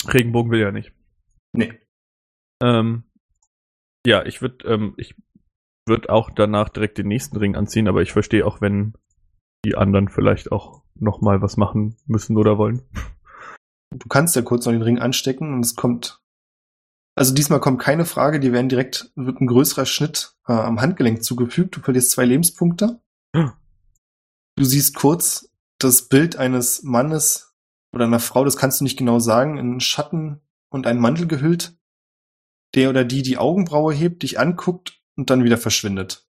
Regenbogen 0.09 0.51
will 0.51 0.59
ja 0.59 0.73
nicht. 0.73 0.91
Nee. 1.53 1.79
Ähm, 2.61 3.03
ja, 4.05 4.25
ich 4.25 4.41
würde 4.41 4.67
ähm, 4.67 4.93
ich 4.97 5.15
würde 5.87 6.09
auch 6.09 6.31
danach 6.31 6.67
direkt 6.67 6.97
den 6.97 7.07
nächsten 7.07 7.37
Ring 7.37 7.55
anziehen, 7.55 7.87
aber 7.87 8.01
ich 8.01 8.11
verstehe 8.11 8.45
auch, 8.45 8.59
wenn 8.59 8.93
die 9.63 9.75
anderen 9.75 10.09
vielleicht 10.09 10.51
auch 10.51 10.83
noch 10.95 11.21
mal 11.21 11.41
was 11.41 11.55
machen 11.55 11.95
müssen 12.07 12.35
oder 12.35 12.57
wollen. 12.57 12.81
Du 13.97 14.09
kannst 14.09 14.35
ja 14.35 14.41
kurz 14.41 14.65
noch 14.65 14.73
den 14.73 14.81
Ring 14.81 14.99
anstecken 14.99 15.53
und 15.53 15.61
es 15.61 15.77
kommt. 15.77 16.21
Also 17.19 17.33
diesmal 17.33 17.59
kommt 17.59 17.81
keine 17.81 18.05
Frage, 18.05 18.39
die 18.39 18.53
werden 18.53 18.69
direkt, 18.69 19.11
wird 19.15 19.41
ein 19.41 19.47
größerer 19.47 19.85
Schnitt 19.85 20.37
äh, 20.47 20.53
am 20.53 20.79
Handgelenk 20.79 21.21
zugefügt. 21.21 21.75
Du 21.75 21.81
verlierst 21.81 22.11
zwei 22.11 22.23
Lebenspunkte. 22.23 23.01
Hm. 23.35 23.51
Du 24.55 24.63
siehst 24.63 24.95
kurz 24.95 25.53
das 25.79 26.07
Bild 26.07 26.37
eines 26.37 26.81
Mannes 26.83 27.57
oder 27.93 28.05
einer 28.05 28.21
Frau, 28.21 28.45
das 28.45 28.55
kannst 28.55 28.79
du 28.79 28.85
nicht 28.85 28.97
genau 28.97 29.19
sagen, 29.19 29.57
in 29.57 29.81
Schatten 29.81 30.39
und 30.69 30.87
einen 30.87 31.01
Mantel 31.01 31.27
gehüllt, 31.27 31.77
der 32.73 32.89
oder 32.89 33.03
die 33.03 33.21
die 33.21 33.37
Augenbraue 33.37 33.93
hebt, 33.93 34.23
dich 34.23 34.39
anguckt 34.39 35.03
und 35.17 35.29
dann 35.29 35.43
wieder 35.43 35.57
verschwindet. 35.57 36.25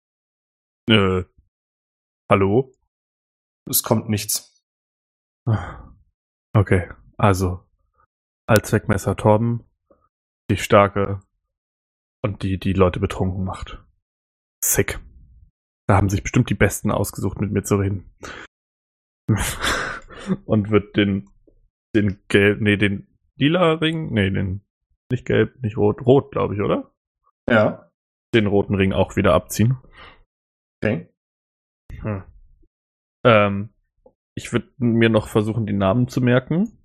Äh, 0.87 1.23
hallo? 2.29 2.75
Es 3.67 3.81
kommt 3.81 4.07
nichts. 4.07 4.63
Okay, 6.53 6.91
also 7.17 7.67
Allzweckmesser 8.45 9.15
Torben, 9.15 9.63
die 10.49 10.57
starke 10.57 11.19
und 12.23 12.43
die 12.43 12.57
die 12.59 12.73
Leute 12.73 12.99
betrunken 12.99 13.43
macht. 13.43 13.83
Sick. 14.63 14.99
Da 15.87 15.97
haben 15.97 16.09
sich 16.09 16.23
bestimmt 16.23 16.49
die 16.49 16.55
Besten 16.55 16.91
ausgesucht, 16.91 17.39
mit 17.39 17.51
mir 17.51 17.63
zu 17.63 17.75
reden. 17.75 18.11
und 20.45 20.71
wird 20.71 20.95
den 20.95 21.29
den 21.95 22.19
gelb, 22.27 22.61
nee, 22.61 22.77
den 22.77 23.07
lila 23.37 23.73
Ring, 23.73 24.11
nee, 24.13 24.29
den 24.29 24.65
nicht 25.11 25.25
gelb, 25.25 25.61
nicht 25.61 25.77
rot, 25.77 26.05
rot, 26.05 26.31
glaube 26.31 26.55
ich, 26.55 26.61
oder? 26.61 26.91
Ja, 27.49 27.91
Den 28.33 28.47
roten 28.47 28.75
Ring 28.75 28.91
auch 28.91 29.15
wieder 29.15 29.33
abziehen. 29.33 29.77
okay. 30.83 31.09
Hm. 32.01 32.23
Ähm, 33.23 33.69
ich 34.35 34.51
würde 34.51 34.67
mir 34.77 35.09
noch 35.09 35.27
versuchen, 35.27 35.65
die 35.65 35.73
Namen 35.73 36.07
zu 36.07 36.21
merken 36.21 36.77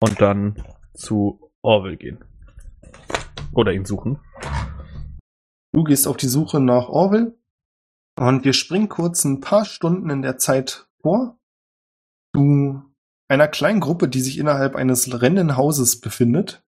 und 0.00 0.20
dann 0.20 0.62
zu 0.94 1.52
Orwell 1.62 1.96
gehen. 1.96 2.24
Oder 3.52 3.72
ihn 3.72 3.84
suchen. 3.84 4.18
Du 5.72 5.84
gehst 5.84 6.06
auf 6.06 6.16
die 6.16 6.28
Suche 6.28 6.60
nach 6.60 6.88
Orwell 6.88 7.36
und 8.18 8.44
wir 8.44 8.52
springen 8.52 8.88
kurz 8.88 9.24
ein 9.24 9.40
paar 9.40 9.64
Stunden 9.64 10.10
in 10.10 10.22
der 10.22 10.38
Zeit 10.38 10.88
vor 11.00 11.38
zu 12.34 12.82
einer 13.28 13.48
kleinen 13.48 13.80
Gruppe, 13.80 14.08
die 14.08 14.20
sich 14.20 14.38
innerhalb 14.38 14.76
eines 14.76 15.22
rennenden 15.22 15.56
Hauses 15.56 16.00
befindet 16.00 16.62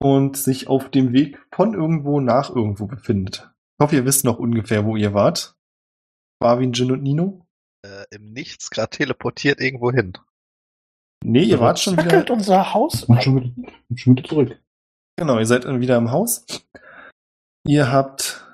und 0.00 0.36
sich 0.36 0.68
auf 0.68 0.90
dem 0.90 1.12
Weg 1.12 1.38
von 1.52 1.74
irgendwo 1.74 2.20
nach 2.20 2.50
irgendwo 2.50 2.86
befindet. 2.86 3.50
Ich 3.78 3.84
hoffe, 3.84 3.96
ihr 3.96 4.04
wisst 4.04 4.24
noch 4.24 4.38
ungefähr, 4.38 4.84
wo 4.84 4.96
ihr 4.96 5.14
wart. 5.14 5.56
Barwin, 6.40 6.72
Jin 6.72 6.92
und 6.92 7.02
Nino? 7.02 7.46
Äh, 7.84 8.04
Im 8.10 8.32
Nichts 8.32 8.70
gerade 8.70 8.90
teleportiert 8.90 9.60
irgendwo 9.60 9.90
hin. 9.90 10.12
Nee, 11.24 11.42
ihr 11.44 11.58
wart 11.58 11.80
schon 11.80 11.96
wieder. 11.96 12.30
unser 12.30 12.74
Haus 12.74 13.04
Und 13.04 13.22
schon 13.22 13.36
wieder, 13.36 13.72
und 13.88 13.98
schon 13.98 14.16
wieder 14.16 14.28
zurück. 14.28 14.63
Genau, 15.16 15.38
ihr 15.38 15.46
seid 15.46 15.66
wieder 15.66 15.96
im 15.96 16.10
Haus. 16.10 16.44
Ihr 17.66 17.90
habt 17.90 18.44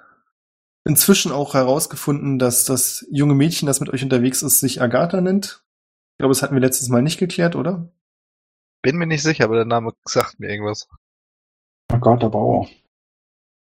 inzwischen 0.86 1.32
auch 1.32 1.54
herausgefunden, 1.54 2.38
dass 2.38 2.64
das 2.64 3.06
junge 3.10 3.34
Mädchen, 3.34 3.66
das 3.66 3.80
mit 3.80 3.90
euch 3.90 4.02
unterwegs 4.02 4.42
ist, 4.42 4.60
sich 4.60 4.82
Agatha 4.82 5.20
nennt. 5.20 5.64
Ich 6.12 6.18
glaube, 6.18 6.32
das 6.32 6.42
hatten 6.42 6.54
wir 6.54 6.60
letztes 6.60 6.88
Mal 6.88 7.02
nicht 7.02 7.18
geklärt, 7.18 7.56
oder? 7.56 7.90
Bin 8.82 8.96
mir 8.96 9.06
nicht 9.06 9.22
sicher, 9.22 9.44
aber 9.44 9.56
der 9.56 9.64
Name 9.64 9.92
sagt 10.04 10.40
mir 10.40 10.50
irgendwas. 10.50 10.88
Agatha 11.88 12.28
Bauer. 12.28 12.68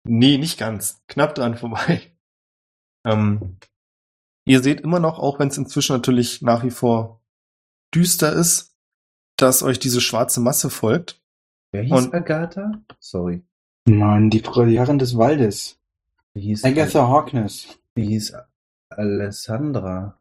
Nee, 0.06 0.38
nicht 0.38 0.58
ganz. 0.58 1.02
Knapp 1.08 1.36
dran 1.36 1.58
vorbei. 1.58 2.10
Ähm, 3.06 3.58
ihr 4.48 4.64
seht 4.64 4.80
immer 4.80 5.02
noch, 5.02 5.20
auch 5.20 5.38
wenn 5.38 5.50
es 5.50 5.58
inzwischen 5.58 5.92
natürlich 5.92 6.42
nach 6.42 6.64
wie 6.64 6.72
vor 6.72 7.22
düster 7.94 8.32
ist, 8.32 8.78
dass 9.36 9.62
euch 9.62 9.78
diese 9.78 10.00
schwarze 10.00 10.40
Masse 10.40 10.70
folgt. 10.70 11.22
Wer 11.74 11.84
hieß 11.84 11.92
Und- 11.92 12.14
Agatha? 12.14 12.72
Sorry. 13.00 13.42
Mann, 13.86 14.30
die 14.30 14.40
Frau 14.40 14.64
die 14.64 14.78
Herrin 14.80 15.00
des 15.00 15.18
Waldes. 15.18 15.78
Wie 16.34 16.42
hieß, 16.42 16.64
Agatha 16.64 17.08
Harkness. 17.10 17.78
wie 17.96 18.06
hieß 18.08 18.34
Alessandra? 18.90 20.20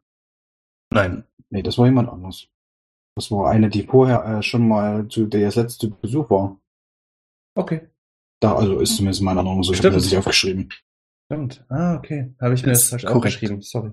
Nein. 0.91 1.25
Nee, 1.51 1.63
das 1.63 1.79
war 1.79 1.87
jemand 1.87 2.09
anders. 2.09 2.49
Das 3.15 3.31
war 3.31 3.51
eine, 3.51 3.69
die 3.69 3.83
vorher 3.85 4.25
äh, 4.25 4.43
schon 4.43 4.67
mal 4.67 5.07
zu 5.09 5.27
der 5.27 5.43
das 5.47 5.57
letzte 5.57 5.89
Besuch 5.91 6.31
war. 6.31 6.59
Okay, 7.55 7.89
Da, 8.41 8.57
also 8.57 8.81
ist 8.81 8.97
zumindest 8.97 9.21
meine 9.23 9.41
Erinnerung 9.41 9.63
so. 9.63 9.73
Ich 9.75 9.79
habe 9.81 9.91
das 9.91 10.05
nicht 10.05 10.17
aufgeschrieben. 10.17 10.71
stimmt. 11.27 11.65
Ah, 11.69 11.97
okay. 11.97 12.35
Habe 12.41 12.55
ich 12.55 12.63
mir 12.65 12.73
das 12.73 12.89
falsch 12.89 13.03
korrekt. 13.05 13.17
aufgeschrieben. 13.17 13.61
Sorry. 13.61 13.93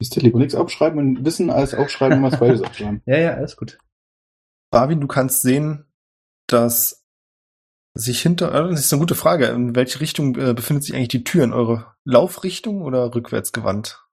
Ist 0.00 0.16
lieber 0.16 0.38
nichts 0.38 0.54
aufschreiben 0.54 0.98
und 0.98 1.24
wissen 1.24 1.50
als 1.50 1.74
aufschreiben, 1.74 2.22
was 2.22 2.40
beides 2.40 2.62
aufschreiben. 2.64 3.02
Ja, 3.06 3.18
ja, 3.18 3.34
alles 3.34 3.56
gut. 3.56 3.78
Barwin, 4.70 5.00
du 5.00 5.06
kannst 5.06 5.42
sehen, 5.42 5.84
dass 6.46 7.04
sich 7.94 8.20
hinter, 8.20 8.52
äh, 8.52 8.70
das 8.70 8.80
ist 8.80 8.92
eine 8.92 9.00
gute 9.00 9.14
Frage, 9.14 9.46
in 9.46 9.74
welche 9.74 10.00
Richtung 10.00 10.36
äh, 10.36 10.52
befindet 10.52 10.84
sich 10.84 10.94
eigentlich 10.94 11.08
die 11.08 11.24
Tür? 11.24 11.44
In 11.44 11.52
eure 11.52 11.94
Laufrichtung 12.04 12.82
oder 12.82 13.14
rückwärts 13.14 13.52
gewandt? 13.52 14.04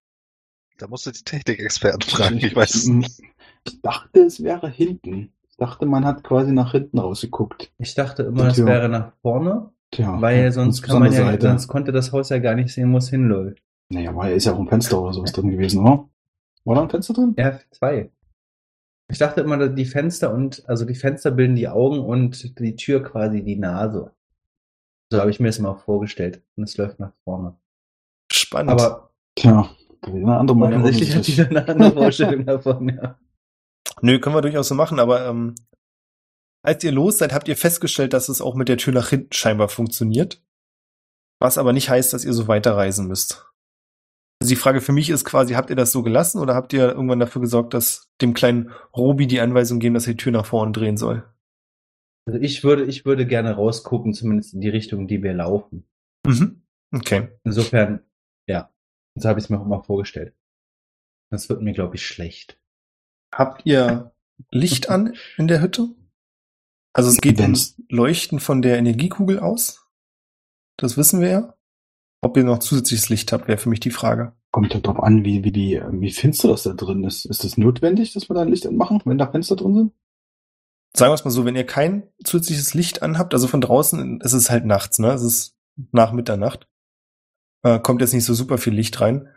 Da 0.78 0.88
musst 0.88 1.06
du 1.06 1.12
die 1.12 1.24
Technikexperten 1.24 2.02
fragen. 2.10 2.38
Ich 2.38 2.56
weiß 2.56 2.76
es 2.76 2.88
nicht. 2.88 3.22
Ich 3.68 3.82
dachte, 3.82 4.22
es 4.22 4.42
wäre 4.42 4.70
hinten. 4.70 5.34
Ich 5.50 5.58
dachte, 5.58 5.86
man 5.86 6.06
hat 6.06 6.24
quasi 6.24 6.52
nach 6.52 6.72
hinten 6.72 6.98
rausgeguckt. 6.98 7.72
Ich 7.78 7.94
dachte 7.94 8.24
immer, 8.24 8.52
Tja. 8.52 8.66
wäre 8.66 8.90
nach 8.90 9.12
vorne, 9.22 9.72
Tja, 9.92 10.20
weil 10.20 10.52
sonst 10.52 10.82
kann 10.82 11.00
man 11.00 11.12
ja, 11.12 11.26
Seite. 11.26 11.48
sonst 11.48 11.68
konnte 11.68 11.92
das 11.92 12.12
Haus 12.12 12.30
ja 12.30 12.40
gar 12.40 12.56
nicht 12.56 12.74
sehen, 12.74 12.92
wo 12.94 12.98
es 12.98 13.10
hinläuft. 13.10 13.62
Naja, 13.90 14.16
weil 14.16 14.36
ist 14.36 14.46
ja 14.46 14.54
auch 14.54 14.60
ein 14.60 14.68
Fenster 14.68 15.02
oder 15.02 15.14
sowas 15.14 15.34
drin 15.34 15.52
gewesen, 15.52 15.82
oder? 15.82 16.10
War 16.64 16.76
da 16.76 16.82
ein 16.84 16.90
Fenster 16.90 17.14
drin? 17.14 17.36
Ja, 17.38 17.60
zwei. 17.72 18.10
Ich 19.12 19.18
dachte 19.18 19.41
immer, 19.41 19.57
dass 19.57 19.76
die 19.76 19.86
Fenster 19.86 20.34
und, 20.34 20.64
also 20.68 20.86
die 20.86 20.95
Fenster 20.95 21.32
bilden 21.32 21.55
die 21.55 21.68
Augen 21.68 21.99
und 21.99 22.57
die 22.59 22.76
Tür 22.76 23.03
quasi 23.03 23.43
die 23.43 23.57
Nase. 23.57 24.12
So 25.12 25.20
habe 25.20 25.30
ich 25.30 25.39
mir 25.41 25.47
das 25.47 25.57
immer 25.57 25.76
vorgestellt. 25.76 26.41
Und 26.55 26.64
es 26.64 26.78
läuft 26.78 26.99
nach 26.99 27.12
vorne. 27.26 27.57
Spannend. 28.32 28.72
Aber 28.72 29.12
Tja, 29.36 29.70
eine 30.03 30.38
andere 30.38 30.57
Meinung. 30.57 30.82
offensichtlich 30.82 31.16
hat 31.16 31.28
jeder 31.28 31.49
eine 31.49 31.68
andere 31.68 31.91
Vorstellung 31.91 32.45
davon, 32.45 32.89
ja. 32.89 33.20
Nö, 34.01 34.20
können 34.20 34.36
wir 34.36 34.41
durchaus 34.41 34.70
so 34.70 34.76
machen, 34.76 34.99
aber 34.99 35.28
ähm, 35.28 35.55
als 36.64 36.84
ihr 36.84 36.91
los 36.91 37.18
seid, 37.18 37.34
habt 37.34 37.47
ihr 37.47 37.57
festgestellt, 37.57 38.14
dass 38.14 38.30
es 38.30 38.41
auch 38.41 38.55
mit 38.55 38.70
der 38.70 38.78
Tür 38.78 38.93
nach 38.93 39.09
hinten 39.09 39.34
scheinbar 39.34 39.68
funktioniert. 39.68 40.41
Was 41.39 41.57
aber 41.57 41.74
nicht 41.74 41.89
heißt, 41.89 42.14
dass 42.14 42.24
ihr 42.24 42.34
so 42.34 42.47
weiterreisen 42.47 43.07
müsst. 43.07 43.51
Also 44.42 44.50
die 44.50 44.60
Frage 44.60 44.82
für 44.82 44.92
mich 44.92 45.12
ist 45.12 45.24
quasi, 45.24 45.54
habt 45.54 45.70
ihr 45.70 45.76
das 45.76 45.92
so 45.92 46.02
gelassen 46.02 46.39
oder 46.39 46.56
habt 46.56 46.74
ihr 46.74 46.89
irgendwann 46.89 47.20
dafür 47.20 47.44
gesorgt, 47.44 47.76
dass 47.76 48.10
dem 48.22 48.34
kleinen 48.34 48.72
Robi 48.98 49.28
die 49.28 49.39
Anweisung 49.39 49.78
geben, 49.78 49.94
dass 49.94 50.08
er 50.08 50.14
die 50.14 50.18
Tür 50.18 50.32
nach 50.32 50.48
vorne 50.48 50.72
drehen 50.72 50.98
soll? 50.98 51.32
Also 52.26 52.39
ich 52.39 52.64
würde, 52.64 52.86
ich 52.86 53.06
würde 53.06 53.28
gerne 53.28 53.52
rausgucken, 53.52 54.16
zumindest 54.16 54.56
in 54.56 54.62
die 54.62 54.70
Richtung, 54.70 55.02
in 55.02 55.08
die 55.08 55.22
wir 55.22 55.36
laufen. 55.36 55.88
Mhm. 56.26 56.64
Okay. 56.92 57.28
Insofern, 57.44 58.04
ja. 58.48 58.74
So 59.14 59.30
habe 59.30 59.38
ich 59.38 59.46
es 59.46 59.50
mir 59.52 59.60
auch 59.60 59.66
immer 59.66 59.84
vorgestellt. 59.84 60.34
Das 61.30 61.48
wird 61.48 61.62
mir, 61.62 61.74
glaube 61.74 61.98
ich, 61.98 62.08
schlecht. 62.08 62.60
Habt 63.32 63.68
ihr 63.68 64.12
Licht 64.50 64.89
an 64.89 65.14
in 65.38 65.50
der 65.50 65.62
Hütte? 65.62 65.89
Also 66.94 67.12
es 67.12 67.22
geht 67.22 67.39
ums 67.39 67.80
Leuchten 67.89 68.39
von 68.39 68.64
der 68.64 68.80
Energiekugel 68.80 69.39
aus. 69.39 69.88
Das 70.78 70.98
wissen 70.98 71.22
wir 71.22 71.30
ja. 71.30 71.58
Ob 72.22 72.38
ihr 72.38 72.43
noch 72.43 72.59
zusätzliches 72.59 73.09
Licht 73.09 73.32
habt, 73.32 73.47
wäre 73.47 73.57
für 73.57 73.69
mich 73.69 73.80
die 73.80 73.91
Frage. 73.91 74.34
Kommt 74.51 74.74
halt 74.74 74.86
drauf 74.86 75.01
an, 75.01 75.26
wie, 75.26 75.43
wie 75.43 75.51
die, 75.51 75.82
wie 75.91 76.11
finster 76.11 76.49
das 76.49 76.63
da 76.63 76.74
drin 76.74 77.03
ist. 77.03 77.26
Ist 77.26 77.43
es 77.43 77.57
notwendig, 77.57 78.13
dass 78.13 78.30
wir 78.30 78.36
da 78.36 78.41
ein 78.41 78.49
Licht 78.49 78.67
anmachen, 78.67 79.01
wenn 79.05 79.17
da 79.17 79.28
Fenster 79.28 79.55
drin 79.55 79.74
sind? 79.74 79.93
Sagen 80.95 81.09
wir 81.09 81.15
es 81.15 81.26
mal 81.26 81.32
so, 81.32 81.45
wenn 81.45 81.55
ihr 81.55 81.65
kein 81.65 82.03
zusätzliches 82.24 82.74
Licht 82.74 83.01
anhabt, 83.01 83.34
also 83.34 83.47
von 83.47 83.61
draußen, 83.61 84.19
es 84.24 84.34
ist 84.34 84.49
halt 84.49 84.65
nachts, 84.65 84.99
ne? 84.99 85.11
Es 85.11 85.24
ist 85.24 85.57
nach 85.91 86.11
Mitternacht. 86.11 86.67
Äh, 87.63 87.80
kommt 87.80 88.01
jetzt 88.01 88.13
nicht 88.13 88.26
so 88.26 88.34
super 88.34 88.57
viel 88.57 88.74
Licht 88.74 88.99
rein. 89.01 89.28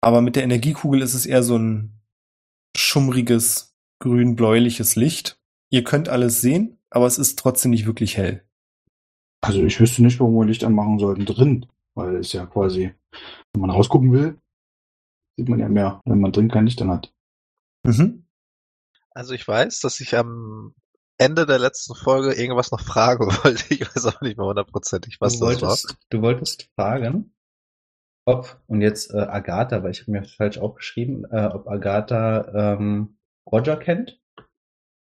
Aber 0.00 0.20
mit 0.20 0.36
der 0.36 0.44
Energiekugel 0.44 1.02
ist 1.02 1.14
es 1.14 1.26
eher 1.26 1.42
so 1.42 1.56
ein 1.56 2.00
schummriges, 2.76 3.74
grün-bläuliches 3.98 4.94
Licht. 4.94 5.40
Ihr 5.70 5.84
könnt 5.84 6.08
alles 6.08 6.40
sehen, 6.40 6.78
aber 6.90 7.06
es 7.06 7.18
ist 7.18 7.38
trotzdem 7.38 7.70
nicht 7.70 7.86
wirklich 7.86 8.16
hell. 8.16 8.44
Also 9.40 9.62
ich 9.64 9.80
wüsste 9.80 10.02
nicht, 10.02 10.20
warum 10.20 10.34
wir 10.34 10.44
Licht 10.44 10.64
anmachen 10.64 10.98
sollten 10.98 11.24
drin, 11.24 11.66
weil 12.00 12.16
es 12.16 12.32
ja 12.32 12.46
quasi, 12.46 12.94
wenn 13.52 13.60
man 13.60 13.70
rausgucken 13.70 14.12
will, 14.12 14.38
sieht 15.36 15.48
man 15.48 15.58
ja 15.58 15.68
mehr, 15.68 16.00
wenn 16.04 16.20
man 16.20 16.32
drin 16.32 16.50
kein 16.50 16.66
Licht 16.66 16.80
an 16.82 16.90
hat. 16.90 17.12
Mhm. 17.84 18.26
Also 19.12 19.34
ich 19.34 19.46
weiß, 19.46 19.80
dass 19.80 20.00
ich 20.00 20.16
am 20.16 20.74
Ende 21.18 21.44
der 21.44 21.58
letzten 21.58 21.94
Folge 21.94 22.32
irgendwas 22.32 22.70
noch 22.70 22.80
fragen 22.80 23.26
wollte. 23.44 23.74
Ich 23.74 23.82
weiß 23.82 24.06
auch 24.06 24.20
nicht 24.22 24.38
mehr 24.38 24.46
hundertprozentig, 24.46 25.20
was 25.20 25.38
du, 25.38 25.46
das 25.46 25.60
war. 25.60 25.68
wolltest, 25.68 25.96
du 26.08 26.22
wolltest 26.22 26.70
fragen, 26.74 27.34
ob, 28.24 28.60
und 28.66 28.80
jetzt 28.80 29.12
äh, 29.12 29.18
Agatha, 29.18 29.82
weil 29.82 29.90
ich 29.90 30.02
habe 30.02 30.12
mir 30.12 30.24
falsch 30.24 30.58
aufgeschrieben, 30.58 31.24
äh, 31.30 31.46
ob 31.52 31.68
Agatha 31.68 32.76
ähm, 32.76 33.18
Roger 33.50 33.76
kennt 33.76 34.20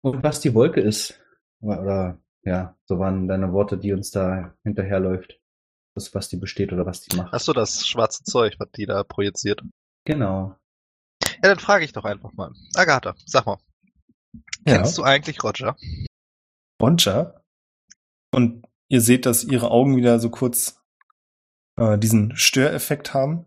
und 0.03 0.23
was 0.23 0.41
die 0.41 0.55
Wolke 0.55 0.81
ist. 0.81 1.21
Oder, 1.61 1.83
oder 1.83 2.19
ja, 2.43 2.77
so 2.85 2.99
waren 2.99 3.27
deine 3.27 3.53
Worte, 3.53 3.79
die 3.79 3.93
uns 3.93 4.11
da 4.11 4.55
hinterherläuft. 4.65 5.41
Das, 5.95 6.15
was 6.15 6.29
die 6.29 6.37
besteht 6.37 6.73
oder 6.73 6.87
was 6.87 7.03
die 7.03 7.17
macht. 7.17 7.33
Hast 7.33 7.47
du 7.47 7.53
das 7.53 7.87
schwarze 7.87 8.25
Zeug, 8.25 8.57
was 8.59 8.69
die 8.73 8.87
da 8.87 9.05
projiziert? 9.05 9.63
Genau. 10.05 10.57
Ja, 11.25 11.51
dann 11.51 11.59
frage 11.59 11.85
ich 11.85 11.93
doch 11.93 12.05
einfach 12.05 12.33
mal. 12.33 12.53
Agatha, 12.75 13.15
sag 13.27 13.47
mal, 13.47 13.59
Ja. 14.67 14.77
kennst 14.79 14.99
du 14.99 15.05
eigentlich 15.05 15.43
Roger? 15.45 15.77
Roger. 16.83 17.43
Und 18.35 18.67
ihr 18.89 19.01
seht, 19.01 19.25
dass 19.27 19.45
ihre 19.45 19.71
Augen 19.71 19.97
wieder 19.97 20.19
so 20.19 20.31
kurz 20.31 20.83
äh, 21.79 21.97
diesen 21.99 22.37
Störeffekt 22.37 23.15
haben. 23.15 23.47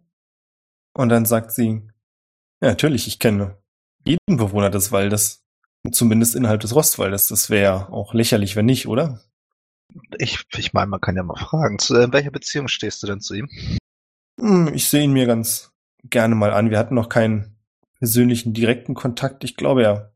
Und 0.95 1.09
dann 1.09 1.25
sagt 1.25 1.51
sie, 1.51 1.81
ja, 2.61 2.69
natürlich, 2.69 3.07
ich 3.07 3.19
kenne 3.19 3.61
jeden 4.05 4.37
Bewohner 4.37 4.69
des 4.69 4.91
Waldes. 4.91 5.43
Zumindest 5.91 6.35
innerhalb 6.35 6.61
des 6.61 6.73
Rostwaldes. 6.73 7.27
Das 7.27 7.49
wäre 7.49 7.89
auch 7.91 8.13
lächerlich, 8.13 8.55
wenn 8.55 8.65
nicht, 8.65 8.87
oder? 8.87 9.21
Ich, 10.17 10.43
ich 10.57 10.73
meine, 10.73 10.87
man 10.87 11.01
kann 11.01 11.15
ja 11.15 11.23
mal 11.23 11.37
fragen. 11.37 11.79
Zu, 11.79 11.95
in 11.95 12.13
welcher 12.13 12.31
Beziehung 12.31 12.67
stehst 12.67 13.01
du 13.03 13.07
denn 13.07 13.21
zu 13.21 13.33
ihm? 13.35 13.49
Hm, 14.39 14.73
Ich 14.73 14.89
sehe 14.89 15.03
ihn 15.03 15.13
mir 15.13 15.25
ganz 15.25 15.71
gerne 16.03 16.35
mal 16.35 16.53
an. 16.53 16.69
Wir 16.69 16.77
hatten 16.77 16.95
noch 16.95 17.09
keinen 17.09 17.57
persönlichen, 17.99 18.53
direkten 18.53 18.93
Kontakt. 18.93 19.43
Ich 19.43 19.55
glaube, 19.55 19.83
er 19.83 20.13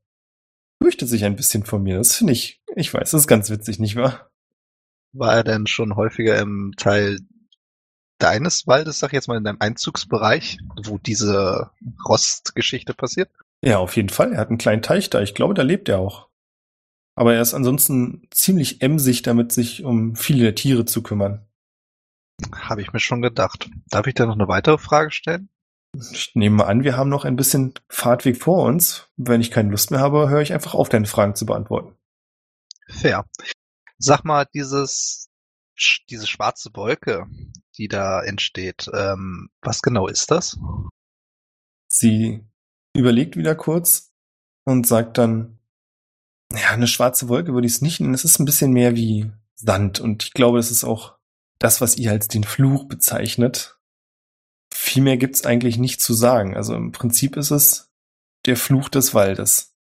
fürchtet 0.81 1.09
sich 1.09 1.25
ein 1.25 1.35
bisschen 1.35 1.63
vor 1.63 1.79
mir. 1.79 1.97
Das 1.97 2.15
finde 2.15 2.33
ich, 2.33 2.61
ich 2.75 2.93
weiß, 2.93 3.11
das 3.11 3.21
ist 3.21 3.27
ganz 3.27 3.49
witzig, 3.49 3.79
nicht 3.79 3.95
wahr? 3.95 4.29
War 5.13 5.35
er 5.35 5.43
denn 5.43 5.67
schon 5.67 5.95
häufiger 5.95 6.39
im 6.39 6.73
Teil 6.77 7.19
deines 8.17 8.67
Waldes, 8.67 8.99
sag 8.99 9.09
ich 9.09 9.13
jetzt 9.13 9.27
mal, 9.27 9.37
in 9.37 9.43
deinem 9.43 9.59
Einzugsbereich, 9.59 10.57
wo 10.83 10.97
diese 10.99 11.71
Rostgeschichte 12.07 12.93
passiert? 12.93 13.29
Ja, 13.61 13.79
auf 13.79 13.95
jeden 13.95 14.09
Fall. 14.09 14.33
Er 14.33 14.39
hat 14.39 14.49
einen 14.49 14.57
kleinen 14.57 14.81
Teich 14.81 15.09
da. 15.09 15.21
Ich 15.21 15.33
glaube, 15.35 15.53
da 15.53 15.63
lebt 15.63 15.89
er 15.89 15.99
auch. 15.99 16.27
Aber 17.21 17.35
er 17.35 17.41
ist 17.43 17.53
ansonsten 17.53 18.27
ziemlich 18.31 18.81
emsig 18.81 19.21
damit, 19.21 19.51
sich 19.51 19.83
um 19.83 20.15
viele 20.15 20.41
der 20.41 20.55
Tiere 20.55 20.85
zu 20.85 21.03
kümmern. 21.03 21.45
Habe 22.51 22.81
ich 22.81 22.93
mir 22.93 22.99
schon 22.99 23.21
gedacht. 23.21 23.69
Darf 23.91 24.07
ich 24.07 24.15
da 24.15 24.25
noch 24.25 24.33
eine 24.33 24.47
weitere 24.47 24.79
Frage 24.79 25.11
stellen? 25.11 25.47
Ich 26.11 26.31
nehme 26.33 26.55
mal 26.55 26.63
an, 26.63 26.83
wir 26.83 26.97
haben 26.97 27.11
noch 27.11 27.23
ein 27.23 27.35
bisschen 27.35 27.75
Fahrtweg 27.89 28.41
vor 28.41 28.65
uns. 28.65 29.07
Wenn 29.17 29.39
ich 29.39 29.51
keine 29.51 29.69
Lust 29.69 29.91
mehr 29.91 29.99
habe, 29.99 30.29
höre 30.29 30.41
ich 30.41 30.51
einfach 30.51 30.73
auf, 30.73 30.89
deine 30.89 31.05
Fragen 31.05 31.35
zu 31.35 31.45
beantworten. 31.45 31.95
Fair. 32.87 33.29
Sag 33.99 34.25
mal, 34.25 34.47
dieses, 34.51 35.29
diese 36.09 36.25
schwarze 36.25 36.71
Wolke, 36.73 37.27
die 37.77 37.87
da 37.87 38.23
entsteht, 38.23 38.89
ähm, 38.95 39.51
was 39.61 39.83
genau 39.83 40.07
ist 40.07 40.31
das? 40.31 40.57
Sie 41.87 42.43
überlegt 42.95 43.37
wieder 43.37 43.53
kurz 43.53 44.11
und 44.65 44.87
sagt 44.87 45.19
dann, 45.19 45.59
ja, 46.55 46.69
eine 46.69 46.87
schwarze 46.87 47.29
Wolke 47.29 47.53
würde 47.53 47.67
ich 47.67 47.73
es 47.73 47.81
nicht 47.81 47.99
nennen. 47.99 48.13
Es 48.13 48.25
ist 48.25 48.39
ein 48.39 48.45
bisschen 48.45 48.71
mehr 48.71 48.95
wie 48.95 49.31
Sand. 49.55 49.99
Und 49.99 50.23
ich 50.23 50.33
glaube, 50.33 50.57
das 50.57 50.71
ist 50.71 50.83
auch 50.83 51.17
das, 51.59 51.81
was 51.81 51.97
ihr 51.97 52.11
als 52.11 52.27
den 52.27 52.43
Fluch 52.43 52.87
bezeichnet. 52.87 53.77
Viel 54.73 55.03
mehr 55.03 55.17
gibt's 55.17 55.45
eigentlich 55.45 55.77
nicht 55.77 56.01
zu 56.01 56.13
sagen. 56.13 56.55
Also 56.55 56.75
im 56.75 56.91
Prinzip 56.91 57.37
ist 57.37 57.51
es 57.51 57.91
der 58.45 58.57
Fluch 58.57 58.89
des 58.89 59.13
Waldes. 59.13 59.75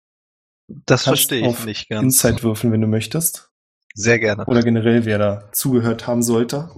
Das 0.68 1.04
verstehe 1.04 1.48
ich 1.48 1.66
nicht 1.66 1.90
ganz. 1.90 2.04
Insight 2.04 2.44
würfeln, 2.44 2.74
wenn 2.74 2.82
du 2.82 2.88
möchtest. 2.88 3.52
Sehr 3.96 4.20
gerne. 4.20 4.46
Oder 4.46 4.62
generell, 4.62 5.06
wer 5.06 5.18
da 5.18 5.52
zugehört 5.52 6.06
haben 6.06 6.22
sollte. 6.22 6.70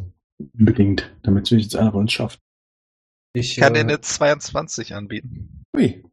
Unbedingt, 0.58 1.12
damit 1.24 1.46
es 1.46 1.52
wenigstens 1.52 1.76
einer 1.76 1.92
von 1.92 2.02
uns 2.02 2.14
schafft. 2.14 2.40
Ich 3.34 3.58
kann 3.58 3.74
dir 3.74 3.80
äh, 3.80 3.84
eine 3.84 4.02
22 4.02 4.96
anbieten. 4.96 5.64
Ui. 5.76 6.04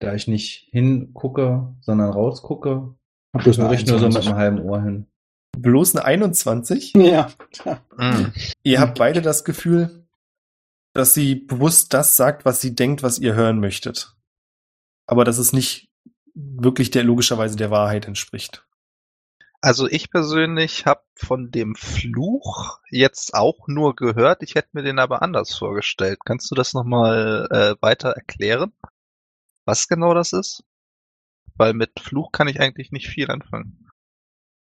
Da 0.00 0.14
ich 0.14 0.28
nicht 0.28 0.68
hingucke, 0.70 1.74
sondern 1.80 2.10
rausgucke, 2.10 2.94
Hab 3.34 3.42
bloß 3.42 3.58
eine 3.58 3.68
höre 3.68 3.74
ich 3.74 3.86
nur 3.86 3.98
so 3.98 4.06
mit 4.06 4.16
21. 4.16 4.28
einem 4.28 4.38
halben 4.38 4.60
Ohr 4.60 4.82
hin. 4.82 5.06
Bloß 5.56 5.96
eine 5.96 6.04
21. 6.04 6.94
Ja. 6.94 7.30
Mm. 7.96 8.32
Ihr 8.62 8.80
habt 8.80 8.98
beide 8.98 9.22
das 9.22 9.44
Gefühl, 9.44 10.06
dass 10.92 11.14
sie 11.14 11.34
bewusst 11.34 11.94
das 11.94 12.16
sagt, 12.16 12.44
was 12.44 12.60
sie 12.60 12.74
denkt, 12.74 13.02
was 13.02 13.18
ihr 13.18 13.34
hören 13.34 13.60
möchtet. 13.60 14.14
Aber 15.06 15.24
dass 15.24 15.38
es 15.38 15.52
nicht 15.52 15.90
wirklich 16.34 16.90
der 16.90 17.02
logischerweise 17.02 17.56
der 17.56 17.70
Wahrheit 17.70 18.06
entspricht. 18.06 18.64
Also 19.60 19.88
ich 19.88 20.10
persönlich 20.10 20.86
habe 20.86 21.02
von 21.16 21.50
dem 21.50 21.74
Fluch 21.74 22.78
jetzt 22.90 23.34
auch 23.34 23.66
nur 23.66 23.96
gehört. 23.96 24.44
Ich 24.44 24.54
hätte 24.54 24.68
mir 24.72 24.82
den 24.82 25.00
aber 25.00 25.22
anders 25.22 25.52
vorgestellt. 25.54 26.20
Kannst 26.24 26.48
du 26.50 26.54
das 26.54 26.74
nochmal 26.74 27.48
äh, 27.50 27.74
weiter 27.82 28.10
erklären? 28.10 28.72
Was 29.68 29.86
genau 29.86 30.14
das 30.14 30.32
ist? 30.32 30.64
Weil 31.56 31.74
mit 31.74 32.00
Fluch 32.00 32.32
kann 32.32 32.48
ich 32.48 32.58
eigentlich 32.58 32.90
nicht 32.90 33.06
viel 33.06 33.30
anfangen. 33.30 33.86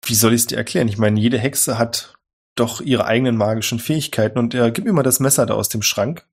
Wie 0.06 0.14
soll 0.14 0.32
ich 0.32 0.42
es 0.42 0.48
dir 0.48 0.58
erklären? 0.58 0.88
Ich 0.88 1.00
meine, 1.00 1.20
jede 1.20 1.40
Hexe 1.40 1.80
hat 1.80 2.14
doch 2.56 2.82
ihre 2.82 3.06
eigenen 3.06 3.36
magischen 3.36 3.80
Fähigkeiten 3.80 4.38
und 4.38 4.54
äh, 4.54 4.72
gib 4.72 4.86
mir 4.86 4.94
mal 4.94 5.02
das 5.02 5.20
Messer 5.20 5.48
da 5.48 5.56
aus 5.56 5.70
dem 5.70 5.82
Schrank. 5.82 6.30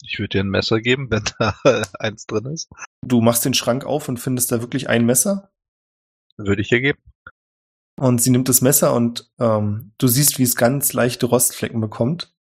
Ich 0.00 0.18
würde 0.18 0.30
dir 0.30 0.40
ein 0.40 0.48
Messer 0.48 0.80
geben, 0.80 1.10
wenn 1.10 1.24
da 1.38 1.54
eins 1.98 2.26
drin 2.26 2.46
ist. 2.46 2.70
Du 3.02 3.20
machst 3.20 3.44
den 3.44 3.52
Schrank 3.52 3.84
auf 3.84 4.08
und 4.08 4.16
findest 4.16 4.52
da 4.52 4.62
wirklich 4.62 4.88
ein 4.88 5.04
Messer. 5.04 5.52
Würde 6.38 6.62
ich 6.62 6.70
dir 6.70 6.80
geben. 6.80 7.02
Und 8.00 8.22
sie 8.22 8.30
nimmt 8.30 8.48
das 8.48 8.62
Messer 8.62 8.94
und 8.94 9.30
ähm, 9.38 9.92
du 9.98 10.08
siehst, 10.08 10.38
wie 10.38 10.44
es 10.44 10.56
ganz 10.56 10.94
leichte 10.94 11.26
Rostflecken 11.26 11.82
bekommt. 11.82 12.34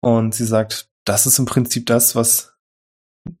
Und 0.00 0.34
sie 0.34 0.46
sagt, 0.46 0.88
das 1.04 1.26
ist 1.26 1.38
im 1.38 1.44
Prinzip 1.44 1.84
das, 1.84 2.16
was. 2.16 2.57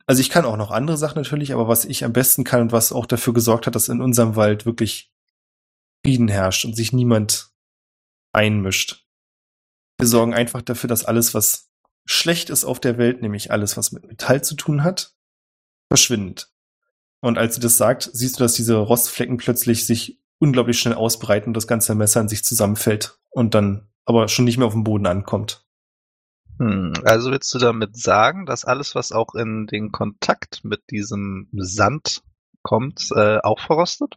Also 0.06 0.20
ich 0.20 0.30
kann 0.30 0.44
auch 0.44 0.56
noch 0.56 0.70
andere 0.70 0.96
Sachen 0.96 1.18
natürlich, 1.18 1.52
aber 1.52 1.68
was 1.68 1.84
ich 1.84 2.04
am 2.04 2.12
besten 2.12 2.44
kann 2.44 2.62
und 2.62 2.72
was 2.72 2.92
auch 2.92 3.06
dafür 3.06 3.32
gesorgt 3.32 3.66
hat, 3.66 3.74
dass 3.74 3.88
in 3.88 4.00
unserem 4.00 4.36
Wald 4.36 4.66
wirklich 4.66 5.12
Frieden 6.04 6.28
herrscht 6.28 6.64
und 6.64 6.74
sich 6.74 6.92
niemand 6.92 7.50
einmischt. 8.32 9.06
Wir 9.98 10.06
sorgen 10.06 10.34
einfach 10.34 10.62
dafür, 10.62 10.88
dass 10.88 11.04
alles, 11.04 11.34
was 11.34 11.70
schlecht 12.04 12.50
ist 12.50 12.64
auf 12.64 12.80
der 12.80 12.98
Welt, 12.98 13.20
nämlich 13.20 13.50
alles, 13.50 13.76
was 13.76 13.92
mit 13.92 14.06
Metall 14.06 14.42
zu 14.42 14.54
tun 14.54 14.84
hat, 14.84 15.14
verschwindet. 15.88 16.52
Und 17.20 17.36
als 17.36 17.56
sie 17.56 17.60
das 17.60 17.76
sagt, 17.76 18.08
siehst 18.12 18.38
du, 18.38 18.44
dass 18.44 18.54
diese 18.54 18.76
Rostflecken 18.76 19.38
plötzlich 19.38 19.86
sich 19.86 20.20
unglaublich 20.38 20.78
schnell 20.78 20.94
ausbreiten 20.94 21.50
und 21.50 21.54
das 21.54 21.66
ganze 21.66 21.94
Messer 21.94 22.20
in 22.20 22.28
sich 22.28 22.44
zusammenfällt 22.44 23.18
und 23.30 23.54
dann 23.54 23.88
aber 24.04 24.28
schon 24.28 24.44
nicht 24.44 24.56
mehr 24.56 24.66
auf 24.66 24.72
dem 24.72 24.84
Boden 24.84 25.06
ankommt. 25.06 25.67
Hm, 26.58 26.92
also 27.04 27.30
willst 27.30 27.54
du 27.54 27.58
damit 27.58 27.96
sagen, 27.96 28.46
dass 28.46 28.64
alles, 28.64 28.94
was 28.94 29.12
auch 29.12 29.34
in 29.34 29.66
den 29.66 29.92
Kontakt 29.92 30.64
mit 30.64 30.82
diesem 30.90 31.48
Sand 31.52 32.22
kommt, 32.62 33.10
äh, 33.14 33.38
auch 33.38 33.60
verrostet? 33.60 34.14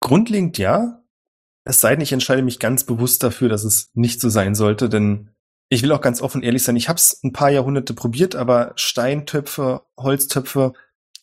Grundlegend 0.00 0.58
ja. 0.58 1.02
Es 1.64 1.80
sei 1.80 1.90
denn, 1.90 2.00
ich 2.00 2.12
entscheide 2.12 2.42
mich 2.42 2.58
ganz 2.58 2.84
bewusst 2.84 3.22
dafür, 3.22 3.48
dass 3.48 3.64
es 3.64 3.90
nicht 3.94 4.20
so 4.20 4.28
sein 4.28 4.54
sollte, 4.54 4.88
denn 4.88 5.30
ich 5.68 5.82
will 5.82 5.92
auch 5.92 6.00
ganz 6.00 6.22
offen 6.22 6.42
ehrlich 6.42 6.62
sein, 6.62 6.76
ich 6.76 6.88
habe 6.88 6.96
es 6.96 7.20
ein 7.22 7.32
paar 7.32 7.50
Jahrhunderte 7.50 7.92
probiert, 7.92 8.34
aber 8.34 8.72
Steintöpfe, 8.76 9.82
Holztöpfe, 9.98 10.72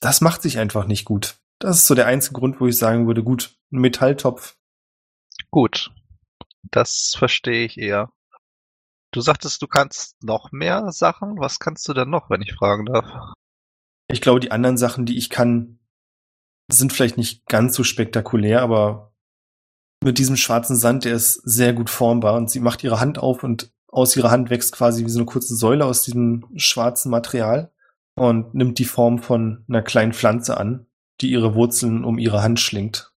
das 0.02 0.22
macht 0.22 0.44
sich 0.44 0.60
einfach 0.60 0.86
nicht 0.86 1.06
gut. 1.06 1.38
Das 1.60 1.78
ist 1.78 1.88
so 1.88 1.96
der 1.96 2.06
einzige 2.06 2.36
Grund, 2.36 2.60
wo 2.60 2.68
ich 2.68 2.78
sagen 2.78 3.08
würde, 3.08 3.24
gut, 3.24 3.58
ein 3.72 3.80
Metalltopf. 3.80 4.56
Gut, 5.50 5.92
das 6.70 7.16
verstehe 7.18 7.66
ich 7.66 7.78
eher. 7.78 8.12
Du 9.16 9.22
sagtest, 9.22 9.62
du 9.62 9.68
kannst 9.68 10.22
noch 10.22 10.52
mehr 10.52 10.92
Sachen. 10.92 11.40
Was 11.40 11.60
kannst 11.60 11.88
du 11.88 11.94
denn 11.94 12.10
noch, 12.10 12.30
wenn 12.30 12.42
ich 12.42 12.54
fragen 12.54 12.86
darf? 12.86 13.06
Ich 14.12 14.20
glaube, 14.20 14.42
die 14.42 14.52
anderen 14.52 14.78
Sachen, 14.78 15.06
die 15.06 15.18
ich 15.18 15.30
kann, 15.30 15.80
sind 16.70 16.92
vielleicht 16.92 17.16
nicht 17.16 17.46
ganz 17.46 17.78
so 17.78 17.86
spektakulär, 17.86 18.62
aber 18.62 19.14
mit 20.04 20.18
diesem 20.18 20.36
schwarzen 20.36 20.76
Sand, 20.76 21.06
der 21.06 21.16
ist 21.16 21.36
sehr 21.46 21.72
gut 21.72 21.90
formbar 21.90 22.36
und 22.36 22.52
sie 22.52 22.60
macht 22.60 22.84
ihre 22.84 23.00
Hand 23.00 23.18
auf 23.18 23.42
und 23.42 23.72
aus 23.88 24.18
ihrer 24.18 24.32
Hand 24.32 24.50
wächst 24.50 24.74
quasi 24.74 25.06
wie 25.06 25.10
so 25.10 25.20
eine 25.20 25.26
kurze 25.26 25.56
Säule 25.56 25.86
aus 25.86 26.04
diesem 26.04 26.46
schwarzen 26.58 27.10
Material 27.10 27.72
und 28.16 28.54
nimmt 28.54 28.80
die 28.80 28.86
Form 28.86 29.20
von 29.20 29.64
einer 29.70 29.82
kleinen 29.82 30.12
Pflanze 30.12 30.58
an, 30.58 30.88
die 31.22 31.32
ihre 31.32 31.56
Wurzeln 31.56 32.04
um 32.04 32.18
ihre 32.18 32.44
Hand 32.44 32.60
schlingt. 32.60 33.14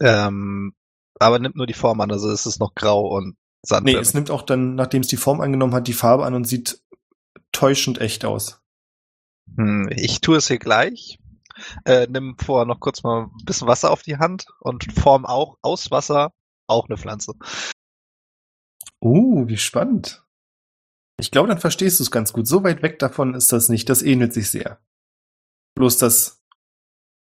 Ähm, 0.00 0.74
aber 1.18 1.38
nimmt 1.38 1.56
nur 1.56 1.66
die 1.66 1.72
Form 1.72 1.98
an, 2.02 2.12
also 2.12 2.30
es 2.30 2.44
ist 2.44 2.60
noch 2.60 2.74
grau 2.74 3.16
und 3.16 3.38
Sand. 3.62 3.84
Nee, 3.86 3.96
es 3.96 4.14
nimmt 4.14 4.30
auch 4.30 4.42
dann, 4.42 4.74
nachdem 4.74 5.02
es 5.02 5.08
die 5.08 5.16
Form 5.16 5.40
angenommen 5.40 5.74
hat, 5.74 5.88
die 5.88 5.92
Farbe 5.92 6.24
an 6.24 6.34
und 6.34 6.46
sieht 6.46 6.80
täuschend 7.52 8.00
echt 8.00 8.24
aus. 8.24 8.60
Hm, 9.56 9.88
ich 9.90 10.20
tue 10.20 10.36
es 10.36 10.48
hier 10.48 10.58
gleich. 10.58 11.18
Äh, 11.84 12.06
nimm 12.08 12.36
vorher 12.38 12.66
noch 12.66 12.78
kurz 12.78 13.02
mal 13.02 13.24
ein 13.24 13.44
bisschen 13.44 13.66
Wasser 13.66 13.90
auf 13.90 14.02
die 14.02 14.18
Hand 14.18 14.46
und 14.60 14.92
form 14.92 15.26
auch 15.26 15.58
aus 15.62 15.90
Wasser 15.90 16.32
auch 16.68 16.88
eine 16.88 16.96
Pflanze. 16.98 17.34
Uh, 19.00 19.48
wie 19.48 19.56
spannend. 19.56 20.24
Ich 21.20 21.30
glaube, 21.30 21.48
dann 21.48 21.58
verstehst 21.58 21.98
du 21.98 22.04
es 22.04 22.10
ganz 22.10 22.32
gut. 22.32 22.46
So 22.46 22.62
weit 22.62 22.82
weg 22.82 22.98
davon 23.00 23.34
ist 23.34 23.52
das 23.52 23.68
nicht. 23.68 23.88
Das 23.88 24.02
ähnelt 24.02 24.32
sich 24.32 24.50
sehr. 24.50 24.80
Bloß, 25.74 25.98
dass 25.98 26.44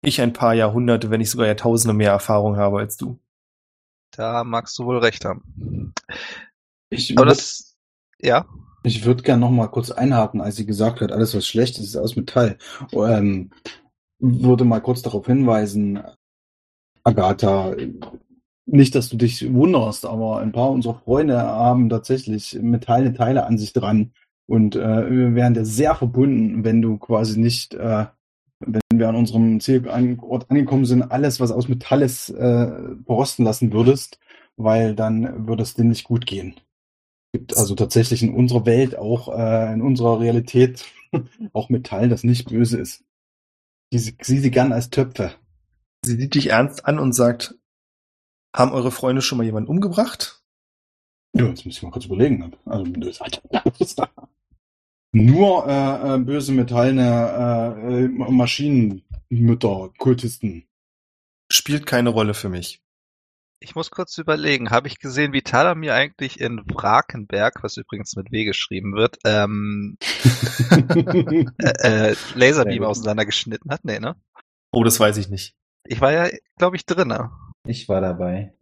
ich 0.03 0.21
ein 0.21 0.33
paar 0.33 0.55
Jahrhunderte, 0.55 1.11
wenn 1.11 1.21
nicht 1.21 1.31
sogar 1.31 1.47
Jahrtausende 1.47 1.95
mehr 1.95 2.11
Erfahrung 2.11 2.57
habe 2.57 2.79
als 2.79 2.97
du. 2.97 3.21
Da 4.17 4.45
magst 4.45 4.79
du 4.79 4.85
wohl 4.85 4.99
recht 4.99 5.25
haben. 5.25 5.93
Ich 6.91 7.17
Aber 7.17 7.27
das, 7.27 7.77
ja, 8.21 8.47
Ich 8.83 9.05
würde 9.05 9.23
gerne 9.23 9.41
noch 9.41 9.51
mal 9.51 9.67
kurz 9.67 9.91
einhaken, 9.91 10.41
als 10.41 10.57
sie 10.57 10.67
gesagt 10.67 11.01
hat, 11.01 11.13
alles 11.13 11.35
was 11.35 11.47
schlecht 11.47 11.79
ist, 11.79 11.87
ist 11.87 11.97
aus 11.97 12.17
Metall. 12.17 12.59
Ähm, 12.93 13.51
würde 14.19 14.65
mal 14.65 14.81
kurz 14.81 15.03
darauf 15.03 15.27
hinweisen, 15.27 16.03
Agatha, 17.05 17.75
nicht, 18.65 18.95
dass 18.95 19.09
du 19.09 19.17
dich 19.17 19.53
wunderst, 19.53 20.07
aber 20.07 20.39
ein 20.39 20.53
paar 20.53 20.71
unserer 20.71 20.95
Freunde 21.01 21.39
haben 21.39 21.89
tatsächlich 21.89 22.59
metallene 22.61 23.15
Teile 23.15 23.47
an 23.47 23.59
sich 23.59 23.73
dran 23.73 24.13
und 24.47 24.77
äh, 24.77 25.11
wir 25.11 25.35
wären 25.35 25.55
dir 25.55 25.65
sehr 25.65 25.95
verbunden, 25.95 26.65
wenn 26.65 26.83
du 26.83 26.99
quasi 26.99 27.39
nicht, 27.39 27.75
äh, 27.75 28.07
wenn 28.67 28.99
wir 28.99 29.09
an 29.09 29.17
unserem 29.17 29.61
Zielort 29.61 30.51
angekommen 30.51 30.85
sind, 30.85 31.03
alles, 31.03 31.41
was 31.41 31.51
aus 31.51 31.69
Metall 31.69 32.03
ist, 32.03 32.31
äh, 32.31 32.71
berosten 33.05 33.45
lassen 33.45 33.73
würdest, 33.73 34.19
weil 34.57 34.95
dann 34.95 35.47
würde 35.47 35.63
es 35.63 35.75
dir 35.75 35.85
nicht 35.85 36.05
gut 36.05 36.27
gehen 36.27 36.57
gibt 37.37 37.57
also 37.57 37.75
tatsächlich 37.75 38.23
in 38.23 38.35
unserer 38.35 38.65
Welt, 38.65 38.97
auch 38.97 39.29
äh, 39.29 39.73
in 39.75 39.83
unserer 39.83 40.21
Realität, 40.21 40.87
auch 41.53 41.69
Metall, 41.69 42.09
das 42.09 42.25
nicht 42.25 42.49
böse 42.49 42.79
ist. 42.79 43.05
Die 43.93 43.99
sie, 43.99 44.17
sie 44.21 44.51
gern 44.51 44.73
als 44.73 44.89
Töpfe. 44.89 45.35
Sie 46.03 46.17
sieht 46.17 46.35
dich 46.35 46.49
ernst 46.49 46.87
an 46.87 46.99
und 46.99 47.13
sagt, 47.13 47.55
haben 48.55 48.73
eure 48.73 48.91
Freunde 48.91 49.21
schon 49.21 49.37
mal 49.39 49.45
jemanden 49.45 49.69
umgebracht? 49.69 50.43
Ja, 51.35 51.47
jetzt 51.47 51.67
muss 51.67 51.77
ich 51.77 51.83
mal 51.83 51.91
kurz 51.91 52.07
überlegen. 52.07 52.55
Also, 52.65 52.85
das 52.93 53.21
nur 55.17 55.67
äh, 55.67 56.15
äh, 56.15 56.19
böse 56.19 56.53
metallene 56.53 57.75
äh, 57.79 58.05
äh, 58.05 58.09
Maschinenmütter, 58.09 59.91
Kultisten. 59.97 60.69
Spielt 61.51 61.87
keine 61.87 62.11
Rolle 62.11 62.35
für 62.35 62.49
mich. 62.51 62.83
ich 63.61 63.75
muss 63.75 63.91
kurz 63.91 64.19
überlegen. 64.19 64.71
Habe 64.71 64.89
ich 64.89 64.99
gesehen, 64.99 65.33
wie 65.33 65.41
Talamir 65.41 65.95
eigentlich 65.95 66.39
in 66.41 66.63
Wrakenberg, 66.67 67.63
was 67.63 67.79
übrigens 67.79 68.15
mit 68.15 68.31
W 68.31 68.45
geschrieben 68.45 68.95
wird, 68.95 69.17
ähm, 69.25 69.97
äh, 71.59 72.11
äh, 72.11 72.17
Laserbeam 72.35 72.85
auseinandergeschnitten 72.85 73.71
hat? 73.71 73.85
Nee, 73.85 74.01
ne? 74.01 74.17
Oh, 74.71 74.85
das 74.85 75.01
weiß 75.01 75.17
ich 75.17 75.31
nicht. 75.31 75.55
Ich 75.87 76.01
war 76.03 76.13
ja, 76.13 76.29
glaube 76.59 76.77
ich, 76.77 76.85
drinne. 76.85 77.31
Ich 77.67 77.89
war 77.89 78.03
dabei. 78.03 78.53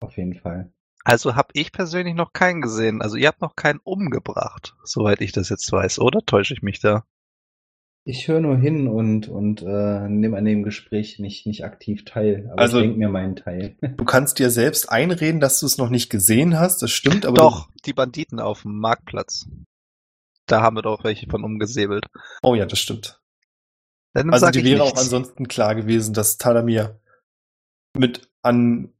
Auf 0.00 0.16
jeden 0.16 0.34
Fall. 0.34 0.72
Also 1.08 1.36
habe 1.36 1.48
ich 1.54 1.72
persönlich 1.72 2.14
noch 2.14 2.34
keinen 2.34 2.60
gesehen. 2.60 3.00
Also 3.00 3.16
ihr 3.16 3.28
habt 3.28 3.40
noch 3.40 3.56
keinen 3.56 3.80
umgebracht, 3.82 4.74
soweit 4.84 5.22
ich 5.22 5.32
das 5.32 5.48
jetzt 5.48 5.70
weiß, 5.72 6.00
oder? 6.00 6.20
Täusche 6.26 6.52
ich 6.52 6.60
mich 6.62 6.80
da? 6.80 7.04
Ich 8.04 8.28
höre 8.28 8.40
nur 8.40 8.56
hin 8.58 8.88
und, 8.88 9.26
und 9.28 9.62
äh, 9.62 10.08
nehme 10.08 10.36
an 10.36 10.44
dem 10.44 10.62
Gespräch 10.62 11.18
nicht, 11.18 11.46
nicht 11.46 11.64
aktiv 11.64 12.04
teil. 12.04 12.48
Aber 12.52 12.60
Also- 12.60 12.78
ich 12.78 12.84
denke 12.84 12.98
mir 12.98 13.08
meinen 13.08 13.36
Teil. 13.36 13.76
Du 13.80 14.04
kannst 14.04 14.38
dir 14.38 14.50
selbst 14.50 14.90
einreden, 14.90 15.40
dass 15.40 15.60
du 15.60 15.66
es 15.66 15.78
noch 15.78 15.88
nicht 15.90 16.10
gesehen 16.10 16.58
hast, 16.58 16.82
das 16.82 16.90
stimmt, 16.90 17.24
aber 17.24 17.36
Doch, 17.36 17.70
die 17.86 17.92
Banditen 17.94 18.38
auf 18.38 18.62
dem 18.62 18.78
Marktplatz. 18.78 19.46
Da 20.46 20.60
haben 20.62 20.76
wir 20.76 20.82
doch 20.82 21.04
welche 21.04 21.26
von 21.28 21.42
umgesäbelt. 21.44 22.04
Oh 22.42 22.54
ja, 22.54 22.66
das 22.66 22.78
stimmt. 22.80 23.20
Dann 24.14 24.30
Also 24.32 24.46
ich 24.48 24.56
wäre 24.64 24.82
nichts. 24.82 24.92
auch 24.92 24.98
ansonsten 25.02 25.48
klar 25.48 25.74
gewesen, 25.74 26.12
dass 26.14 26.36
Talamir 26.38 27.00
mit 27.96 28.30
an 28.42 28.92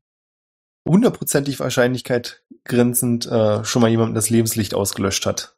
hundertprozentig 0.89 1.61
Wahrscheinlichkeit 1.61 2.43
grenzend 2.65 3.27
äh, 3.27 3.65
schon 3.65 3.83
mal 3.83 3.91
jemandem 3.91 4.15
das 4.15 4.31
Lebenslicht 4.31 4.75
ausgelöscht 4.75 5.27
hat. 5.27 5.57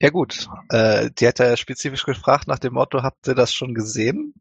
Ja 0.00 0.10
gut, 0.10 0.48
äh, 0.70 1.10
die 1.18 1.26
hat 1.26 1.38
ja 1.38 1.56
spezifisch 1.56 2.04
gefragt 2.04 2.48
nach 2.48 2.58
dem 2.58 2.74
Motto, 2.74 3.02
habt 3.02 3.28
ihr 3.28 3.34
das 3.34 3.52
schon 3.52 3.74
gesehen? 3.74 4.34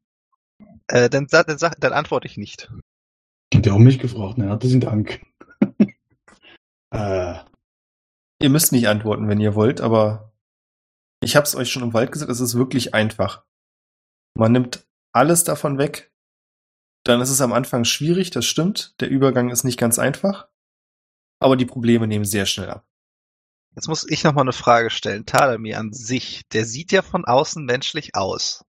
Äh, 0.87 1.09
dann, 1.09 1.27
dann, 1.27 1.57
sag, 1.57 1.79
dann 1.79 1.93
antworte 1.93 2.27
ich 2.27 2.37
nicht. 2.37 2.71
Hat 3.53 3.65
ja 3.65 3.73
auch 3.73 3.79
mich 3.79 3.99
gefragt, 3.99 4.37
ne? 4.37 4.47
Herzlichen 4.47 4.81
Dank. 4.81 5.21
äh, 6.91 7.35
Ihr 8.41 8.49
müsst 8.49 8.71
nicht 8.71 8.87
antworten, 8.87 9.27
wenn 9.27 9.41
ihr 9.41 9.53
wollt, 9.53 9.81
aber 9.81 10.31
ich 11.21 11.35
hab's 11.35 11.55
euch 11.55 11.69
schon 11.69 11.83
im 11.83 11.93
Wald 11.93 12.11
gesagt, 12.11 12.31
es 12.31 12.39
ist 12.39 12.55
wirklich 12.55 12.93
einfach. 12.93 13.43
Man 14.33 14.53
nimmt 14.53 14.87
alles 15.11 15.43
davon 15.43 15.77
weg, 15.77 16.08
dann 17.09 17.21
ist 17.21 17.29
es 17.29 17.41
am 17.41 17.53
Anfang 17.53 17.83
schwierig, 17.83 18.31
das 18.31 18.45
stimmt. 18.45 18.95
Der 19.01 19.09
Übergang 19.09 19.49
ist 19.49 19.63
nicht 19.63 19.79
ganz 19.79 19.99
einfach, 19.99 20.47
aber 21.39 21.57
die 21.57 21.65
Probleme 21.65 22.07
nehmen 22.07 22.25
sehr 22.25 22.45
schnell 22.45 22.69
ab. 22.69 22.85
Jetzt 23.75 23.87
muss 23.87 24.09
ich 24.09 24.23
noch 24.23 24.33
mal 24.33 24.41
eine 24.41 24.53
Frage 24.53 24.89
stellen. 24.89 25.25
Tadamir 25.25 25.79
an 25.79 25.93
sich, 25.93 26.41
der 26.51 26.65
sieht 26.65 26.91
ja 26.91 27.01
von 27.01 27.25
außen 27.25 27.63
menschlich 27.63 28.15
aus. 28.15 28.65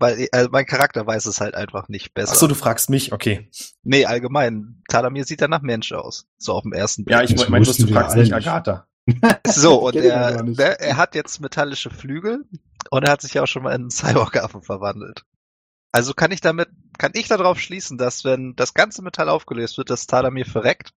Weil 0.00 0.28
äh, 0.32 0.48
mein 0.50 0.64
Charakter 0.64 1.06
weiß 1.06 1.26
es 1.26 1.40
halt 1.40 1.54
einfach 1.54 1.88
nicht 1.88 2.14
besser. 2.14 2.32
Ach 2.32 2.38
so, 2.38 2.46
du 2.46 2.54
fragst 2.54 2.88
mich, 2.88 3.12
okay. 3.12 3.50
nee, 3.82 4.04
allgemein. 4.04 4.82
Tadamir 4.88 5.24
sieht 5.24 5.40
ja 5.40 5.48
nach 5.48 5.62
Mensch 5.62 5.92
aus. 5.92 6.26
So 6.38 6.52
auf 6.52 6.62
dem 6.62 6.72
ersten 6.72 7.04
Blick. 7.04 7.16
Ja, 7.16 7.22
ich 7.22 7.36
meine, 7.48 7.64
du 7.64 7.72
fragst 7.92 8.16
mich 8.16 8.30
nicht. 8.30 8.46
Agatha. 8.46 8.86
So, 9.46 9.86
und 9.86 9.96
er, 9.96 10.42
ne, 10.42 10.78
er 10.80 10.96
hat 10.98 11.14
jetzt 11.14 11.40
metallische 11.40 11.88
Flügel 11.88 12.44
und 12.90 13.04
er 13.04 13.12
hat 13.12 13.22
sich 13.22 13.34
ja 13.34 13.42
auch 13.42 13.46
schon 13.46 13.62
mal 13.62 13.70
in 13.70 13.82
einen 13.82 13.90
Cyborg-Affen 13.90 14.60
verwandelt. 14.60 15.24
Also 15.92 16.12
kann 16.12 16.30
ich 16.30 16.42
damit, 16.42 16.68
kann 16.98 17.12
ich 17.14 17.28
darauf 17.28 17.58
schließen, 17.58 17.96
dass 17.96 18.24
wenn 18.24 18.54
das 18.56 18.74
ganze 18.74 19.02
Metall 19.02 19.28
aufgelöst 19.28 19.78
wird, 19.78 19.90
dass 19.90 20.06
Tadamir 20.06 20.46
verreckt? 20.46 20.92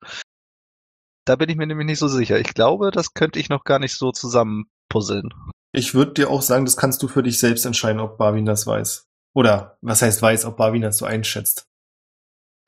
Da 1.26 1.36
bin 1.36 1.50
ich 1.50 1.56
mir 1.56 1.68
nämlich 1.68 1.86
nicht 1.86 2.00
so 2.00 2.08
sicher. 2.08 2.40
Ich 2.40 2.54
glaube, 2.54 2.92
das 2.92 3.14
könnte 3.14 3.40
ich 3.40 3.50
noch 3.50 3.64
gar 3.64 3.80
nicht 3.80 3.96
so 3.96 4.12
zusammenpuzzeln. 4.12 5.30
Ich 5.72 5.94
würde 5.94 6.14
dir 6.14 6.30
auch 6.30 6.42
sagen, 6.42 6.66
das 6.66 6.76
kannst 6.76 7.02
du 7.04 7.08
für 7.08 7.24
dich 7.24 7.40
selbst 7.40 7.66
entscheiden, 7.66 8.02
ob 8.02 8.18
Barwin 8.18 8.46
das 8.46 8.68
weiß. 8.68 9.08
Oder 9.34 9.78
was 9.82 10.02
heißt 10.02 10.22
weiß, 10.22 10.46
ob 10.46 10.58
Barwin 10.58 10.82
das 10.82 10.98
so 10.98 11.06
einschätzt. 11.06 11.68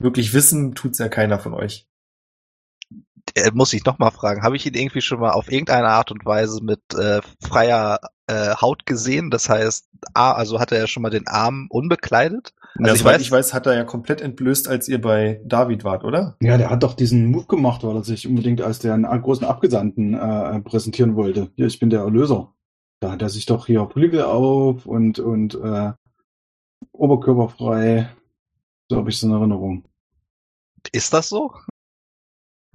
Wirklich 0.00 0.32
wissen 0.32 0.74
tut's 0.74 0.98
ja 0.98 1.08
keiner 1.08 1.38
von 1.38 1.52
euch. 1.52 1.86
Äh, 3.34 3.50
muss 3.52 3.72
ich 3.72 3.84
noch 3.84 3.98
mal 3.98 4.10
fragen, 4.10 4.42
habe 4.42 4.56
ich 4.56 4.66
ihn 4.66 4.74
irgendwie 4.74 5.00
schon 5.00 5.20
mal 5.20 5.32
auf 5.32 5.50
irgendeine 5.50 5.88
Art 5.88 6.10
und 6.10 6.24
Weise 6.24 6.62
mit 6.62 6.80
äh, 6.94 7.20
freier 7.42 8.00
äh, 8.26 8.54
Haut 8.54 8.86
gesehen? 8.86 9.30
Das 9.30 9.48
heißt, 9.48 9.88
ah, 10.14 10.32
also 10.32 10.60
hat 10.60 10.72
er 10.72 10.78
ja 10.78 10.86
schon 10.86 11.02
mal 11.02 11.10
den 11.10 11.26
Arm 11.26 11.66
unbekleidet? 11.70 12.54
Also 12.76 12.84
Also 12.90 12.94
ich 12.94 13.00
soweit 13.02 13.16
weiß- 13.16 13.20
ich 13.22 13.30
weiß, 13.30 13.54
hat 13.54 13.66
er 13.66 13.74
ja 13.76 13.84
komplett 13.84 14.20
entblößt, 14.20 14.66
als 14.68 14.88
ihr 14.88 15.00
bei 15.00 15.40
David 15.44 15.84
wart, 15.84 16.02
oder? 16.04 16.36
ja, 16.40 16.56
der 16.58 16.70
hat 16.70 16.82
doch 16.82 16.94
diesen 16.94 17.26
Move 17.30 17.46
gemacht, 17.46 17.84
weil 17.84 17.94
er 17.96 18.02
sich 18.04 18.26
unbedingt 18.26 18.60
als 18.62 18.80
den 18.80 19.02
großen 19.04 19.46
Abgesandten 19.46 20.14
äh, 20.14 20.60
präsentieren 20.60 21.14
wollte. 21.14 21.50
Hier, 21.54 21.66
ich 21.66 21.78
bin 21.78 21.90
der 21.90 22.00
Erlöser. 22.00 22.52
Da 23.00 23.12
hat 23.12 23.22
er 23.22 23.28
sich 23.28 23.46
doch 23.46 23.66
hier 23.66 23.86
Flügel 23.88 24.22
auf 24.22 24.86
und, 24.86 25.18
und 25.18 25.54
äh, 25.54 25.92
oberkörperfrei. 26.92 28.08
So 28.90 28.96
habe 28.98 29.10
ich 29.10 29.16
es 29.16 29.22
in 29.22 29.30
Erinnerung. 29.32 29.84
Ist 30.92 31.12
das 31.12 31.28
so? 31.28 31.52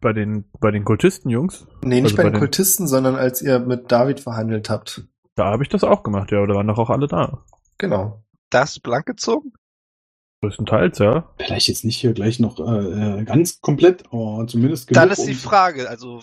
Bei 0.02 0.14
den, 0.14 0.46
bei 0.60 0.72
den 0.72 0.86
Kultisten, 0.86 1.30
Jungs, 1.30 1.68
Nee, 1.84 1.96
nicht 2.02 2.12
Also 2.12 2.18
bei 2.18 2.24
den 2.24 2.34
den- 2.34 2.40
Kultisten, 2.40 2.88
sondern 2.88 3.16
als 3.16 3.42
ihr 3.42 3.60
mit 3.60 3.92
David 3.92 4.20
verhandelt 4.22 4.70
habt. 4.70 5.04
da 5.36 5.52
habe 5.52 5.64
ich 5.64 5.70
das 5.70 5.84
auch 5.84 6.04
gemacht, 6.04 6.32
ja, 6.32 6.46
da 6.46 6.54
waren 6.56 6.68
doch 6.68 6.78
auch 6.80 6.90
alle 6.90 7.08
da. 7.08 7.44
Genau. 7.78 8.24
Da 8.50 8.62
hast 8.62 8.78
du 8.78 8.82
blank 8.82 9.06
gezogen? 9.06 9.52
Größtenteils, 10.42 11.00
ja. 11.00 11.30
Vielleicht 11.38 11.68
jetzt 11.68 11.84
nicht 11.84 11.98
hier 11.98 12.14
gleich 12.14 12.40
noch 12.40 12.60
äh, 12.60 13.20
äh, 13.20 13.24
ganz 13.26 13.60
komplett, 13.62 14.06
aber 14.12 14.46
zumindest 14.48 14.96
Dann 14.96 15.10
ist 15.10 15.26
die 15.26 15.34
Frage, 15.34 15.90
also 15.90 16.22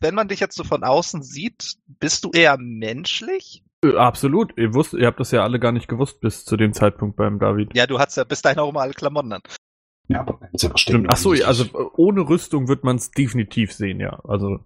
wenn 0.00 0.14
man 0.14 0.28
dich 0.28 0.40
jetzt 0.40 0.56
so 0.56 0.64
von 0.64 0.84
außen 0.84 1.22
sieht, 1.22 1.76
bist 1.86 2.24
du 2.24 2.30
eher 2.30 2.56
menschlich? 2.58 3.64
Äh, 3.84 3.96
Absolut. 3.96 4.56
Ihr 4.56 4.74
wusst, 4.74 4.92
ihr 4.92 5.06
habt 5.06 5.20
das 5.20 5.30
ja 5.30 5.42
alle 5.42 5.60
gar 5.60 5.72
nicht 5.72 5.88
gewusst 5.88 6.20
bis 6.20 6.44
zu 6.44 6.56
dem 6.56 6.72
Zeitpunkt 6.72 7.16
beim 7.16 7.38
David. 7.38 7.74
Ja, 7.74 7.86
du 7.86 7.98
hast 7.98 8.16
ja 8.16 8.24
bis 8.24 8.42
dahin 8.42 8.58
auch 8.58 8.70
immer 8.70 8.80
alle 8.80 8.92
Klamotten 8.92 9.32
an. 9.32 9.42
Ja, 10.08 10.20
aber 10.20 10.40
ist 10.52 10.62
ja 10.62 10.76
Stimmt. 10.76 11.08
Ach 11.10 11.16
so, 11.16 11.34
ja, 11.34 11.46
also 11.46 11.64
ohne 11.96 12.28
Rüstung 12.28 12.66
wird 12.68 12.82
man 12.82 12.96
es 12.96 13.10
definitiv 13.10 13.72
sehen, 13.72 14.00
ja. 14.00 14.18
Also 14.24 14.60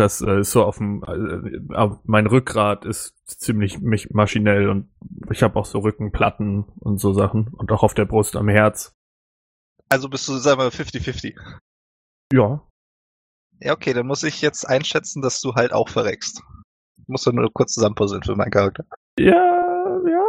das 0.00 0.20
äh, 0.20 0.40
ist 0.40 0.50
so 0.50 0.64
auf 0.64 0.78
dem, 0.78 1.04
äh, 1.04 1.74
auf, 1.74 1.98
mein 2.04 2.26
Rückgrat 2.26 2.84
ist 2.84 3.14
ziemlich 3.26 3.78
mich 3.80 4.10
maschinell 4.10 4.68
und 4.68 4.90
ich 5.30 5.42
habe 5.42 5.58
auch 5.58 5.66
so 5.66 5.78
Rückenplatten 5.78 6.64
und 6.80 6.98
so 6.98 7.12
Sachen 7.12 7.48
und 7.48 7.70
auch 7.70 7.82
auf 7.82 7.94
der 7.94 8.06
Brust 8.06 8.36
am 8.36 8.48
Herz. 8.48 8.94
Also 9.88 10.08
bist 10.08 10.26
du, 10.28 10.36
sagen 10.38 10.60
wir, 10.60 10.72
50-50. 10.72 11.36
Ja. 12.32 12.66
Ja, 13.60 13.72
okay, 13.72 13.92
dann 13.92 14.06
muss 14.06 14.22
ich 14.22 14.40
jetzt 14.40 14.66
einschätzen, 14.66 15.20
dass 15.20 15.40
du 15.40 15.54
halt 15.54 15.72
auch 15.72 15.88
verreckst. 15.88 16.42
Ich 16.98 17.08
muss 17.08 17.24
dann 17.24 17.34
nur 17.34 17.52
kurz 17.52 17.74
zusammenpuzzeln 17.74 18.22
für 18.22 18.36
meinen 18.36 18.50
Charakter. 18.50 18.84
Ja, 19.18 20.00
ja. 20.06 20.24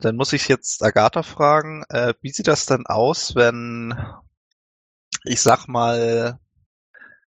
Dann 0.00 0.16
muss 0.16 0.32
ich 0.32 0.48
jetzt 0.48 0.82
Agatha 0.82 1.22
fragen, 1.22 1.84
äh, 1.88 2.12
wie 2.20 2.30
sieht 2.30 2.48
das 2.48 2.66
denn 2.66 2.86
aus, 2.86 3.34
wenn, 3.34 3.94
ich 5.24 5.40
sag 5.40 5.66
mal, 5.66 6.38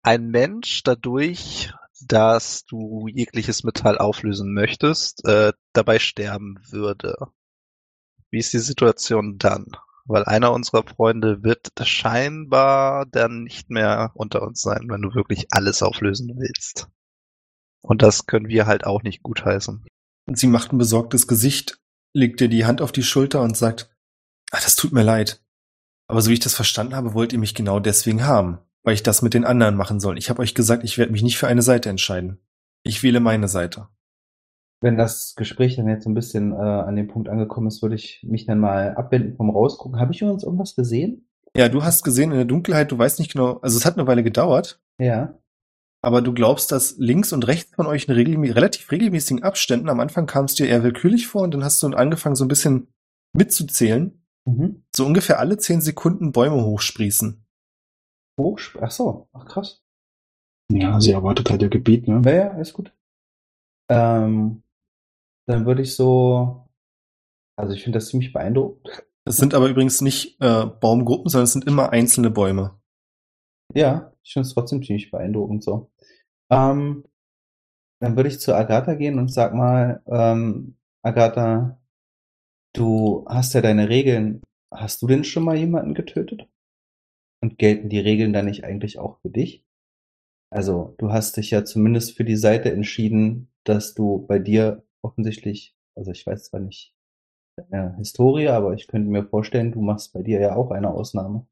ein 0.03 0.29
Mensch 0.29 0.83
dadurch, 0.83 1.73
dass 2.01 2.65
du 2.65 3.09
jegliches 3.09 3.63
Metall 3.65 3.99
auflösen 3.99 4.53
möchtest, 4.55 5.27
äh, 5.27 5.53
dabei 5.73 5.99
sterben 5.99 6.59
würde? 6.71 7.17
Wie 8.31 8.39
ist 8.39 8.53
die 8.53 8.59
Situation 8.59 9.39
dann? 9.39 9.67
Weil 10.07 10.25
einer 10.25 10.53
unserer 10.53 10.85
Freunde 10.85 11.43
wird 11.43 11.69
scheinbar 11.83 13.07
dann 13.07 13.45
nicht 13.45 13.71
mehr 13.71 14.13
unter 14.15 14.43
uns 14.43 14.63
sein, 14.63 14.87
wenn 14.89 15.03
du 15.03 15.15
wirklich 15.15 15.49
alles 15.51 15.83
auflösen 15.83 16.37
willst. 16.39 16.89
Und 17.83 18.03
das 18.03 18.27
können 18.27 18.49
wir 18.49 18.67
halt 18.67 18.85
auch 18.85 19.03
nicht 19.03 19.23
gutheißen. 19.23 19.85
Und 20.27 20.39
sie 20.39 20.47
macht 20.47 20.73
ein 20.73 20.79
besorgtes 20.79 21.27
Gesicht, 21.27 21.79
legt 22.13 22.41
dir 22.41 22.49
die 22.49 22.65
Hand 22.65 22.81
auf 22.81 22.93
die 22.93 23.03
Schulter 23.03 23.43
und 23.43 23.57
sagt, 23.57 23.91
ah, 24.51 24.59
das 24.63 24.77
tut 24.77 24.93
mir 24.93 25.03
leid. 25.03 25.43
Aber 26.07 26.23
so 26.23 26.31
wie 26.31 26.35
ich 26.35 26.41
das 26.41 26.55
verstanden 26.55 26.95
habe, 26.95 27.15
wollt 27.15 27.33
ihr 27.33 27.39
mich 27.39 27.55
genau 27.55 27.79
deswegen 27.79 28.25
haben, 28.25 28.59
weil 28.83 28.95
ich 28.95 29.03
das 29.03 29.23
mit 29.23 29.35
den 29.35 29.45
anderen 29.45 29.77
machen 29.77 30.01
soll. 30.01 30.19
Ich 30.19 30.31
habe 30.31 30.41
euch 30.43 30.55
gesagt, 30.55 30.85
ich 30.85 30.99
werde 30.99 31.13
mich 31.13 31.23
nicht 31.23 31.39
für 31.39 31.49
eine 31.49 31.63
Seite 31.63 31.89
entscheiden. 31.91 32.39
Ich 32.83 33.03
wähle 33.03 33.21
meine 33.21 33.49
Seite. 33.49 33.89
Wenn 34.83 34.97
das 34.97 35.35
Gespräch 35.37 35.77
dann 35.77 35.89
jetzt 35.89 36.05
so 36.05 36.11
ein 36.11 36.15
bisschen 36.15 36.53
äh, 36.53 36.57
an 36.57 36.97
dem 36.97 37.09
Punkt 37.09 37.29
angekommen 37.29 37.67
ist, 37.67 37.83
würde 37.83 37.95
ich 37.97 38.25
mich 38.27 38.47
dann 38.47 38.59
mal 38.59 38.95
abwenden 38.95 39.37
vom 39.37 39.51
Rausgucken. 39.51 40.01
Habe 40.01 40.13
ich 40.15 40.23
übrigens 40.23 40.43
irgendwas 40.45 40.75
gesehen? 40.75 41.29
Ja, 41.55 41.69
du 41.69 41.83
hast 41.83 42.03
gesehen 42.05 42.31
in 42.31 42.37
der 42.39 42.47
Dunkelheit, 42.47 42.91
du 42.91 42.97
weißt 42.97 43.19
nicht 43.19 43.33
genau, 43.33 43.59
also 43.59 43.77
es 43.77 43.85
hat 43.85 43.99
eine 43.99 44.07
Weile 44.07 44.23
gedauert, 44.23 44.81
Ja. 44.99 45.35
aber 46.01 46.23
du 46.23 46.33
glaubst, 46.33 46.71
dass 46.73 46.95
links 46.97 47.33
und 47.33 47.47
rechts 47.49 47.75
von 47.75 47.87
euch 47.87 48.07
in 48.07 48.15
regelmä 48.15 48.53
relativ 48.53 48.91
regelmäßigen 48.93 49.43
Abständen, 49.43 49.89
am 49.91 49.99
Anfang 50.01 50.27
kam 50.27 50.45
es 50.45 50.55
dir 50.55 50.69
eher 50.69 50.85
willkürlich 50.85 51.27
vor 51.27 51.43
und 51.43 51.53
dann 51.53 51.65
hast 51.65 51.83
du 51.83 51.89
angefangen 51.89 52.37
so 52.37 52.45
ein 52.45 52.49
bisschen 52.49 52.87
mitzuzählen, 53.35 54.17
Mhm. 54.47 54.85
so 54.95 55.05
ungefähr 55.05 55.39
alle 55.41 55.59
zehn 55.59 55.81
Sekunden 55.83 56.33
Bäume 56.33 56.65
hochsprießen. 56.65 57.45
Hochsp 58.41 58.79
Ach 58.81 58.91
so, 58.91 59.29
ach 59.33 59.47
krass. 59.47 59.83
Ja, 60.71 61.01
sie 61.01 61.13
erwartet 61.13 61.51
halt 61.51 61.63
ihr 61.63 61.69
Gebiet, 61.69 62.07
ne? 62.07 62.23
Ja, 62.25 62.33
ja, 62.33 62.51
alles 62.53 62.73
gut. 62.73 62.93
Ähm, 63.91 64.63
dann 65.47 65.67
würde 65.67 65.83
ich 65.83 65.97
so, 65.97 66.69
also 67.57 67.75
ich 67.75 67.83
finde 67.83 67.99
das 67.99 68.09
ziemlich 68.09 68.33
beeindruckend. 68.33 69.05
Es 69.25 69.37
sind 69.37 69.53
aber 69.53 69.69
übrigens 69.69 70.01
nicht 70.01 70.41
äh, 70.41 70.67
Baumgruppen, 70.67 71.29
sondern 71.29 71.45
es 71.45 71.53
sind 71.53 71.67
immer 71.67 71.91
einzelne 71.91 72.31
Bäume. 72.31 72.81
Ja, 73.75 74.13
ich 74.23 74.33
finde 74.33 74.47
es 74.47 74.55
trotzdem 74.55 74.83
ziemlich 74.83 75.11
beeindruckend 75.11 75.63
so. 75.63 75.91
Ähm, 76.51 77.05
dann 78.01 78.17
würde 78.17 78.29
ich 78.29 78.41
zu 78.41 78.55
Agatha 78.55 78.95
gehen 78.95 79.19
und 79.19 79.33
sag 79.33 79.55
mal, 79.55 80.03
ähm, 80.07 80.77
Agatha, 81.03 81.79
du 82.75 83.25
hast 83.29 83.55
ja 83.55 83.61
deine 83.61 83.89
Regeln. 83.89 84.43
Hast 84.73 85.03
du 85.03 85.07
denn 85.07 85.25
schon 85.25 85.45
mal 85.45 85.57
jemanden 85.57 85.95
getötet? 85.95 86.49
Und 87.43 87.59
gelten 87.59 87.89
die 87.89 88.01
Regeln 88.01 88.33
dann 88.33 88.47
nicht 88.47 88.65
eigentlich 88.65 88.99
auch 88.99 89.19
für 89.21 89.31
dich? 89.31 89.65
Also, 90.51 90.95
du 90.99 91.13
hast 91.13 91.37
dich 91.37 91.51
ja 91.51 91.65
zumindest 91.65 92.17
für 92.17 92.25
die 92.25 92.37
Seite 92.37 92.73
entschieden, 92.73 93.51
dass 93.65 93.95
du 93.95 94.27
bei 94.27 94.39
dir 94.39 94.85
offensichtlich, 95.03 95.75
also 95.95 96.11
ich 96.11 96.27
weiß 96.27 96.45
zwar 96.45 96.61
nicht 96.61 96.95
deine 97.57 97.97
Historie, 97.97 98.49
aber 98.49 98.75
ich 98.75 98.89
könnte 98.89 99.11
mir 99.11 99.25
vorstellen, 99.25 99.73
du 99.73 99.81
machst 99.81 100.13
bei 100.13 100.23
dir 100.23 100.41
ja 100.41 100.57
auch 100.57 100.71
eine 100.71 100.91
Ausnahme. 100.91 101.47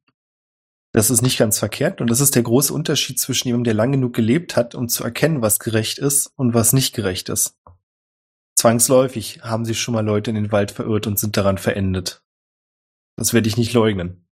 Das 0.92 1.10
ist 1.10 1.22
nicht 1.22 1.38
ganz 1.38 1.58
verkehrt 1.58 2.00
und 2.00 2.10
das 2.10 2.20
ist 2.20 2.34
der 2.34 2.42
große 2.42 2.72
Unterschied 2.72 3.18
zwischen 3.18 3.48
jemandem, 3.48 3.64
der 3.64 3.74
lang 3.74 3.92
genug 3.92 4.14
gelebt 4.14 4.56
hat, 4.56 4.74
um 4.74 4.88
zu 4.88 5.04
erkennen, 5.04 5.42
was 5.42 5.58
gerecht 5.58 5.98
ist 5.98 6.32
und 6.36 6.54
was 6.54 6.72
nicht 6.72 6.94
gerecht 6.94 7.28
ist. 7.28 7.58
Zwangsläufig 8.56 9.40
haben 9.42 9.64
sich 9.64 9.80
schon 9.80 9.94
mal 9.94 10.04
Leute 10.04 10.30
in 10.30 10.34
den 10.34 10.50
Wald 10.50 10.72
verirrt 10.72 11.06
und 11.06 11.18
sind 11.18 11.36
daran 11.36 11.58
verendet. 11.58 12.24
Das 13.16 13.32
werde 13.32 13.48
ich 13.48 13.56
nicht 13.56 13.72
leugnen. 13.74 14.27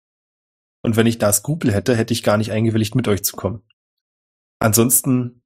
Und 0.87 0.95
wenn 0.95 1.09
ich 1.09 1.19
da 1.19 1.33
Skrupel 1.33 1.73
hätte, 1.73 1.97
hätte 1.97 2.13
ich 2.13 2.23
gar 2.23 2.37
nicht 2.37 2.53
eingewilligt, 2.53 2.95
mit 2.95 3.09
euch 3.09 3.25
zu 3.25 3.35
kommen. 3.35 3.65
Ansonsten, 4.61 5.43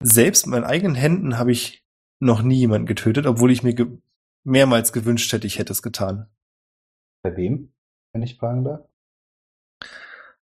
selbst 0.00 0.46
mit 0.46 0.52
meinen 0.52 0.64
eigenen 0.64 0.94
Händen 0.94 1.38
habe 1.38 1.50
ich 1.50 1.84
noch 2.20 2.40
nie 2.40 2.60
jemanden 2.60 2.86
getötet, 2.86 3.26
obwohl 3.26 3.50
ich 3.50 3.64
mir 3.64 3.74
ge 3.74 3.98
mehrmals 4.44 4.92
gewünscht 4.92 5.32
hätte, 5.32 5.48
ich 5.48 5.58
hätte 5.58 5.72
es 5.72 5.82
getan. 5.82 6.30
Bei 7.24 7.36
wem, 7.36 7.74
wenn 8.12 8.22
ich 8.22 8.36
fragen 8.36 8.62
darf? 8.62 8.88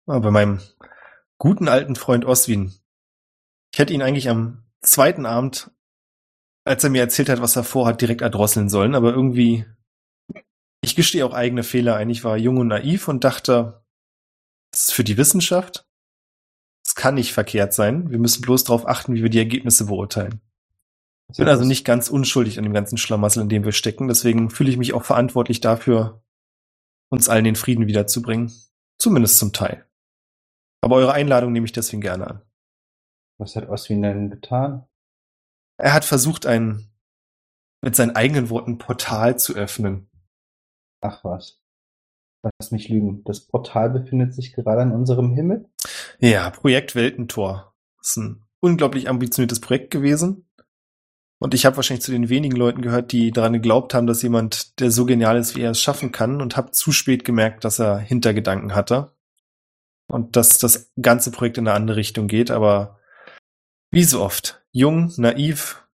Ah, 0.07 0.20
bei 0.20 0.30
meinem 0.30 0.59
guten 1.38 1.70
alten 1.70 1.95
Freund 1.95 2.26
Oswin. 2.26 2.74
Ich 3.72 3.80
hätte 3.80 3.93
ihn 3.93 4.01
eigentlich 4.01 4.28
am 4.28 4.66
zweiten 4.82 5.26
Abend, 5.26 5.72
als 6.66 6.84
er 6.84 6.89
mir 6.89 7.01
erzählt 7.01 7.30
hat, 7.30 7.41
was 7.41 7.55
er 7.55 7.64
vorhat, 7.64 8.01
direkt 8.01 8.20
erdrosseln 8.20 8.68
sollen, 8.68 8.93
aber 8.93 9.14
irgendwie, 9.14 9.66
ich 10.82 10.97
gestehe 10.97 11.26
auch 11.26 11.34
eigene 11.34 11.64
Fehler 11.64 11.95
ein. 11.95 12.09
Ich 12.09 12.26
war 12.26 12.36
jung 12.36 12.57
und 12.57 12.68
naiv 12.68 13.07
und 13.07 13.24
dachte, 13.24 13.80
das 14.72 14.84
ist 14.84 14.93
für 14.93 15.03
die 15.03 15.17
Wissenschaft. 15.17 15.86
Es 16.86 16.95
kann 16.95 17.15
nicht 17.15 17.34
verkehrt 17.34 17.74
sein. 17.74 18.09
Wir 18.09 18.19
müssen 18.19 18.41
bloß 18.41 18.63
darauf 18.63 18.88
achten, 18.88 19.13
wie 19.13 19.24
wir 19.24 19.30
die 19.30 19.38
Ergebnisse 19.38 19.86
beurteilen. 19.86 20.41
Ich 21.32 21.38
bin 21.38 21.47
also 21.47 21.63
nicht 21.63 21.86
ganz 21.86 22.09
unschuldig 22.09 22.57
an 22.57 22.65
dem 22.65 22.74
ganzen 22.74 22.97
Schlamassel, 22.97 23.43
in 23.43 23.49
dem 23.49 23.63
wir 23.63 23.72
stecken. 23.72 24.09
Deswegen 24.09 24.49
fühle 24.49 24.69
ich 24.69 24.78
mich 24.78 24.93
auch 24.93 25.03
verantwortlich 25.03 25.61
dafür, 25.61 26.22
uns 27.09 27.30
allen 27.30 27.45
den 27.45 27.55
Frieden 27.55 27.88
wiederzubringen. 27.88 28.51
Zumindest 28.97 29.38
zum 29.38 29.53
Teil. 29.53 29.86
Aber 30.82 30.97
eure 30.97 31.13
Einladung 31.13 31.53
nehme 31.53 31.65
ich 31.65 31.72
deswegen 31.72 32.01
gerne 32.01 32.28
an. 32.28 32.41
Was 33.38 33.55
hat 33.55 33.69
Oswin 33.69 34.01
denn 34.01 34.30
getan? 34.30 34.88
Er 35.78 35.93
hat 35.93 36.05
versucht, 36.05 36.45
ein, 36.45 36.91
mit 37.82 37.95
seinen 37.95 38.15
eigenen 38.15 38.49
Worten 38.49 38.78
Portal 38.78 39.39
zu 39.39 39.55
öffnen. 39.55 40.09
Ach 41.01 41.24
was. 41.24 41.61
Lass 42.44 42.72
mich 42.72 42.89
lügen. 42.89 43.24
Das 43.26 43.42
Portal 43.42 43.89
befindet 43.89 44.34
sich 44.34 44.54
gerade 44.54 44.82
an 44.82 44.92
unserem 44.92 45.34
Himmel? 45.34 45.70
Ja, 46.20 46.50
Projekt 46.50 46.96
Weltentor. 46.96 47.74
Das 47.98 48.12
ist 48.12 48.18
ein 48.18 48.44
unglaublich 48.60 49.10
ambitioniertes 49.10 49.60
Projekt 49.60 49.92
gewesen. 49.92 50.48
Und 51.39 51.56
ich 51.56 51.66
habe 51.66 51.76
wahrscheinlich 51.76 52.04
zu 52.04 52.12
den 52.12 52.30
wenigen 52.30 52.56
Leuten 52.56 52.82
gehört, 52.82 53.12
die 53.12 53.32
daran 53.32 53.54
geglaubt 53.54 53.94
haben, 53.94 54.06
dass 54.06 54.22
jemand, 54.22 54.80
der 54.80 54.92
so 54.92 55.06
genial 55.06 55.38
ist, 55.38 55.56
wie 55.56 55.62
er 55.62 55.72
es 55.72 55.82
schaffen 55.82 56.12
kann, 56.12 56.39
und 56.39 56.56
habe 56.56 56.72
zu 56.72 56.92
spät 56.92 57.26
gemerkt, 57.26 57.64
dass 57.64 57.80
er 57.80 57.98
Hintergedanken 57.98 58.76
hatte. 58.76 59.16
Und 60.08 60.36
dass 60.36 60.60
das 60.60 60.92
ganze 61.02 61.32
Projekt 61.32 61.58
in 61.58 61.68
eine 61.68 61.76
andere 61.76 61.98
Richtung 61.98 62.28
geht, 62.28 62.52
aber 62.52 63.00
wie 63.92 64.04
so 64.04 64.22
oft, 64.22 64.64
jung, 64.72 65.12
naiv, 65.18 65.88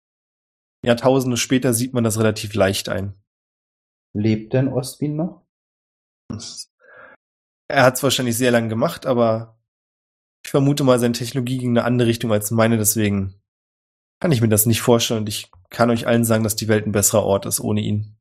Jahrtausende 0.83 1.37
später 1.37 1.73
sieht 1.73 1.93
man 1.93 2.03
das 2.03 2.19
relativ 2.19 2.53
leicht 2.53 2.89
ein. 2.89 3.15
Lebt 4.13 4.53
denn 4.53 4.67
Oswin 4.67 5.15
noch? 5.15 5.44
Er 7.67 7.83
hat 7.83 7.95
es 7.95 8.03
wahrscheinlich 8.03 8.37
sehr 8.37 8.51
lang 8.51 8.69
gemacht, 8.69 9.05
aber 9.05 9.59
ich 10.45 10.51
vermute 10.51 10.83
mal, 10.83 10.99
seine 10.99 11.13
Technologie 11.13 11.57
ging 11.57 11.71
in 11.71 11.77
eine 11.77 11.87
andere 11.87 12.07
Richtung 12.07 12.31
als 12.31 12.51
meine, 12.51 12.77
deswegen 12.77 13.41
kann 14.21 14.31
ich 14.31 14.41
mir 14.41 14.49
das 14.49 14.65
nicht 14.65 14.81
vorstellen 14.81 15.21
und 15.21 15.29
ich 15.29 15.51
kann 15.69 15.89
euch 15.89 16.07
allen 16.07 16.25
sagen, 16.25 16.43
dass 16.43 16.55
die 16.55 16.67
Welt 16.67 16.85
ein 16.85 16.91
besserer 16.91 17.23
Ort 17.23 17.45
ist 17.45 17.59
ohne 17.59 17.81
ihn. 17.81 18.17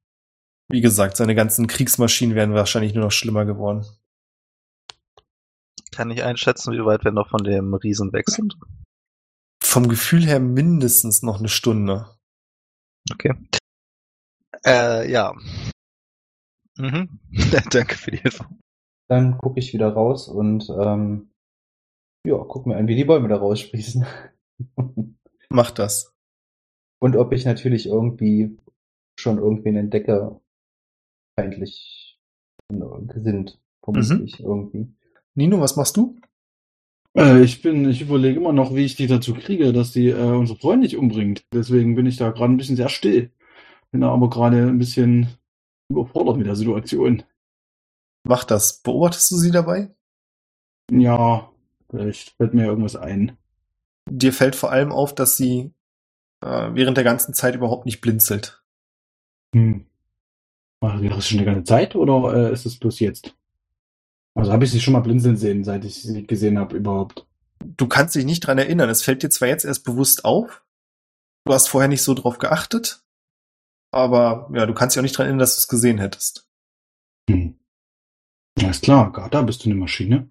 Wie 0.69 0.81
gesagt, 0.81 1.17
seine 1.17 1.35
ganzen 1.35 1.67
Kriegsmaschinen 1.67 2.35
wären 2.35 2.55
wahrscheinlich 2.55 2.95
nur 2.95 3.05
noch 3.05 3.13
schlimmer 3.13 3.45
geworden. 3.45 3.87
Kann 5.93 6.11
ich 6.11 6.25
einschätzen, 6.25 6.73
wie 6.73 6.85
weit 6.85 7.05
wir 7.05 7.13
noch 7.13 7.29
von 7.29 7.45
dem 7.45 7.75
Riesen 7.75 8.13
weg 8.13 8.29
sind. 8.29 8.57
Vom 9.63 9.89
Gefühl 9.89 10.25
her 10.25 10.41
mindestens 10.41 11.23
noch 11.23 11.39
eine 11.39 11.49
Stunde. 11.49 12.19
Okay. 13.13 13.35
Äh, 14.65 15.11
ja. 15.11 15.35
Mhm. 16.79 17.21
Danke 17.71 17.97
für 17.97 18.11
die 18.11 18.19
Hilfe. 18.19 18.47
Dann 19.09 19.39
gucke 19.39 19.61
ich 19.61 19.73
wieder 19.73 19.91
raus 19.91 20.29
und 20.29 20.69
ähm, 20.71 21.31
ja, 22.27 22.39
guck 22.39 22.67
mir 22.67 22.77
an, 22.77 22.89
wie 22.89 22.97
die 22.97 23.05
Bäume 23.05 23.29
da 23.29 23.37
raussprießen. 23.37 24.07
Macht 25.51 25.79
das. 25.79 26.13
Und 27.01 27.17
ob 27.17 27.33
ich 27.33 27.45
natürlich 27.45 27.87
irgendwie 27.87 28.57
schon 29.19 29.39
irgendwen 29.39 29.77
entdecke, 29.77 30.41
feindlich 31.39 32.19
gesinnt, 33.09 33.61
vermutlich 33.83 34.41
irgendwie. 34.41 34.89
Nino, 35.35 35.61
was 35.61 35.77
machst 35.77 35.97
du? 35.97 36.17
Äh, 37.17 37.43
ich 37.43 37.63
bin, 37.63 37.89
ich 37.89 38.01
überlege 38.01 38.41
immer 38.41 38.53
noch, 38.53 38.75
wie 38.75 38.85
ich 38.85 38.97
die 38.97 39.07
dazu 39.07 39.35
kriege, 39.35 39.73
dass 39.73 39.93
die 39.93 40.09
äh, 40.09 40.37
unsere 40.37 40.59
Freunde 40.59 40.85
nicht 40.85 40.97
umbringt. 40.97 41.45
Deswegen 41.53 41.95
bin 41.95 42.07
ich 42.07 42.17
da 42.17 42.31
gerade 42.31 42.53
ein 42.53 42.57
bisschen 42.57 42.77
sehr 42.77 42.89
still. 42.89 43.31
Bin 43.93 44.01
da 44.01 44.11
aber 44.11 44.31
gerade 44.31 44.67
ein 44.67 44.79
bisschen 44.79 45.29
überfordert 45.89 46.37
mit 46.37 46.47
der 46.47 46.57
Situation. 46.57 47.23
Mach 48.27 48.45
das. 48.45 48.81
Beobachtest 48.81 49.31
du 49.31 49.37
sie 49.37 49.51
dabei? 49.51 49.95
Ja, 50.91 51.51
vielleicht 51.91 52.31
fällt 52.31 52.55
mir 52.55 52.67
irgendwas 52.67 52.97
ein. 52.97 53.37
Dir 54.11 54.33
fällt 54.33 54.57
vor 54.57 54.71
allem 54.71 54.93
auf, 54.93 55.15
dass 55.15 55.37
sie 55.37 55.73
äh, 56.43 56.71
während 56.75 56.97
der 56.97 57.05
ganzen 57.05 57.35
Zeit 57.35 57.55
überhaupt 57.55 57.87
nicht 57.87 58.01
blinzelt. 58.01 58.63
Hm. 59.55 59.87
War 60.81 61.01
das 61.01 61.29
schon 61.29 61.39
die 61.39 61.45
ganze 61.45 61.65
Zeit 61.65 61.97
oder 61.97 62.35
äh, 62.35 62.53
ist 62.53 62.67
es 62.67 62.79
bloß 62.79 63.01
jetzt? 63.01 63.35
Also 64.35 64.53
habe 64.53 64.65
ich 64.65 64.71
sie 64.71 64.81
schon 64.81 64.93
mal 64.93 65.01
blinzeln 65.01 65.37
sehen, 65.37 65.65
seit 65.65 65.85
ich 65.85 66.03
sie 66.03 66.27
gesehen 66.27 66.59
habe 66.59 66.77
überhaupt. 66.77 67.27
Du 67.61 67.87
kannst 67.87 68.15
dich 68.15 68.25
nicht 68.25 68.41
dran 68.41 68.59
erinnern. 68.59 68.91
Es 68.91 69.03
fällt 69.03 69.23
dir 69.23 69.31
zwar 69.31 69.49
jetzt 69.49 69.65
erst 69.65 69.85
bewusst 69.85 70.25
auf. 70.25 70.65
Du 71.47 71.55
hast 71.55 71.69
vorher 71.69 71.89
nicht 71.89 72.03
so 72.03 72.15
drauf 72.15 72.39
geachtet. 72.39 73.04
Aber 73.95 74.51
ja, 74.53 74.67
du 74.67 74.75
kannst 74.75 74.97
dich 74.97 74.99
auch 74.99 75.05
nicht 75.05 75.17
dran 75.17 75.27
erinnern, 75.27 75.39
dass 75.39 75.55
du 75.55 75.61
es 75.61 75.69
gesehen 75.69 75.99
hättest. 75.99 76.51
Hm. 77.31 77.57
Alles 78.61 78.81
klar, 78.81 79.13
Gata, 79.13 79.43
bist 79.43 79.65
du 79.65 79.71
eine 79.71 79.79
Maschine? 79.79 80.29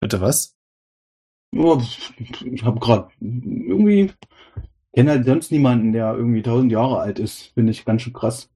Bitte 0.00 0.20
was? 0.20 0.54
Oh, 1.56 1.80
ich 2.18 2.64
habe 2.64 2.78
gerade 2.78 3.10
irgendwie 3.20 4.12
kenne 4.94 5.12
halt 5.12 5.24
sonst 5.24 5.50
niemanden, 5.50 5.92
der 5.92 6.12
irgendwie 6.12 6.42
tausend 6.42 6.70
Jahre 6.70 6.98
alt 6.98 7.18
ist. 7.18 7.54
Finde 7.54 7.70
ich 7.70 7.86
ganz 7.86 8.02
schön 8.02 8.12
krass. 8.12 8.50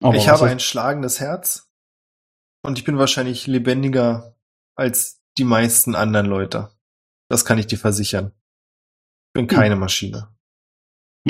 ich 0.00 0.08
was 0.08 0.26
habe 0.26 0.46
ein 0.46 0.58
schlagendes 0.58 1.20
Herz 1.20 1.70
und 2.62 2.78
ich 2.78 2.84
bin 2.84 2.98
wahrscheinlich 2.98 3.46
lebendiger 3.46 4.34
als 4.74 5.22
die 5.38 5.44
meisten 5.44 5.94
anderen 5.94 6.26
Leute. 6.26 6.70
Das 7.28 7.44
kann 7.44 7.58
ich 7.58 7.68
dir 7.68 7.78
versichern. 7.78 8.32
Ich 9.28 9.34
bin 9.34 9.46
keine 9.46 9.76
Maschine. 9.76 10.34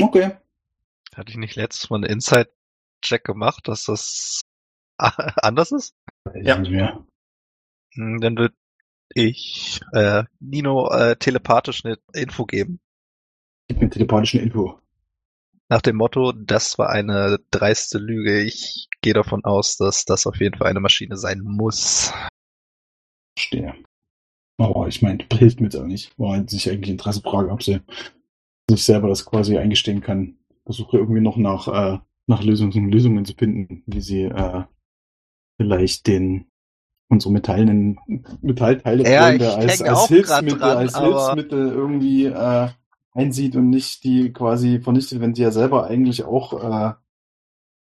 Okay. 0.00 0.39
Hatte 1.20 1.32
ich 1.32 1.36
nicht 1.36 1.56
letztes 1.56 1.90
Mal 1.90 1.96
einen 1.96 2.04
Inside-Check 2.14 3.24
gemacht, 3.24 3.68
dass 3.68 3.84
das 3.84 4.40
anders 4.98 5.70
ist? 5.70 5.94
Ja. 6.34 6.56
nicht 6.56 6.70
mehr. 6.70 7.06
Hm, 7.92 8.22
Dann 8.22 8.38
wird 8.38 8.54
ich 9.14 9.82
äh, 9.92 10.24
Nino 10.38 10.90
äh, 10.90 11.16
telepathisch 11.16 11.84
eine 11.84 11.98
Info 12.14 12.46
geben. 12.46 12.80
Gib 13.68 13.82
mir 13.82 13.90
telepathischen 13.90 14.40
Info. 14.40 14.80
Nach 15.68 15.82
dem 15.82 15.96
Motto, 15.96 16.32
das 16.32 16.78
war 16.78 16.88
eine 16.88 17.38
dreiste 17.50 17.98
Lüge. 17.98 18.40
Ich 18.40 18.88
gehe 19.02 19.12
davon 19.12 19.44
aus, 19.44 19.76
dass 19.76 20.06
das 20.06 20.26
auf 20.26 20.40
jeden 20.40 20.56
Fall 20.56 20.68
eine 20.68 20.80
Maschine 20.80 21.18
sein 21.18 21.40
muss. 21.40 22.14
Verstehe. 23.36 23.74
Aber 24.56 24.88
ich 24.88 25.02
meine, 25.02 25.22
hilft 25.34 25.60
mir 25.60 25.66
jetzt 25.66 25.76
auch 25.76 25.84
nicht. 25.84 26.18
War 26.18 26.32
halt 26.32 26.48
sich 26.48 26.70
eigentlich 26.70 26.90
Interessefrage, 26.90 27.50
ob 27.50 27.62
sie 27.62 27.80
sich 28.70 28.82
selber 28.82 29.08
das 29.08 29.26
quasi 29.26 29.58
eingestehen 29.58 30.00
kann. 30.00 30.39
Versuche 30.70 30.98
irgendwie 30.98 31.20
noch 31.20 31.36
nach, 31.36 31.66
äh, 31.66 31.98
nach 32.28 32.44
Lösungen, 32.44 32.92
Lösungen 32.92 33.24
zu 33.24 33.34
finden, 33.34 33.82
wie 33.86 34.00
sie 34.00 34.22
äh, 34.22 34.62
vielleicht 35.56 36.06
den 36.06 36.46
unsere 37.08 37.32
metallenen 37.32 37.98
Metallteile 38.40 39.02
Ja, 39.10 39.24
als, 39.24 39.82
als 39.82 40.06
Hilfsmittel, 40.06 40.60
dran, 40.60 40.76
als 40.76 40.96
Hilfsmittel 40.96 41.72
irgendwie 41.72 42.26
äh, 42.26 42.68
einsieht 43.12 43.56
und 43.56 43.68
nicht 43.68 44.04
die 44.04 44.32
quasi 44.32 44.78
vernichtet, 44.78 45.20
wenn 45.20 45.34
sie 45.34 45.42
ja 45.42 45.50
selber 45.50 45.88
eigentlich 45.88 46.22
auch 46.22 46.52
äh, 46.52 46.92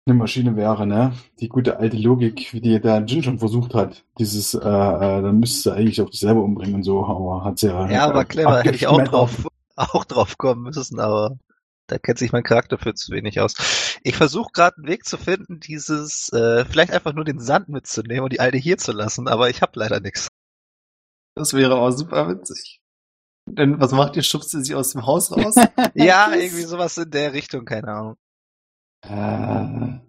eine 0.06 0.14
Maschine 0.14 0.56
wäre, 0.56 0.86
ne? 0.86 1.14
Die 1.40 1.50
gute 1.50 1.80
alte 1.80 1.98
Logik, 1.98 2.54
wie 2.54 2.62
die 2.62 2.80
der 2.80 3.04
Jin 3.06 3.24
schon 3.24 3.40
versucht 3.40 3.74
hat. 3.74 4.06
Dieses, 4.20 4.54
äh, 4.54 4.60
äh, 4.60 5.22
dann 5.24 5.40
müsste 5.40 5.64
sie 5.64 5.76
eigentlich 5.76 6.00
auch 6.00 6.12
dich 6.12 6.20
selber 6.20 6.44
umbringen 6.44 6.76
und 6.76 6.84
so, 6.84 7.04
aber 7.04 7.44
hat 7.44 7.58
sie 7.58 7.70
ja. 7.70 7.90
Ja, 7.90 8.06
aber 8.06 8.22
äh, 8.22 8.26
clever, 8.26 8.60
hätte 8.62 8.76
ich 8.76 8.86
auch 8.86 9.04
drauf, 9.04 9.48
auch 9.76 10.06
drauf 10.06 10.38
kommen 10.38 10.62
müssen, 10.62 11.00
aber 11.00 11.40
da 11.88 11.98
kennt 11.98 12.20
sich 12.20 12.32
mein 12.32 12.44
Charakter 12.44 12.78
für 12.78 12.94
zu 12.94 13.12
wenig 13.12 13.40
aus. 13.40 13.98
Ich 14.04 14.16
versuche 14.16 14.52
gerade 14.54 14.78
einen 14.78 14.88
Weg 14.88 15.06
zu 15.06 15.18
finden, 15.18 15.60
dieses, 15.60 16.30
äh, 16.34 16.66
vielleicht 16.66 16.92
einfach 16.92 17.14
nur 17.14 17.26
den 17.26 17.40
Sand 17.40 17.70
mitzunehmen 17.70 18.24
und 18.24 18.34
die 18.34 18.40
alte 18.40 18.58
hier 18.58 18.78
zu 18.78 18.92
lassen, 18.92 19.28
aber 19.28 19.50
ich 19.50 19.62
habe 19.62 19.72
leider 19.76 20.00
nichts. 20.00 20.28
Das 21.36 21.54
wäre 21.54 21.76
aber 21.76 21.92
super 21.92 22.30
witzig. 22.30 22.82
Denn 23.46 23.80
was 23.80 23.92
macht 23.92 24.16
ihr? 24.16 24.24
Schubst 24.24 24.54
ihr 24.54 24.64
sie 24.64 24.76
aus 24.76 24.92
dem 24.92 25.06
Haus 25.06 25.32
raus? 25.32 25.56
Ja, 25.94 26.34
irgendwie 26.34 26.64
sowas 26.64 26.98
in 26.98 27.10
der 27.10 27.34
Richtung, 27.34 27.66
keine 27.66 27.88
Ahnung. 27.88 28.18
Äh, 29.02 30.00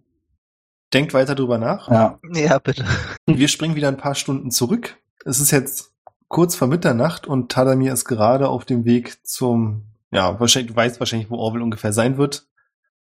Denkt 0.92 1.12
weiter 1.12 1.34
drüber 1.34 1.58
nach. 1.58 1.88
ja, 1.88 2.18
Ja, 2.32 2.58
bitte. 2.58 2.84
Wir 3.26 3.48
springen 3.48 3.76
wieder 3.76 3.88
ein 3.88 3.98
paar 3.98 4.14
Stunden 4.14 4.50
zurück. 4.50 4.96
Es 5.24 5.38
ist 5.38 5.50
jetzt 5.50 5.92
kurz 6.28 6.56
vor 6.56 6.68
Mitternacht 6.68 7.26
und 7.26 7.52
Tadamir 7.52 7.92
ist 7.92 8.06
gerade 8.06 8.48
auf 8.48 8.64
dem 8.64 8.84
Weg 8.84 9.24
zum, 9.26 9.87
ja, 10.12 10.38
wahrscheinlich, 10.40 10.72
du 10.72 10.76
weißt 10.76 11.00
wahrscheinlich, 11.00 11.30
wo 11.30 11.36
Orwell 11.36 11.62
ungefähr 11.62 11.92
sein 11.92 12.16
wird, 12.18 12.48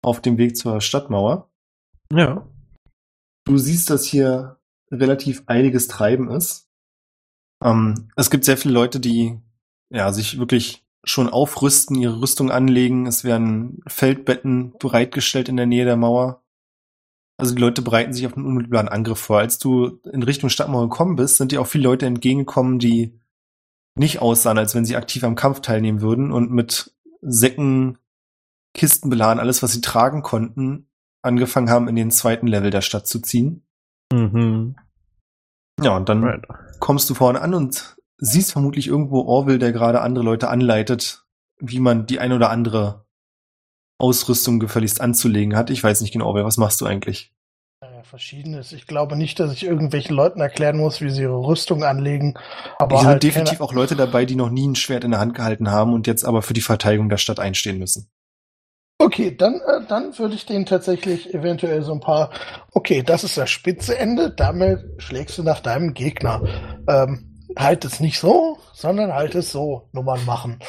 auf 0.02 0.22
dem 0.22 0.38
Weg 0.38 0.56
zur 0.56 0.82
Stadtmauer. 0.82 1.50
Ja. 2.12 2.48
Du 3.46 3.58
siehst, 3.58 3.90
dass 3.90 4.06
hier 4.06 4.60
relativ 4.92 5.44
einiges 5.48 5.88
Treiben 5.88 6.30
ist. 6.30 6.70
Ähm, 7.64 8.10
es 8.16 8.30
gibt 8.30 8.46
sehr 8.46 8.58
viele 8.58 8.74
Leute, 8.74 9.00
die 9.00 9.40
ja 9.90 10.12
sich 10.14 10.40
wirklich 10.40 10.86
schon 11.04 11.30
aufrüsten, 11.30 11.96
ihre 11.96 12.20
Rüstung 12.20 12.52
anlegen. 12.52 13.06
Es 13.06 13.24
werden 13.24 13.82
Feldbetten 13.88 14.74
bereitgestellt 14.80 15.50
in 15.50 15.58
der 15.58 15.68
Nähe 15.68 15.86
der 15.86 15.98
Mauer. 15.98 16.44
Also 17.38 17.54
die 17.54 17.62
Leute 17.62 17.82
bereiten 17.82 18.14
sich 18.14 18.26
auf 18.26 18.36
einen 18.36 18.46
unmittelbaren 18.46 18.88
Angriff 18.88 19.20
vor. 19.20 19.40
Als 19.40 19.60
du 19.60 20.00
in 20.12 20.24
Richtung 20.24 20.50
Stadtmauer 20.50 20.90
gekommen 20.90 21.16
bist, 21.16 21.38
sind 21.38 21.52
dir 21.52 21.62
auch 21.62 21.68
viele 21.68 21.84
Leute 21.84 22.06
entgegengekommen, 22.06 22.80
die 22.80 23.20
nicht 23.96 24.20
aussahen, 24.20 24.58
als 24.58 24.76
wenn 24.76 24.86
sie 24.86 24.96
aktiv 24.96 25.24
am 25.24 25.36
Kampf 25.36 25.62
teilnehmen 25.62 26.02
würden 26.02 26.32
und 26.32 26.52
mit 26.52 26.94
Säcken, 27.22 27.98
Kisten 28.74 29.10
beladen, 29.10 29.40
alles, 29.40 29.64
was 29.64 29.72
sie 29.72 29.82
tragen 29.82 30.22
konnten, 30.22 30.90
angefangen 31.22 31.70
haben, 31.70 31.88
in 31.88 31.96
den 31.96 32.12
zweiten 32.12 32.48
Level 32.48 32.72
der 32.72 32.82
Stadt 32.82 33.08
zu 33.08 33.20
ziehen. 33.20 33.66
Mhm. 34.12 34.76
Ja, 35.82 35.96
und 35.96 36.10
dann 36.10 36.24
Right. 36.24 36.46
kommst 36.80 37.10
du 37.10 37.14
vorne 37.14 37.42
an 37.42 37.54
und 37.54 37.98
siehst 38.18 38.52
vermutlich 38.52 38.88
irgendwo 38.88 39.22
Orwell, 39.22 39.60
der 39.60 39.72
gerade 39.72 40.02
andere 40.02 40.24
Leute 40.24 40.50
anleitet, 40.50 41.26
wie 41.60 41.80
man 41.80 42.06
die 42.06 42.20
ein 42.20 42.32
oder 42.32 42.50
andere 42.50 43.06
Ausrüstung 43.98 44.60
gefälligst 44.60 45.02
anzulegen 45.02 45.56
hat. 45.56 45.70
Ich 45.70 45.84
weiß 45.84 46.02
nicht 46.02 46.12
genau, 46.12 46.28
Orwell, 46.28 46.46
was 46.46 46.58
machst 46.58 46.82
du 46.82 46.86
eigentlich? 46.86 47.34
Verschiedenes. 48.06 48.72
Ich 48.72 48.88
glaube 48.88 49.16
nicht, 49.16 49.40
dass 49.40 49.52
ich 49.52 49.66
irgendwelchen 49.66 50.16
Leuten 50.16 50.40
erklären 50.40 50.78
muss, 50.78 51.02
wie 51.02 51.10
sie 51.10 51.24
ihre 51.24 51.38
Rüstung 51.38 51.84
anlegen. 51.84 52.36
Aber 52.78 52.96
Hier 52.96 53.00
sind 53.00 53.10
halt 53.10 53.24
definitiv 53.24 53.62
auch 53.62 53.74
Leute 53.74 53.96
dabei, 53.96 54.26
die 54.26 54.36
noch 54.36 54.50
nie 54.50 54.68
ein 54.68 54.76
Schwert 54.76 55.04
in 55.04 55.12
der 55.12 55.20
Hand 55.20 55.34
gehalten 55.34 55.72
haben 55.72 55.94
und 55.94 56.08
jetzt 56.08 56.24
aber 56.24 56.42
für 56.42 56.54
die 56.54 56.62
Verteidigung 56.62 57.10
der 57.10 57.18
Stadt 57.18 57.40
einstehen 57.40 57.78
müssen. 57.80 58.10
Okay, 58.98 59.36
dann, 59.36 59.56
äh, 59.56 59.86
dann 59.88 60.18
würde 60.18 60.36
ich 60.36 60.46
denen 60.46 60.66
tatsächlich 60.66 61.34
eventuell 61.34 61.82
so 61.82 61.94
ein 61.94 62.00
paar. 62.00 62.30
Okay, 62.72 63.04
das 63.04 63.24
ist 63.24 63.38
das 63.38 63.50
spitze 63.50 63.98
Ende. 63.98 64.32
Damit 64.32 64.80
schlägst 64.98 65.38
du 65.38 65.44
nach 65.44 65.60
deinem 65.60 65.94
Gegner. 65.94 66.42
Ähm, 66.88 67.46
halt 67.58 67.84
es 67.84 68.00
nicht 68.00 68.20
so, 68.20 68.58
sondern 68.74 69.14
halt 69.14 69.36
es 69.36 69.52
so. 69.52 69.90
Nummern 69.92 70.24
machen. 70.26 70.60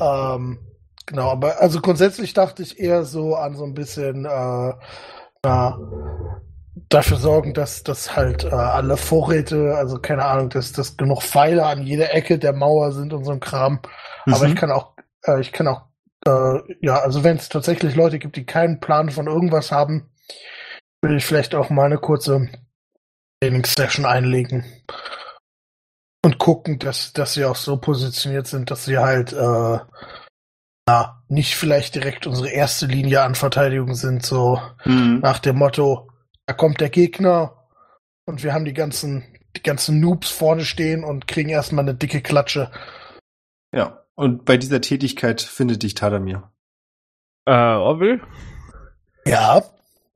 Ähm, 0.00 0.58
genau, 1.06 1.30
aber 1.30 1.60
also 1.60 1.80
grundsätzlich 1.80 2.34
dachte 2.34 2.62
ich 2.62 2.80
eher 2.80 3.04
so 3.04 3.36
an 3.36 3.54
so 3.54 3.64
ein 3.64 3.74
bisschen 3.74 4.24
äh, 4.24 4.72
na, 5.44 5.78
dafür 6.88 7.16
sorgen, 7.18 7.54
dass 7.54 7.82
dass 7.84 8.16
halt 8.16 8.44
äh, 8.44 8.48
alle 8.48 8.96
Vorräte, 8.96 9.74
also 9.76 9.98
keine 9.98 10.24
Ahnung, 10.24 10.50
dass 10.50 10.72
dass 10.72 10.96
genug 10.96 11.22
Pfeile 11.22 11.66
an 11.66 11.82
jeder 11.82 12.12
Ecke 12.14 12.38
der 12.38 12.52
Mauer 12.52 12.92
sind 12.92 13.12
und 13.12 13.24
so 13.24 13.32
ein 13.32 13.40
Kram. 13.40 13.80
Aber 14.26 14.46
Mhm. 14.46 14.52
ich 14.52 14.56
kann 14.56 14.70
auch, 14.72 14.92
äh, 15.26 15.40
ich 15.40 15.52
kann 15.52 15.68
auch, 15.68 15.82
äh, 16.26 16.58
ja, 16.80 16.98
also 17.00 17.22
wenn 17.24 17.36
es 17.36 17.48
tatsächlich 17.48 17.94
Leute 17.94 18.18
gibt, 18.18 18.36
die 18.36 18.46
keinen 18.46 18.80
Plan 18.80 19.10
von 19.10 19.26
irgendwas 19.26 19.70
haben, 19.72 20.10
will 21.02 21.16
ich 21.16 21.24
vielleicht 21.26 21.54
auch 21.54 21.70
mal 21.70 21.86
eine 21.86 21.98
kurze 21.98 22.48
Trainingssession 23.42 24.06
einlegen. 24.06 24.64
Und 26.24 26.38
gucken, 26.38 26.78
dass, 26.78 27.12
dass 27.12 27.34
sie 27.34 27.44
auch 27.44 27.56
so 27.56 27.76
positioniert 27.76 28.46
sind, 28.46 28.70
dass 28.70 28.86
sie 28.86 28.96
halt, 28.96 29.34
äh, 29.34 29.78
na, 30.88 31.22
nicht 31.28 31.54
vielleicht 31.54 31.94
direkt 31.94 32.26
unsere 32.26 32.48
erste 32.48 32.86
Linie 32.86 33.22
an 33.22 33.34
Verteidigung 33.34 33.94
sind, 33.94 34.24
so 34.24 34.58
Mhm. 34.86 35.20
nach 35.20 35.38
dem 35.38 35.56
Motto, 35.56 36.08
da 36.46 36.54
kommt 36.54 36.80
der 36.80 36.90
Gegner 36.90 37.68
und 38.26 38.42
wir 38.42 38.52
haben 38.54 38.64
die 38.64 38.74
ganzen, 38.74 39.24
die 39.56 39.62
ganzen 39.62 40.00
Noobs 40.00 40.30
vorne 40.30 40.64
stehen 40.64 41.04
und 41.04 41.26
kriegen 41.26 41.48
erstmal 41.48 41.84
eine 41.84 41.94
dicke 41.94 42.20
Klatsche. 42.20 42.70
Ja, 43.74 44.04
und 44.14 44.44
bei 44.44 44.56
dieser 44.56 44.80
Tätigkeit 44.80 45.40
findet 45.40 45.82
dich 45.82 45.94
Tadamir. 45.94 46.50
Äh, 47.46 47.52
Orville, 47.52 48.20
Ja. 49.26 49.60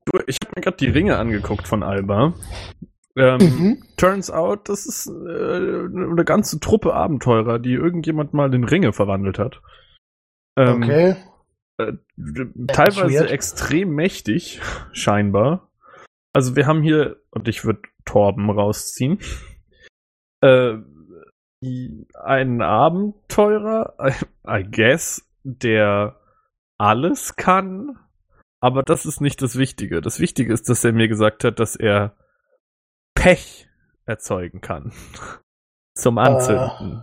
du, 0.06 0.20
ich 0.26 0.36
habe 0.42 0.52
mir 0.56 0.62
gerade 0.62 0.76
die 0.78 0.88
Ringe 0.88 1.18
angeguckt 1.18 1.66
von 1.68 1.82
Alba. 1.82 2.34
Ähm, 3.16 3.38
Mhm. 3.38 3.82
Turns 3.96 4.30
out, 4.30 4.68
das 4.68 4.86
ist 4.86 5.08
äh, 5.08 5.10
eine 5.10 6.24
ganze 6.24 6.60
Truppe 6.60 6.94
Abenteurer, 6.94 7.58
die 7.58 7.72
irgendjemand 7.72 8.32
mal 8.32 8.52
in 8.54 8.64
Ringe 8.64 8.92
verwandelt 8.92 9.38
hat. 9.38 9.60
Ähm, 10.56 10.82
Okay. 10.82 11.16
äh, 11.78 11.92
teilweise 12.68 13.28
extrem 13.28 13.94
mächtig, 13.94 14.60
scheinbar. 14.92 15.67
Also 16.38 16.54
wir 16.54 16.68
haben 16.68 16.82
hier, 16.82 17.16
und 17.32 17.48
ich 17.48 17.64
würde 17.64 17.82
Torben 18.04 18.48
rausziehen, 18.48 19.18
äh, 20.40 20.76
einen 22.14 22.62
Abenteurer, 22.62 23.96
I, 24.46 24.62
guess, 24.62 25.28
der 25.42 26.20
alles 26.78 27.34
kann, 27.34 27.98
aber 28.60 28.84
das 28.84 29.04
ist 29.04 29.20
nicht 29.20 29.42
das 29.42 29.58
Wichtige. 29.58 30.00
Das 30.00 30.20
Wichtige 30.20 30.52
ist, 30.52 30.68
dass 30.68 30.84
er 30.84 30.92
mir 30.92 31.08
gesagt 31.08 31.42
hat, 31.42 31.58
dass 31.58 31.74
er 31.74 32.16
Pech 33.16 33.68
erzeugen 34.04 34.60
kann. 34.60 34.92
Zum 35.96 36.18
Anzünden. 36.18 37.02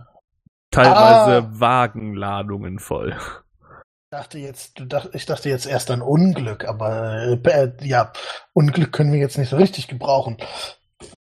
Teilweise 0.70 1.46
Ah. 1.46 1.60
Wagenladungen 1.60 2.78
voll. 2.78 3.14
Dachte 4.16 4.38
jetzt, 4.38 4.80
du 4.80 4.86
dach, 4.86 5.08
ich 5.12 5.26
dachte 5.26 5.50
jetzt 5.50 5.66
erst 5.66 5.90
an 5.90 6.00
Unglück, 6.00 6.64
aber 6.64 7.38
äh, 7.44 7.50
äh, 7.50 7.72
ja, 7.82 8.12
Unglück 8.54 8.90
können 8.90 9.12
wir 9.12 9.20
jetzt 9.20 9.36
nicht 9.36 9.50
so 9.50 9.56
richtig 9.56 9.88
gebrauchen. 9.88 10.38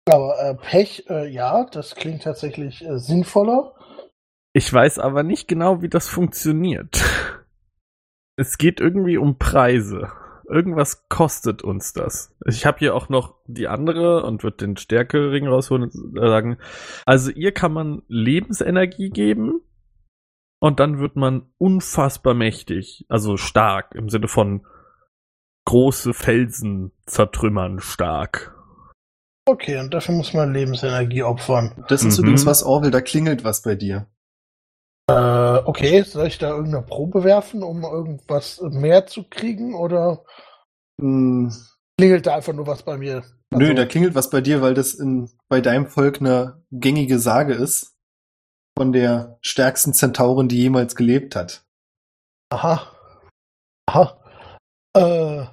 Aber 0.06 0.40
äh, 0.40 0.56
Pech, 0.56 1.06
äh, 1.10 1.28
ja, 1.28 1.66
das 1.66 1.96
klingt 1.96 2.24
tatsächlich 2.24 2.86
äh, 2.86 2.98
sinnvoller. 2.98 3.74
Ich 4.54 4.72
weiß 4.72 5.00
aber 5.00 5.24
nicht 5.24 5.50
genau, 5.50 5.82
wie 5.82 5.90
das 5.90 6.08
funktioniert. 6.08 7.04
Es 8.38 8.58
geht 8.58 8.80
irgendwie 8.80 9.18
um 9.18 9.38
Preise. 9.38 10.10
Irgendwas 10.50 11.10
kostet 11.10 11.64
uns 11.64 11.92
das. 11.92 12.34
Ich 12.46 12.66
habe 12.66 12.80
hier 12.80 12.96
auch 12.96 13.10
noch 13.10 13.36
die 13.48 13.68
andere 13.68 14.24
und 14.24 14.44
wird 14.44 14.62
den 14.62 14.78
Stärkering 14.78 15.46
rausholen 15.46 15.90
und 15.90 16.18
sagen, 16.18 16.58
also 17.06 17.32
ihr 17.32 17.52
kann 17.52 17.74
man 17.74 18.04
Lebensenergie 18.08 19.10
geben 19.10 19.60
und 20.60 20.80
dann 20.80 21.00
wird 21.00 21.16
man 21.16 21.52
unfassbar 21.58 22.34
mächtig, 22.34 23.06
also 23.10 23.38
stark 23.38 23.94
im 23.96 24.10
Sinne 24.10 24.28
von 24.28 24.66
große 25.66 26.14
Felsen 26.14 26.92
zertrümmern 27.06 27.80
stark. 27.80 28.54
Okay, 29.46 29.80
und 29.80 29.94
dafür 29.94 30.16
muss 30.16 30.34
man 30.34 30.54
Lebensenergie 30.54 31.24
opfern. 31.24 31.86
Das 31.88 32.04
ist 32.04 32.18
Mhm. 32.18 32.24
übrigens 32.24 32.46
was, 32.46 32.64
Orwell, 32.64 32.92
da 32.92 33.02
klingelt 33.02 33.44
was 33.44 33.62
bei 33.62 33.76
dir. 33.76 34.08
Äh, 35.10 35.60
okay, 35.66 36.02
soll 36.04 36.28
ich 36.28 36.38
da 36.38 36.50
irgendeine 36.50 36.86
Probe 36.86 37.24
werfen, 37.24 37.64
um 37.64 37.84
irgendwas 37.84 38.60
mehr 38.62 39.06
zu 39.08 39.24
kriegen, 39.30 39.74
oder 39.76 40.24
Hm, 41.00 41.54
klingelt 41.98 42.26
da 42.26 42.36
einfach 42.36 42.54
nur 42.54 42.66
was 42.68 42.82
bei 42.84 42.98
mir? 42.98 43.24
Nö, 43.54 43.60
Also- 43.70 43.74
da 43.76 43.86
klingelt 43.86 44.16
was 44.16 44.30
bei 44.32 44.42
dir, 44.42 44.62
weil 44.62 44.74
das 44.74 44.96
in, 44.96 45.30
bei 45.48 45.62
deinem 45.62 45.88
Volk 45.88 46.20
eine 46.20 46.64
gängige 46.72 47.20
Sage 47.20 47.54
ist. 47.54 47.97
Von 48.78 48.92
der 48.94 49.40
stärksten 49.42 49.92
Zentaurin, 49.92 50.50
die 50.50 50.58
jemals 50.62 50.96
gelebt 50.96 51.36
hat. 51.36 51.66
Aha. 52.52 52.92
Aha. 53.88 54.24
Äh. 54.96 55.46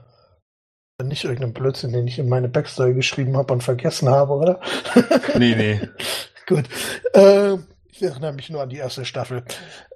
Nicht 1.03 1.25
irgendein 1.25 1.55
Blödsinn, 1.55 1.93
den 1.95 2.07
ich 2.07 2.19
in 2.19 2.29
meine 2.29 2.51
Backstory 2.51 2.93
geschrieben 2.93 3.37
habe 3.39 3.53
und 3.55 3.63
vergessen 3.63 4.11
habe, 4.11 4.35
oder? 4.35 4.61
Nee, 5.39 5.55
nee. 5.57 5.81
Gut. 6.47 6.65
Äh, 7.15 7.55
ich 7.91 8.03
erinnere 8.03 8.35
mich 8.35 8.51
nur 8.51 8.61
an 8.61 8.69
die 8.69 8.77
erste 8.77 9.07
Staffel. 9.07 9.43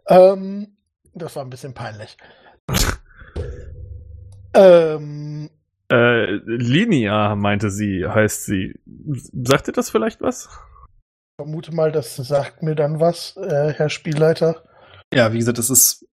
Ähm, 0.06 0.78
das 1.12 1.36
war 1.36 1.44
ein 1.44 1.50
bisschen 1.50 1.74
peinlich. 1.74 2.16
ähm, 4.54 5.50
Äh, 5.92 6.32
Linia, 6.46 7.36
meinte 7.36 7.70
sie, 7.70 8.06
heißt 8.06 8.46
sie. 8.46 8.74
Sagt 9.44 9.68
ihr 9.68 9.74
das 9.74 9.90
vielleicht 9.90 10.22
was? 10.22 10.48
Vermute 11.38 11.72
mal, 11.72 11.92
das 11.92 12.16
sagt 12.16 12.64
mir 12.64 12.74
dann 12.74 12.98
was, 12.98 13.36
äh, 13.36 13.72
Herr 13.72 13.90
Spielleiter. 13.90 14.64
Ja, 15.14 15.32
wie 15.32 15.38
gesagt, 15.38 15.58
das 15.58 15.70
ist 15.70 16.04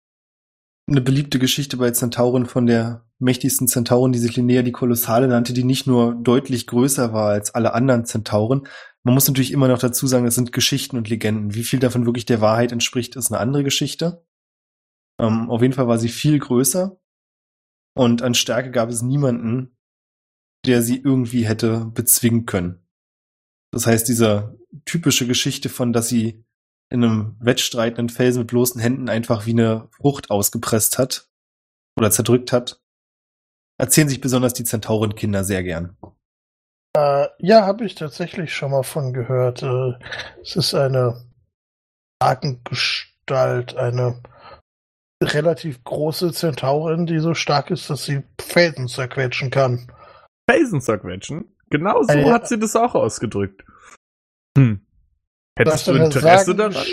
eine 0.87 1.01
beliebte 1.01 1.39
Geschichte 1.39 1.77
bei 1.77 1.89
Zentauren 1.91 2.45
von 2.45 2.67
der 2.67 3.07
mächtigsten 3.17 3.67
Zentaurin, 3.67 4.11
die 4.11 4.19
sich 4.19 4.35
Linnea 4.35 4.61
die 4.61 4.71
Kolossale 4.71 5.27
nannte, 5.27 5.53
die 5.53 5.63
nicht 5.63 5.87
nur 5.87 6.13
deutlich 6.13 6.67
größer 6.67 7.11
war 7.11 7.29
als 7.29 7.55
alle 7.55 7.73
anderen 7.73 8.05
Zentauren. 8.05 8.67
Man 9.03 9.15
muss 9.15 9.27
natürlich 9.27 9.51
immer 9.51 9.67
noch 9.67 9.79
dazu 9.79 10.05
sagen, 10.05 10.25
das 10.25 10.35
sind 10.35 10.51
Geschichten 10.51 10.95
und 10.95 11.09
Legenden. 11.09 11.55
Wie 11.55 11.63
viel 11.63 11.79
davon 11.79 12.05
wirklich 12.05 12.25
der 12.25 12.41
Wahrheit 12.41 12.71
entspricht, 12.71 13.15
ist 13.15 13.31
eine 13.31 13.39
andere 13.39 13.63
Geschichte. 13.63 14.23
Ähm, 15.19 15.49
auf 15.49 15.63
jeden 15.63 15.73
Fall 15.73 15.87
war 15.87 15.97
sie 15.97 16.09
viel 16.09 16.37
größer. 16.37 16.99
Und 17.97 18.21
an 18.21 18.35
Stärke 18.35 18.69
gab 18.69 18.89
es 18.89 19.01
niemanden, 19.01 19.75
der 20.67 20.83
sie 20.83 20.97
irgendwie 20.97 21.47
hätte 21.47 21.85
bezwingen 21.85 22.45
können. 22.45 22.84
Das 23.75 23.87
heißt, 23.87 24.07
diese 24.07 24.57
typische 24.85 25.27
Geschichte 25.27 25.67
von, 25.67 25.91
dass 25.91 26.07
sie 26.07 26.45
in 26.89 27.03
einem 27.03 27.35
wettstreitenden 27.41 28.07
Felsen 28.07 28.39
mit 28.39 28.47
bloßen 28.47 28.79
Händen 28.79 29.09
einfach 29.09 29.45
wie 29.45 29.51
eine 29.51 29.89
Frucht 29.91 30.31
ausgepresst 30.31 30.97
hat 30.97 31.27
oder 31.99 32.09
zerdrückt 32.09 32.53
hat, 32.53 32.79
erzählen 33.77 34.07
sich 34.07 34.21
besonders 34.21 34.53
die 34.53 34.63
Zentaurenkinder 34.63 35.43
sehr 35.43 35.61
gern. 35.61 35.97
Äh, 36.95 37.27
ja, 37.39 37.65
habe 37.65 37.83
ich 37.83 37.95
tatsächlich 37.95 38.53
schon 38.53 38.71
mal 38.71 38.83
von 38.83 39.11
gehört. 39.11 39.61
Äh, 39.61 39.95
es 40.41 40.55
ist 40.55 40.73
eine 40.73 41.25
Arkengestalt, 42.19 43.75
eine 43.75 44.21
relativ 45.21 45.83
große 45.83 46.31
Zentaurin, 46.31 47.07
die 47.07 47.19
so 47.19 47.33
stark 47.33 47.71
ist, 47.71 47.89
dass 47.89 48.05
sie 48.05 48.23
Felsen 48.39 48.87
zerquetschen 48.87 49.51
kann. 49.51 49.91
Felsen 50.49 50.79
zerquetschen? 50.79 51.51
Genau 51.69 52.03
so 52.03 52.13
Äh, 52.13 52.31
hat 52.31 52.47
sie 52.47 52.57
das 52.57 52.77
auch 52.77 52.95
ausgedrückt. 52.95 53.64
Hm. 54.57 54.85
Hättest 55.57 55.87
du 55.87 55.93
Interesse 55.93 56.45
Sagen- 56.45 56.57
daran? 56.57 56.85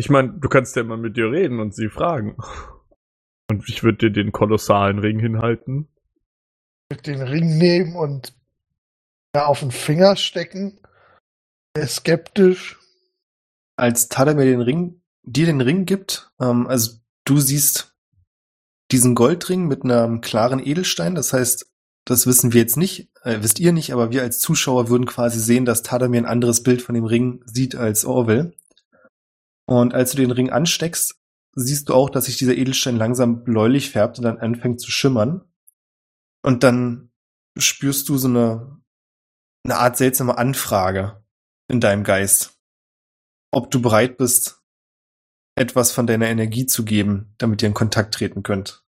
Ich 0.00 0.08
meine, 0.08 0.32
du 0.32 0.48
kannst 0.48 0.76
ja 0.76 0.84
mal 0.84 0.96
mit 0.96 1.16
dir 1.16 1.30
reden 1.30 1.60
und 1.60 1.74
sie 1.74 1.88
fragen. 1.88 2.36
Und 3.50 3.68
ich 3.68 3.82
würde 3.82 3.98
dir 3.98 4.10
den 4.10 4.32
kolossalen 4.32 4.98
Ring 4.98 5.18
hinhalten. 5.18 5.88
Den 7.04 7.22
Ring 7.22 7.58
nehmen 7.58 7.96
und 7.96 8.34
ja, 9.34 9.46
auf 9.46 9.60
den 9.60 9.70
Finger 9.70 10.16
stecken. 10.16 10.80
Er 11.74 11.82
ist 11.84 11.96
skeptisch. 11.96 12.78
Als 13.76 14.08
Tadamir 14.08 14.44
den 14.44 14.60
Ring, 14.60 15.02
dir 15.22 15.46
den 15.46 15.60
Ring 15.60 15.84
gibt, 15.84 16.32
ähm, 16.40 16.66
also 16.66 16.98
du 17.24 17.38
siehst 17.38 17.96
diesen 18.90 19.14
Goldring 19.14 19.68
mit 19.68 19.84
einem 19.84 20.20
klaren 20.20 20.64
Edelstein, 20.64 21.14
das 21.14 21.32
heißt, 21.32 21.70
das 22.04 22.26
wissen 22.26 22.52
wir 22.52 22.60
jetzt 22.60 22.76
nicht, 22.76 23.09
äh, 23.22 23.38
wisst 23.42 23.60
ihr 23.60 23.72
nicht, 23.72 23.92
aber 23.92 24.10
wir 24.10 24.22
als 24.22 24.40
Zuschauer 24.40 24.88
würden 24.88 25.06
quasi 25.06 25.38
sehen, 25.38 25.64
dass 25.64 25.82
Tadamir 25.82 26.22
ein 26.22 26.26
anderes 26.26 26.62
Bild 26.62 26.82
von 26.82 26.94
dem 26.94 27.04
Ring 27.04 27.42
sieht 27.46 27.74
als 27.74 28.04
Orwell. 28.04 28.54
Und 29.66 29.94
als 29.94 30.12
du 30.12 30.16
den 30.16 30.30
Ring 30.30 30.50
ansteckst, 30.50 31.20
siehst 31.54 31.88
du 31.88 31.94
auch, 31.94 32.10
dass 32.10 32.24
sich 32.26 32.36
dieser 32.36 32.56
Edelstein 32.56 32.96
langsam 32.96 33.44
bläulich 33.44 33.90
färbt 33.90 34.18
und 34.18 34.24
dann 34.24 34.38
anfängt 34.38 34.80
zu 34.80 34.90
schimmern. 34.90 35.44
Und 36.42 36.62
dann 36.62 37.10
spürst 37.56 38.08
du 38.08 38.16
so 38.16 38.28
eine, 38.28 38.80
eine 39.64 39.76
Art 39.76 39.96
seltsame 39.96 40.38
Anfrage 40.38 41.22
in 41.68 41.80
deinem 41.80 42.04
Geist. 42.04 42.58
Ob 43.52 43.70
du 43.70 43.82
bereit 43.82 44.16
bist, 44.16 44.60
etwas 45.56 45.92
von 45.92 46.06
deiner 46.06 46.28
Energie 46.28 46.66
zu 46.66 46.84
geben, 46.84 47.34
damit 47.38 47.62
ihr 47.62 47.68
in 47.68 47.74
Kontakt 47.74 48.14
treten 48.14 48.42
könnt. 48.42 48.84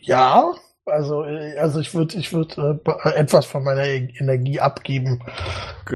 Ja, 0.00 0.54
also, 0.86 1.24
äh, 1.24 1.56
also 1.58 1.80
ich 1.80 1.94
würde 1.94 2.16
ich 2.16 2.32
würd, 2.32 2.56
äh, 2.58 2.78
äh, 3.08 3.14
etwas 3.14 3.46
von 3.46 3.62
meiner 3.64 3.84
E- 3.84 4.12
Energie 4.18 4.60
abgeben. 4.60 5.22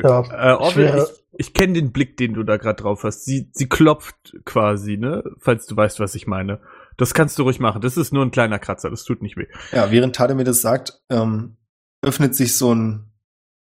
Ja, 0.03 0.21
Äh, 0.21 0.57
Orwell, 0.57 0.85
wäre- 0.93 1.09
ich, 1.33 1.47
ich 1.49 1.55
kenne 1.55 1.75
den 1.75 1.93
Blick, 1.93 2.17
den 2.17 2.35
du 2.35 2.43
da 2.43 2.57
gerade 2.57 2.83
drauf 2.83 3.05
hast. 3.05 3.25
Sie, 3.25 3.49
sie 3.53 3.69
klopft 3.69 4.37
quasi, 4.45 4.97
ne? 4.97 5.23
Falls 5.39 5.67
du 5.67 5.77
weißt, 5.77 6.01
was 6.01 6.15
ich 6.15 6.27
meine. 6.27 6.61
Das 6.97 7.15
kannst 7.15 7.39
du 7.39 7.45
ruhig 7.45 7.61
machen. 7.61 7.81
Das 7.81 7.97
ist 7.97 8.13
nur 8.13 8.25
ein 8.25 8.31
kleiner 8.31 8.59
Kratzer, 8.59 8.91
das 8.91 9.05
tut 9.05 9.23
nicht 9.23 9.37
weh. 9.37 9.47
Ja, 9.73 9.91
während 9.91 10.15
Tadamir 10.17 10.45
das 10.45 10.61
sagt, 10.61 11.01
ähm, 11.09 11.57
öffnet 12.03 12.35
sich 12.35 12.59
so 12.59 12.75
ein 12.75 13.11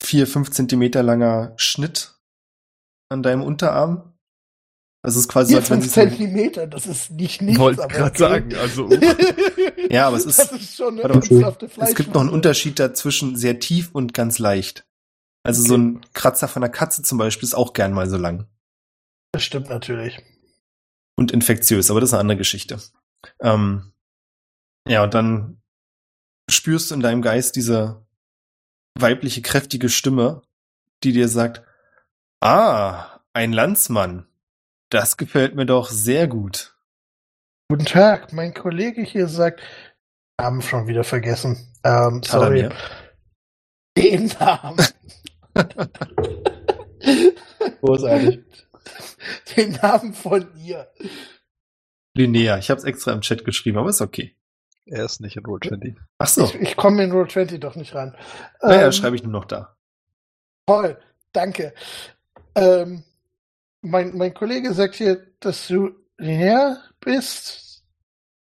vier, 0.02 0.26
fünf 0.26 0.50
Zentimeter 0.50 1.02
langer 1.02 1.54
Schnitt 1.56 2.14
an 3.08 3.22
deinem 3.22 3.42
Unterarm. 3.42 4.12
Das 5.06 5.14
ist 5.14 5.28
quasi 5.28 5.52
so, 5.52 5.58
als 5.60 5.70
wenn 5.70 5.80
sie 5.80 5.88
Zentimeter, 5.88 6.66
das 6.66 6.86
ist 6.86 7.12
nicht 7.12 7.40
nichts. 7.40 7.60
Wollte 7.60 7.86
gerade 7.86 8.10
okay. 8.10 8.18
sagen, 8.18 8.54
also. 8.56 8.90
Ja, 9.88 10.08
aber 10.08 10.16
es 10.16 10.24
ist- 10.26 10.40
Das 10.40 10.50
ist 10.50 10.74
schon 10.76 10.98
eine 10.98 11.14
Warte 11.14 11.70
es 11.80 11.94
gibt 11.94 12.12
noch 12.12 12.22
einen. 12.22 12.30
Unterschied 12.30 12.80
dazwischen 12.80 13.36
sehr 13.36 13.60
tief 13.60 13.90
und 13.92 14.14
ganz 14.14 14.40
leicht. 14.40 14.84
Also 15.44 15.62
so 15.62 15.76
ein 15.76 16.00
Kratzer 16.12 16.48
von 16.48 16.64
einer 16.64 16.72
Katze 16.72 17.02
zum 17.02 17.18
Beispiel 17.18 17.46
ist 17.46 17.54
auch 17.54 17.72
gern 17.72 17.92
mal 17.92 18.10
so 18.10 18.16
lang. 18.16 18.48
Das 19.30 19.44
stimmt 19.44 19.68
natürlich. 19.68 20.18
und 21.14 21.30
infektiös, 21.30 21.88
aber 21.88 22.00
das 22.00 22.10
ist 22.10 22.14
eine 22.14 22.20
andere 22.22 22.38
Geschichte. 22.38 22.80
Ähm, 23.40 23.92
ja, 24.88 25.04
und 25.04 25.14
dann 25.14 25.62
spürst 26.50 26.90
du 26.90 26.96
in 26.96 27.00
deinem 27.00 27.22
Geist 27.22 27.54
diese 27.54 28.04
weibliche, 28.98 29.40
kräftige 29.40 29.88
Stimme, 29.88 30.42
die 31.04 31.12
dir 31.12 31.28
sagt, 31.28 31.62
ah, 32.40 33.20
ein 33.32 33.52
Landsmann. 33.52 34.26
Das 34.90 35.16
gefällt 35.16 35.54
mir 35.54 35.66
doch 35.66 35.90
sehr 35.90 36.28
gut. 36.28 36.76
Guten 37.68 37.84
Tag, 37.86 38.32
mein 38.32 38.54
Kollege 38.54 39.02
hier 39.02 39.26
sagt, 39.26 39.60
Namen 40.40 40.62
schon 40.62 40.86
wieder 40.86 41.02
vergessen. 41.02 41.72
Ähm, 41.82 42.22
sorry. 42.22 42.68
Den 43.96 44.26
Namen. 44.38 44.76
Großartig. 47.80 48.44
Den 49.56 49.72
Namen 49.72 50.12
von 50.14 50.48
ihr. 50.58 50.88
Linnea, 52.14 52.58
ich 52.58 52.70
habe 52.70 52.78
es 52.78 52.84
extra 52.84 53.12
im 53.12 53.22
Chat 53.22 53.44
geschrieben, 53.44 53.78
aber 53.78 53.90
ist 53.90 54.00
okay. 54.00 54.36
Er 54.84 55.04
ist 55.04 55.20
nicht 55.20 55.36
in 55.36 55.42
Roll20. 55.42 55.96
Ach 56.18 56.28
so, 56.28 56.44
Ich, 56.44 56.54
ich 56.54 56.76
komme 56.76 57.02
in 57.02 57.10
Roll 57.10 57.28
20 57.28 57.58
doch 57.60 57.74
nicht 57.74 57.94
ran. 57.94 58.16
naja, 58.62 58.86
Ähm, 58.86 58.92
schreibe 58.92 59.16
ich 59.16 59.22
nur 59.24 59.32
noch 59.32 59.44
da. 59.46 59.76
Toll, 60.68 61.00
danke. 61.32 61.74
Ähm, 62.54 63.02
mein, 63.86 64.16
mein 64.16 64.34
Kollege 64.34 64.74
sagt 64.74 64.96
hier, 64.96 65.26
dass 65.40 65.68
du 65.68 65.90
Linnea 66.18 66.78
bist. 67.00 67.84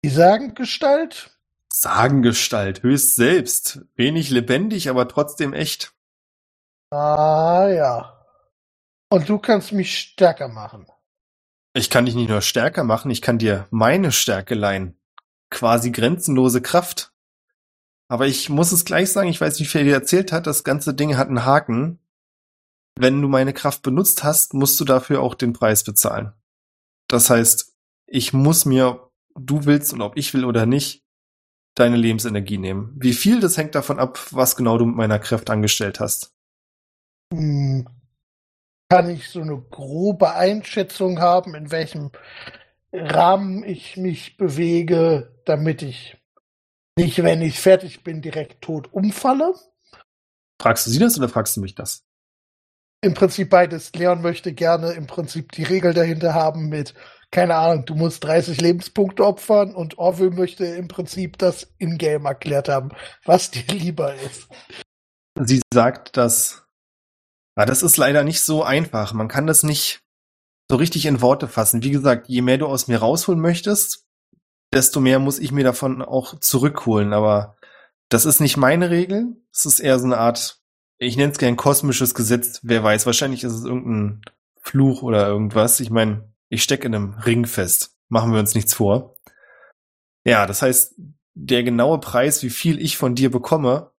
Die 0.04 0.08
Sagengestalt. 0.08 1.38
Sagengestalt, 1.68 2.82
höchst 2.82 3.16
selbst. 3.16 3.80
Wenig 3.94 4.30
lebendig, 4.30 4.88
aber 4.88 5.06
trotzdem 5.08 5.52
echt. 5.52 5.92
Ah 6.90 7.68
ja. 7.68 8.26
Und 9.08 9.28
du 9.28 9.38
kannst 9.38 9.72
mich 9.72 9.96
stärker 9.96 10.48
machen. 10.48 10.86
Ich 11.72 11.90
kann 11.90 12.06
dich 12.06 12.14
nicht 12.16 12.28
nur 12.28 12.40
stärker 12.40 12.82
machen, 12.82 13.10
ich 13.10 13.22
kann 13.22 13.38
dir 13.38 13.66
meine 13.70 14.10
Stärke 14.10 14.54
leihen. 14.54 14.98
Quasi 15.50 15.90
grenzenlose 15.90 16.60
Kraft. 16.60 17.12
Aber 18.08 18.26
ich 18.26 18.48
muss 18.48 18.72
es 18.72 18.84
gleich 18.84 19.12
sagen, 19.12 19.28
ich 19.28 19.40
weiß 19.40 19.58
nicht, 19.58 19.68
wie 19.68 19.78
viel 19.78 19.84
dir 19.84 19.94
erzählt 19.94 20.32
hat, 20.32 20.48
das 20.48 20.64
ganze 20.64 20.94
Ding 20.94 21.16
hat 21.16 21.28
einen 21.28 21.44
Haken. 21.44 22.00
Wenn 23.02 23.22
du 23.22 23.28
meine 23.28 23.54
Kraft 23.54 23.80
benutzt 23.80 24.24
hast, 24.24 24.52
musst 24.52 24.78
du 24.78 24.84
dafür 24.84 25.22
auch 25.22 25.34
den 25.34 25.54
Preis 25.54 25.84
bezahlen. 25.84 26.34
Das 27.08 27.30
heißt, 27.30 27.74
ich 28.06 28.34
muss 28.34 28.66
mir, 28.66 29.10
du 29.34 29.64
willst 29.64 29.94
und 29.94 30.02
ob 30.02 30.18
ich 30.18 30.34
will 30.34 30.44
oder 30.44 30.66
nicht, 30.66 31.02
deine 31.74 31.96
Lebensenergie 31.96 32.58
nehmen. 32.58 32.92
Wie 33.00 33.14
viel, 33.14 33.40
das 33.40 33.56
hängt 33.56 33.74
davon 33.74 33.98
ab, 33.98 34.20
was 34.32 34.54
genau 34.54 34.76
du 34.76 34.84
mit 34.84 34.96
meiner 34.96 35.18
Kraft 35.18 35.48
angestellt 35.48 35.98
hast. 35.98 36.34
Hm. 37.32 37.88
Kann 38.90 39.08
ich 39.08 39.30
so 39.30 39.40
eine 39.40 39.58
grobe 39.58 40.34
Einschätzung 40.34 41.20
haben, 41.20 41.54
in 41.54 41.70
welchem 41.70 42.10
Rahmen 42.92 43.64
ich 43.64 43.96
mich 43.96 44.36
bewege, 44.36 45.40
damit 45.46 45.80
ich 45.80 46.18
nicht, 46.98 47.22
wenn 47.22 47.40
ich 47.40 47.60
fertig 47.60 48.04
bin, 48.04 48.20
direkt 48.20 48.60
tot 48.60 48.92
umfalle? 48.92 49.54
Fragst 50.60 50.86
du 50.86 50.90
sie 50.90 50.98
das 50.98 51.16
oder 51.16 51.30
fragst 51.30 51.56
du 51.56 51.62
mich 51.62 51.74
das? 51.74 52.04
Im 53.02 53.14
Prinzip 53.14 53.50
beides. 53.50 53.92
Leon 53.94 54.22
möchte 54.22 54.52
gerne 54.52 54.92
im 54.92 55.06
Prinzip 55.06 55.52
die 55.52 55.62
Regel 55.62 55.94
dahinter 55.94 56.34
haben 56.34 56.68
mit, 56.68 56.94
keine 57.30 57.56
Ahnung, 57.56 57.86
du 57.86 57.94
musst 57.94 58.24
30 58.24 58.60
Lebenspunkte 58.60 59.24
opfern 59.24 59.74
und 59.74 59.98
Orville 59.98 60.30
möchte 60.30 60.66
im 60.66 60.88
Prinzip 60.88 61.38
das 61.38 61.68
in-game 61.78 62.26
erklärt 62.26 62.68
haben, 62.68 62.90
was 63.24 63.50
dir 63.50 63.64
lieber 63.68 64.14
ist. 64.14 64.48
Sie 65.38 65.62
sagt, 65.72 66.16
dass 66.16 66.64
ja, 67.60 67.66
das 67.66 67.82
ist 67.82 67.96
leider 67.96 68.24
nicht 68.24 68.40
so 68.40 68.62
einfach. 68.62 69.12
Man 69.12 69.28
kann 69.28 69.46
das 69.46 69.62
nicht 69.62 70.00
so 70.70 70.76
richtig 70.76 71.06
in 71.06 71.20
Worte 71.20 71.48
fassen. 71.48 71.82
Wie 71.82 71.90
gesagt, 71.90 72.28
je 72.28 72.42
mehr 72.42 72.58
du 72.58 72.66
aus 72.66 72.88
mir 72.88 72.98
rausholen 72.98 73.40
möchtest, 73.40 74.06
desto 74.72 75.00
mehr 75.00 75.18
muss 75.18 75.38
ich 75.38 75.52
mir 75.52 75.64
davon 75.64 76.00
auch 76.00 76.38
zurückholen. 76.38 77.12
Aber 77.12 77.56
das 78.08 78.24
ist 78.24 78.40
nicht 78.40 78.56
meine 78.56 78.90
Regel. 78.90 79.36
Es 79.52 79.66
ist 79.66 79.80
eher 79.80 79.98
so 79.98 80.06
eine 80.06 80.18
Art, 80.18 80.59
ich 81.00 81.16
nenne 81.16 81.32
es 81.32 81.38
gern 81.38 81.56
kosmisches 81.56 82.14
Gesetz. 82.14 82.60
Wer 82.62 82.84
weiß, 82.84 83.06
wahrscheinlich 83.06 83.42
ist 83.42 83.54
es 83.54 83.64
irgendein 83.64 84.20
Fluch 84.60 85.02
oder 85.02 85.26
irgendwas. 85.26 85.80
Ich 85.80 85.90
meine, 85.90 86.32
ich 86.50 86.62
stecke 86.62 86.86
in 86.86 86.94
einem 86.94 87.14
Ring 87.14 87.46
fest. 87.46 87.96
Machen 88.08 88.32
wir 88.32 88.38
uns 88.38 88.54
nichts 88.54 88.74
vor. 88.74 89.16
Ja, 90.24 90.46
das 90.46 90.60
heißt, 90.60 90.94
der 91.34 91.62
genaue 91.62 92.00
Preis, 92.00 92.42
wie 92.42 92.50
viel 92.50 92.78
ich 92.78 92.98
von 92.98 93.14
dir 93.14 93.30
bekomme, 93.30 93.92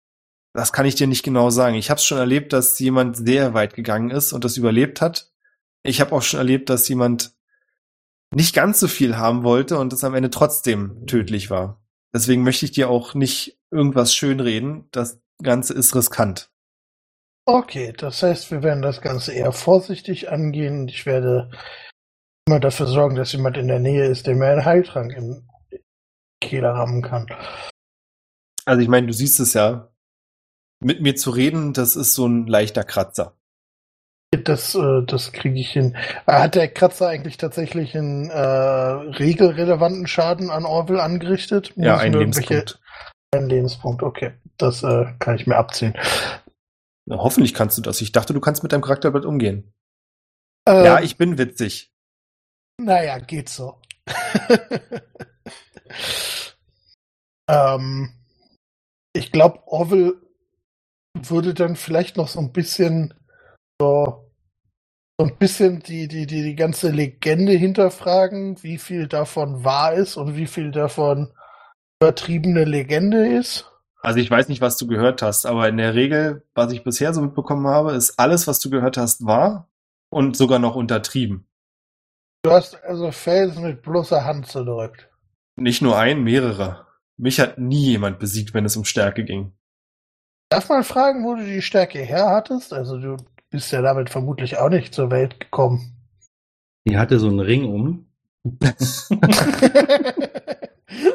das 0.53 0.73
kann 0.73 0.85
ich 0.85 0.95
dir 0.95 1.07
nicht 1.07 1.23
genau 1.23 1.49
sagen. 1.49 1.77
Ich 1.77 1.89
habe 1.89 2.01
schon 2.01 2.19
erlebt, 2.19 2.53
dass 2.53 2.79
jemand 2.79 3.17
sehr 3.17 3.55
weit 3.55 3.75
gegangen 3.75 4.11
ist 4.11 4.35
und 4.35 4.45
das 4.45 4.59
überlebt 4.59 5.01
hat. 5.01 5.33
Ich 5.83 6.03
habe 6.03 6.13
auch 6.13 6.23
schon 6.23 6.39
erlebt, 6.39 6.69
dass 6.69 6.89
jemand 6.89 7.33
nicht 8.35 8.55
ganz 8.55 8.79
so 8.79 8.89
viel 8.89 9.17
haben 9.17 9.43
wollte 9.43 9.79
und 9.79 9.93
es 9.95 10.05
am 10.05 10.15
Ende 10.15 10.29
trotzdem 10.29 11.07
tödlich 11.07 11.49
war. 11.49 11.83
Deswegen 12.13 12.43
möchte 12.43 12.67
ich 12.67 12.73
dir 12.73 12.91
auch 12.91 13.15
nicht 13.15 13.59
irgendwas 13.71 14.15
schönreden. 14.15 14.89
Das 14.91 15.23
Ganze 15.43 15.73
ist 15.73 15.95
riskant. 15.95 16.50
Okay, 17.47 17.93
das 17.97 18.23
heißt, 18.23 18.51
wir 18.51 18.63
werden 18.63 18.83
das 18.83 19.01
Ganze 19.01 19.33
eher 19.33 19.53
vorsichtig 19.53 20.31
angehen 20.31 20.89
ich 20.89 21.07
werde 21.07 21.51
immer 22.47 22.61
dafür 22.61 22.87
sorgen, 22.87 23.17
dass 23.17 23.33
jemand 23.33 23.57
in 23.57 23.69
der 23.69 23.81
Nähe 23.81 24.07
ist, 24.07 24.27
der 24.27 24.35
mir 24.35 24.49
einen 24.49 24.65
Heiltrank 24.65 25.13
im 25.17 25.49
Kehler 26.41 26.71
rammen 26.71 27.03
kann. 27.03 27.27
Also 28.65 28.83
ich 28.83 28.89
meine, 28.89 29.07
du 29.07 29.13
siehst 29.13 29.41
es 29.41 29.55
ja. 29.55 29.89
Mit 30.83 31.03
mir 31.03 31.15
zu 31.15 31.31
reden, 31.31 31.75
das 31.75 31.95
ist 31.95 32.15
so 32.15 32.27
ein 32.27 32.47
leichter 32.47 32.85
Kratzer. 32.85 33.37
Das, 34.45 34.75
äh, 34.75 35.03
das 35.07 35.33
kriege 35.33 35.59
ich 35.61 35.71
hin. 35.71 35.97
Äh, 36.27 36.33
Hat 36.33 36.55
der 36.55 36.69
Kratzer 36.69 37.09
eigentlich 37.09 37.37
tatsächlich 37.37 37.97
einen 37.97 38.31
äh, 38.31 38.39
regelrelevanten 38.39 40.07
Schaden 40.07 40.51
an 40.51 40.65
Orville 40.65 41.03
angerichtet? 41.03 41.73
Ja, 41.77 41.95
Müssen 41.95 42.07
ein 42.07 42.13
Lebenspunkt. 42.13 42.81
Ein 43.33 43.49
Lebenspunkt, 43.49 44.03
okay. 44.03 44.33
Das 44.57 44.83
äh, 44.83 45.07
kann 45.19 45.37
ich 45.37 45.47
mir 45.47 45.57
abziehen. 45.57 45.95
Na, 47.07 47.17
hoffentlich 47.19 47.55
kannst 47.55 47.79
du 47.79 47.83
das. 47.83 48.01
Ich 48.01 48.13
dachte, 48.13 48.33
du 48.35 48.41
kannst 48.41 48.63
mit 48.63 48.73
deinem 48.73 48.83
Charakterblatt 48.83 49.25
umgehen. 49.25 49.73
Ähm, 50.67 50.85
Ja, 50.85 51.01
ich 51.01 51.17
bin 51.17 51.39
witzig. 51.39 51.93
Naja, 52.81 53.19
geht 53.19 53.49
so. 53.49 53.81
ähm, 57.49 58.13
ich 59.13 59.33
glaube, 59.33 59.63
Orville 59.67 60.15
würde 61.15 61.55
dann 61.55 61.77
vielleicht 61.77 62.17
noch 62.17 62.29
so 62.29 62.39
ein 62.41 62.53
bisschen 62.53 63.15
so, 63.81 64.31
so 65.19 65.27
ein 65.27 65.37
bisschen 65.37 65.81
die, 65.81 66.09
die, 66.09 66.27
die, 66.27 66.43
die 66.43 66.55
ganze 66.55 66.91
Legende 66.91 67.53
hinterfragen, 67.53 68.63
wie 68.63 68.79
viel 68.79 69.09
davon 69.09 69.65
wahr 69.65 69.95
ist 69.95 70.17
und 70.17 70.37
wie 70.37 70.47
viel 70.47 70.71
davon 70.71 71.33
übertriebene 72.01 72.65
Legende 72.65 73.27
ist. 73.27 73.70
Also 74.03 74.19
ich 74.19 74.31
weiß 74.31 74.49
nicht, 74.49 74.63
was 74.63 74.79
du 74.79 74.87
gehört 74.87 75.21
hast, 75.23 75.45
aber 75.45 75.69
in 75.69 75.77
der 75.77 75.95
Regel, 75.95 76.43
was 76.55 76.73
ich 76.73 76.85
bisher 76.85 77.13
so 77.13 77.21
mitbekommen 77.21 77.67
habe, 77.67 77.93
ist 77.93 78.19
alles, 78.19 78.47
was 78.47 78.59
du 78.61 78.71
gehört 78.71 78.97
hast, 78.97 79.27
wahr 79.27 79.69
und 80.09 80.37
sogar 80.37 80.59
noch 80.59 80.75
untertrieben. 80.75 81.47
Du 82.43 82.51
hast 82.51 82.83
also 82.83 83.13
Felsen 83.13 83.63
mit 83.63 83.83
bloßer 83.83 84.25
Hand 84.25 84.47
zerdrückt. 84.47 85.11
Nicht 85.57 85.83
nur 85.83 85.99
ein, 85.99 86.25
mehrere. 86.25 86.87
Mich 87.19 87.39
hat 87.39 87.59
nie 87.59 87.91
jemand 87.91 88.19
besiegt, 88.19 88.55
wenn 88.55 88.65
es 88.65 88.79
um 88.79 88.87
Stärke 88.87 89.25
ging. 89.25 89.53
Darf 90.49 90.71
man 90.71 90.83
fragen, 90.83 91.23
wo 91.25 91.35
du 91.35 91.45
die 91.45 91.61
Stärke 91.61 91.99
her 91.99 92.31
hattest? 92.31 92.73
Also 92.73 92.99
du 92.99 93.19
bist 93.51 93.71
ja 93.71 93.83
damit 93.83 94.09
vermutlich 94.09 94.57
auch 94.57 94.71
nicht 94.71 94.95
zur 94.95 95.11
Welt 95.11 95.39
gekommen. 95.39 95.95
Die 96.89 96.97
hatte 96.97 97.19
so 97.19 97.29
einen 97.29 97.41
Ring 97.41 97.67
um. 97.67 98.07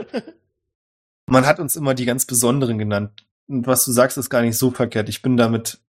Man 1.27 1.45
hat 1.45 1.60
uns 1.60 1.76
immer 1.76 1.93
die 1.93 2.06
ganz 2.06 2.26
Besonderen 2.26 2.77
genannt. 2.77 3.26
Und 3.47 3.68
was 3.68 3.85
du 3.85 3.91
sagst, 3.91 4.18
ist 4.18 4.30
gar 4.30 4.41
nicht 4.41 4.57
so 4.57 4.72
verkehrt. 4.72 5.10
Ich 5.10 5.22
bin 5.22 5.38
damit 5.38 5.81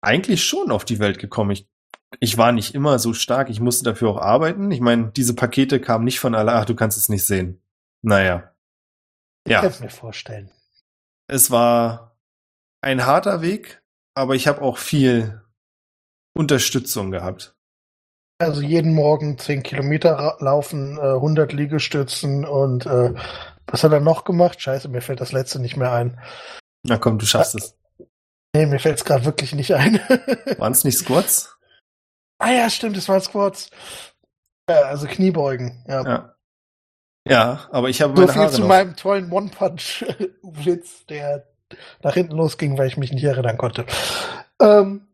eigentlich 0.00 0.44
schon 0.44 0.70
auf 0.70 0.84
die 0.84 0.98
Welt 0.98 1.18
gekommen. 1.18 1.50
Ich, 1.52 1.68
ich 2.20 2.38
war 2.38 2.52
nicht 2.52 2.74
immer 2.74 2.98
so 2.98 3.14
stark. 3.14 3.50
Ich 3.50 3.60
musste 3.60 3.84
dafür 3.84 4.10
auch 4.10 4.18
arbeiten. 4.18 4.70
Ich 4.70 4.80
meine, 4.80 5.10
diese 5.12 5.34
Pakete 5.34 5.80
kamen 5.80 6.04
nicht 6.04 6.20
von 6.20 6.34
Allah. 6.34 6.60
Ach, 6.60 6.64
du 6.64 6.74
kannst 6.74 6.98
es 6.98 7.08
nicht 7.08 7.24
sehen. 7.26 7.62
Naja. 8.02 8.52
Ich 9.44 9.52
Ja, 9.52 9.60
kann 9.60 9.70
es 9.70 9.80
mir 9.80 9.90
vorstellen. 9.90 10.50
es 11.28 11.50
war 11.50 12.16
ein 12.80 13.06
harter 13.06 13.42
Weg, 13.42 13.82
aber 14.14 14.34
ich 14.34 14.46
habe 14.48 14.62
auch 14.62 14.78
viel 14.78 15.40
Unterstützung 16.34 17.10
gehabt. 17.10 17.56
Also 18.38 18.60
jeden 18.60 18.94
Morgen 18.94 19.38
10 19.38 19.62
Kilometer 19.62 20.36
laufen, 20.40 20.96
äh, 20.98 21.00
100 21.14 21.52
Liegestützen 21.52 22.44
und 22.44 22.86
äh, 22.86 23.14
was 23.66 23.84
hat 23.84 23.92
er 23.92 24.00
noch 24.00 24.24
gemacht? 24.24 24.60
Scheiße, 24.60 24.88
mir 24.88 25.02
fällt 25.02 25.20
das 25.20 25.32
letzte 25.32 25.60
nicht 25.60 25.76
mehr 25.76 25.92
ein. 25.92 26.20
Na 26.84 26.98
komm, 26.98 27.18
du 27.18 27.26
schaffst 27.26 27.54
es. 27.54 27.76
Nee, 28.54 28.66
mir 28.66 28.80
fällt 28.80 28.98
es 28.98 29.04
gerade 29.04 29.24
wirklich 29.24 29.54
nicht 29.54 29.74
ein. 29.74 29.94
Waren 30.58 30.72
es 30.72 30.84
nicht 30.84 30.98
Squats? 30.98 31.56
ah 32.38 32.50
ja, 32.50 32.68
stimmt, 32.70 32.96
das 32.96 33.08
waren 33.08 33.20
Squats. 33.20 33.70
Ja, 34.68 34.82
also 34.82 35.06
Kniebeugen. 35.06 35.84
Ja. 35.86 36.04
Ja. 36.04 36.34
Ja, 37.28 37.68
aber 37.70 37.88
ich 37.88 38.02
habe 38.02 38.16
so 38.16 38.22
meine 38.22 38.32
viel 38.32 38.42
Haare 38.42 38.52
zu 38.52 38.60
noch. 38.62 38.68
meinem 38.68 38.96
tollen 38.96 39.30
One-Punch-Witz, 39.30 41.06
der 41.06 41.46
nach 42.02 42.14
hinten 42.14 42.36
losging, 42.36 42.76
weil 42.76 42.88
ich 42.88 42.96
mich 42.96 43.12
nicht 43.12 43.22
erinnern 43.22 43.58
konnte. 43.58 43.86
Ähm, 44.60 45.06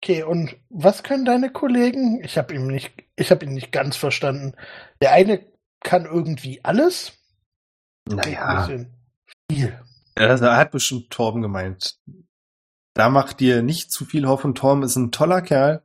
okay, 0.00 0.22
und 0.22 0.56
was 0.68 1.02
können 1.02 1.24
deine 1.24 1.50
Kollegen? 1.50 2.22
Ich 2.22 2.38
habe 2.38 2.54
ihn 2.54 2.68
nicht, 2.68 2.92
ich 3.16 3.32
habe 3.32 3.44
ihn 3.44 3.54
nicht 3.54 3.72
ganz 3.72 3.96
verstanden. 3.96 4.54
Der 5.02 5.12
eine 5.12 5.44
kann 5.80 6.04
irgendwie 6.04 6.64
alles. 6.64 7.12
Naja, 8.08 8.68
viel. 9.50 9.80
er 10.14 10.56
hat 10.56 10.70
bestimmt 10.70 11.10
Torben 11.10 11.42
gemeint. 11.42 11.98
Da 12.94 13.10
macht 13.10 13.40
dir 13.40 13.62
nicht 13.62 13.92
zu 13.92 14.04
viel 14.04 14.26
Hoffnung. 14.26 14.54
Torben 14.54 14.82
ist 14.82 14.96
ein 14.96 15.12
toller 15.12 15.42
Kerl 15.42 15.82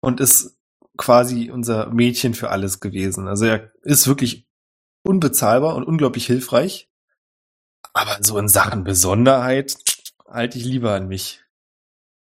und 0.00 0.20
ist 0.20 0.56
quasi 0.96 1.50
unser 1.50 1.90
Mädchen 1.90 2.34
für 2.34 2.50
alles 2.50 2.80
gewesen. 2.80 3.26
Also 3.26 3.46
er 3.46 3.72
ist 3.82 4.06
wirklich 4.06 4.46
unbezahlbar 5.02 5.74
und 5.74 5.84
unglaublich 5.84 6.26
hilfreich. 6.26 6.88
Aber 7.92 8.18
so 8.22 8.38
in 8.38 8.48
Sachen 8.48 8.84
Besonderheit 8.84 9.76
halte 10.28 10.58
ich 10.58 10.64
lieber 10.64 10.94
an 10.94 11.08
mich. 11.08 11.44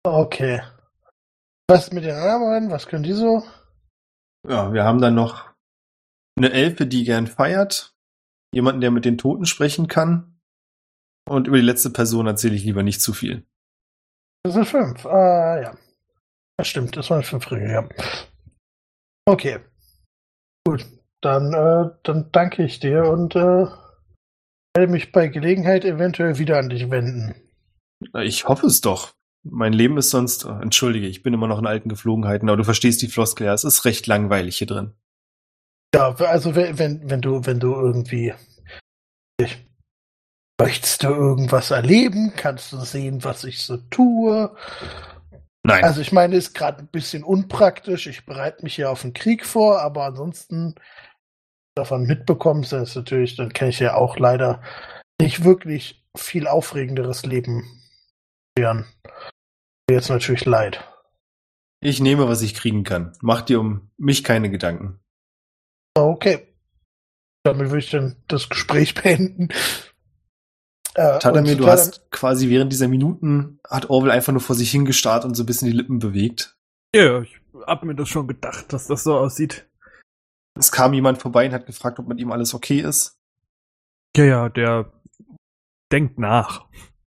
Okay. 0.04 0.62
Was 1.68 1.92
mit 1.92 2.04
den 2.04 2.16
anderen? 2.16 2.70
Was 2.70 2.86
können 2.86 3.02
die 3.02 3.12
so? 3.12 3.44
Ja, 4.48 4.72
wir 4.72 4.84
haben 4.84 5.00
dann 5.00 5.14
noch 5.14 5.50
eine 6.36 6.52
Elfe, 6.52 6.86
die 6.86 7.04
gern 7.04 7.26
feiert, 7.26 7.94
jemanden, 8.52 8.80
der 8.80 8.90
mit 8.90 9.04
den 9.04 9.18
Toten 9.18 9.46
sprechen 9.46 9.88
kann. 9.88 10.40
Und 11.28 11.46
über 11.46 11.56
die 11.56 11.64
letzte 11.64 11.90
Person 11.90 12.26
erzähle 12.26 12.56
ich 12.56 12.64
lieber 12.64 12.82
nicht 12.82 13.00
zu 13.00 13.12
viel. 13.12 13.46
Das 14.42 14.54
sind 14.54 14.66
fünf. 14.66 15.06
Ah, 15.06 15.60
ja. 15.60 15.76
Das 16.56 16.68
stimmt, 16.68 16.96
das 16.96 17.10
waren 17.10 17.22
fünf 17.22 17.50
Ringe, 17.50 17.72
ja. 17.72 17.88
Okay. 19.26 19.60
Gut. 20.66 20.86
Dann, 21.22 21.52
äh, 21.52 21.90
dann 22.02 22.30
danke 22.32 22.64
ich 22.64 22.80
dir 22.80 23.04
und 23.04 23.36
äh, 23.36 23.66
werde 24.74 24.92
mich 24.92 25.12
bei 25.12 25.28
Gelegenheit 25.28 25.84
eventuell 25.84 26.38
wieder 26.38 26.58
an 26.58 26.70
dich 26.70 26.90
wenden. 26.90 27.34
Ich 28.20 28.48
hoffe 28.48 28.66
es 28.66 28.80
doch. 28.80 29.12
Mein 29.42 29.72
Leben 29.72 29.96
ist 29.98 30.10
sonst, 30.10 30.44
oh, 30.46 30.58
entschuldige, 30.60 31.06
ich 31.06 31.22
bin 31.22 31.32
immer 31.34 31.46
noch 31.46 31.58
in 31.58 31.66
alten 31.66 31.88
Geflogenheiten, 31.88 32.48
aber 32.48 32.58
du 32.58 32.64
verstehst 32.64 33.00
die 33.02 33.08
Floskel, 33.08 33.46
ja, 33.46 33.54
es 33.54 33.64
ist 33.64 33.84
recht 33.84 34.06
langweilig 34.06 34.58
hier 34.58 34.66
drin. 34.66 34.94
Ja, 35.94 36.14
also 36.14 36.54
wenn, 36.54 36.78
wenn, 36.78 37.10
wenn 37.10 37.20
du, 37.20 37.44
wenn 37.44 37.58
du 37.58 37.74
irgendwie 37.74 38.32
ich, 39.40 39.66
möchtest 40.60 41.02
du 41.02 41.08
irgendwas 41.08 41.70
erleben, 41.70 42.32
kannst 42.36 42.72
du 42.72 42.78
sehen, 42.78 43.24
was 43.24 43.44
ich 43.44 43.60
so 43.60 43.76
tue. 43.76 44.54
Nein, 45.62 45.84
Also 45.84 46.00
ich 46.00 46.12
meine, 46.12 46.36
ist 46.36 46.54
gerade 46.54 46.78
ein 46.78 46.88
bisschen 46.88 47.24
unpraktisch. 47.24 48.06
Ich 48.06 48.24
bereite 48.24 48.62
mich 48.62 48.76
hier 48.76 48.90
auf 48.90 49.02
den 49.02 49.12
Krieg 49.12 49.44
vor, 49.44 49.80
aber 49.80 50.04
ansonsten 50.04 50.74
davon 51.74 52.04
mitbekommst, 52.06 52.72
dann 52.72 52.82
ist 52.82 52.96
natürlich, 52.96 53.36
dann 53.36 53.52
kann 53.52 53.68
ich 53.68 53.80
ja 53.80 53.94
auch 53.94 54.18
leider 54.18 54.62
nicht 55.20 55.44
wirklich 55.44 56.04
viel 56.16 56.46
aufregenderes 56.46 57.24
Leben 57.24 57.64
führen. 58.58 58.86
Mir 59.88 59.96
jetzt 59.96 60.08
natürlich 60.08 60.44
leid. 60.44 60.84
ich 61.82 62.00
nehme, 62.00 62.28
was 62.28 62.42
ich 62.42 62.54
kriegen 62.54 62.84
kann. 62.84 63.12
Mach 63.20 63.42
dir 63.42 63.60
um 63.60 63.90
mich 63.96 64.24
keine 64.24 64.50
Gedanken. 64.50 65.00
Okay. 65.94 66.46
Damit 67.44 67.68
würde 67.70 67.78
ich 67.78 67.90
dann 67.90 68.16
das 68.28 68.48
Gespräch 68.48 68.94
beenden. 69.02 69.48
Äh, 70.94 71.18
Tadamir, 71.20 71.56
du 71.56 71.66
hast 71.66 72.10
quasi 72.10 72.48
während 72.48 72.72
dieser 72.72 72.88
Minuten, 72.88 73.60
hat 73.68 73.90
Orwell 73.90 74.10
einfach 74.10 74.32
nur 74.32 74.42
vor 74.42 74.56
sich 74.56 74.70
hingestarrt 74.70 75.24
und 75.24 75.34
so 75.34 75.44
ein 75.44 75.46
bisschen 75.46 75.68
die 75.68 75.76
Lippen 75.76 76.00
bewegt. 76.00 76.56
Ja, 76.94 77.04
ja, 77.04 77.20
ich 77.22 77.40
hab 77.66 77.84
mir 77.84 77.94
das 77.94 78.08
schon 78.08 78.26
gedacht, 78.26 78.72
dass 78.72 78.88
das 78.88 79.04
so 79.04 79.16
aussieht. 79.16 79.68
Es 80.58 80.72
kam 80.72 80.92
jemand 80.92 81.18
vorbei 81.18 81.46
und 81.46 81.52
hat 81.52 81.66
gefragt, 81.66 82.00
ob 82.00 82.08
mit 82.08 82.18
ihm 82.18 82.32
alles 82.32 82.54
okay 82.54 82.80
ist. 82.80 83.18
Ja, 84.16 84.24
ja, 84.24 84.48
der 84.48 84.92
denkt 85.92 86.18
nach. 86.18 86.66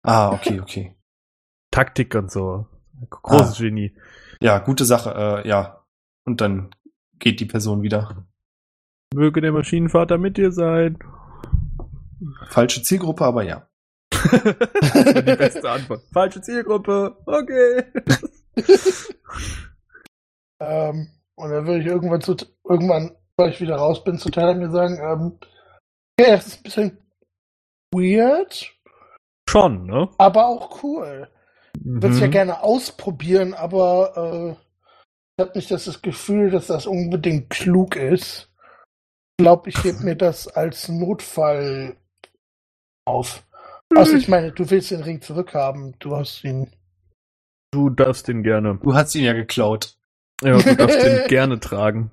Ah, 0.03 0.31
okay, 0.31 0.61
okay. 0.61 0.97
Taktik 1.71 2.15
und 2.15 2.31
so. 2.31 2.67
Großes 3.11 3.59
Ah. 3.59 3.63
Genie. 3.63 3.95
Ja, 4.41 4.59
gute 4.59 4.87
Sache, 4.87 5.43
äh, 5.45 5.49
ja. 5.49 5.85
Und 6.25 6.41
dann 6.41 6.71
geht 7.19 7.41
die 7.41 7.45
Person 7.45 7.83
wieder. 7.83 8.27
Möge 9.15 9.41
der 9.41 9.53
Maschinenvater 9.53 10.19
mit 10.19 10.37
dir 10.37 10.53
sein. 10.53 10.99
Falsche 12.49 12.83
Zielgruppe, 12.83 13.25
aber 13.25 13.43
ja. 13.43 13.69
die 14.13 15.37
beste 15.37 15.71
Antwort. 15.71 16.03
Falsche 16.13 16.41
Zielgruppe. 16.41 17.17
Okay. 17.27 17.85
Ähm, 20.61 21.09
und 21.35 21.51
dann 21.51 21.67
würde 21.67 21.81
ich 21.81 21.87
irgendwann 21.87 22.21
zu, 22.23 22.35
irgendwann, 22.69 23.15
weil 23.37 23.51
ich 23.51 23.61
wieder 23.61 23.77
raus 23.77 24.03
bin, 24.05 24.19
zu 24.19 24.31
Tadamir 24.31 24.71
sagen, 24.71 24.99
ähm, 25.03 25.39
ja, 26.19 26.37
das 26.37 26.47
ist 26.47 26.57
ein 26.59 26.63
bisschen 26.63 26.99
weird, 27.93 28.73
Schon, 29.49 29.87
ne? 29.87 30.09
aber 30.19 30.47
auch 30.47 30.83
cool. 30.83 31.29
Ich 31.79 31.85
würde 31.85 32.09
es 32.09 32.21
ja 32.21 32.27
Mhm. 32.27 32.31
gerne 32.33 32.63
ausprobieren, 32.63 33.53
aber 33.53 34.57
äh, 34.57 34.63
ich 35.37 35.47
habe 35.47 35.59
nicht 35.59 35.71
das, 35.71 35.85
das 35.85 36.01
Gefühl, 36.01 36.51
dass 36.51 36.69
das 36.69 36.87
unbedingt 36.87 37.51
klug 37.51 37.95
ist. 37.97 38.51
Ich 39.39 39.45
glaube, 39.45 39.69
ich 39.69 39.85
hebe 39.85 40.03
mir 40.03 40.17
das 40.17 40.49
als 40.49 40.89
Notfall 40.89 41.97
auf. 43.05 43.45
Also 43.95 44.15
ich 44.15 44.29
meine, 44.29 44.53
du 44.53 44.71
willst 44.71 44.91
den 44.91 45.03
Ring 45.03 45.21
zurückhaben. 45.21 45.95
Du 45.99 46.17
hast 46.17 46.43
ihn. 46.43 46.73
Du 47.71 47.91
darfst 47.91 48.29
den 48.29 48.43
gerne. 48.43 48.79
Du 48.83 48.95
hast 48.95 49.15
ihn 49.15 49.25
ja 49.25 49.35
geklaut. 49.35 49.97
Ja, 50.43 50.57
du 50.57 50.77
darfst 50.77 51.03
den 51.03 51.27
gerne 51.29 51.61
tragen. 51.61 52.11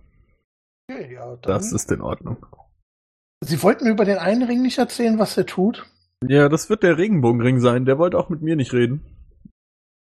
Okay, 0.89 1.13
ja, 1.13 1.37
dann. 1.37 1.39
Das 1.41 1.71
ist 1.71 1.91
in 1.91 2.01
Ordnung. 2.01 2.45
Sie 3.41 3.61
wollten 3.63 3.85
mir 3.85 3.91
über 3.91 4.05
den 4.05 4.17
einen 4.17 4.43
Ring 4.43 4.61
nicht 4.61 4.77
erzählen, 4.77 5.17
was 5.17 5.37
er 5.37 5.45
tut. 5.45 5.85
Ja, 6.27 6.49
das 6.49 6.69
wird 6.69 6.83
der 6.83 6.97
Regenbogenring 6.97 7.59
sein. 7.59 7.85
Der 7.85 7.97
wollte 7.97 8.17
auch 8.17 8.29
mit 8.29 8.41
mir 8.41 8.57
nicht 8.57 8.73
reden. 8.73 9.01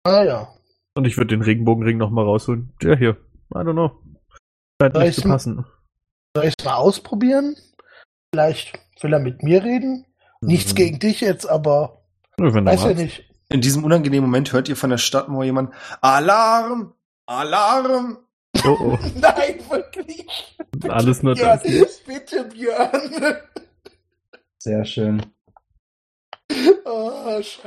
Ah 0.03 0.23
ja. 0.23 0.53
Und 0.95 1.05
ich 1.05 1.17
würde 1.17 1.35
den 1.35 1.41
Regenbogenring 1.41 1.97
nochmal 1.97 2.25
rausholen. 2.25 2.73
Ja, 2.81 2.95
hier. 2.95 3.17
I 3.53 3.59
don't 3.59 3.73
know. 3.73 3.91
Scheint 4.81 4.93
Soll 4.93 5.05
nicht 5.05 5.21
zu 5.21 5.27
passen. 5.27 5.65
Soll 6.35 6.45
ich 6.45 6.55
es 6.57 6.65
mal 6.65 6.75
ausprobieren? 6.75 7.55
Vielleicht 8.33 8.79
will 9.01 9.13
er 9.13 9.19
mit 9.19 9.43
mir 9.43 9.63
reden. 9.63 10.05
Nichts 10.41 10.71
Mhm. 10.73 10.77
gegen 10.77 10.99
dich 10.99 11.21
jetzt, 11.21 11.45
aber 11.47 12.01
du 12.37 12.45
weiß 12.45 12.53
ja 12.55 12.61
magst. 12.61 12.97
nicht. 12.97 13.23
In 13.49 13.61
diesem 13.61 13.83
unangenehmen 13.83 14.27
Moment 14.29 14.51
hört 14.51 14.67
ihr 14.67 14.75
von 14.75 14.89
der 14.89 14.97
Stadtmauer 14.97 15.43
jemand 15.43 15.73
Alarm! 16.01 16.95
Alarm! 17.27 18.17
Oh, 18.65 18.69
oh. 18.79 18.97
Nein, 19.15 19.59
wirklich. 19.69 20.57
Alles 20.89 21.21
nur 21.21 21.35
Björn, 21.35 21.59
das. 21.63 21.99
bitte, 21.99 22.45
Björn. 22.45 23.37
Sehr 24.57 24.83
schön. 24.85 25.23
Oh, 26.85 27.35
scheiße. 27.41 27.61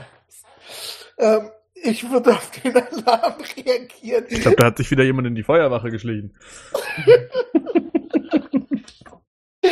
Ähm, 1.19 1.51
ich 1.75 2.09
würde 2.11 2.33
auf 2.33 2.51
den 2.51 2.75
Alarm 2.77 3.35
reagieren. 3.57 4.25
Ich 4.29 4.41
glaube, 4.41 4.57
da 4.57 4.65
hat 4.67 4.77
sich 4.79 4.91
wieder 4.91 5.05
jemand 5.05 5.29
in 5.29 5.35
die 5.37 5.43
Feuerwache 5.45 5.91
geschlichen. 5.91 6.35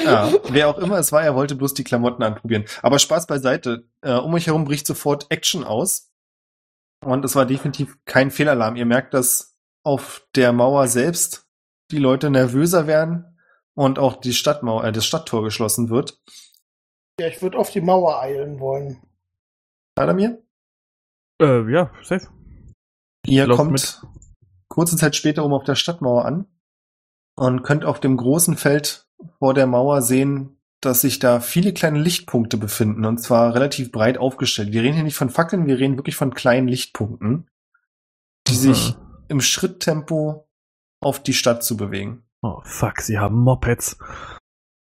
Ja, 0.05 0.33
wer 0.49 0.69
auch 0.69 0.79
immer 0.79 0.99
es 0.99 1.13
war, 1.13 1.23
er 1.23 1.35
wollte 1.35 1.55
bloß 1.55 1.75
die 1.75 1.85
Klamotten 1.85 2.23
anprobieren. 2.23 2.65
Aber 2.83 2.99
Spaß 2.99 3.27
beiseite. 3.27 3.87
Äh, 4.01 4.15
um 4.15 4.35
euch 4.35 4.47
herum 4.47 4.65
bricht 4.65 4.87
sofort 4.87 5.27
Action 5.31 5.65
aus. 5.65 6.11
Und 7.05 7.25
es 7.25 7.37
war 7.37 7.47
definitiv 7.47 7.99
kein 8.05 8.31
Fehlalarm. 8.31 8.77
Ihr 8.77 8.87
merkt, 8.87 9.15
dass 9.15 9.57
auf 9.83 10.27
der 10.35 10.53
Mauer 10.53 10.89
selbst 10.89 11.47
die 11.91 11.99
Leute 11.99 12.31
nervöser 12.31 12.87
werden 12.87 13.39
und 13.75 13.99
auch 13.99 14.17
die 14.17 14.33
Stadtmauer, 14.33 14.85
äh, 14.85 14.93
das 14.93 15.05
Stadttor 15.05 15.43
geschlossen 15.45 15.91
wird. 15.91 16.21
Ja, 17.21 17.29
ich 17.29 17.43
würde 17.43 17.59
auf 17.59 17.71
die 17.71 17.81
Mauer 17.81 18.21
eilen 18.21 18.59
wollen. 18.59 19.03
Adamir? 19.97 20.43
Äh, 21.41 21.71
ja, 21.71 21.91
safe. 22.03 22.29
Ihr 23.27 23.49
kommt 23.49 23.73
mit. 23.73 24.03
kurze 24.69 24.97
Zeit 24.97 25.15
später 25.15 25.45
oben 25.45 25.55
auf 25.55 25.65
der 25.65 25.77
Stadtmauer 25.77 26.25
an 26.25 26.47
und 27.37 27.63
könnt 27.63 27.85
auf 27.85 28.01
dem 28.01 28.17
großen 28.17 28.57
Feld 28.57 29.07
vor 29.39 29.55
der 29.55 29.67
Mauer 29.67 30.03
sehen, 30.03 30.59
dass 30.81 31.01
sich 31.01 31.19
da 31.19 31.41
viele 31.41 31.73
kleine 31.73 31.99
Lichtpunkte 31.99 32.57
befinden 32.57 33.05
und 33.05 33.19
zwar 33.19 33.55
relativ 33.55 33.91
breit 33.91 34.19
aufgestellt. 34.19 34.73
Wir 34.73 34.83
reden 34.83 34.95
hier 34.95 35.05
nicht 35.05 35.17
von 35.17 35.31
Fackeln, 35.31 35.67
wir 35.67 35.79
reden 35.79 35.97
wirklich 35.97 36.17
von 36.17 36.35
kleinen 36.35 36.69
Lichtpunkten, 36.69 37.49
die 38.47 38.55
sich 38.55 38.95
im 39.29 39.41
Schritttempo 39.41 40.47
auf 41.01 41.23
die 41.23 41.35
Stadt 41.35 41.65
zu 41.65 41.77
bewegen. 41.77 42.25
Oh, 42.43 42.61
fuck, 42.65 43.01
sie 43.01 43.19
haben 43.19 43.41
Mopeds. 43.41 43.99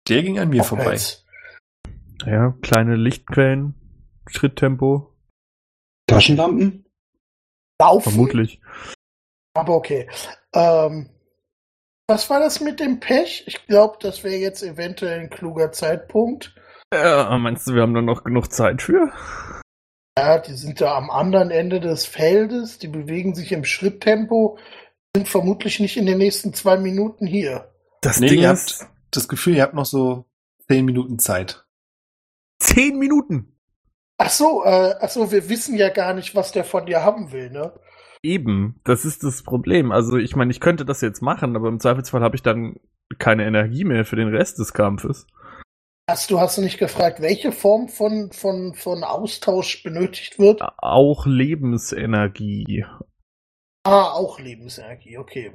Der 0.07 0.23
ging 0.23 0.39
an 0.39 0.49
mir 0.49 0.63
vorbei. 0.63 0.83
Mopeds. 0.85 1.25
Ja, 2.25 2.55
kleine 2.61 2.95
Lichtquellen, 2.95 3.75
Schritttempo, 4.27 5.11
Taschenlampen? 6.11 6.85
Laufen? 7.79 8.11
vermutlich. 8.11 8.61
Aber 9.53 9.75
okay. 9.75 10.09
Ähm, 10.53 11.09
was 12.11 12.29
war 12.29 12.41
das 12.41 12.59
mit 12.59 12.81
dem 12.81 12.99
Pech? 12.99 13.43
Ich 13.47 13.65
glaube, 13.67 13.97
das 14.01 14.23
wäre 14.23 14.35
jetzt 14.35 14.63
eventuell 14.63 15.21
ein 15.21 15.29
kluger 15.29 15.71
Zeitpunkt. 15.71 16.53
Ja, 16.93 17.37
meinst 17.37 17.65
du, 17.67 17.73
wir 17.73 17.83
haben 17.83 17.93
da 17.93 18.01
noch 18.01 18.25
genug 18.25 18.51
Zeit 18.51 18.81
für? 18.81 19.13
Ja, 20.19 20.39
die 20.39 20.55
sind 20.55 20.81
da 20.81 20.97
am 20.97 21.09
anderen 21.09 21.51
Ende 21.51 21.79
des 21.79 22.05
Feldes, 22.05 22.79
die 22.79 22.89
bewegen 22.89 23.33
sich 23.33 23.53
im 23.53 23.63
Schritttempo, 23.63 24.57
sind 25.15 25.29
vermutlich 25.29 25.79
nicht 25.79 25.95
in 25.95 26.05
den 26.05 26.17
nächsten 26.17 26.53
zwei 26.53 26.75
Minuten 26.77 27.25
hier. 27.25 27.71
Das 28.01 28.19
Nee, 28.19 28.27
Ding 28.27 28.41
ihr 28.41 28.51
ist 28.51 28.81
habt 28.81 28.91
das 29.11 29.29
Gefühl, 29.29 29.55
ihr 29.55 29.63
habt 29.63 29.73
noch 29.73 29.85
so 29.85 30.25
zehn 30.67 30.83
Minuten 30.83 31.17
Zeit. 31.17 31.65
zehn 32.59 32.99
Minuten. 32.99 33.57
Ach 34.17 34.29
so, 34.29 34.63
äh, 34.65 34.95
ach 34.99 35.09
so, 35.09 35.31
wir 35.31 35.49
wissen 35.49 35.75
ja 35.77 35.89
gar 35.89 36.13
nicht, 36.13 36.35
was 36.35 36.51
der 36.51 36.63
von 36.65 36.85
dir 36.85 37.03
haben 37.03 37.31
will, 37.31 37.49
ne? 37.49 37.73
Eben, 38.23 38.79
das 38.83 39.05
ist 39.05 39.23
das 39.23 39.43
Problem. 39.43 39.91
Also 39.91 40.17
ich 40.17 40.35
meine, 40.35 40.51
ich 40.51 40.59
könnte 40.59 40.85
das 40.85 41.01
jetzt 41.01 41.21
machen, 41.21 41.55
aber 41.55 41.69
im 41.69 41.79
Zweifelsfall 41.79 42.21
habe 42.21 42.35
ich 42.35 42.43
dann 42.43 42.75
keine 43.17 43.45
Energie 43.45 43.83
mehr 43.83 44.05
für 44.05 44.15
den 44.15 44.29
Rest 44.29 44.59
des 44.59 44.73
Kampfes. 44.73 45.25
Hast 46.09 46.29
du 46.29 46.39
hast 46.39 46.57
du 46.57 46.61
nicht 46.61 46.77
gefragt, 46.77 47.21
welche 47.21 47.51
Form 47.51 47.87
von, 47.87 48.31
von, 48.31 48.73
von 48.75 49.03
Austausch 49.03 49.81
benötigt 49.83 50.39
wird? 50.39 50.61
Auch 50.77 51.25
Lebensenergie. 51.25 52.85
Ah, 53.83 54.11
auch 54.11 54.39
Lebensenergie, 54.39 55.17
okay. 55.17 55.51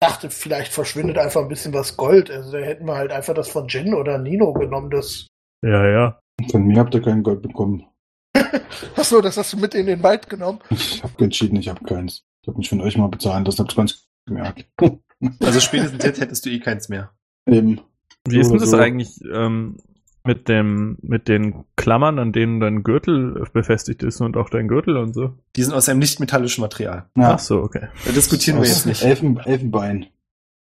Ich 0.00 0.08
dachte, 0.08 0.30
vielleicht 0.30 0.72
verschwindet 0.72 1.18
einfach 1.18 1.42
ein 1.42 1.48
bisschen 1.48 1.74
was 1.74 1.96
Gold. 1.96 2.30
Also 2.30 2.52
da 2.52 2.58
hätten 2.58 2.86
wir 2.86 2.94
halt 2.94 3.10
einfach 3.10 3.34
das 3.34 3.48
von 3.48 3.66
Jin 3.66 3.94
oder 3.94 4.18
Nino 4.18 4.52
genommen, 4.52 4.90
das. 4.90 5.26
Ja, 5.62 5.86
ja. 5.88 6.20
Von 6.50 6.66
mir 6.66 6.78
habt 6.78 6.94
ihr 6.94 7.02
kein 7.02 7.24
Gold 7.24 7.42
bekommen. 7.42 7.84
Ach 8.34 9.04
so, 9.04 9.20
das 9.20 9.36
hast 9.36 9.52
du 9.52 9.56
mit 9.56 9.74
in 9.74 9.86
den 9.86 10.02
Wald 10.02 10.28
genommen. 10.28 10.60
Ich 10.70 11.02
habe 11.02 11.24
entschieden, 11.24 11.56
ich 11.56 11.68
habe 11.68 11.84
keins. 11.84 12.24
Ich 12.42 12.48
habe 12.48 12.58
mich 12.58 12.68
von 12.68 12.80
euch 12.80 12.96
mal 12.96 13.08
bezahlen 13.08 13.44
lassen, 13.44 13.60
hab's 13.60 13.76
ganz 13.76 14.08
gemerkt. 14.26 14.66
Also 15.40 15.58
spätestens 15.58 16.04
jetzt 16.04 16.20
hättest 16.20 16.46
du 16.46 16.50
eh 16.50 16.60
keins 16.60 16.88
mehr. 16.88 17.10
Eben. 17.44 17.80
Wie 18.28 18.38
ist 18.38 18.50
denn 18.52 18.60
das 18.60 18.70
so. 18.70 18.76
eigentlich 18.76 19.18
ähm, 19.32 19.78
mit 20.24 20.48
dem 20.48 20.96
mit 21.00 21.26
den 21.26 21.64
Klammern, 21.74 22.20
an 22.20 22.32
denen 22.32 22.60
dein 22.60 22.84
Gürtel 22.84 23.44
befestigt 23.52 24.04
ist 24.04 24.20
und 24.20 24.36
auch 24.36 24.48
dein 24.48 24.68
Gürtel 24.68 24.96
und 24.96 25.14
so? 25.14 25.34
Die 25.56 25.64
sind 25.64 25.74
aus 25.74 25.88
einem 25.88 25.98
nicht-metallischen 25.98 26.62
Material. 26.62 27.06
Ja, 27.16 27.34
Ach 27.34 27.38
so, 27.40 27.62
okay. 27.62 27.88
Da 28.04 28.12
diskutieren 28.12 28.58
wir 28.58 28.62
aus 28.62 28.68
jetzt 28.68 28.86
nicht. 28.86 29.02
Elfen, 29.02 29.38
Elfenbein. 29.38 30.06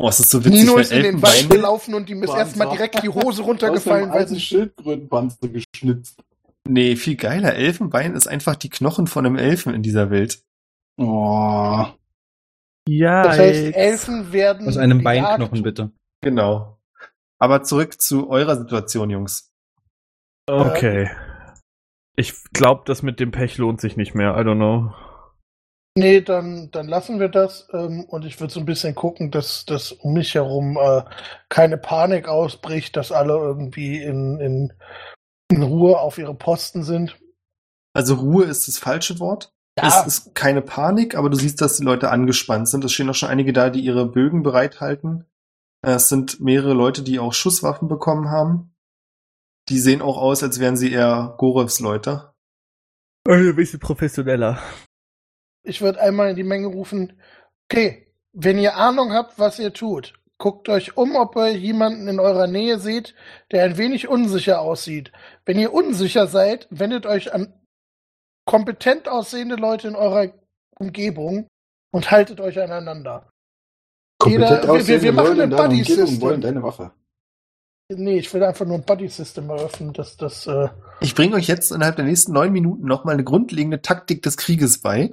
Oh, 0.00 0.08
es 0.08 0.20
ist 0.20 0.30
so 0.30 0.44
witzig, 0.44 0.60
Nino 0.60 0.76
ist 0.76 0.92
in 0.92 1.02
den 1.02 1.22
Wald 1.22 1.34
Elfenbein, 1.34 1.56
gelaufen 1.58 1.94
und 1.94 2.08
ihm 2.08 2.22
ist 2.22 2.32
erstmal 2.32 2.68
direkt 2.70 3.02
die 3.02 3.08
Hose 3.08 3.42
runtergefallen, 3.48 4.10
weil 4.10 4.28
sie. 4.28 4.38
Schildkrötenpanzer 4.38 5.48
geschnitzt. 5.48 6.22
Nee, 6.68 6.94
viel 6.96 7.16
geiler. 7.16 7.54
Elfenbein 7.54 8.14
ist 8.14 8.28
einfach 8.28 8.54
die 8.54 8.68
Knochen 8.70 9.06
von 9.08 9.26
einem 9.26 9.36
Elfen 9.36 9.74
in 9.74 9.82
dieser 9.82 10.10
Welt. 10.10 10.40
Oh, 10.98 11.84
Ja. 12.88 13.22
Das 13.22 13.38
heißt, 13.38 13.74
Elfen 13.74 14.32
werden. 14.32 14.68
Aus 14.68 14.76
einem 14.76 14.98
gejagt. 14.98 15.26
Beinknochen, 15.38 15.62
bitte. 15.62 15.90
Genau. 16.20 16.78
Aber 17.40 17.62
zurück 17.62 18.00
zu 18.00 18.28
eurer 18.30 18.56
Situation, 18.56 19.10
Jungs. 19.10 19.50
Okay. 20.48 21.10
Ich 22.16 22.34
glaube, 22.52 22.82
das 22.86 23.02
mit 23.02 23.20
dem 23.20 23.30
Pech 23.30 23.58
lohnt 23.58 23.80
sich 23.80 23.96
nicht 23.96 24.14
mehr. 24.14 24.36
I 24.36 24.40
don't 24.40 24.56
know. 24.56 24.92
Nee, 25.98 26.20
dann, 26.20 26.70
dann 26.70 26.86
lassen 26.86 27.18
wir 27.18 27.28
das. 27.28 27.68
Ähm, 27.72 28.04
und 28.04 28.24
ich 28.24 28.38
würde 28.38 28.52
so 28.52 28.60
ein 28.60 28.66
bisschen 28.66 28.94
gucken, 28.94 29.32
dass, 29.32 29.66
dass 29.66 29.90
um 29.90 30.12
mich 30.12 30.34
herum 30.34 30.78
äh, 30.80 31.02
keine 31.48 31.76
Panik 31.76 32.28
ausbricht, 32.28 32.96
dass 32.96 33.10
alle 33.10 33.32
irgendwie 33.32 34.00
in, 34.00 34.38
in, 34.38 34.72
in 35.50 35.62
Ruhe 35.62 35.98
auf 35.98 36.18
ihre 36.18 36.34
Posten 36.34 36.84
sind. 36.84 37.18
Also 37.94 38.14
Ruhe 38.14 38.44
ist 38.44 38.68
das 38.68 38.78
falsche 38.78 39.18
Wort. 39.18 39.52
Ja. 39.76 39.88
Es 39.88 40.06
ist 40.06 40.34
keine 40.36 40.62
Panik, 40.62 41.16
aber 41.16 41.30
du 41.30 41.36
siehst, 41.36 41.60
dass 41.60 41.76
die 41.76 41.84
Leute 41.84 42.10
angespannt 42.10 42.68
sind. 42.68 42.84
Es 42.84 42.92
stehen 42.92 43.10
auch 43.10 43.14
schon 43.14 43.28
einige 43.28 43.52
da, 43.52 43.68
die 43.68 43.80
ihre 43.80 44.06
Bögen 44.06 44.44
bereithalten. 44.44 45.24
Äh, 45.84 45.92
Es 45.92 46.08
sind 46.08 46.38
mehrere 46.40 46.74
Leute, 46.74 47.02
die 47.02 47.18
auch 47.18 47.32
Schusswaffen 47.32 47.88
bekommen 47.88 48.30
haben. 48.30 48.72
Die 49.68 49.80
sehen 49.80 50.00
auch 50.00 50.16
aus, 50.16 50.44
als 50.44 50.60
wären 50.60 50.76
sie 50.76 50.92
eher 50.92 51.34
Gorevs 51.38 51.80
Leute. 51.80 52.32
Ein 53.26 53.56
bisschen 53.56 53.80
professioneller. 53.80 54.58
Ich 55.62 55.80
würde 55.80 56.00
einmal 56.00 56.30
in 56.30 56.36
die 56.36 56.44
Menge 56.44 56.68
rufen, 56.68 57.20
okay, 57.70 58.06
wenn 58.32 58.58
ihr 58.58 58.76
Ahnung 58.76 59.12
habt, 59.12 59.38
was 59.38 59.58
ihr 59.58 59.72
tut, 59.72 60.14
guckt 60.38 60.68
euch 60.68 60.96
um, 60.96 61.16
ob 61.16 61.36
ihr 61.36 61.56
jemanden 61.56 62.08
in 62.08 62.20
eurer 62.20 62.46
Nähe 62.46 62.78
seht, 62.78 63.14
der 63.50 63.64
ein 63.64 63.76
wenig 63.76 64.08
unsicher 64.08 64.60
aussieht. 64.60 65.12
Wenn 65.44 65.58
ihr 65.58 65.72
unsicher 65.72 66.26
seid, 66.26 66.66
wendet 66.70 67.06
euch 67.06 67.32
an 67.34 67.52
kompetent 68.46 69.08
aussehende 69.08 69.56
Leute 69.56 69.88
in 69.88 69.96
eurer 69.96 70.32
Umgebung 70.78 71.48
und 71.92 72.10
haltet 72.10 72.40
euch 72.40 72.58
aneinander. 72.60 73.28
kompetent 74.20 74.62
Jeder- 74.62 74.86
wir- 74.86 75.02
wir- 75.02 75.12
machen 75.12 75.28
Leute 75.38 75.42
ein 75.42 75.50
Buddy-System. 75.50 76.04
Umgebung 76.04 76.20
wollen 76.22 76.40
deine 76.40 76.62
Waffe. 76.62 76.92
Nee, 77.90 78.18
ich 78.18 78.32
will 78.34 78.42
einfach 78.44 78.66
nur 78.66 78.76
ein 78.76 78.84
Buddy-System 78.84 79.48
eröffnen, 79.48 79.92
dass 79.92 80.16
das, 80.16 80.46
äh, 80.46 80.68
Ich 81.00 81.14
bringe 81.14 81.36
euch 81.36 81.46
jetzt 81.48 81.72
innerhalb 81.72 81.96
der 81.96 82.04
nächsten 82.04 82.32
neun 82.32 82.52
Minuten 82.52 82.86
nochmal 82.86 83.14
eine 83.14 83.24
grundlegende 83.24 83.80
Taktik 83.80 84.22
des 84.22 84.36
Krieges 84.36 84.80
bei. 84.80 85.10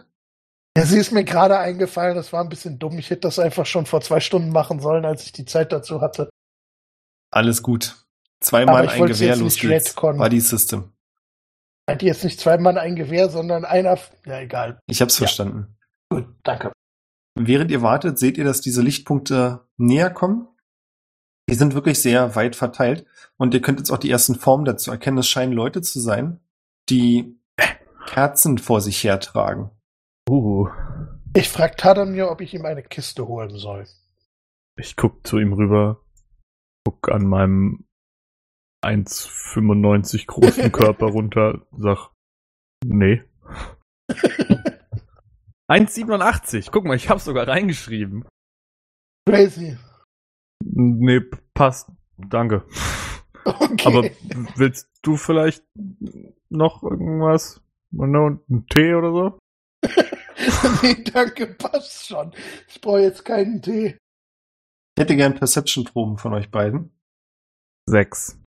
Ja, 0.77 0.85
sie 0.85 0.97
ist 0.97 1.11
mir 1.11 1.23
gerade 1.23 1.57
eingefallen, 1.57 2.15
das 2.15 2.34
war 2.34 2.41
ein 2.43 2.49
bisschen 2.49 2.80
dumm. 2.80 2.97
Ich 2.97 3.10
hätte 3.10 3.22
das 3.22 3.39
einfach 3.39 3.65
schon 3.65 3.85
vor 3.85 4.02
zwei 4.02 4.19
Stunden 4.19 4.49
machen 4.49 4.80
sollen, 4.80 5.06
als 5.06 5.23
ich 5.23 5.31
die 5.31 5.45
Zeit 5.45 5.72
dazu 5.72 6.02
hatte. 6.02 6.30
Alles 7.31 7.64
gut. 7.64 7.95
Zweimal 8.41 8.88
ein 8.88 9.06
Gewehr, 9.06 9.35
los 9.35 9.57
geht's. 9.57 9.95
System. 10.49 10.91
Hat 11.89 12.02
jetzt 12.02 12.23
nicht 12.23 12.39
zwei 12.39 12.57
Mann 12.57 12.77
ein 12.77 12.95
Gewehr, 12.95 13.30
sondern 13.30 13.64
einer. 13.65 13.97
Ja, 14.26 14.39
egal. 14.39 14.80
Ich 14.88 15.02
hab's 15.02 15.15
Ja. 15.15 15.26
verstanden. 15.26 15.77
Gut, 16.10 16.27
danke. 16.43 16.72
Während 17.38 17.69
ihr 17.72 17.81
wartet, 17.81 18.18
seht 18.18 18.38
ihr, 18.38 18.43
dass 18.45 18.61
diese 18.61 18.81
Lichtpunkte 18.81 19.68
näher 19.77 20.10
kommen. 20.10 20.47
Die 21.49 21.56
sind 21.56 21.73
wirklich 21.73 22.02
sehr 22.02 22.35
weit 22.35 22.56
verteilt. 22.56 23.06
Und 23.38 23.53
ihr 23.53 23.61
könnt 23.61 23.80
jetzt 23.80 23.91
auch 23.91 23.97
die 23.97 24.10
ersten 24.10 24.35
Formen 24.35 24.65
dazu 24.65 24.91
erkennen. 24.91 25.18
Es 25.18 25.27
scheinen 25.27 25.53
Leute 25.53 25.81
zu 25.81 25.99
sein, 25.99 26.39
die 26.89 27.39
Kerzen 28.07 28.57
vor 28.57 28.81
sich 28.81 29.03
hertragen. 29.03 29.69
Uh. 30.30 30.68
Ich 31.35 31.49
frage 31.49 31.76
Tadomir, 31.76 32.30
ob 32.30 32.41
ich 32.41 32.53
ihm 32.53 32.65
eine 32.65 32.84
Kiste 32.84 33.27
holen 33.27 33.57
soll. 33.57 33.85
Ich 34.77 34.95
guck 34.95 35.26
zu 35.26 35.38
ihm 35.39 35.53
rüber, 35.53 36.02
guck 36.85 37.10
an 37.10 37.26
meinem 37.27 37.85
1,95 38.84 40.27
großen 40.27 40.72
Körper 40.72 41.07
runter, 41.07 41.65
sag, 41.77 42.11
nee. 42.84 43.23
1,87. 45.68 46.69
Guck 46.72 46.85
mal, 46.85 46.95
ich 46.95 47.10
hab's 47.10 47.26
sogar 47.26 47.47
reingeschrieben. 47.47 48.27
Crazy. 49.27 49.77
Nee, 50.64 51.22
passt. 51.53 51.89
Danke. 52.18 52.65
Okay. 53.43 53.85
Aber 53.85 54.10
willst 54.56 54.89
du 55.02 55.18
vielleicht 55.18 55.64
noch 56.49 56.84
irgendwas? 56.84 57.61
Noch 57.91 58.39
Ein 58.49 58.65
Tee 58.68 58.93
oder 58.93 59.11
so? 59.11 59.39
Nee, 60.81 61.03
danke, 61.03 61.47
passt 61.47 62.07
schon. 62.07 62.33
Ich 62.67 62.81
brauche 62.81 63.01
jetzt 63.01 63.25
keinen 63.25 63.61
Tee. 63.61 63.97
Ich 64.97 65.01
hätte 65.01 65.15
gern 65.15 65.35
Perception-Proben 65.35 66.17
von 66.17 66.33
euch 66.33 66.49
beiden. 66.51 66.91
Sechs. 67.87 68.39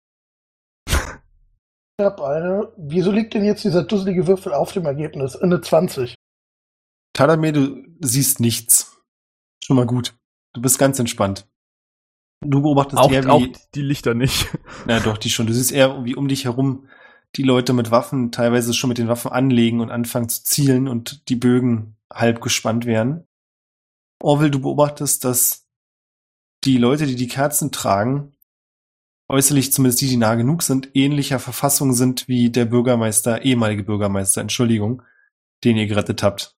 Ich 0.89 2.05
hab 2.05 2.21
eine. 2.21 2.71
Wieso 2.77 3.11
liegt 3.11 3.33
denn 3.33 3.43
jetzt 3.43 3.63
dieser 3.63 3.83
dusselige 3.83 4.27
Würfel 4.27 4.53
auf 4.53 4.71
dem 4.71 4.85
Ergebnis? 4.85 5.35
Eine 5.35 5.61
20. 5.61 6.15
Tadamir, 7.13 7.53
du 7.53 7.83
siehst 7.99 8.39
nichts. 8.39 9.01
Schon 9.63 9.75
mal 9.77 9.87
gut. 9.87 10.15
Du 10.53 10.61
bist 10.61 10.77
ganz 10.77 10.99
entspannt. 10.99 11.47
Du 12.45 12.61
beobachtest 12.61 12.99
Auch, 13.01 13.11
eher 13.11 13.23
wie, 13.25 13.29
auch 13.29 13.47
die 13.73 13.81
Lichter 13.81 14.13
nicht. 14.13 14.47
na 14.85 14.99
doch, 14.99 15.17
die 15.17 15.29
schon. 15.29 15.47
Du 15.47 15.53
siehst 15.53 15.71
eher 15.71 16.05
wie 16.05 16.15
um 16.15 16.27
dich 16.27 16.45
herum 16.45 16.87
die 17.35 17.43
Leute 17.43 17.73
mit 17.73 17.91
Waffen 17.91 18.31
teilweise 18.31 18.73
schon 18.73 18.87
mit 18.87 18.97
den 18.97 19.07
Waffen 19.07 19.31
anlegen 19.31 19.79
und 19.79 19.91
anfangen 19.91 20.29
zu 20.29 20.43
zielen 20.43 20.87
und 20.87 21.29
die 21.29 21.35
Bögen 21.35 21.97
halb 22.11 22.41
gespannt 22.41 22.85
werden. 22.85 23.27
Orwell, 24.21 24.49
du 24.49 24.59
beobachtest, 24.59 25.23
dass 25.23 25.67
die 26.63 26.77
Leute, 26.77 27.05
die 27.05 27.15
die 27.15 27.27
Kerzen 27.27 27.71
tragen, 27.71 28.35
äußerlich 29.29 29.71
zumindest 29.71 30.01
die, 30.01 30.07
die 30.07 30.17
nah 30.17 30.35
genug 30.35 30.63
sind, 30.63 30.89
ähnlicher 30.93 31.39
Verfassung 31.39 31.93
sind 31.93 32.27
wie 32.27 32.49
der 32.49 32.65
Bürgermeister, 32.65 33.43
ehemalige 33.43 33.83
Bürgermeister, 33.83 34.41
Entschuldigung, 34.41 35.03
den 35.63 35.77
ihr 35.77 35.87
gerettet 35.87 36.23
habt. 36.23 36.55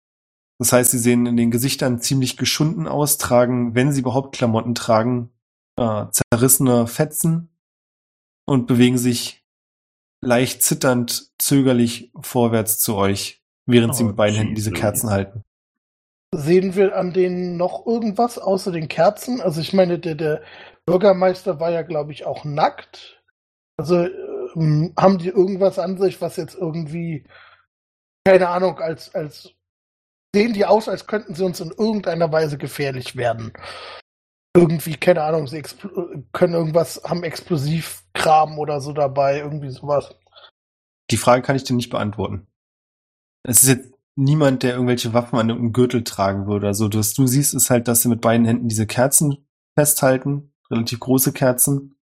Das 0.58 0.72
heißt, 0.72 0.90
sie 0.90 0.98
sehen 0.98 1.26
in 1.26 1.36
den 1.36 1.50
Gesichtern 1.50 2.00
ziemlich 2.00 2.36
geschunden 2.36 2.86
aus, 2.86 3.18
tragen, 3.18 3.74
wenn 3.74 3.92
sie 3.92 4.00
überhaupt 4.00 4.34
Klamotten 4.34 4.74
tragen, 4.74 5.30
äh, 5.76 6.06
zerrissene 6.10 6.86
Fetzen 6.86 7.48
und 8.46 8.66
bewegen 8.66 8.98
sich 8.98 9.39
leicht 10.22 10.62
zitternd, 10.62 11.30
zögerlich 11.38 12.12
vorwärts 12.20 12.78
zu 12.78 12.96
euch, 12.96 13.42
während 13.66 13.94
sie 13.96 14.04
Oh, 14.04 14.08
mit 14.08 14.16
beiden 14.16 14.36
Händen 14.36 14.54
diese. 14.54 14.72
Kerzen 14.72 15.10
halten. 15.10 15.44
Sehen 16.34 16.76
wir 16.76 16.96
an 16.96 17.12
denen 17.12 17.56
noch 17.56 17.86
irgendwas 17.86 18.38
außer 18.38 18.70
den 18.70 18.88
Kerzen? 18.88 19.40
Also 19.40 19.60
ich 19.60 19.72
meine, 19.72 19.98
der, 19.98 20.14
der 20.14 20.42
Bürgermeister 20.86 21.58
war 21.58 21.70
ja, 21.70 21.82
glaube 21.82 22.12
ich, 22.12 22.24
auch 22.24 22.44
nackt. 22.44 23.20
Also 23.76 24.06
ähm, 24.54 24.92
haben 24.98 25.18
die 25.18 25.28
irgendwas 25.28 25.78
an 25.78 25.98
sich, 25.98 26.20
was 26.20 26.36
jetzt 26.36 26.54
irgendwie, 26.54 27.26
keine 28.24 28.48
Ahnung, 28.48 28.78
als, 28.78 29.14
als 29.14 29.54
sehen 30.34 30.52
die 30.52 30.66
aus, 30.66 30.88
als 30.88 31.06
könnten 31.08 31.34
sie 31.34 31.44
uns 31.44 31.58
in 31.60 31.70
irgendeiner 31.70 32.30
Weise 32.30 32.58
gefährlich 32.58 33.16
werden. 33.16 33.52
Irgendwie, 34.56 34.96
keine 34.96 35.22
Ahnung, 35.22 35.46
sie 35.46 35.60
expl- 35.62 36.24
können 36.32 36.54
irgendwas, 36.54 37.02
haben 37.04 37.24
Explosivkram 38.20 38.58
oder 38.58 38.80
so 38.80 38.92
dabei, 38.92 39.38
irgendwie 39.38 39.70
sowas. 39.70 40.14
Die 41.10 41.16
Frage 41.16 41.42
kann 41.42 41.56
ich 41.56 41.64
dir 41.64 41.74
nicht 41.74 41.90
beantworten. 41.90 42.46
Es 43.42 43.62
ist 43.62 43.68
jetzt 43.68 43.94
niemand, 44.16 44.62
der 44.62 44.74
irgendwelche 44.74 45.14
Waffen 45.14 45.38
an 45.38 45.50
einem 45.50 45.72
Gürtel 45.72 46.04
tragen 46.04 46.46
würde. 46.46 46.66
Also 46.66 46.92
was 46.92 47.14
du 47.14 47.26
siehst, 47.26 47.54
ist 47.54 47.70
halt, 47.70 47.88
dass 47.88 48.02
sie 48.02 48.08
mit 48.08 48.20
beiden 48.20 48.46
Händen 48.46 48.68
diese 48.68 48.86
Kerzen 48.86 49.48
festhalten, 49.76 50.52
relativ 50.70 51.00
große 51.00 51.32
Kerzen. 51.32 51.96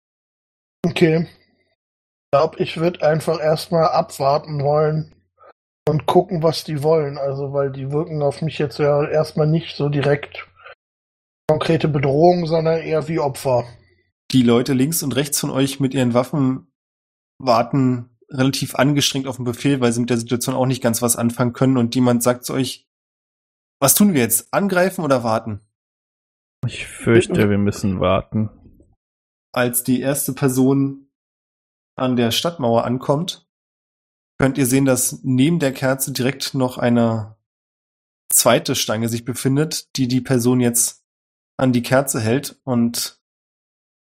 Okay. 0.84 1.28
Ich 1.28 2.30
glaube, 2.32 2.58
ich 2.58 2.76
würde 2.78 3.06
einfach 3.06 3.40
erstmal 3.40 3.88
abwarten 3.88 4.62
wollen 4.62 5.14
und 5.88 6.06
gucken, 6.06 6.42
was 6.42 6.64
die 6.64 6.82
wollen. 6.82 7.18
Also, 7.18 7.52
weil 7.52 7.70
die 7.70 7.92
wirken 7.92 8.22
auf 8.22 8.42
mich 8.42 8.58
jetzt 8.58 8.78
ja 8.78 9.06
erstmal 9.06 9.46
nicht 9.46 9.76
so 9.76 9.88
direkt 9.88 10.48
konkrete 11.48 11.86
Bedrohung, 11.86 12.46
sondern 12.46 12.80
eher 12.80 13.06
wie 13.06 13.20
Opfer. 13.20 13.64
Die 14.32 14.42
Leute 14.42 14.72
links 14.72 15.02
und 15.02 15.14
rechts 15.14 15.40
von 15.40 15.50
euch 15.50 15.80
mit 15.80 15.94
ihren 15.94 16.14
Waffen 16.14 16.72
warten 17.38 18.18
relativ 18.28 18.74
angestrengt 18.74 19.26
auf 19.26 19.36
den 19.36 19.44
Befehl, 19.44 19.80
weil 19.80 19.92
sie 19.92 20.00
mit 20.00 20.10
der 20.10 20.18
Situation 20.18 20.54
auch 20.54 20.66
nicht 20.66 20.82
ganz 20.82 21.00
was 21.00 21.16
anfangen 21.16 21.52
können 21.52 21.76
und 21.76 21.94
jemand 21.94 22.22
sagt 22.22 22.44
zu 22.44 22.54
euch, 22.54 22.88
was 23.80 23.94
tun 23.94 24.14
wir 24.14 24.22
jetzt? 24.22 24.52
Angreifen 24.52 25.04
oder 25.04 25.22
warten? 25.22 25.60
Ich 26.66 26.86
fürchte, 26.86 27.48
wir 27.50 27.58
müssen 27.58 28.00
warten. 28.00 28.50
als 29.52 29.84
die 29.84 30.00
erste 30.00 30.32
Person 30.32 31.10
an 31.96 32.16
der 32.16 32.30
Stadtmauer 32.30 32.84
ankommt, 32.84 33.48
könnt 34.38 34.58
ihr 34.58 34.66
sehen, 34.66 34.84
dass 34.84 35.22
neben 35.22 35.60
der 35.60 35.72
Kerze 35.72 36.12
direkt 36.12 36.54
noch 36.54 36.78
eine 36.78 37.36
zweite 38.30 38.74
Stange 38.74 39.08
sich 39.08 39.24
befindet, 39.24 39.96
die 39.96 40.08
die 40.08 40.20
Person 40.20 40.60
jetzt 40.60 41.04
an 41.56 41.72
die 41.72 41.82
Kerze 41.82 42.20
hält 42.20 42.60
und 42.64 43.22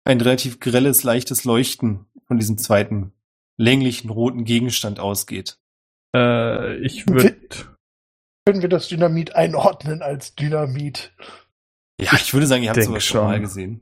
ein 0.07 0.21
relativ 0.21 0.61
grelles, 0.61 1.03
leichtes 1.03 1.45
Leuchten 1.45 2.07
von 2.27 2.39
diesem 2.39 2.59
zweiten 2.59 3.13
länglichen 3.59 4.11
roten 4.11 4.45
Gegenstand 4.45 5.01
ausgeht. 5.01 5.59
Äh, 6.15 6.77
ich 6.79 7.07
würde. 7.09 7.37
Können 8.47 8.63
wir 8.63 8.69
das 8.69 8.89
Dynamit 8.89 9.35
einordnen 9.35 10.03
als 10.03 10.35
Dynamit? 10.37 11.13
Ja, 12.01 12.13
ich 12.15 12.33
würde 12.33 12.47
sagen, 12.47 12.63
ihr 12.63 12.71
habt 12.71 12.83
sowas 12.83 13.05
schon 13.05 13.25
mal 13.25 13.41
gesehen. 13.41 13.81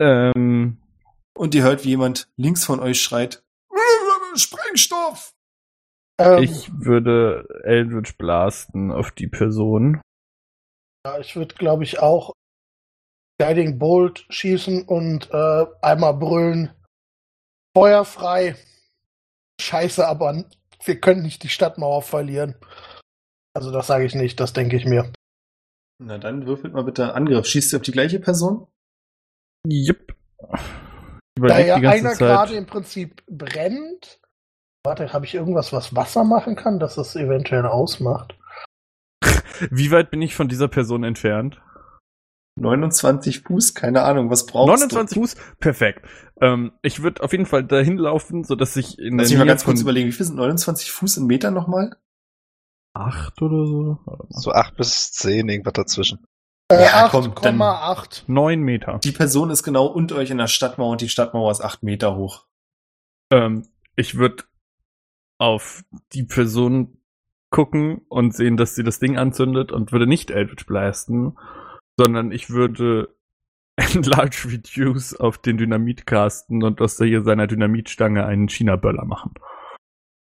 Ähm, 0.00 0.78
Und 1.36 1.54
ihr 1.54 1.62
hört, 1.64 1.84
wie 1.84 1.88
jemand 1.90 2.28
links 2.36 2.64
von 2.64 2.80
euch 2.80 3.00
schreit, 3.00 3.42
Sprengstoff! 4.36 5.32
Ähm, 6.20 6.42
Ich 6.42 6.70
würde 6.72 7.48
Eldritch 7.64 8.16
blasten 8.18 8.92
auf 8.92 9.10
die 9.10 9.26
Person. 9.26 10.00
ja, 11.06 11.18
ich 11.18 11.34
würde, 11.36 11.54
glaube 11.54 11.84
ich, 11.84 11.98
auch 12.00 12.34
Guiding 13.38 13.78
Bolt 13.78 14.26
schießen 14.30 14.84
und 14.84 15.30
äh, 15.30 15.66
einmal 15.82 16.14
brüllen. 16.14 16.70
Feuer 17.76 18.04
frei. 18.04 18.56
Scheiße, 19.60 20.06
aber 20.06 20.44
wir 20.84 21.00
können 21.00 21.22
nicht 21.22 21.42
die 21.42 21.48
Stadtmauer 21.48 22.02
verlieren. 22.02 22.54
Also 23.54 23.70
das 23.70 23.86
sage 23.86 24.04
ich 24.04 24.14
nicht, 24.14 24.40
das 24.40 24.52
denke 24.52 24.76
ich 24.76 24.84
mir. 24.84 25.12
Na 25.98 26.18
dann 26.18 26.46
würfelt 26.46 26.74
mal 26.74 26.84
bitte 26.84 27.14
Angriff. 27.14 27.46
Schießt 27.46 27.72
ihr 27.72 27.78
auf 27.78 27.82
die 27.82 27.92
gleiche 27.92 28.20
Person? 28.20 28.66
Jupp. 29.66 30.14
Da 31.36 31.58
ja 31.58 31.76
einer 31.76 32.14
gerade 32.14 32.54
im 32.54 32.66
Prinzip 32.66 33.22
brennt. 33.26 34.20
Warte, 34.84 35.12
habe 35.12 35.26
ich 35.26 35.34
irgendwas, 35.34 35.72
was 35.72 35.96
Wasser 35.96 36.24
machen 36.24 36.54
kann, 36.54 36.78
dass 36.78 36.96
es 36.96 37.16
eventuell 37.16 37.66
ausmacht? 37.66 38.38
Wie 39.70 39.90
weit 39.90 40.10
bin 40.10 40.22
ich 40.22 40.36
von 40.36 40.48
dieser 40.48 40.68
Person 40.68 41.02
entfernt? 41.02 41.60
29 42.56 43.42
Fuß, 43.42 43.74
keine 43.74 44.02
Ahnung, 44.02 44.30
was 44.30 44.46
brauchst 44.46 44.68
29 44.68 45.18
Fuß? 45.18 45.36
Perfekt. 45.60 46.06
Ähm, 46.40 46.72
ich 46.82 47.02
würde 47.02 47.22
auf 47.22 47.32
jeden 47.32 47.46
Fall 47.46 47.64
dahin 47.64 47.98
laufen, 47.98 48.44
so 48.44 48.54
dass 48.54 48.76
ich 48.76 48.98
in 48.98 49.16
du? 49.18 49.22
Lass 49.22 49.28
der 49.28 49.38
mich 49.38 49.44
mal 49.46 49.50
ganz 49.52 49.64
kurz 49.64 49.80
überlegen, 49.80 50.08
wie 50.08 50.12
viel 50.12 50.26
sind 50.26 50.36
29 50.36 50.90
Fuß 50.90 51.18
in 51.18 51.26
Metern 51.26 51.54
nochmal? 51.54 51.96
acht 52.98 53.42
oder 53.42 53.66
so. 53.66 53.98
So 54.30 54.52
acht 54.52 54.74
bis 54.76 55.12
zehn, 55.12 55.50
irgendwas 55.50 55.74
dazwischen. 55.74 56.26
Äh, 56.72 56.82
Ja, 56.82 57.08
komm, 57.10 57.34
dann- 57.42 57.60
8,8. 57.60 58.24
Neun 58.26 58.60
Meter. 58.60 58.98
Die 59.04 59.12
Person 59.12 59.50
ist 59.50 59.62
genau 59.64 59.84
unter 59.84 60.16
euch 60.16 60.30
in 60.30 60.38
der 60.38 60.46
Stadtmauer 60.46 60.92
und 60.92 61.02
die 61.02 61.10
Stadtmauer 61.10 61.50
ist 61.50 61.60
8 61.60 61.82
Meter 61.82 62.16
hoch. 62.16 62.46
Ähm, 63.30 63.68
ich 63.96 64.14
würde 64.16 64.44
auf 65.38 65.84
die 66.14 66.22
Person 66.24 66.96
gucken 67.50 68.00
und 68.08 68.34
sehen, 68.34 68.56
dass 68.56 68.74
sie 68.74 68.82
das 68.82 68.98
Ding 68.98 69.18
anzündet 69.18 69.72
und 69.72 69.92
würde 69.92 70.06
nicht 70.06 70.30
Eldritch 70.30 70.64
blasten, 70.66 71.36
sondern 71.96 72.30
ich 72.30 72.50
würde 72.50 73.14
Enlarge 73.76 74.48
Reduce 74.50 75.14
auf 75.14 75.38
den 75.38 75.58
Dynamit 75.58 76.06
casten 76.06 76.62
und 76.62 76.80
aus 76.80 76.96
der 76.96 77.06
hier 77.06 77.22
seiner 77.22 77.46
Dynamitstange 77.46 78.24
einen 78.24 78.48
China-Böller 78.48 79.04
machen. 79.04 79.34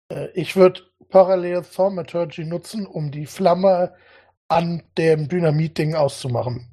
Äh, 0.10 0.30
ich 0.34 0.56
würde 0.56 0.81
parallel 1.10 1.64
Thaumaturgy 1.64 2.45
nutzen, 2.45 2.85
um 2.85 3.11
die 3.11 3.26
Flamme 3.26 3.93
an 4.48 4.84
dem 4.98 5.27
Dynamit-Ding 5.27 5.95
auszumachen. 5.95 6.68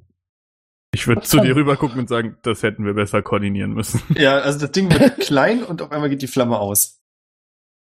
Ich 0.94 1.06
würde 1.06 1.22
zu 1.22 1.40
dir 1.40 1.54
rüber 1.54 1.76
gucken 1.76 2.00
und 2.00 2.08
sagen, 2.08 2.38
das 2.42 2.62
hätten 2.62 2.84
wir 2.84 2.94
besser 2.94 3.22
koordinieren 3.22 3.72
müssen. 3.72 4.00
Ja, 4.16 4.38
also 4.38 4.60
das 4.60 4.72
Ding 4.72 4.90
wird 4.90 5.18
klein 5.20 5.62
und 5.64 5.82
auf 5.82 5.90
einmal 5.90 6.08
geht 6.08 6.22
die 6.22 6.28
Flamme 6.28 6.58
aus. 6.58 7.00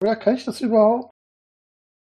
Oder 0.01 0.15
kann 0.15 0.35
ich 0.35 0.45
das 0.45 0.61
überhaupt? 0.61 1.11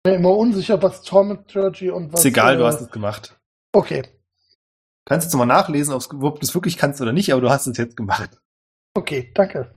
Ich 0.05 0.11
bin 0.11 0.20
immer 0.20 0.37
unsicher, 0.37 0.83
was 0.83 1.03
Thaumaturgy 1.03 1.91
und 1.91 2.12
was. 2.12 2.20
ist 2.20 2.27
egal, 2.27 2.57
du 2.57 2.65
äh, 2.65 2.66
hast 2.66 2.81
es 2.81 2.91
gemacht. 2.91 3.39
Okay, 3.73 4.03
Du 4.03 4.22
kannst 5.05 5.27
jetzt 5.27 5.35
mal 5.35 5.47
nachlesen, 5.47 5.95
ob 5.95 6.09
du 6.11 6.39
es 6.41 6.55
wirklich 6.55 6.77
kannst 6.77 7.01
oder 7.01 7.12
nicht, 7.12 7.33
aber 7.33 7.43
du 7.43 7.51
hast 7.51 7.66
es 7.66 7.77
jetzt 7.77 7.97
gemacht. 7.97 8.41
okay, 8.95 9.31
danke. 9.35 9.74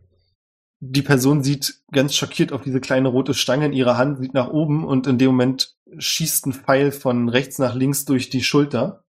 Die 0.82 1.02
Person 1.02 1.44
sieht 1.44 1.82
ganz 1.92 2.14
schockiert 2.14 2.52
auf 2.52 2.62
diese 2.62 2.82
kleine 2.82 3.08
rote 3.08 3.34
Stange 3.34 3.68
in 3.68 3.74
ihrer 3.74 3.98
Hand, 3.98 4.20
sieht 4.20 4.34
nach 4.34 4.50
oben 4.50 4.86
und 4.86 5.08
in 5.08 5.18
dem 5.18 5.32
Moment 5.32 5.76
schießt 5.98 6.48
ein 6.48 6.54
Pfeil 6.54 6.92
von 6.92 7.30
rechts 7.30 7.58
nach 7.58 7.76
links 7.76 8.06
durch 8.06 8.30
die 8.30 8.44
Schulter 8.44 9.04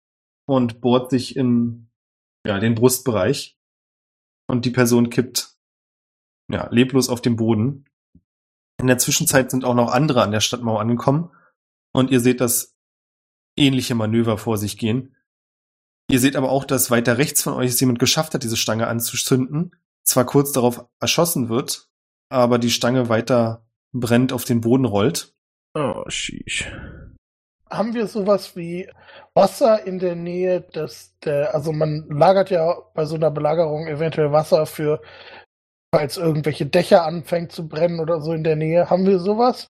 und 0.46 0.82
bohrt 0.82 1.10
sich 1.10 1.36
in 1.36 1.90
ja, 2.46 2.60
den 2.60 2.76
Brustbereich. 2.76 3.58
Und 4.48 4.66
die 4.66 4.72
Person 4.72 5.10
kippt 5.10 5.56
ja, 6.52 6.68
leblos 6.70 7.10
auf 7.10 7.22
dem 7.22 7.38
Boden. 7.38 7.86
In 8.80 8.88
der 8.88 8.98
Zwischenzeit 8.98 9.50
sind 9.50 9.64
auch 9.66 9.76
noch 9.76 9.92
andere 9.92 10.22
an 10.22 10.32
der 10.32 10.42
Stadtmauer 10.42 10.82
angekommen 10.82 11.32
und 11.94 12.12
ihr 12.12 12.20
seht 12.20 12.42
das 12.42 12.76
ähnliche 13.58 13.96
Manöver 13.96 14.38
vor 14.38 14.58
sich 14.58 14.78
gehen. 14.78 15.16
Ihr 16.14 16.20
seht 16.20 16.36
aber 16.36 16.52
auch, 16.52 16.64
dass 16.64 16.92
weiter 16.92 17.18
rechts 17.18 17.42
von 17.42 17.54
euch 17.54 17.72
es 17.72 17.80
jemand 17.80 17.98
geschafft 17.98 18.36
hat, 18.36 18.44
diese 18.44 18.56
Stange 18.56 18.86
anzuzünden 18.86 19.72
zwar 20.04 20.26
kurz 20.26 20.52
darauf 20.52 20.86
erschossen 21.00 21.50
wird, 21.50 21.90
aber 22.30 22.60
die 22.60 22.70
Stange 22.70 23.10
weiter 23.10 23.66
brennt 23.94 24.32
auf 24.32 24.44
den 24.44 24.62
Boden 24.62 24.86
rollt. 24.86 25.34
Oh, 25.74 26.04
sheesh. 26.08 26.72
Haben 27.68 27.96
wir 27.96 28.06
sowas 28.06 28.56
wie 28.56 28.88
Wasser 29.34 29.88
in 29.88 29.98
der 29.98 30.16
Nähe 30.16 30.62
des, 30.62 31.18
der, 31.24 31.56
also 31.56 31.72
man 31.72 32.08
lagert 32.10 32.52
ja 32.52 32.76
bei 32.94 33.06
so 33.06 33.16
einer 33.16 33.32
Belagerung 33.32 33.88
eventuell 33.88 34.32
Wasser 34.32 34.68
für, 34.68 35.02
falls 35.92 36.18
irgendwelche 36.18 36.68
Dächer 36.68 37.06
anfängt 37.06 37.52
zu 37.52 37.68
brennen 37.68 38.00
oder 38.00 38.22
so 38.22 38.34
in 38.34 38.44
der 38.44 38.56
Nähe. 38.56 38.92
Haben 38.92 39.08
wir 39.08 39.18
sowas? 39.18 39.66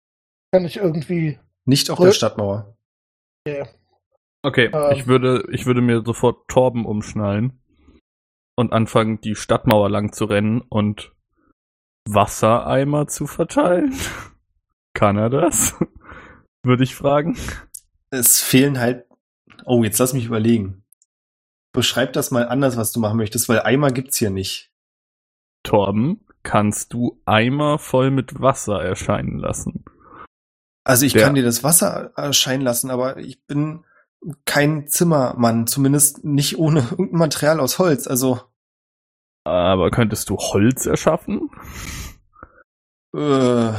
Kann 0.53 0.63
ich 0.63 0.77
irgendwie, 0.77 1.37
Nicht 1.65 1.89
auf 1.89 1.99
der 1.99 2.13
Stadtmauer. 2.13 2.77
Okay, 3.45 3.65
Ähm. 4.43 4.71
ich 4.95 5.07
würde, 5.07 5.43
ich 5.51 5.65
würde 5.65 5.81
mir 5.81 6.01
sofort 6.05 6.47
Torben 6.47 6.85
umschnallen 6.85 7.59
und 8.55 8.73
anfangen, 8.73 9.19
die 9.21 9.35
Stadtmauer 9.35 9.89
lang 9.89 10.13
zu 10.13 10.25
rennen 10.25 10.61
und 10.61 11.13
Wassereimer 12.07 13.07
zu 13.07 13.27
verteilen. 13.27 13.93
Kann 14.93 15.17
er 15.17 15.29
das? 15.29 15.75
Würde 16.63 16.83
ich 16.83 16.95
fragen. 16.95 17.37
Es 18.09 18.41
fehlen 18.41 18.79
halt. 18.79 19.05
Oh, 19.65 19.83
jetzt 19.83 19.99
lass 19.99 20.13
mich 20.13 20.25
überlegen. 20.25 20.83
Beschreib 21.73 22.13
das 22.13 22.31
mal 22.31 22.47
anders, 22.47 22.75
was 22.75 22.91
du 22.91 22.99
machen 22.99 23.17
möchtest, 23.17 23.47
weil 23.47 23.61
Eimer 23.61 23.91
gibt's 23.91 24.17
hier 24.17 24.31
nicht. 24.31 24.71
Torben, 25.63 26.25
kannst 26.43 26.93
du 26.93 27.21
Eimer 27.25 27.77
voll 27.77 28.09
mit 28.11 28.41
Wasser 28.41 28.81
erscheinen 28.81 29.37
lassen? 29.37 29.85
Also 30.83 31.05
ich 31.05 31.13
Der- 31.13 31.23
kann 31.23 31.35
dir 31.35 31.43
das 31.43 31.63
Wasser 31.63 32.11
erscheinen 32.17 32.63
lassen, 32.63 32.89
aber 32.89 33.17
ich 33.17 33.45
bin 33.45 33.85
kein 34.45 34.87
Zimmermann, 34.87 35.67
zumindest 35.67 36.23
nicht 36.23 36.57
ohne 36.57 36.79
irgendein 36.91 37.17
Material 37.19 37.59
aus 37.59 37.79
Holz. 37.79 38.07
Also 38.07 38.41
Aber 39.45 39.91
könntest 39.91 40.29
du 40.29 40.37
Holz 40.37 40.85
erschaffen? 40.85 41.49
äh, 43.15 43.73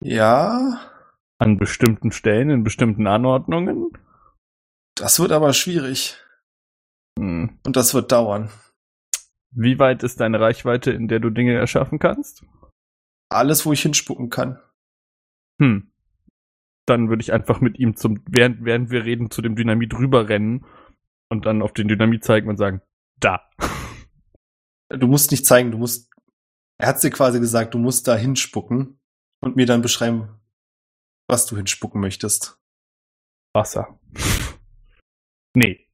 ja, 0.00 0.80
An 1.38 1.58
bestimmten 1.58 2.12
Stellen, 2.12 2.50
in 2.50 2.64
bestimmten 2.64 3.06
Anordnungen? 3.06 3.90
das 4.96 5.18
wird 5.18 5.32
aber 5.32 5.52
schwierig 5.54 6.18
Hm. 7.18 7.58
und 7.66 7.76
das 7.76 7.94
wird 7.94 8.10
dauern. 8.12 8.50
Wie 9.54 9.78
weit 9.78 10.02
ist 10.02 10.18
deine 10.20 10.40
Reichweite, 10.40 10.92
in 10.92 11.08
der 11.08 11.20
du 11.20 11.28
Dinge 11.30 11.54
erschaffen 11.54 11.98
kannst? 11.98 12.44
Alles, 13.30 13.66
wo 13.66 13.72
ich 13.72 13.82
hinspucken 13.82 14.30
kann. 14.30 14.58
Hm. 15.60 15.91
Dann 16.86 17.08
würde 17.08 17.22
ich 17.22 17.32
einfach 17.32 17.60
mit 17.60 17.78
ihm 17.78 17.96
zum, 17.96 18.22
während, 18.28 18.64
während 18.64 18.90
wir 18.90 19.04
reden, 19.04 19.30
zu 19.30 19.40
dem 19.42 19.54
Dynamit 19.54 19.94
rüberrennen 19.94 20.66
und 21.28 21.46
dann 21.46 21.62
auf 21.62 21.72
den 21.72 21.88
Dynamit 21.88 22.24
zeigen 22.24 22.48
und 22.48 22.56
sagen, 22.56 22.82
da. 23.20 23.48
Du 24.88 25.06
musst 25.06 25.30
nicht 25.30 25.46
zeigen, 25.46 25.70
du 25.70 25.78
musst. 25.78 26.10
Er 26.78 26.88
hat 26.88 27.02
dir 27.02 27.10
quasi 27.10 27.38
gesagt, 27.38 27.74
du 27.74 27.78
musst 27.78 28.08
da 28.08 28.16
hinspucken 28.16 28.98
und 29.40 29.56
mir 29.56 29.66
dann 29.66 29.82
beschreiben, 29.82 30.40
was 31.28 31.46
du 31.46 31.56
hinspucken 31.56 32.00
möchtest. 32.00 32.58
Wasser. 33.54 33.98
nee. 35.54 35.86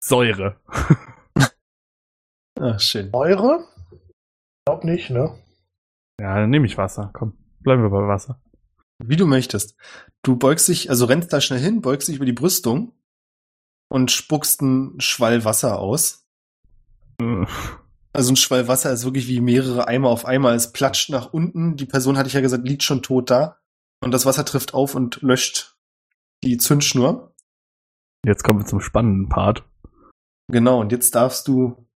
Säure. 0.00 0.60
Ah, 2.56 2.78
schön. 2.78 3.10
Eure? 3.12 3.66
Glaub 4.64 4.84
nicht, 4.84 5.10
ne? 5.10 5.36
Ja, 6.20 6.36
dann 6.36 6.50
nehme 6.50 6.66
ich 6.66 6.78
Wasser. 6.78 7.10
Komm, 7.12 7.36
bleiben 7.60 7.82
wir 7.82 7.90
bei 7.90 8.06
Wasser. 8.06 8.40
Wie 8.98 9.16
du 9.16 9.26
möchtest. 9.26 9.76
Du 10.22 10.36
beugst 10.36 10.68
dich, 10.68 10.90
also 10.90 11.04
rennst 11.06 11.32
da 11.32 11.40
schnell 11.40 11.60
hin, 11.60 11.80
beugst 11.80 12.08
dich 12.08 12.16
über 12.16 12.26
die 12.26 12.32
Brüstung 12.32 12.92
und 13.88 14.10
spuckst 14.10 14.60
einen 14.60 15.00
Schwall 15.00 15.44
Wasser 15.44 15.78
aus. 15.78 16.26
Also 18.12 18.32
ein 18.32 18.36
Schwall 18.36 18.68
Wasser 18.68 18.92
ist 18.92 19.04
wirklich 19.04 19.28
wie 19.28 19.40
mehrere 19.40 19.88
Eimer 19.88 20.08
auf 20.08 20.24
einmal. 20.24 20.54
Es 20.54 20.72
platscht 20.72 21.10
nach 21.10 21.32
unten. 21.32 21.76
Die 21.76 21.86
Person, 21.86 22.16
hatte 22.16 22.28
ich 22.28 22.34
ja 22.34 22.40
gesagt, 22.40 22.66
liegt 22.66 22.82
schon 22.82 23.02
tot 23.02 23.30
da. 23.30 23.58
Und 24.00 24.12
das 24.12 24.26
Wasser 24.26 24.44
trifft 24.44 24.74
auf 24.74 24.94
und 24.94 25.22
löscht 25.22 25.76
die 26.42 26.58
Zündschnur. 26.58 27.34
Jetzt 28.24 28.44
kommen 28.44 28.60
wir 28.60 28.66
zum 28.66 28.80
spannenden 28.80 29.28
Part. 29.28 29.64
Genau, 30.48 30.80
und 30.80 30.92
jetzt 30.92 31.14
darfst 31.14 31.48
du 31.48 31.88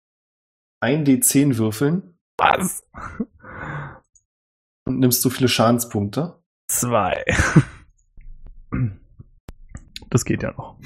ein 0.79 1.05
D10 1.05 1.57
würfeln 1.57 2.17
Was? 2.37 2.83
und 4.85 4.99
nimmst 4.99 5.21
so 5.21 5.29
viele 5.29 5.49
Schadenspunkte. 5.49 6.36
Zwei. 6.67 7.23
Das 10.09 10.23
geht 10.23 10.41
ja 10.41 10.51
noch. 10.51 10.77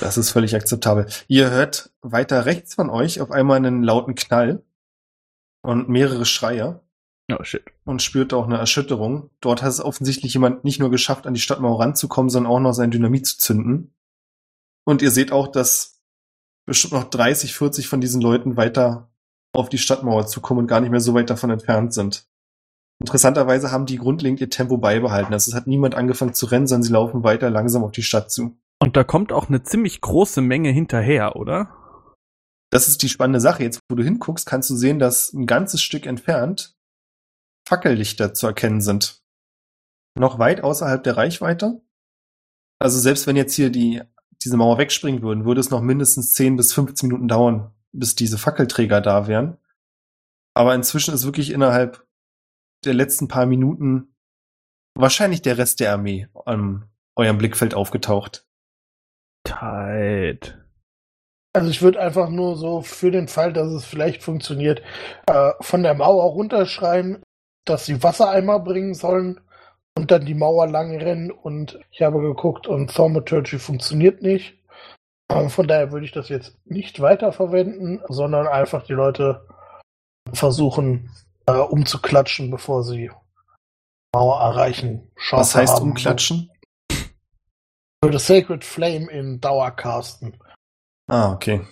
Das 0.00 0.18
ist 0.18 0.30
völlig 0.30 0.54
akzeptabel. 0.54 1.06
Ihr 1.26 1.50
hört 1.50 1.90
weiter 2.02 2.44
rechts 2.44 2.74
von 2.74 2.90
euch 2.90 3.22
auf 3.22 3.30
einmal 3.30 3.56
einen 3.56 3.82
lauten 3.82 4.14
Knall 4.14 4.62
und 5.62 5.88
mehrere 5.88 6.26
Schreie 6.26 6.80
Oh 7.32 7.42
shit. 7.42 7.64
und 7.84 8.02
spürt 8.02 8.34
auch 8.34 8.44
eine 8.44 8.58
Erschütterung. 8.58 9.30
Dort 9.40 9.62
hat 9.62 9.70
es 9.70 9.80
offensichtlich 9.80 10.34
jemand 10.34 10.64
nicht 10.64 10.80
nur 10.80 10.90
geschafft, 10.90 11.26
an 11.26 11.34
die 11.34 11.40
Stadtmauer 11.40 11.80
ranzukommen, 11.80 12.28
sondern 12.28 12.52
auch 12.52 12.60
noch 12.60 12.72
sein 12.72 12.90
Dynamit 12.90 13.26
zu 13.26 13.38
zünden. 13.38 13.94
Und 14.84 15.02
ihr 15.02 15.10
seht 15.10 15.32
auch, 15.32 15.48
dass 15.48 16.00
bestimmt 16.66 16.92
noch 16.92 17.04
30, 17.04 17.54
40 17.54 17.88
von 17.88 18.00
diesen 18.00 18.20
Leuten 18.20 18.56
weiter 18.56 19.10
auf 19.52 19.68
die 19.68 19.78
Stadtmauer 19.78 20.26
zukommen 20.26 20.60
und 20.60 20.66
gar 20.66 20.80
nicht 20.80 20.90
mehr 20.90 21.00
so 21.00 21.14
weit 21.14 21.30
davon 21.30 21.50
entfernt 21.50 21.94
sind. 21.94 22.28
Interessanterweise 22.98 23.70
haben 23.70 23.86
die 23.86 23.98
grundlegend 23.98 24.40
ihr 24.40 24.50
Tempo 24.50 24.78
beibehalten. 24.78 25.32
Also 25.32 25.50
es 25.50 25.54
hat 25.54 25.66
niemand 25.66 25.94
angefangen 25.94 26.34
zu 26.34 26.46
rennen, 26.46 26.66
sondern 26.66 26.82
sie 26.82 26.92
laufen 26.92 27.24
weiter 27.24 27.50
langsam 27.50 27.84
auf 27.84 27.92
die 27.92 28.02
Stadt 28.02 28.30
zu. 28.30 28.56
Und 28.78 28.96
da 28.96 29.04
kommt 29.04 29.32
auch 29.32 29.48
eine 29.48 29.62
ziemlich 29.62 30.00
große 30.00 30.40
Menge 30.40 30.70
hinterher, 30.70 31.36
oder? 31.36 31.70
Das 32.70 32.88
ist 32.88 33.02
die 33.02 33.08
spannende 33.08 33.40
Sache. 33.40 33.62
Jetzt, 33.62 33.80
wo 33.88 33.96
du 33.96 34.02
hinguckst, 34.02 34.46
kannst 34.46 34.70
du 34.70 34.76
sehen, 34.76 34.98
dass 34.98 35.32
ein 35.32 35.46
ganzes 35.46 35.82
Stück 35.82 36.06
entfernt 36.06 36.74
Fackellichter 37.66 38.32
zu 38.32 38.46
erkennen 38.46 38.80
sind. 38.80 39.22
Noch 40.18 40.38
weit 40.38 40.62
außerhalb 40.62 41.02
der 41.02 41.16
Reichweite. 41.16 41.82
Also 42.78 42.98
selbst 42.98 43.26
wenn 43.26 43.36
jetzt 43.36 43.54
hier 43.54 43.70
die, 43.70 44.02
diese 44.44 44.56
Mauer 44.56 44.78
wegspringen 44.78 45.22
würden, 45.22 45.44
würde 45.44 45.60
es 45.60 45.70
noch 45.70 45.80
mindestens 45.80 46.32
10 46.34 46.56
bis 46.56 46.72
15 46.72 47.08
Minuten 47.08 47.28
dauern, 47.28 47.72
bis 47.92 48.14
diese 48.14 48.38
Fackelträger 48.38 49.00
da 49.00 49.26
wären. 49.26 49.58
Aber 50.54 50.74
inzwischen 50.74 51.12
ist 51.12 51.24
wirklich 51.24 51.50
innerhalb 51.50 52.05
der 52.86 52.94
letzten 52.94 53.28
paar 53.28 53.46
Minuten 53.46 54.14
wahrscheinlich 54.94 55.42
der 55.42 55.58
Rest 55.58 55.80
der 55.80 55.92
Armee 55.92 56.28
an 56.44 56.88
eurem 57.16 57.38
Blickfeld 57.38 57.74
aufgetaucht. 57.74 58.46
Tight. 59.44 60.58
Also 61.52 61.70
ich 61.70 61.80
würde 61.80 62.00
einfach 62.00 62.28
nur 62.28 62.56
so 62.56 62.82
für 62.82 63.10
den 63.10 63.28
Fall, 63.28 63.52
dass 63.52 63.68
es 63.68 63.84
vielleicht 63.84 64.22
funktioniert, 64.22 64.82
äh, 65.26 65.52
von 65.60 65.82
der 65.82 65.94
Mauer 65.94 66.24
runterschreien, 66.32 67.22
dass 67.64 67.86
sie 67.86 68.02
Wassereimer 68.02 68.60
bringen 68.60 68.94
sollen 68.94 69.40
und 69.96 70.10
dann 70.10 70.26
die 70.26 70.34
Mauer 70.34 70.66
lang 70.66 70.98
rennen 70.98 71.30
und 71.30 71.78
ich 71.90 72.02
habe 72.02 72.20
geguckt 72.20 72.66
und 72.66 72.94
Thaumaturgy 72.94 73.58
funktioniert 73.58 74.20
nicht. 74.20 74.58
Ähm, 75.30 75.48
von 75.48 75.66
daher 75.66 75.92
würde 75.92 76.04
ich 76.04 76.12
das 76.12 76.28
jetzt 76.28 76.58
nicht 76.66 77.00
weiterverwenden, 77.00 78.02
sondern 78.08 78.46
einfach 78.46 78.84
die 78.84 78.92
Leute 78.92 79.46
versuchen 80.32 81.10
äh, 81.46 81.52
umzuklatschen, 81.52 82.50
bevor 82.50 82.82
sie 82.84 83.10
Mauer 84.14 84.40
erreichen. 84.40 85.10
Chance 85.16 85.40
Was 85.40 85.54
heißt 85.54 85.74
haben. 85.76 85.90
umklatschen? 85.90 86.50
Ich 86.90 87.06
würde 88.02 88.18
Sacred 88.18 88.64
Flame 88.64 89.10
in 89.10 89.40
Dauer 89.40 89.70
casten. 89.72 90.36
Ah, 91.08 91.32
okay. 91.32 91.66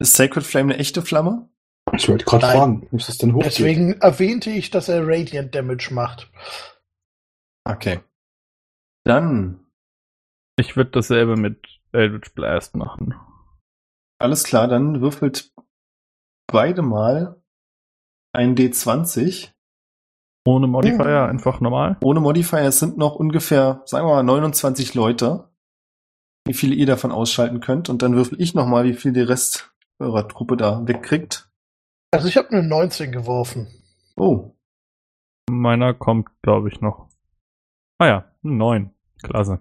Ist 0.00 0.14
Sacred 0.14 0.44
Flame 0.44 0.72
eine 0.72 0.80
echte 0.80 1.02
Flamme? 1.02 1.48
Ich 1.94 2.08
wollte 2.08 2.24
gerade 2.24 2.46
fragen, 2.46 2.86
muss 2.90 3.06
das 3.06 3.18
denn 3.18 3.32
hochgehen? 3.34 3.50
Deswegen 3.50 3.92
erwähnte 4.00 4.50
ich, 4.50 4.70
dass 4.70 4.88
er 4.88 5.06
Radiant 5.06 5.54
Damage 5.54 5.92
macht. 5.92 6.30
Okay. 7.64 8.00
Dann, 9.04 9.66
Ich 10.58 10.76
würde 10.76 10.90
dasselbe 10.90 11.36
mit 11.36 11.80
Eldritch 11.92 12.34
Blast 12.34 12.76
machen. 12.76 13.14
alles 14.18 14.44
klar, 14.44 14.68
dann 14.68 15.00
würfelt 15.00 15.52
beide 16.46 16.82
mal 16.82 17.37
ein 18.32 18.56
D20. 18.56 19.50
Ohne 20.46 20.66
Modifier, 20.66 21.26
einfach 21.26 21.60
normal. 21.60 21.98
Ohne 22.02 22.20
Modifier, 22.20 22.60
es 22.60 22.78
sind 22.78 22.96
noch 22.96 23.16
ungefähr, 23.16 23.82
sagen 23.84 24.06
wir 24.06 24.14
mal, 24.14 24.22
29 24.22 24.94
Leute. 24.94 25.50
Wie 26.46 26.54
viele 26.54 26.74
ihr 26.74 26.86
davon 26.86 27.12
ausschalten 27.12 27.60
könnt. 27.60 27.88
Und 27.90 28.02
dann 28.02 28.14
würfel 28.14 28.40
ich 28.40 28.54
nochmal, 28.54 28.84
wie 28.84 28.94
viel 28.94 29.12
der 29.12 29.28
Rest 29.28 29.74
eurer 29.98 30.26
Truppe 30.26 30.56
da 30.56 30.86
wegkriegt. 30.86 31.50
Also 32.10 32.28
ich 32.28 32.36
habe 32.38 32.48
eine 32.50 32.66
19 32.66 33.12
geworfen. 33.12 33.66
Oh, 34.16 34.52
Meiner 35.48 35.94
kommt, 35.94 36.28
glaube 36.42 36.68
ich, 36.68 36.80
noch. 36.80 37.08
Ah 37.98 38.06
ja, 38.06 38.32
neun. 38.42 38.90
Klasse. 39.22 39.60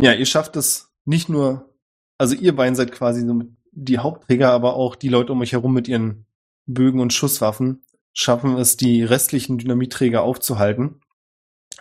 Ja, 0.00 0.12
ihr 0.12 0.26
schafft 0.26 0.56
es 0.56 0.92
nicht 1.04 1.28
nur, 1.28 1.74
also 2.18 2.34
ihr 2.34 2.54
beiden 2.54 2.74
seid 2.74 2.92
quasi 2.92 3.26
so 3.26 3.42
die 3.70 3.98
Hauptträger, 3.98 4.50
aber 4.50 4.74
auch 4.74 4.96
die 4.96 5.08
Leute 5.08 5.32
um 5.32 5.40
euch 5.40 5.52
herum 5.52 5.72
mit 5.72 5.88
ihren 5.88 6.26
Bögen 6.66 7.00
und 7.00 7.12
Schusswaffen 7.12 7.84
schaffen 8.12 8.56
es, 8.56 8.76
die 8.76 9.02
restlichen 9.02 9.58
Dynamitträger 9.58 10.22
aufzuhalten, 10.22 11.00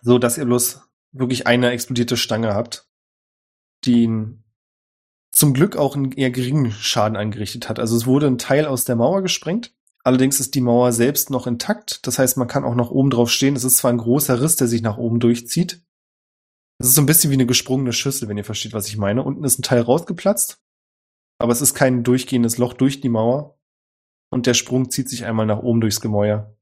so 0.02 0.18
dass 0.18 0.38
ihr 0.38 0.46
bloß 0.46 0.82
wirklich 1.12 1.48
eine 1.48 1.72
explodierte 1.72 2.18
Stange 2.18 2.54
habt, 2.54 2.88
die 3.86 4.10
zum 5.32 5.54
Glück 5.54 5.76
auch 5.78 5.96
einen 5.96 6.12
eher 6.12 6.32
geringen 6.32 6.72
Schaden 6.72 7.18
angerichtet 7.18 7.70
hat. 7.70 7.80
Also 7.80 7.96
es 7.96 8.06
wurde 8.06 8.28
ein 8.28 8.38
Teil 8.38 8.66
aus 8.66 8.86
der 8.86 8.96
Mauer 8.96 9.22
gesprengt. 9.22 9.74
Allerdings 10.04 10.40
ist 10.40 10.56
die 10.56 10.62
Mauer 10.62 10.94
selbst 10.94 11.30
noch 11.30 11.48
intakt. 11.48 12.06
Das 12.08 12.18
heißt, 12.18 12.38
man 12.38 12.48
kann 12.48 12.64
auch 12.64 12.76
noch 12.76 12.92
oben 12.92 13.12
drauf 13.12 13.30
stehen. 13.30 13.56
Es 13.56 13.64
ist 13.64 13.78
zwar 13.78 13.92
ein 13.92 13.98
großer 13.98 14.42
Riss, 14.42 14.56
der 14.56 14.68
sich 14.68 14.82
nach 14.82 14.98
oben 14.98 15.20
durchzieht, 15.20 15.84
es 16.82 16.88
ist 16.88 16.96
so 16.96 17.02
ein 17.04 17.06
bisschen 17.06 17.30
wie 17.30 17.36
eine 17.36 17.46
gesprungene 17.46 17.94
Schüssel, 17.94 18.28
wenn 18.28 18.38
ihr 18.38 18.44
versteht, 18.44 18.74
was 18.74 18.88
ich 18.88 18.98
meine. 18.98 19.22
Unten 19.22 19.44
ist 19.44 19.60
ein 19.60 19.62
Teil 19.62 19.82
rausgeplatzt, 19.82 20.64
aber 21.38 21.52
es 21.52 21.62
ist 21.62 21.76
kein 21.76 22.04
durchgehendes 22.04 22.58
Loch 22.58 22.74
durch 22.74 23.02
die 23.02 23.10
Mauer. 23.10 23.60
Und 24.32 24.48
der 24.48 24.54
Sprung 24.54 24.90
zieht 24.90 25.10
sich 25.10 25.26
einmal 25.26 25.46
nach 25.46 25.60
oben 25.60 25.82
durchs 25.82 26.02
Gemäuer. 26.02 26.56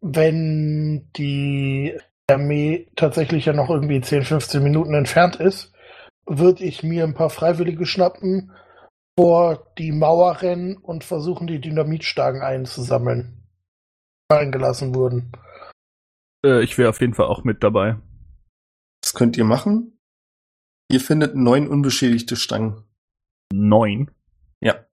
Wenn 0.00 1.10
die 1.16 1.98
Armee 2.30 2.86
tatsächlich 2.96 3.46
ja 3.46 3.52
noch 3.52 3.70
irgendwie 3.70 4.00
10, 4.00 4.22
15 4.22 4.62
Minuten 4.62 4.94
entfernt 4.94 5.36
ist, 5.36 5.72
würde 6.26 6.64
ich 6.64 6.82
mir 6.82 7.04
ein 7.04 7.14
paar 7.14 7.30
Freiwillige 7.30 7.86
schnappen, 7.86 8.52
vor 9.18 9.72
die 9.78 9.92
Mauer 9.92 10.42
rennen 10.42 10.76
und 10.76 11.04
versuchen, 11.04 11.46
die 11.46 11.60
Dynamitstangen 11.60 12.42
einzusammeln. 12.42 13.42
die 14.30 14.34
Fallen 14.34 14.52
gelassen 14.52 14.94
wurden. 14.94 15.32
Äh, 16.44 16.62
ich 16.62 16.76
wäre 16.76 16.90
auf 16.90 17.00
jeden 17.00 17.14
Fall 17.14 17.26
auch 17.26 17.44
mit 17.44 17.62
dabei. 17.62 17.96
Das 19.02 19.14
könnt 19.14 19.36
ihr 19.36 19.44
machen. 19.44 19.98
Ihr 20.90 21.00
findet 21.00 21.34
neun 21.34 21.68
unbeschädigte 21.68 22.36
Stangen. 22.36 22.84
Neun. 23.52 24.10
Ja. 24.60 24.84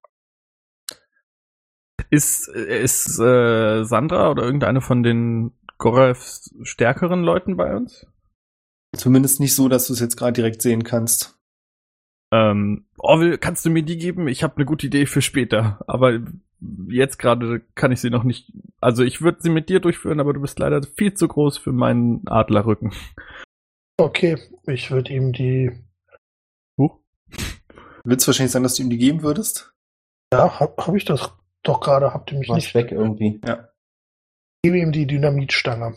Ist, 2.13 2.47
ist 2.47 3.17
äh, 3.17 3.83
Sandra 3.85 4.29
oder 4.29 4.43
irgendeine 4.43 4.81
von 4.81 5.01
den 5.01 5.51
Gorevs 5.79 6.53
stärkeren 6.61 7.23
Leuten 7.23 7.57
bei 7.57 7.75
uns? 7.75 8.05
Zumindest 8.95 9.39
nicht 9.39 9.55
so, 9.55 9.67
dass 9.67 9.87
du 9.87 9.93
es 9.93 9.99
jetzt 9.99 10.15
gerade 10.15 10.33
direkt 10.33 10.61
sehen 10.61 10.83
kannst. 10.83 11.39
Ähm, 12.31 12.85
Orwell, 12.99 13.39
kannst 13.39 13.65
du 13.65 13.71
mir 13.71 13.81
die 13.81 13.97
geben? 13.97 14.27
Ich 14.27 14.43
habe 14.43 14.57
eine 14.57 14.65
gute 14.65 14.85
Idee 14.85 15.07
für 15.07 15.23
später. 15.23 15.83
Aber 15.87 16.19
jetzt 16.87 17.17
gerade 17.17 17.61
kann 17.73 17.91
ich 17.91 17.99
sie 17.99 18.11
noch 18.11 18.23
nicht. 18.23 18.53
Also 18.79 19.01
ich 19.01 19.23
würde 19.23 19.41
sie 19.41 19.49
mit 19.49 19.67
dir 19.69 19.79
durchführen, 19.79 20.19
aber 20.19 20.33
du 20.33 20.41
bist 20.41 20.59
leider 20.59 20.83
viel 20.83 21.15
zu 21.15 21.27
groß 21.27 21.57
für 21.57 21.71
meinen 21.71 22.27
Adlerrücken. 22.27 22.93
Okay, 23.97 24.37
ich 24.67 24.91
würde 24.91 25.11
ihm 25.11 25.33
die. 25.33 25.71
Huch. 26.77 26.99
Willst 28.03 28.27
wahrscheinlich 28.27 28.51
sagen, 28.51 28.61
dass 28.61 28.75
du 28.75 28.83
ihm 28.83 28.91
die 28.91 28.99
geben 28.99 29.23
würdest? 29.23 29.73
Ja, 30.31 30.59
habe 30.59 30.75
hab 30.77 30.93
ich 30.93 31.05
das 31.05 31.33
doch 31.63 31.79
gerade, 31.81 32.13
habt 32.13 32.31
ihr 32.31 32.39
mich 32.39 32.49
Was 32.49 32.55
nicht. 32.57 32.75
weg 32.75 32.91
irgendwie. 32.91 33.39
Ja. 33.45 33.69
Ich 34.61 34.69
gebe 34.69 34.79
ihm 34.79 34.91
die 34.91 35.07
Dynamitstange. 35.07 35.95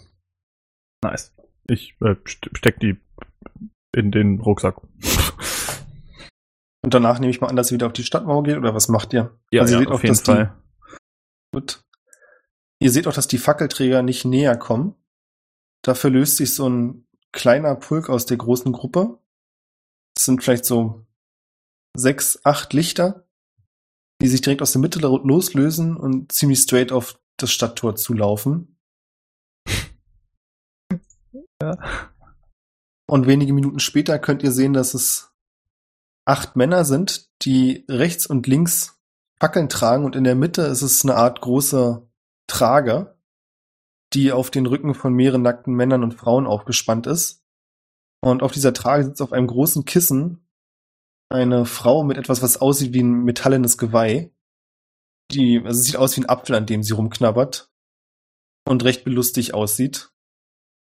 Nice. 1.04 1.34
Ich 1.68 1.92
äh, 2.00 2.14
st- 2.24 2.56
steck 2.56 2.80
die 2.80 2.96
in 3.94 4.10
den 4.12 4.40
Rucksack. 4.40 4.76
Und 6.84 6.94
danach 6.94 7.18
nehme 7.18 7.30
ich 7.30 7.40
mal 7.40 7.48
an, 7.48 7.56
dass 7.56 7.70
ihr 7.70 7.74
wieder 7.76 7.86
auf 7.86 7.92
die 7.92 8.04
Stadtmauer 8.04 8.44
geht, 8.44 8.56
oder 8.56 8.74
was 8.74 8.88
macht 8.88 9.12
ihr? 9.12 9.36
Ja, 9.50 9.62
Also 9.62 9.74
ihr 9.74 9.78
ja 9.80 9.84
seht 9.84 9.88
auf 9.88 9.94
auch, 9.98 10.02
jeden 10.02 10.14
dass 10.14 10.22
die- 10.22 10.32
Fall. 10.32 10.62
Gut. 11.52 11.82
Ihr 12.80 12.90
seht 12.90 13.06
auch, 13.06 13.12
dass 13.14 13.26
die 13.28 13.38
Fackelträger 13.38 14.02
nicht 14.02 14.24
näher 14.24 14.56
kommen. 14.56 14.94
Dafür 15.82 16.10
löst 16.10 16.36
sich 16.36 16.54
so 16.54 16.68
ein 16.68 17.06
kleiner 17.32 17.74
Pulk 17.74 18.08
aus 18.08 18.26
der 18.26 18.36
großen 18.36 18.72
Gruppe. 18.72 19.18
Es 20.16 20.24
sind 20.24 20.42
vielleicht 20.44 20.64
so 20.64 21.06
sechs, 21.96 22.44
acht 22.44 22.72
Lichter, 22.72 23.25
die 24.20 24.28
sich 24.28 24.40
direkt 24.40 24.62
aus 24.62 24.72
der 24.72 24.80
Mitte 24.80 25.00
loslösen 25.00 25.96
und 25.96 26.32
ziemlich 26.32 26.60
straight 26.60 26.92
auf 26.92 27.18
das 27.36 27.50
Stadttor 27.50 27.96
zulaufen. 27.96 28.78
Ja. 31.62 31.78
Und 33.08 33.26
wenige 33.26 33.54
Minuten 33.54 33.78
später 33.78 34.18
könnt 34.18 34.42
ihr 34.42 34.52
sehen, 34.52 34.74
dass 34.74 34.92
es 34.92 35.32
acht 36.26 36.54
Männer 36.54 36.84
sind, 36.84 37.30
die 37.42 37.86
rechts 37.88 38.26
und 38.26 38.46
links 38.46 39.00
Fackeln 39.38 39.68
tragen 39.68 40.04
und 40.04 40.16
in 40.16 40.24
der 40.24 40.34
Mitte 40.34 40.62
ist 40.62 40.82
es 40.82 41.04
eine 41.04 41.14
Art 41.14 41.40
große 41.40 42.06
Trage, 42.46 43.16
die 44.12 44.32
auf 44.32 44.50
den 44.50 44.66
Rücken 44.66 44.94
von 44.94 45.12
mehreren 45.12 45.42
nackten 45.42 45.74
Männern 45.74 46.02
und 46.02 46.14
Frauen 46.14 46.46
aufgespannt 46.46 47.06
ist. 47.06 47.44
Und 48.20 48.42
auf 48.42 48.52
dieser 48.52 48.72
Trage 48.72 49.04
sitzt 49.04 49.20
auf 49.20 49.32
einem 49.32 49.46
großen 49.46 49.84
Kissen 49.84 50.45
eine 51.28 51.66
Frau 51.66 52.04
mit 52.04 52.16
etwas, 52.16 52.42
was 52.42 52.60
aussieht 52.60 52.92
wie 52.92 53.02
ein 53.02 53.24
metallenes 53.24 53.78
Geweih. 53.78 54.30
Die, 55.32 55.60
also 55.64 55.80
es 55.80 55.86
sieht 55.86 55.96
aus 55.96 56.16
wie 56.16 56.20
ein 56.22 56.28
Apfel, 56.28 56.54
an 56.54 56.66
dem 56.66 56.82
sie 56.82 56.92
rumknabbert 56.92 57.70
und 58.64 58.84
recht 58.84 59.04
belustig 59.04 59.54
aussieht. 59.54 60.10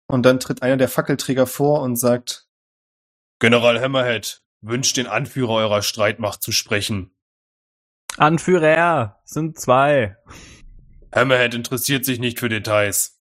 Und 0.07 0.23
dann 0.26 0.39
tritt 0.39 0.61
einer 0.61 0.77
der 0.77 0.89
Fackelträger 0.89 1.47
vor 1.47 1.81
und 1.81 1.95
sagt, 1.95 2.47
General 3.39 3.80
Hammerhead 3.80 4.43
wünscht 4.61 4.97
den 4.97 5.07
Anführer 5.07 5.53
eurer 5.53 5.81
Streitmacht 5.81 6.43
zu 6.43 6.51
sprechen. 6.51 7.11
Anführer 8.18 9.22
sind 9.23 9.60
zwei. 9.60 10.18
Hammerhead 11.14 11.53
interessiert 11.53 12.06
sich 12.06 12.19
nicht 12.19 12.39
für 12.39 12.49
Details. 12.49 13.19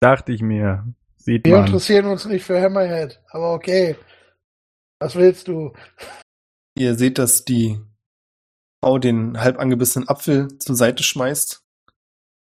Dachte 0.00 0.32
ich 0.32 0.42
mir. 0.42 0.94
Sieht 1.16 1.44
Wir 1.44 1.56
man. 1.56 1.66
interessieren 1.66 2.06
uns 2.06 2.24
nicht 2.26 2.44
für 2.44 2.60
Hammerhead, 2.60 3.20
aber 3.30 3.52
okay. 3.52 3.96
Was 5.00 5.14
willst 5.14 5.48
du? 5.48 5.72
Ihr 6.76 6.94
seht, 6.94 7.18
dass 7.18 7.44
die 7.44 7.80
Frau 8.82 8.98
den 8.98 9.40
halb 9.40 9.58
angebissenen 9.58 10.08
Apfel 10.08 10.58
zur 10.58 10.76
Seite 10.76 11.02
schmeißt 11.02 11.66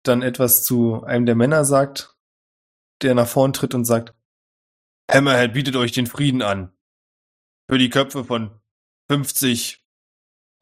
dann 0.03 0.23
etwas 0.23 0.65
zu 0.65 1.03
einem 1.05 1.27
der 1.27 1.35
Männer 1.35 1.65
sagt, 1.65 2.17
der 3.03 3.15
nach 3.15 3.29
vorn 3.29 3.53
tritt 3.53 3.75
und 3.75 3.85
sagt, 3.85 4.15
Hammerhead 5.11 5.53
bietet 5.53 5.77
euch 5.77 5.93
den 5.93 6.07
Frieden 6.07 6.43
an. 6.43 6.73
Für 7.69 7.79
die 7.79 7.91
Köpfe 7.91 8.25
von 8.25 8.61
50 9.11 9.85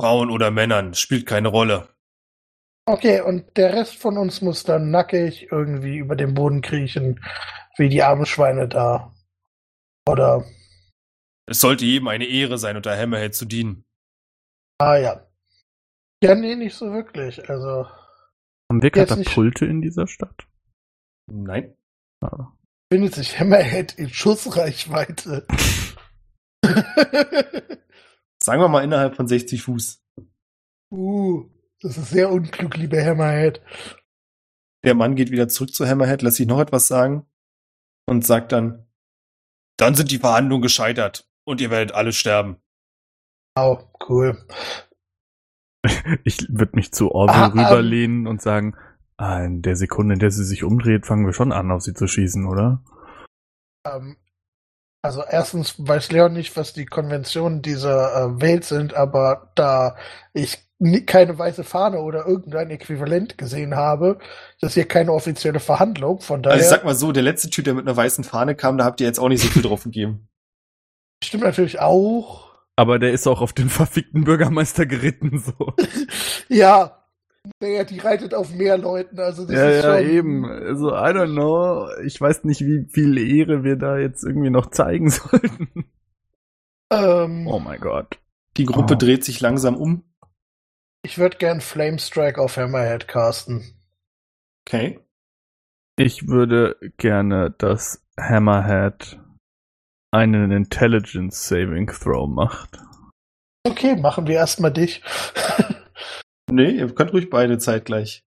Frauen 0.00 0.30
oder 0.30 0.50
Männern 0.50 0.94
spielt 0.94 1.26
keine 1.26 1.48
Rolle. 1.48 1.88
Okay, 2.86 3.20
und 3.20 3.56
der 3.56 3.74
Rest 3.74 3.96
von 3.96 4.16
uns 4.16 4.40
muss 4.40 4.64
dann 4.64 4.90
nackig 4.90 5.52
irgendwie 5.52 5.98
über 5.98 6.16
den 6.16 6.34
Boden 6.34 6.62
kriechen, 6.62 7.22
wie 7.76 7.90
die 7.90 8.02
armen 8.02 8.24
Schweine 8.24 8.66
da. 8.66 9.14
Oder, 10.08 10.46
Es 11.48 11.60
sollte 11.60 11.86
jedem 11.86 12.08
eine 12.08 12.26
Ehre 12.26 12.58
sein, 12.58 12.76
unter 12.76 12.94
Hammerhead 12.96 13.34
zu 13.34 13.46
dienen. 13.46 13.84
ah 14.78 14.96
ja. 14.96 15.24
Ja, 16.22 16.34
nee, 16.34 16.56
nicht 16.56 16.74
so 16.74 16.92
wirklich. 16.92 17.48
Also, 17.48 17.86
Haben 18.70 18.82
wir 18.82 18.90
Jetzt 18.94 19.16
nicht- 19.16 19.28
Katapulte 19.28 19.64
in 19.66 19.80
dieser 19.80 20.06
Stadt? 20.06 20.46
Nein. 21.30 21.74
Ah. 22.20 22.52
findet 22.92 23.14
sich 23.14 23.38
Hammerhead 23.38 23.94
in 23.94 24.10
Schussreichweite. 24.10 25.46
Sagen 28.42 28.60
wir 28.62 28.68
mal 28.68 28.82
innerhalb 28.84 29.14
von 29.16 29.28
60 29.28 29.62
Fuß. 29.62 30.02
uh, 30.90 31.48
das 31.80 31.96
ist 31.96 32.10
sehr 32.10 32.30
unklug, 32.30 32.76
lieber 32.76 33.02
Hammerhead. 33.02 33.62
Der 34.84 34.94
Mann 34.94 35.14
geht 35.16 35.30
wieder 35.30 35.48
zurück 35.48 35.72
zu 35.74 35.86
Hammerhead, 35.86 36.22
lässt 36.22 36.36
sich 36.38 36.46
noch 36.46 36.60
etwas 36.60 36.88
sagen 36.88 37.26
und 38.06 38.24
sagt 38.26 38.52
dann, 38.52 38.86
dann 39.76 39.94
sind 39.94 40.10
die 40.10 40.18
Verhandlungen 40.18 40.62
gescheitert 40.62 41.27
und 41.48 41.60
ihr 41.60 41.70
werdet 41.70 41.92
alle 41.92 42.12
sterben. 42.12 42.56
Oh, 43.56 43.78
cool. 44.08 44.36
Ich 46.24 46.46
würde 46.50 46.72
mich 46.74 46.92
zu 46.92 47.10
Orwell 47.12 47.34
Ah, 47.34 47.46
ähm. 47.46 47.58
rüberlehnen 47.58 48.26
und 48.26 48.42
sagen, 48.42 48.76
ah, 49.16 49.42
in 49.42 49.62
der 49.62 49.76
Sekunde, 49.76 50.14
in 50.14 50.20
der 50.20 50.30
sie 50.30 50.44
sich 50.44 50.62
umdreht, 50.62 51.06
fangen 51.06 51.24
wir 51.24 51.32
schon 51.32 51.52
an, 51.52 51.70
auf 51.70 51.82
sie 51.82 51.94
zu 51.94 52.06
schießen, 52.06 52.46
oder? 52.46 52.82
Ähm, 53.86 54.16
also 55.02 55.22
erstens 55.28 55.74
weiß 55.78 56.12
Leon 56.12 56.32
nicht, 56.34 56.56
was 56.56 56.72
die 56.74 56.84
Konventionen 56.84 57.62
dieser 57.62 58.14
äh, 58.14 58.40
Welt 58.40 58.64
sind, 58.64 58.94
aber 58.94 59.52
da 59.54 59.96
ich 60.34 60.58
nie, 60.78 61.06
keine 61.06 61.38
weiße 61.38 61.64
Fahne 61.64 62.00
oder 62.00 62.26
irgendein 62.26 62.70
Äquivalent 62.70 63.38
gesehen 63.38 63.74
habe, 63.74 64.18
das 64.60 64.70
ist 64.70 64.74
hier 64.74 64.88
keine 64.88 65.12
offizielle 65.12 65.60
Verhandlung, 65.60 66.20
von 66.20 66.42
daher 66.42 66.56
Also 66.56 66.64
ich 66.64 66.70
sag 66.70 66.84
mal 66.84 66.94
so, 66.94 67.12
der 67.12 67.22
letzte 67.22 67.48
Typ, 67.48 67.64
der 67.64 67.74
mit 67.74 67.86
einer 67.86 67.96
weißen 67.96 68.24
Fahne 68.24 68.54
kam, 68.54 68.76
da 68.76 68.84
habt 68.84 69.00
ihr 69.00 69.06
jetzt 69.06 69.18
auch 69.18 69.28
nicht 69.28 69.42
so 69.42 69.48
viel 69.48 69.62
drauf 69.62 69.84
gegeben. 69.84 70.28
Stimmt 71.22 71.44
natürlich 71.44 71.80
auch. 71.80 72.48
Aber 72.76 72.98
der 72.98 73.12
ist 73.12 73.26
auch 73.26 73.40
auf 73.40 73.52
den 73.52 73.68
verfickten 73.68 74.24
Bürgermeister 74.24 74.86
geritten, 74.86 75.38
so. 75.38 75.74
Ja, 76.48 77.04
naja, 77.60 77.84
die 77.84 77.98
reitet 77.98 78.34
auf 78.34 78.52
mehr 78.54 78.78
Leuten, 78.78 79.18
also 79.20 79.44
das 79.46 79.54
ja, 79.54 79.68
ist 79.70 79.84
ja, 79.84 79.98
schon, 79.98 80.08
eben. 80.10 80.44
Also, 80.44 80.90
I 80.90 81.10
don't 81.12 81.32
know. 81.32 81.88
Ich 82.04 82.20
weiß 82.20 82.44
nicht, 82.44 82.60
wie 82.62 82.86
viel 82.90 83.16
Ehre 83.18 83.64
wir 83.64 83.76
da 83.76 83.98
jetzt 83.98 84.22
irgendwie 84.24 84.50
noch 84.50 84.70
zeigen 84.70 85.10
sollten. 85.10 85.68
Ähm, 86.90 87.46
Oh 87.46 87.58
mein 87.58 87.80
Gott. 87.80 88.18
Die 88.56 88.64
Gruppe 88.64 88.94
Oh. 88.94 88.96
dreht 88.96 89.24
sich 89.24 89.40
langsam 89.40 89.76
um. 89.76 90.04
Ich 91.02 91.18
würde 91.18 91.36
gern 91.38 91.60
Flamestrike 91.60 92.40
auf 92.40 92.56
Hammerhead 92.56 93.08
casten. 93.08 93.62
Okay. 94.66 95.00
Ich 95.96 96.28
würde 96.28 96.76
gerne, 96.98 97.50
dass 97.56 98.04
Hammerhead 98.18 99.18
einen 100.10 100.50
Intelligence 100.50 101.48
Saving 101.48 101.88
Throw 101.88 102.28
macht. 102.28 102.78
Okay, 103.66 103.96
machen 103.96 104.26
wir 104.26 104.36
erstmal 104.36 104.72
dich. 104.72 105.02
Nee, 106.50 106.70
ihr 106.70 106.94
könnt 106.94 107.12
ruhig 107.12 107.28
beide 107.28 107.58
zeitgleich. 107.58 108.24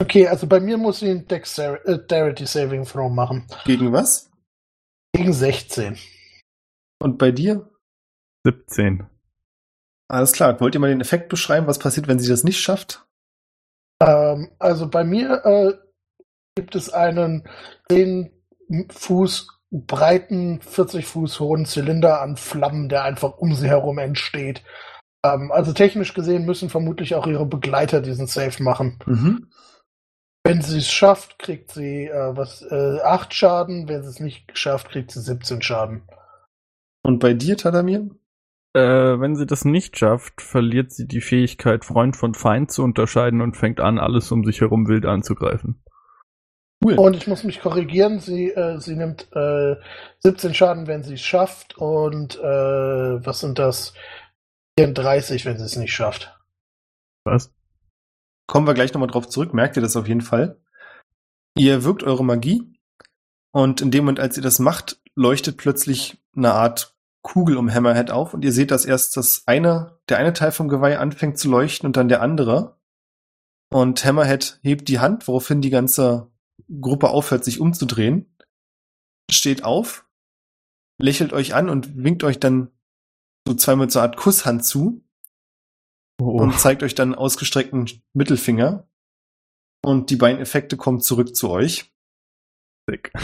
okay, 0.00 0.28
also 0.28 0.46
bei 0.46 0.60
mir 0.60 0.78
muss 0.78 1.00
sie 1.00 1.10
einen 1.10 1.26
Dexterity 1.26 2.46
Saving 2.46 2.84
Throw 2.84 3.10
machen. 3.10 3.46
Gegen 3.64 3.92
was? 3.92 4.30
Gegen 5.12 5.32
16. 5.32 5.98
Und 7.00 7.18
bei 7.18 7.32
dir? 7.32 7.68
17. 8.46 9.06
Alles 10.08 10.32
klar. 10.32 10.60
Wollt 10.60 10.74
ihr 10.74 10.80
mal 10.80 10.90
den 10.90 11.00
Effekt 11.00 11.28
beschreiben, 11.28 11.66
was 11.66 11.78
passiert, 11.78 12.06
wenn 12.06 12.18
sie 12.18 12.28
das 12.28 12.44
nicht 12.44 12.60
schafft? 12.60 13.06
Ähm, 14.00 14.52
also 14.58 14.88
bei 14.88 15.02
mir 15.02 15.44
äh, 15.44 15.74
gibt 16.54 16.76
es 16.76 16.90
einen 16.90 17.48
10 17.90 18.30
Fuß 18.90 19.57
breiten, 19.70 20.60
40 20.60 21.06
Fuß 21.06 21.40
hohen 21.40 21.66
Zylinder 21.66 22.20
an 22.20 22.36
Flammen, 22.36 22.88
der 22.88 23.04
einfach 23.04 23.38
um 23.38 23.54
sie 23.54 23.68
herum 23.68 23.98
entsteht. 23.98 24.62
Ähm, 25.24 25.52
also 25.52 25.72
technisch 25.72 26.14
gesehen 26.14 26.44
müssen 26.46 26.70
vermutlich 26.70 27.14
auch 27.14 27.26
ihre 27.26 27.46
Begleiter 27.46 28.00
diesen 28.00 28.26
Save 28.26 28.62
machen. 28.62 28.98
Mhm. 29.06 29.50
Wenn 30.44 30.62
sie 30.62 30.78
es 30.78 30.90
schafft, 30.90 31.38
kriegt 31.38 31.72
sie 31.72 32.06
äh, 32.06 32.36
was 32.36 32.62
äh, 32.62 33.00
8 33.00 33.34
Schaden, 33.34 33.88
wenn 33.88 34.02
sie 34.02 34.08
es 34.08 34.20
nicht 34.20 34.48
geschafft, 34.48 34.90
kriegt 34.90 35.10
sie 35.10 35.20
17 35.20 35.60
Schaden. 35.60 36.02
Und 37.02 37.18
bei 37.18 37.34
dir, 37.34 37.56
Tadamir? 37.56 38.08
Äh, 38.74 38.80
wenn 39.20 39.34
sie 39.34 39.46
das 39.46 39.64
nicht 39.64 39.98
schafft, 39.98 40.40
verliert 40.40 40.92
sie 40.92 41.06
die 41.06 41.20
Fähigkeit, 41.20 41.84
Freund 41.84 42.16
von 42.16 42.34
Feind 42.34 42.70
zu 42.70 42.82
unterscheiden 42.82 43.40
und 43.40 43.56
fängt 43.56 43.80
an, 43.80 43.98
alles 43.98 44.30
um 44.30 44.44
sich 44.44 44.60
herum 44.60 44.88
wild 44.88 45.04
anzugreifen. 45.04 45.82
Cool. 46.84 46.94
Und 46.94 47.16
ich 47.16 47.26
muss 47.26 47.42
mich 47.42 47.60
korrigieren, 47.60 48.20
sie, 48.20 48.50
äh, 48.50 48.78
sie 48.78 48.94
nimmt 48.94 49.28
äh, 49.34 49.76
17 50.20 50.54
Schaden, 50.54 50.86
wenn 50.86 51.02
sie 51.02 51.14
es 51.14 51.22
schafft 51.22 51.76
und 51.76 52.36
äh, 52.38 52.42
was 53.26 53.40
sind 53.40 53.58
das? 53.58 53.94
34, 54.78 55.44
wenn 55.44 55.58
sie 55.58 55.64
es 55.64 55.76
nicht 55.76 55.92
schafft. 55.92 56.38
Was? 57.24 57.52
Kommen 58.46 58.66
wir 58.66 58.74
gleich 58.74 58.94
nochmal 58.94 59.10
drauf 59.10 59.28
zurück. 59.28 59.52
Merkt 59.54 59.76
ihr 59.76 59.82
das 59.82 59.96
auf 59.96 60.06
jeden 60.06 60.20
Fall? 60.20 60.60
Ihr 61.56 61.82
wirkt 61.82 62.04
eure 62.04 62.24
Magie 62.24 62.72
und 63.50 63.80
in 63.80 63.90
dem 63.90 64.04
Moment, 64.04 64.20
als 64.20 64.36
ihr 64.36 64.42
das 64.42 64.60
macht, 64.60 65.00
leuchtet 65.16 65.56
plötzlich 65.56 66.22
eine 66.36 66.52
Art 66.52 66.96
Kugel 67.22 67.56
um 67.56 67.72
Hammerhead 67.72 68.12
auf 68.12 68.32
und 68.34 68.44
ihr 68.44 68.52
seht, 68.52 68.70
dass 68.70 68.84
erst 68.84 69.16
das 69.16 69.42
eine, 69.46 69.98
der 70.08 70.18
eine 70.18 70.32
Teil 70.32 70.52
vom 70.52 70.68
Geweih 70.68 70.98
anfängt 70.98 71.38
zu 71.38 71.50
leuchten 71.50 71.86
und 71.86 71.96
dann 71.96 72.08
der 72.08 72.22
andere. 72.22 72.78
Und 73.70 74.04
Hammerhead 74.04 74.60
hebt 74.62 74.88
die 74.88 75.00
Hand, 75.00 75.26
woraufhin 75.26 75.60
die 75.60 75.70
ganze 75.70 76.30
Gruppe 76.80 77.10
aufhört, 77.10 77.44
sich 77.44 77.60
umzudrehen, 77.60 78.34
steht 79.30 79.64
auf, 79.64 80.06
lächelt 81.00 81.32
euch 81.32 81.54
an 81.54 81.68
und 81.68 82.02
winkt 82.02 82.24
euch 82.24 82.38
dann 82.38 82.70
so 83.46 83.54
zweimal 83.54 83.90
so 83.90 84.00
eine 84.00 84.10
Art 84.10 84.16
Kusshand 84.16 84.64
zu 84.64 85.02
Oh, 86.20 86.42
und 86.42 86.58
zeigt 86.58 86.82
euch 86.82 86.94
dann 86.94 87.14
ausgestreckten 87.14 87.88
Mittelfinger. 88.12 88.88
Und 89.84 90.10
die 90.10 90.16
beiden 90.16 90.40
Effekte 90.40 90.76
kommen 90.76 91.00
zurück 91.00 91.34
zu 91.34 91.50
euch. 91.50 91.92
sick. 92.88 93.12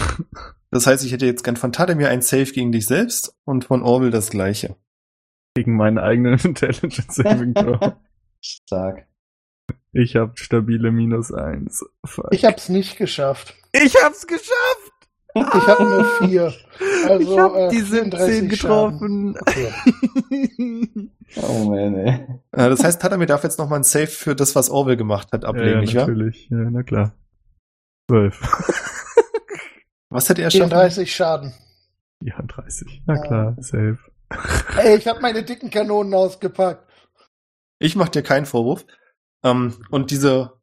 Das 0.70 0.88
heißt, 0.88 1.04
ich 1.04 1.12
hätte 1.12 1.24
jetzt 1.24 1.44
gern 1.44 1.56
von 1.56 1.70
Tademir 1.70 2.08
ein 2.08 2.20
Save 2.20 2.46
gegen 2.46 2.72
dich 2.72 2.86
selbst 2.86 3.38
und 3.44 3.64
von 3.64 3.84
Orwell 3.84 4.10
das 4.10 4.30
gleiche. 4.30 4.76
Gegen 5.54 5.76
meinen 5.76 5.98
eigenen 5.98 6.36
Intelligence 6.44 7.14
Saving 7.14 7.54
Throw. 7.54 7.92
Stark. 8.40 9.06
Ich 9.94 10.16
hab 10.16 10.38
stabile 10.38 10.90
minus 10.90 11.32
eins. 11.32 11.84
Fuck. 12.04 12.28
Ich 12.32 12.44
hab's 12.44 12.68
nicht 12.68 12.98
geschafft. 12.98 13.54
Ich 13.72 13.94
hab's 14.02 14.26
geschafft! 14.26 14.92
Ich 15.36 15.66
habe 15.66 15.80
eine 16.20 16.28
4. 16.28 16.54
Also, 17.08 17.32
ich 17.32 17.38
hab 17.38 17.54
äh, 17.56 17.68
die 17.70 17.80
34 17.80 18.34
17 18.34 18.48
getroffen. 18.48 19.36
Okay. 19.40 19.72
Oh 21.36 21.64
man, 21.64 21.96
ey. 21.96 22.26
Das 22.52 22.84
heißt, 22.84 23.02
Tadamir 23.02 23.26
darf 23.26 23.42
jetzt 23.42 23.58
nochmal 23.58 23.80
ein 23.80 23.82
Save 23.82 24.06
für 24.06 24.36
das, 24.36 24.54
was 24.54 24.70
Orwell 24.70 24.96
gemacht 24.96 25.32
hat, 25.32 25.44
ablegen, 25.44 25.70
ja, 25.72 25.80
nicht 25.80 25.94
wahr? 25.96 26.02
natürlich. 26.06 26.48
Ja, 26.48 26.58
na 26.70 26.82
klar. 26.84 27.12
12. 28.08 28.40
Was 30.10 30.28
hätte 30.28 30.42
er 30.42 30.50
schaffen? 30.52 30.68
34 30.68 31.12
Schaden. 31.12 31.52
ja, 32.20 32.40
30. 32.40 33.02
Na 33.06 33.18
klar, 33.18 33.56
safe. 33.58 33.98
Ey, 34.76 34.96
ich 34.96 35.08
habe 35.08 35.20
meine 35.22 35.42
dicken 35.42 35.70
Kanonen 35.70 36.14
ausgepackt. 36.14 36.88
Ich 37.80 37.96
mach 37.96 38.10
dir 38.10 38.22
keinen 38.22 38.46
Vorwurf. 38.46 38.84
Ähm, 39.44 39.74
und 39.90 40.10
diese, 40.10 40.60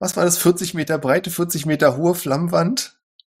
was 0.00 0.16
war 0.16 0.24
das, 0.24 0.38
40 0.38 0.74
Meter 0.74 0.98
breite, 0.98 1.30
40 1.30 1.64
Meter 1.66 1.96
hohe 1.96 2.14
Flammwand 2.14 3.00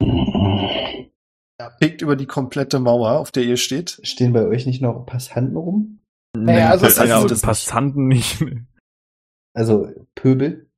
fegt 1.78 2.02
über 2.02 2.16
die 2.16 2.26
komplette 2.26 2.78
Mauer, 2.78 3.18
auf 3.18 3.30
der 3.32 3.42
ihr 3.42 3.56
steht. 3.56 4.00
Stehen 4.02 4.32
bei 4.32 4.46
euch 4.46 4.66
nicht 4.66 4.80
noch 4.80 5.04
Passanten 5.04 5.56
rum? 5.56 6.00
Naja, 6.36 6.70
also- 6.70 6.86
das 6.86 6.96
ja, 6.98 7.04
das 7.06 7.22
und 7.22 7.30
nicht. 7.30 7.42
Passanten 7.42 8.06
nicht. 8.08 8.44
Also 9.56 9.90
Pöbel? 10.14 10.70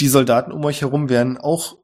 Die 0.00 0.08
Soldaten 0.08 0.50
um 0.50 0.64
euch 0.64 0.80
herum 0.80 1.08
werden 1.08 1.38
auch, 1.38 1.78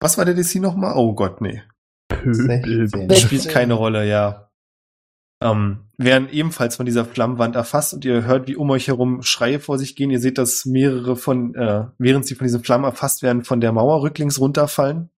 was 0.00 0.16
war 0.16 0.24
der 0.24 0.32
DC 0.32 0.54
nochmal? 0.62 0.94
Oh 0.96 1.14
Gott, 1.14 1.42
nee. 1.42 1.62
Pöbel. 2.08 2.88
16. 2.88 3.10
Spielt 3.16 3.48
keine 3.50 3.74
Rolle, 3.74 4.08
ja. 4.08 4.49
Ähm, 5.42 5.86
werden 5.96 6.28
ebenfalls 6.28 6.76
von 6.76 6.84
dieser 6.86 7.04
Flammwand 7.04 7.56
erfasst 7.56 7.94
und 7.94 8.04
ihr 8.04 8.24
hört, 8.24 8.46
wie 8.46 8.56
um 8.56 8.68
euch 8.70 8.88
herum 8.88 9.22
Schreie 9.22 9.58
vor 9.58 9.78
sich 9.78 9.96
gehen. 9.96 10.10
Ihr 10.10 10.20
seht, 10.20 10.36
dass 10.36 10.66
mehrere 10.66 11.16
von, 11.16 11.54
äh, 11.54 11.86
während 11.98 12.26
sie 12.26 12.34
von 12.34 12.46
diesen 12.46 12.62
Flammen 12.62 12.84
erfasst 12.84 13.22
werden, 13.22 13.44
von 13.44 13.60
der 13.60 13.72
Mauer 13.72 14.02
rücklings 14.02 14.38
runterfallen. 14.38 15.10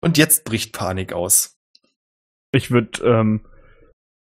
Und 0.00 0.18
jetzt 0.18 0.44
bricht 0.44 0.72
Panik 0.72 1.12
aus. 1.12 1.58
Ich 2.52 2.70
würde 2.70 3.02
ähm, 3.04 3.46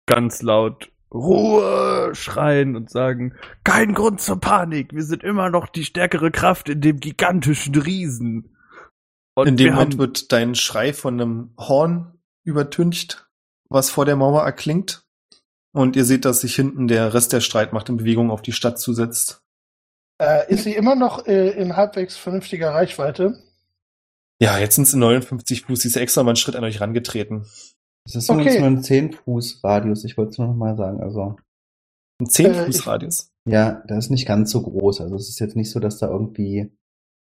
ganz 0.05 0.41
laut 0.41 0.91
Ruhe 1.13 2.13
schreien 2.13 2.75
und 2.75 2.89
sagen, 2.89 3.35
kein 3.63 3.93
Grund 3.93 4.21
zur 4.21 4.39
Panik, 4.39 4.93
wir 4.93 5.03
sind 5.03 5.23
immer 5.23 5.49
noch 5.49 5.67
die 5.67 5.85
stärkere 5.85 6.31
Kraft 6.31 6.69
in 6.69 6.81
dem 6.81 6.99
gigantischen 6.99 7.75
Riesen. 7.75 8.55
Und 9.33 9.47
In 9.47 9.57
dem 9.57 9.73
Moment 9.73 9.97
wird 9.97 10.31
dein 10.31 10.55
Schrei 10.55 10.93
von 10.93 11.19
einem 11.19 11.53
Horn 11.57 12.19
übertüncht, 12.43 13.24
was 13.69 13.89
vor 13.89 14.05
der 14.05 14.15
Mauer 14.15 14.43
erklingt. 14.43 15.03
Und 15.73 15.95
ihr 15.95 16.05
seht, 16.05 16.23
dass 16.25 16.41
sich 16.41 16.55
hinten 16.55 16.87
der 16.87 17.13
Rest 17.13 17.33
der 17.33 17.41
Streitmacht 17.41 17.89
in 17.89 17.97
Bewegung 17.97 18.31
auf 18.31 18.41
die 18.41 18.53
Stadt 18.53 18.79
zusetzt. 18.79 19.41
Äh, 20.21 20.51
ist 20.53 20.63
sie 20.63 20.73
immer 20.73 20.95
noch 20.95 21.25
äh, 21.27 21.49
in 21.51 21.75
halbwegs 21.75 22.15
vernünftiger 22.15 22.69
Reichweite? 22.73 23.41
Ja, 24.41 24.57
jetzt 24.57 24.75
sind 24.75 24.85
es 24.87 24.93
59 24.93 25.63
Fuß. 25.63 25.81
Sie 25.81 25.87
ist 25.89 25.97
extra 25.97 26.23
mal 26.23 26.31
einen 26.31 26.35
Schritt 26.37 26.55
an 26.55 26.63
euch 26.63 26.79
rangetreten. 26.79 27.45
Das 28.05 28.15
ist 28.15 28.29
Okay. 28.29 28.41
übrigens 28.41 28.59
nur 28.59 28.67
ein 28.69 28.83
10 28.83 29.13
Fuß 29.13 29.63
Radius, 29.63 30.03
ich 30.05 30.15
wollte 30.17 30.31
es 30.31 30.37
nur 30.37 30.47
noch 30.47 30.55
mal 30.55 30.77
sagen. 30.77 31.01
Also, 31.01 31.35
Ein 32.21 32.29
10 32.29 32.45
Äh, 32.53 32.65
Fuß 32.65 32.75
ich- 32.77 32.87
Radius. 32.87 33.31
ja, 33.45 33.83
das 33.87 34.05
ist 34.05 34.11
nicht 34.11 34.25
ganz 34.27 34.51
so 34.51 34.61
groß. 34.61 35.01
Also, 35.01 35.15
es 35.15 35.27
ist 35.27 35.39
jetzt 35.39 35.55
nicht 35.57 35.71
so, 35.71 35.79
dass 35.81 35.97
da 35.97 36.07
irgendwie, 36.07 36.71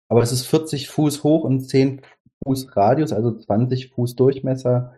aber 0.10 0.22
es 0.22 0.32
ist 0.32 0.46
40 0.46 0.90
Fuß 0.90 1.24
hoch 1.24 1.44
und 1.46 1.62
10 1.68 2.02
Fuß 2.44 2.76
Radius, 2.76 3.14
also 3.14 3.36
20 3.36 3.92
Fuß 3.94 4.16
Durchmesser. 4.16 4.94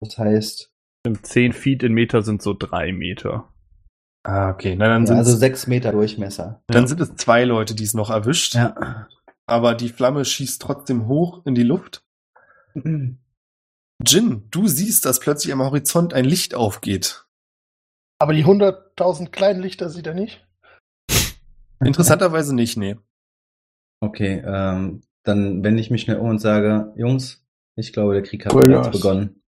Das 0.00 0.16
heißt, 0.16 0.70
10 1.12 1.52
Feet 1.52 1.82
in 1.82 1.92
Meter 1.92 2.22
sind 2.22 2.42
so 2.42 2.54
drei 2.54 2.92
Meter. 2.92 3.52
Ah, 4.22 4.50
okay. 4.50 4.74
Na, 4.74 4.88
dann, 4.88 5.02
ja, 5.02 5.08
sind 5.08 5.16
also 5.18 5.32
es, 5.34 5.40
6 5.40 5.66
Meter 5.66 5.92
Durchmesser. 5.92 6.62
dann 6.66 6.86
sind 6.86 7.00
es 7.00 7.14
zwei 7.16 7.44
Leute, 7.44 7.74
die 7.74 7.84
es 7.84 7.94
noch 7.94 8.10
erwischt. 8.10 8.54
Ja. 8.54 9.06
Aber 9.46 9.74
die 9.74 9.90
Flamme 9.90 10.24
schießt 10.24 10.62
trotzdem 10.62 11.06
hoch 11.06 11.44
in 11.44 11.54
die 11.54 11.62
Luft. 11.62 12.04
Jin, 12.74 14.48
du 14.50 14.66
siehst, 14.66 15.04
dass 15.04 15.20
plötzlich 15.20 15.52
am 15.52 15.62
Horizont 15.62 16.14
ein 16.14 16.24
Licht 16.24 16.54
aufgeht. 16.54 17.26
Aber 18.18 18.32
die 18.32 18.44
100.000 18.44 19.30
kleinen 19.30 19.60
Lichter 19.60 19.90
sieht 19.90 20.06
er 20.06 20.14
nicht. 20.14 20.46
Interessanterweise 21.84 22.54
nicht, 22.54 22.78
nee. 22.78 22.96
Okay, 24.00 24.42
ähm, 24.44 25.02
dann 25.22 25.62
wende 25.62 25.80
ich 25.80 25.90
mich 25.90 26.02
schnell 26.02 26.18
um 26.18 26.30
und 26.30 26.38
sage, 26.38 26.92
Jungs, 26.96 27.44
ich 27.76 27.92
glaube, 27.92 28.14
der 28.14 28.22
Krieg 28.22 28.46
hat 28.46 28.52
bereits 28.52 28.90
begonnen. 28.90 29.42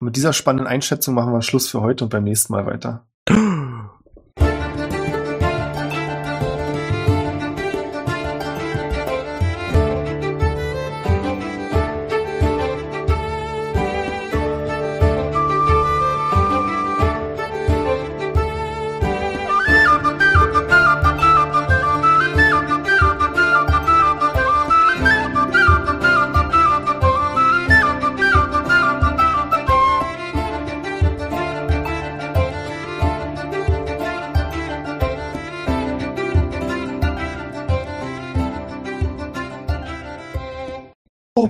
Mit 0.00 0.16
dieser 0.16 0.32
spannenden 0.32 0.66
Einschätzung 0.66 1.14
machen 1.14 1.32
wir 1.32 1.42
Schluss 1.42 1.68
für 1.68 1.80
heute 1.80 2.04
und 2.04 2.10
beim 2.10 2.24
nächsten 2.24 2.52
Mal 2.52 2.66
weiter. 2.66 3.06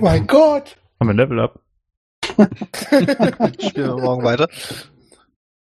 Mein 0.03 0.27
Gott! 0.27 0.77
Haben 1.01 1.09
wir 1.09 1.15
ein 1.15 1.17
Level 1.17 1.41
Up? 1.41 1.61
Spielen 3.59 3.97
wir 3.97 3.97
morgen 3.97 4.25
weiter. 4.25 4.49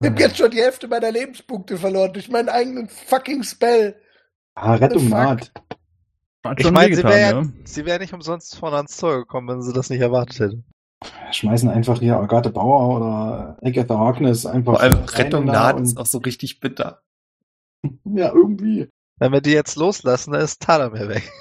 Ich 0.01 0.09
hab 0.09 0.19
jetzt 0.19 0.37
schon 0.37 0.51
die 0.51 0.61
Hälfte 0.61 0.87
meiner 0.87 1.11
Lebenspunkte 1.11 1.77
verloren 1.77 2.13
durch 2.13 2.29
meinen 2.29 2.49
eigenen 2.49 2.89
fucking 2.89 3.43
Spell. 3.43 3.95
Ah, 4.55 4.75
Rettung 4.75 5.09
naht. 5.09 5.51
Ich 6.57 6.71
meine, 6.71 6.95
sie 6.95 7.03
wäre 7.03 7.35
ja. 7.35 7.43
sie 7.65 7.85
wär 7.85 7.99
nicht 7.99 8.13
umsonst 8.13 8.57
vorne 8.57 8.77
ans 8.77 8.97
Tor 8.97 9.19
gekommen, 9.19 9.47
wenn 9.47 9.61
sie 9.61 9.73
das 9.73 9.89
nicht 9.89 10.01
erwartet 10.01 10.39
hätte. 10.39 10.63
Schmeißen 11.31 11.69
einfach 11.69 11.99
hier 11.99 12.17
Agathe 12.17 12.49
Bauer 12.49 12.95
oder 12.95 13.57
Agatha 13.61 13.97
Harkness 13.97 14.45
einfach. 14.45 14.73
Vor 14.73 14.81
allem 14.81 14.93
rein 14.93 15.05
Rettung 15.05 15.45
naht 15.45 15.79
ist 15.79 15.97
auch 15.97 16.05
so 16.05 16.17
richtig 16.19 16.59
bitter. 16.59 17.01
Ja, 18.03 18.31
irgendwie. 18.31 18.89
Wenn 19.17 19.31
wir 19.31 19.41
die 19.41 19.53
jetzt 19.53 19.75
loslassen, 19.75 20.33
dann 20.33 20.41
ist 20.41 20.61
Tada 20.61 20.89
mehr 20.91 21.09
weg. 21.09 21.31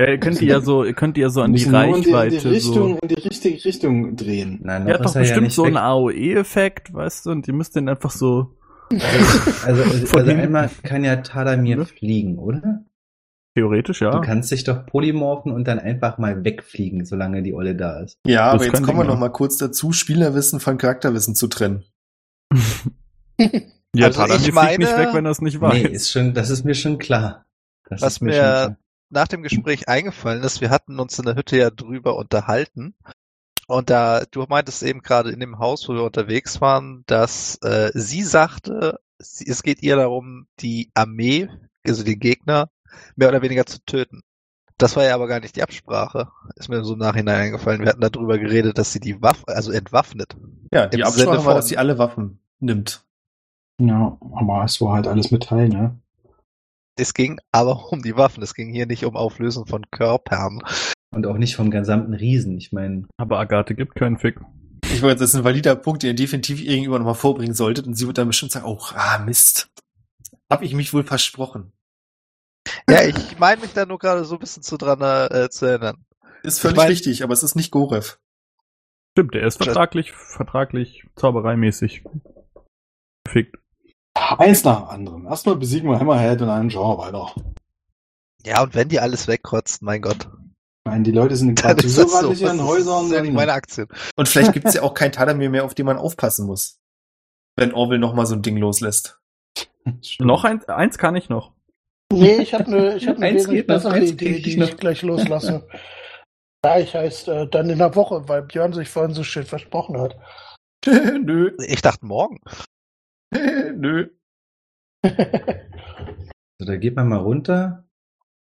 Ja, 0.00 0.08
ihr 0.10 0.18
könnt 0.18 0.40
die 0.40 0.46
ja 0.46 0.60
so, 0.60 0.84
ihr 0.84 0.94
könnt 0.94 1.16
die 1.16 1.20
ja 1.20 1.28
so 1.30 1.42
an 1.42 1.52
die 1.52 1.62
in 1.62 1.70
die, 1.72 1.76
in 1.76 1.94
Reichweite 1.94 2.38
die 2.38 2.48
Richtung, 2.48 2.74
so. 2.94 2.98
in 3.02 3.08
die 3.08 3.14
richtige 3.20 3.64
Richtung 3.64 4.16
drehen. 4.16 4.60
Nein, 4.62 4.86
Ja, 4.86 4.94
noch 4.94 4.98
hat 5.00 5.06
doch 5.06 5.14
ja 5.14 5.20
bestimmt 5.20 5.42
nicht 5.42 5.54
so 5.54 5.64
einen 5.64 5.76
AOE-Effekt, 5.76 6.94
weißt 6.94 7.26
du, 7.26 7.30
und 7.32 7.46
ihr 7.48 7.54
müsst 7.54 7.76
den 7.76 7.88
einfach 7.88 8.10
so 8.10 8.56
Also, 8.90 9.66
also, 9.66 9.82
also 10.18 10.30
einmal 10.30 10.70
kann 10.82 11.04
ja 11.04 11.16
Tadamir 11.16 11.76
Ne? 11.76 11.84
fliegen, 11.86 12.38
oder? 12.38 12.84
theoretisch, 13.56 14.00
ja. 14.00 14.12
Du 14.12 14.20
kannst 14.20 14.50
dich 14.52 14.62
doch 14.64 14.86
polymorphen 14.86 15.50
und 15.52 15.66
dann 15.66 15.78
einfach 15.80 16.18
mal 16.18 16.44
wegfliegen, 16.44 17.04
solange 17.04 17.42
die 17.42 17.52
Olle 17.52 17.74
da 17.74 17.98
ist. 18.00 18.16
Ja, 18.24 18.52
Das 18.52 18.54
aber 18.54 18.64
jetzt 18.72 18.82
kommen 18.84 18.98
wir 18.98 19.04
ja. 19.04 19.10
noch 19.10 19.18
mal 19.18 19.28
kurz 19.28 19.56
dazu, 19.58 19.92
Spielerwissen 19.92 20.60
von 20.60 20.78
Charakterwissen 20.78 21.34
zu 21.34 21.48
trennen. 21.48 21.82
ja, 23.94 24.06
Also 24.06 24.20
Tadamir 24.20 24.48
ich 24.48 24.54
fliegt 24.54 24.78
nicht 24.78 24.96
weg, 24.96 25.08
wenn 25.12 25.24
er 25.24 25.30
es 25.32 25.40
nicht 25.40 25.60
weiß. 25.60 25.74
Nee, 25.74 25.88
ist 25.88 26.10
schon, 26.10 26.32
das 26.32 26.48
ist 26.50 26.64
mir 26.64 26.74
schon 26.74 26.98
klar. 26.98 27.44
Das 27.88 28.00
Was 28.02 28.12
ist 28.14 28.20
mir 28.22 28.30
mir- 28.30 28.34
schon 28.36 28.42
klar. 28.44 28.76
Nach 29.10 29.28
dem 29.28 29.42
Gespräch 29.42 29.88
eingefallen 29.88 30.42
ist, 30.42 30.60
wir 30.60 30.70
hatten 30.70 30.98
uns 30.98 31.18
in 31.18 31.26
der 31.26 31.34
Hütte 31.34 31.56
ja 31.56 31.70
drüber 31.70 32.16
unterhalten. 32.16 32.94
Und 33.66 33.90
da, 33.90 34.24
du 34.30 34.44
meintest 34.48 34.82
eben 34.82 35.00
gerade 35.00 35.30
in 35.30 35.40
dem 35.40 35.58
Haus, 35.58 35.88
wo 35.88 35.94
wir 35.94 36.02
unterwegs 36.02 36.60
waren, 36.60 37.04
dass 37.06 37.56
äh, 37.62 37.90
sie 37.94 38.22
sagte, 38.22 38.98
sie, 39.18 39.48
es 39.48 39.62
geht 39.62 39.82
ihr 39.82 39.96
darum, 39.96 40.46
die 40.60 40.90
Armee, 40.94 41.48
also 41.86 42.02
den 42.02 42.18
Gegner, 42.18 42.68
mehr 43.14 43.28
oder 43.28 43.42
weniger 43.42 43.66
zu 43.66 43.84
töten. 43.84 44.22
Das 44.76 44.96
war 44.96 45.04
ja 45.04 45.14
aber 45.14 45.28
gar 45.28 45.40
nicht 45.40 45.56
die 45.56 45.62
Absprache. 45.62 46.28
Ist 46.56 46.68
mir 46.68 46.82
so 46.82 46.94
im 46.94 47.00
Nachhinein 47.00 47.42
eingefallen. 47.42 47.82
Wir 47.82 47.90
hatten 47.90 48.00
darüber 48.00 48.38
geredet, 48.38 48.78
dass 48.78 48.92
sie 48.92 49.00
die 49.00 49.20
Waffe, 49.20 49.46
also 49.48 49.72
entwaffnet. 49.72 50.36
Ja, 50.72 50.86
die 50.86 51.04
Absprache 51.04 51.44
war, 51.44 51.54
dass 51.54 51.68
sie 51.68 51.76
alle 51.76 51.98
Waffen 51.98 52.40
nimmt. 52.60 53.04
Ja, 53.78 54.18
aber 54.20 54.64
es 54.64 54.80
war 54.80 54.94
halt 54.94 55.06
alles 55.06 55.30
Metall, 55.30 55.68
ne? 55.68 55.96
Es 57.00 57.14
ging 57.14 57.40
aber 57.52 57.86
um 57.92 58.02
die 58.02 58.16
Waffen. 58.16 58.42
Es 58.42 58.54
ging 58.54 58.70
hier 58.72 58.86
nicht 58.86 59.04
um 59.04 59.16
Auflösen 59.16 59.66
von 59.66 59.90
Körpern. 59.90 60.60
Und 61.12 61.26
auch 61.26 61.38
nicht 61.38 61.56
vom 61.56 61.70
gesamten 61.70 62.14
Riesen. 62.14 62.56
Ich 62.58 62.72
meine, 62.72 63.06
Aber 63.16 63.38
Agathe 63.40 63.74
gibt 63.74 63.96
keinen 63.96 64.18
Fick. 64.18 64.38
Ich 64.92 65.02
wollte, 65.02 65.20
das 65.20 65.30
ist 65.30 65.36
ein 65.36 65.44
valider 65.44 65.74
Punkt, 65.76 66.02
den 66.02 66.08
ihr 66.08 66.14
definitiv 66.14 66.58
gegenüber 66.62 66.98
nochmal 66.98 67.14
vorbringen 67.14 67.54
solltet. 67.54 67.86
Und 67.86 67.94
sie 67.94 68.06
wird 68.06 68.18
dann 68.18 68.28
bestimmt 68.28 68.52
sagen, 68.52 68.66
oh, 68.66 68.78
ah, 68.94 69.18
Mist. 69.18 69.68
Hab 70.50 70.62
ich 70.62 70.74
mich 70.74 70.92
wohl 70.92 71.04
versprochen. 71.04 71.72
Ja, 72.88 73.02
ich 73.02 73.38
meine 73.38 73.60
mich 73.60 73.72
da 73.72 73.86
nur 73.86 73.98
gerade 73.98 74.24
so 74.24 74.34
ein 74.36 74.40
bisschen 74.40 74.62
zu 74.62 74.76
dran 74.76 75.00
äh, 75.00 75.48
zu 75.48 75.66
erinnern. 75.66 76.04
Ist 76.42 76.60
völlig 76.60 76.74
Ich 76.74 76.78
mein- 76.78 76.88
richtig, 76.88 77.22
aber 77.24 77.32
es 77.32 77.42
ist 77.42 77.54
nicht 77.56 77.70
Gorev. 77.70 78.18
Stimmt, 79.16 79.34
der 79.34 79.46
ist 79.46 79.56
vertraglich, 79.62 80.12
vertraglich, 80.12 81.04
zaubereimäßig 81.16 82.04
gefickt. 83.24 83.56
Eins 84.14 84.64
nach 84.64 84.80
dem 84.80 84.88
anderen. 84.88 85.26
Erstmal 85.26 85.56
besiegen 85.56 85.90
wir 85.90 85.98
Hammerhead 85.98 86.40
und 86.42 86.48
einen 86.50 86.68
Genre 86.68 86.98
weiter. 86.98 87.32
Ja, 88.44 88.62
und 88.62 88.74
wenn 88.74 88.88
die 88.88 89.00
alles 89.00 89.28
wegkotzen, 89.28 89.84
mein 89.84 90.02
Gott. 90.02 90.18
Ich 90.26 90.90
meine, 90.90 91.02
die 91.04 91.12
Leute 91.12 91.36
sind 91.36 91.62
Dann 91.62 91.76
gerade 91.76 91.88
so 91.88 92.02
in 92.30 92.38
ihren 92.38 92.64
Häusern. 92.64 93.06
ist 93.06 93.12
ja 93.12 93.20
nicht 93.20 93.28
dann- 93.28 93.34
meine 93.34 93.52
Aktien. 93.52 93.86
Und 94.16 94.28
vielleicht 94.28 94.52
gibt's 94.52 94.74
ja 94.74 94.82
auch 94.84 94.94
kein 94.94 95.12
Tadamir 95.12 95.50
mehr, 95.50 95.64
auf 95.64 95.74
den 95.74 95.86
man 95.86 95.98
aufpassen 95.98 96.46
muss. 96.46 96.78
Wenn 97.56 97.74
Orwell 97.74 97.98
nochmal 97.98 98.26
so 98.26 98.34
ein 98.34 98.42
Ding 98.42 98.56
loslässt. 98.56 99.18
Noch 100.18 100.44
eins, 100.44 100.66
eins 100.68 100.98
kann 100.98 101.16
ich 101.16 101.28
noch. 101.28 101.52
Nee, 102.12 102.36
ich 102.36 102.54
habe 102.54 102.64
eine 102.66 102.96
ich 102.96 103.06
hab 103.06 103.18
ne 103.18 103.26
Eins 103.26 103.48
geht 103.48 103.66
bessere 103.66 103.92
eins 103.92 104.10
Idee, 104.10 104.36
ich 104.36 104.42
die 104.42 104.56
noch. 104.56 104.68
ich 104.68 104.76
gleich 104.76 105.02
loslasse. 105.02 105.66
ja, 106.64 106.78
ich 106.78 106.94
heißt 106.94 107.28
äh, 107.28 107.46
dann 107.48 107.68
in 107.70 107.80
einer 107.80 107.94
Woche, 107.94 108.28
weil 108.28 108.42
Björn 108.42 108.72
sich 108.72 108.88
vorhin 108.88 109.14
so 109.14 109.22
schön 109.22 109.44
versprochen 109.46 109.98
hat. 110.00 110.16
Nö. 110.86 111.56
Ich 111.66 111.82
dachte 111.82 112.06
morgen. 112.06 112.40
Nö. 113.76 114.08
also 115.02 116.66
da 116.66 116.76
geht 116.76 116.96
man 116.96 117.08
mal 117.08 117.18
runter, 117.18 117.88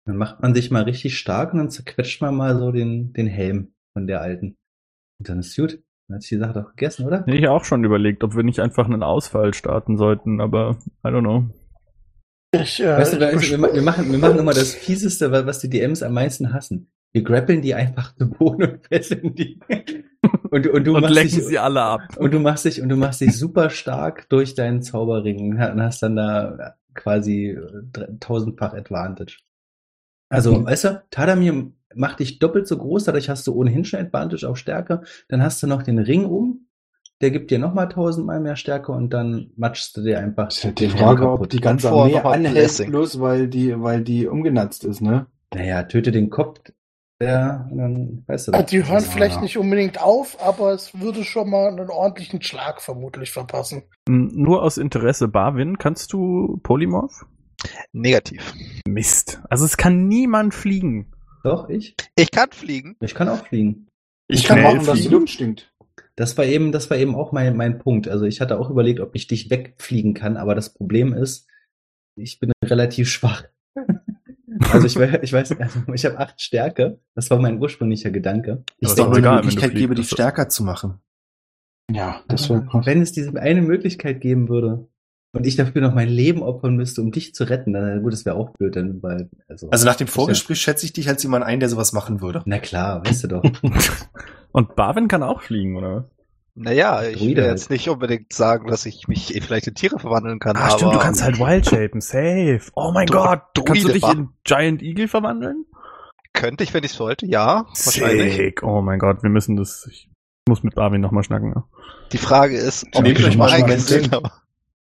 dann 0.06 0.18
macht 0.18 0.42
man 0.42 0.54
sich 0.56 0.72
mal 0.72 0.84
richtig 0.84 1.18
stark 1.18 1.54
und 1.54 1.60
dann 1.60 1.70
zerquetscht 1.70 2.22
man 2.22 2.36
mal 2.36 2.58
so 2.58 2.72
den, 2.72 3.14
den 3.14 3.28
Helm 3.28 3.74
von 3.94 4.08
der 4.08 4.22
Alten. 4.22 4.58
Und 5.20 5.30
dann 5.30 5.40
ist 5.40 5.56
gut. 5.56 5.80
Dann 6.08 6.16
hat 6.16 6.22
sich 6.24 6.30
die 6.30 6.38
Sache 6.38 6.54
doch 6.54 6.70
gegessen, 6.72 7.06
oder? 7.06 7.28
Ich 7.28 7.44
habe 7.46 7.52
auch 7.52 7.64
schon 7.66 7.84
überlegt, 7.84 8.24
ob 8.24 8.36
wir 8.36 8.44
nicht 8.44 8.60
einfach 8.60 8.86
einen 8.86 9.04
Ausfall 9.04 9.54
starten 9.54 9.96
sollten, 9.98 10.42
aber 10.42 10.78
I 11.06 11.10
don't 11.10 11.22
know. 11.22 11.50
Ich, 12.52 12.82
äh, 12.82 12.98
Weißt 12.98 13.14
du, 13.14 13.20
du, 13.20 13.32
wir, 13.32 13.74
wir 13.76 13.82
machen, 13.84 14.12
wir 14.12 14.18
machen 14.18 14.40
immer 14.40 14.54
das 14.54 14.74
Fieseste, 14.74 15.32
wa- 15.32 15.46
was 15.46 15.60
die 15.60 15.70
DMs 15.70 16.02
am 16.02 16.14
meisten 16.14 16.52
hassen. 16.52 16.92
Wir 17.14 17.22
grappeln 17.24 17.62
die 17.62 17.76
einfach 17.76 18.16
zu 18.18 18.28
Boden 18.28 18.64
und 18.72 18.88
fesseln 18.88 19.36
die. 19.36 19.60
Und, 20.52 20.68
und 20.68 20.84
du 20.86 20.96
Und 20.96 21.02
machst 21.02 21.14
lecken 21.16 21.36
dich, 21.36 21.46
sie 21.46 21.60
alle 21.60 21.82
ab. 21.82 22.02
und 22.18 22.34
du 22.34 22.40
machst 22.40 22.66
dich, 22.66 22.82
und 22.82 22.90
du 22.90 22.96
machst 22.96 23.22
dich 23.22 23.38
super 23.38 23.70
stark 23.70 24.28
durch 24.30 24.56
deinen 24.56 24.82
Zauberring 24.82 25.54
und 25.54 25.82
hast 25.82 26.02
dann 26.04 26.16
da 26.16 26.76
quasi 26.94 27.58
tausendfach 28.20 28.74
Advantage. 28.74 29.38
Also, 30.30 30.60
Mhm. 30.60 30.66
weißt 30.66 30.84
du, 30.86 31.04
Tadamir 31.12 31.72
macht 31.96 32.20
dich 32.20 32.40
doppelt 32.40 32.68
so 32.68 32.78
groß, 32.78 33.06
dadurch 33.06 33.30
hast 33.30 33.48
du 33.48 33.54
ohnehin 33.54 33.86
schon 33.86 34.00
Advantage 34.00 34.48
auf 34.48 34.58
Stärke, 34.58 35.02
dann 35.28 35.42
hast 35.42 35.62
du 35.64 35.68
noch 35.68 35.84
den 35.84 36.00
Ring 36.00 36.26
um 36.26 36.66
der 37.22 37.32
gibt 37.32 37.52
dir 37.52 37.60
nochmal 37.60 37.90
tausendmal 37.90 38.40
mehr 38.40 38.56
Stärke 38.56 38.94
und 38.94 39.12
dann 39.14 39.52
matschst 39.58 39.98
du 39.98 40.02
dir 40.04 40.20
einfach. 40.20 40.48
Ist 40.48 40.64
halt 40.64 40.80
die 40.80 40.88
den 40.88 40.92
Frage, 40.98 41.20
Helm 41.22 41.32
ob 41.32 41.40
kaputt. 41.40 41.52
die 41.52 41.60
ganze 41.60 41.90
Armee 41.92 42.16
anhält, 42.16 42.86
bloß 42.88 43.20
weil 43.20 43.50
die, 43.50 43.78
weil 43.82 44.04
die 44.06 44.26
umgenatzt 44.28 44.86
ist, 44.86 45.02
ne? 45.02 45.26
Naja, 45.54 45.84
töte 45.84 46.12
den 46.14 46.30
Kopf, 46.30 46.62
und 47.22 47.78
dann 47.78 48.24
weißt 48.28 48.48
du 48.48 48.52
Ah, 48.54 48.62
das. 48.62 48.70
Die 48.72 48.78
hören 48.86 49.04
Ja. 49.04 49.10
vielleicht 49.10 49.42
nicht 49.42 49.58
unbedingt 49.58 50.02
auf, 50.02 50.42
aber 50.42 50.72
es 50.72 50.98
würde 51.00 51.24
schon 51.26 51.50
mal 51.50 51.68
einen 51.68 51.90
ordentlichen 51.90 52.42
Schlag 52.42 52.82
vermutlich 52.82 53.32
verpassen. 53.32 53.84
Hm, 54.08 54.32
Nur 54.34 54.64
aus 54.64 54.78
Interesse, 54.78 55.28
Barwin, 55.28 55.78
kannst 55.78 56.14
du 56.14 56.60
Polymorph? 56.64 57.26
Negativ. 57.92 58.54
Mist. 58.88 59.42
Also 59.50 59.66
es 59.66 59.76
kann 59.76 60.08
niemand 60.08 60.54
fliegen. 60.54 61.12
Doch, 61.44 61.68
ich? 61.70 61.96
Ich 62.16 62.32
kann 62.32 62.52
fliegen. 62.52 62.96
Ich 63.02 63.14
kann 63.16 63.28
auch 63.28 63.46
fliegen. 63.46 63.88
Ich 64.30 64.46
kann 64.46 64.60
Schnell 64.60 64.76
machen, 64.76 64.86
dass 64.86 64.96
die 64.96 65.02
fliegen? 65.08 65.14
Luft 65.16 65.30
stinkt. 65.30 65.74
Das 66.16 66.38
war 66.38 66.46
eben, 66.46 66.72
das 66.72 66.90
war 66.90 66.98
eben 66.98 67.16
auch 67.16 67.32
mein, 67.34 67.58
mein 67.58 67.80
Punkt. 67.80 68.08
Also 68.08 68.26
ich 68.26 68.40
hatte 68.42 68.60
auch 68.60 68.70
überlegt, 68.70 69.00
ob 69.02 69.16
ich 69.16 69.28
dich 69.28 69.50
wegfliegen 69.50 70.14
kann, 70.14 70.38
aber 70.38 70.56
das 70.56 70.74
Problem 70.74 71.14
ist, 71.14 71.48
ich 72.16 72.40
bin 72.40 72.52
relativ 72.64 73.10
schwach. 73.10 73.44
Also 74.72 74.88
ich, 74.88 74.98
ich 74.98 75.34
weiß, 75.34 75.60
also 75.60 75.80
ich 75.94 76.06
habe 76.06 76.20
acht 76.20 76.42
Stärke. 76.42 77.00
Das 77.16 77.30
war 77.30 77.40
mein 77.40 77.62
ursprünglicher 77.62 78.12
Gedanke. 78.12 78.64
Ich 78.80 78.96
wenn 78.98 79.24
du 79.24 79.32
Möglichkeit 79.32 79.74
gäbe, 79.74 79.96
dich 79.96 80.10
stärker 80.10 80.50
zu 80.50 80.64
machen. 80.64 81.00
Ja, 81.92 82.22
das 82.28 82.50
wäre 82.50 82.66
krass. 82.66 82.86
Wenn 82.86 83.02
es 83.02 83.12
diese 83.12 83.40
eine 83.40 83.62
Möglichkeit 83.62 84.22
geben 84.22 84.48
würde 84.48 84.88
und 85.32 85.48
ich 85.48 85.56
dafür 85.56 85.82
noch 85.82 85.94
mein 85.94 86.10
Leben 86.10 86.44
opfern 86.44 86.76
müsste, 86.76 87.02
um 87.02 87.12
dich 87.12 87.34
zu 87.34 87.46
retten, 87.46 87.74
dann 87.74 88.04
gut, 88.04 88.14
das 88.14 88.26
wäre 88.26 88.36
auch 88.36 88.52
blöd, 88.52 88.76
dann, 88.76 89.02
weil, 89.02 89.30
also, 89.48 89.70
Also 89.70 89.86
nach 89.86 89.96
dem 89.96 90.08
Vorgespräch 90.08 90.60
schätze 90.60 90.86
ich 90.86 90.94
dich 90.94 91.08
als 91.10 91.24
jemand 91.24 91.46
ein, 91.46 91.60
der 91.60 91.70
sowas 91.70 91.94
machen 91.94 92.22
würde. 92.22 92.44
Na 92.46 92.60
klar, 92.60 93.04
weißt 93.06 93.24
du 93.24 93.28
doch. 93.28 93.44
Und 94.52 94.76
Barwin 94.76 95.08
kann 95.08 95.24
auch 95.24 95.42
fliegen, 95.42 95.78
oder? 95.78 96.10
Naja, 96.56 97.04
ich 97.04 97.14
will 97.22 97.28
Druide 97.28 97.42
halt. 97.44 97.52
jetzt 97.52 97.70
nicht 97.70 97.90
unbedingt 97.90 98.34
sagen, 98.34 98.68
dass 98.68 98.86
ich 98.86 99.08
mich 99.08 99.34
eh 99.36 99.40
vielleicht 99.42 99.68
in 99.68 99.76
Tiere 99.76 99.98
verwandeln 100.00 100.40
kann. 100.40 100.58
Ah, 100.58 100.62
aber 100.66 100.72
stimmt, 100.78 100.94
du 100.96 101.00
kannst 101.00 101.24
halt 101.24 101.40
Wild 101.40 101.66
shapen, 101.66 102.02
safe. 102.02 102.62
Oh 102.76 102.92
mein 102.92 103.08
Dro- 103.08 103.24
Gott, 103.24 103.66
kannst 103.66 103.84
du 103.86 103.94
dich 103.94 104.04
in 104.04 104.30
Giant 104.44 104.82
Eagle 104.82 105.08
verwandeln? 105.08 105.66
Könnte 106.34 106.64
ich, 106.64 106.74
wenn 106.74 106.84
ich 106.84 106.92
es 106.94 107.00
wollte, 107.00 107.26
ja. 107.26 107.66
Wahrscheinlich. 107.86 108.36
Sick. 108.36 108.64
Oh 108.64 108.82
mein 108.82 109.00
Gott, 109.00 109.24
wir 109.24 109.30
müssen 109.30 109.56
das, 109.56 109.88
ich 109.90 110.10
muss 110.48 110.64
mit 110.64 110.76
Barwin 110.76 111.02
nochmal 111.02 111.24
schnacken. 111.24 111.50
Ne? 111.52 111.64
Die 112.12 112.18
Frage 112.18 112.58
ist, 112.58 112.86
ob 112.94 113.06
ich 113.06 113.18
euch 113.18 113.32
schon 113.34 113.38
mal 113.38 113.52
einen 113.52 113.68
gesehen 113.68 114.12
habe. 114.12 114.32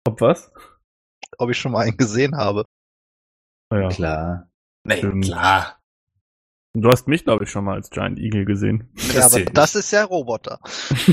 Ob 0.07 0.21
was? 0.21 0.51
Ob 1.37 1.49
ich 1.49 1.57
schon 1.57 1.71
mal 1.71 1.81
einen 1.85 1.97
gesehen 1.97 2.35
habe. 2.37 2.65
Naja. 3.71 3.89
Klar. 3.89 4.49
Nee, 4.87 4.97
Stimmt. 4.97 5.25
klar. 5.25 5.79
Du 6.75 6.89
hast 6.89 7.07
mich, 7.07 7.23
glaube 7.23 7.45
ich, 7.45 7.49
schon 7.49 7.63
mal 7.63 7.75
als 7.75 7.89
Giant 7.89 8.19
Eagle 8.19 8.45
gesehen. 8.45 8.89
Ja, 9.13 9.25
aber 9.25 9.39
das 9.41 9.75
ist 9.75 9.91
ja 9.91 10.03
Roboter. 10.03 10.59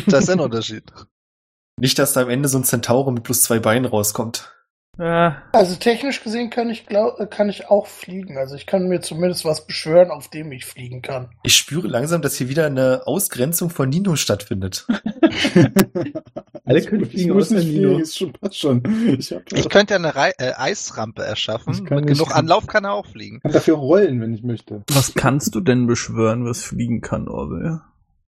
Das 0.07 0.25
ist 0.25 0.31
ein 0.31 0.41
Unterschied. 0.41 0.93
Nicht, 1.81 1.99
dass 1.99 2.13
da 2.13 2.23
am 2.23 2.29
Ende 2.29 2.49
so 2.49 2.59
ein 2.59 2.65
Zentaure 2.65 3.13
mit 3.13 3.23
plus 3.23 3.45
zwei 3.45 3.59
Beinen 3.59 3.87
rauskommt. 3.87 4.53
Ja, 4.99 5.43
Also 5.53 5.77
technisch 5.77 6.23
gesehen 6.23 6.51
kann 6.51 6.69
ich, 6.69 6.85
glaub, 6.85 7.19
äh, 7.19 7.27
kann 7.27 7.49
ich 7.49 7.71
auch 7.71 7.87
fliegen. 7.87 8.37
Also 8.37 8.57
ich 8.57 8.67
kann 8.67 8.89
mir 8.89 9.01
zumindest 9.01 9.45
was 9.47 9.67
beschwören, 9.67 10.11
auf 10.11 10.29
dem 10.29 10.53
ich 10.53 10.67
fliegen 10.67 11.01
kann. 11.01 11.31
Ich 11.45 11.57
spüre 11.57 11.89
langsam, 11.89 12.21
dass 12.21 12.37
hier 12.37 12.51
wieder 12.51 12.67
eine 12.67 13.07
Ausgrenzung 13.07 13.71
von 13.71 13.89
Nino 13.89 14.17
stattfindet. 14.17 14.87
Alle 16.65 16.83
können 16.83 17.05
ich 17.05 17.09
fliegen, 17.11 17.33
außer 17.33 17.55
Nino. 17.55 17.89
fliegen, 17.89 18.01
ist 18.01 18.19
schon, 18.19 18.33
passt 18.35 18.59
schon. 18.59 18.83
Ich 19.19 19.35
Ich 19.53 19.69
könnte 19.71 19.95
ja 19.95 19.99
eine 19.99 20.15
Rei 20.15 20.33
äh, 20.39 20.53
Eisrampe 20.57 21.23
Ich 21.23 21.29
erschaffen. 21.29 21.87
kann 21.87 21.97
Mit 22.01 22.09
genug 22.09 22.35
Anlauf 22.37 22.67
kann 22.67 22.85
er 22.85 22.93
auch 22.93 23.07
fliegen. 23.07 23.41
kann 23.41 23.53
dafür 23.53 23.77
rollen, 23.77 24.21
wenn 24.21 24.35
ich 24.35 24.43
möchte. 24.43 24.85
was 24.93 25.15
kannst 25.15 25.55
du 25.55 25.61
denn 25.61 25.87
beschwören, 25.87 26.45
was 26.45 26.63
fliegen 26.63 27.01
kann, 27.01 27.29
Orwell? 27.29 27.81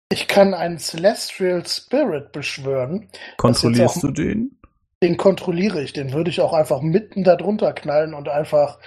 Ich 0.10 0.28
kann 0.30 0.54
einen 0.54 0.78
Celestial 0.80 1.66
Spirit 1.68 2.32
beschwören. 2.32 3.10
Kontrollierst 3.38 3.98
auch- 3.98 4.02
du 4.02 4.12
den? 4.12 4.58
Den 5.06 5.18
kontrolliere 5.18 5.84
ich. 5.84 5.94
Den 5.94 6.14
würde 6.14 6.32
ich 6.32 6.42
auch 6.42 6.54
einfach 6.54 6.82
mitten 6.82 7.24
darunter 7.24 7.74
knallen 7.74 8.16
und 8.16 8.28
einfach. 8.28 8.80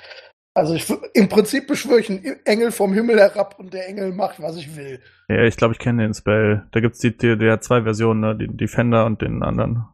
Also 0.53 0.75
ich, 0.75 0.93
im 1.15 1.29
Prinzip 1.29 1.69
beschwöre 1.69 2.01
ich 2.01 2.11
einen 2.11 2.25
Engel 2.45 2.73
vom 2.73 2.93
Himmel 2.93 3.21
herab 3.21 3.55
und 3.61 3.73
der 3.73 3.89
Engel 3.89 4.13
macht, 4.13 4.43
was 4.43 4.57
ich 4.57 4.77
will. 4.77 5.01
Ja, 5.29 5.45
ich 5.45 5.57
glaube, 5.57 5.75
ich 5.75 5.79
kenne 5.79 6.03
den 6.03 6.15
Spell. 6.15 6.67
Da 6.73 6.81
gibt's 6.81 6.99
die, 6.99 7.17
die, 7.17 7.39
der 7.39 7.53
hat 7.53 7.63
zwei 7.63 7.83
Versionen, 7.83 8.19
ne? 8.19 8.37
den 8.37 8.57
Defender 8.57 9.07
und 9.07 9.23
den 9.23 9.45
anderen. 9.45 9.87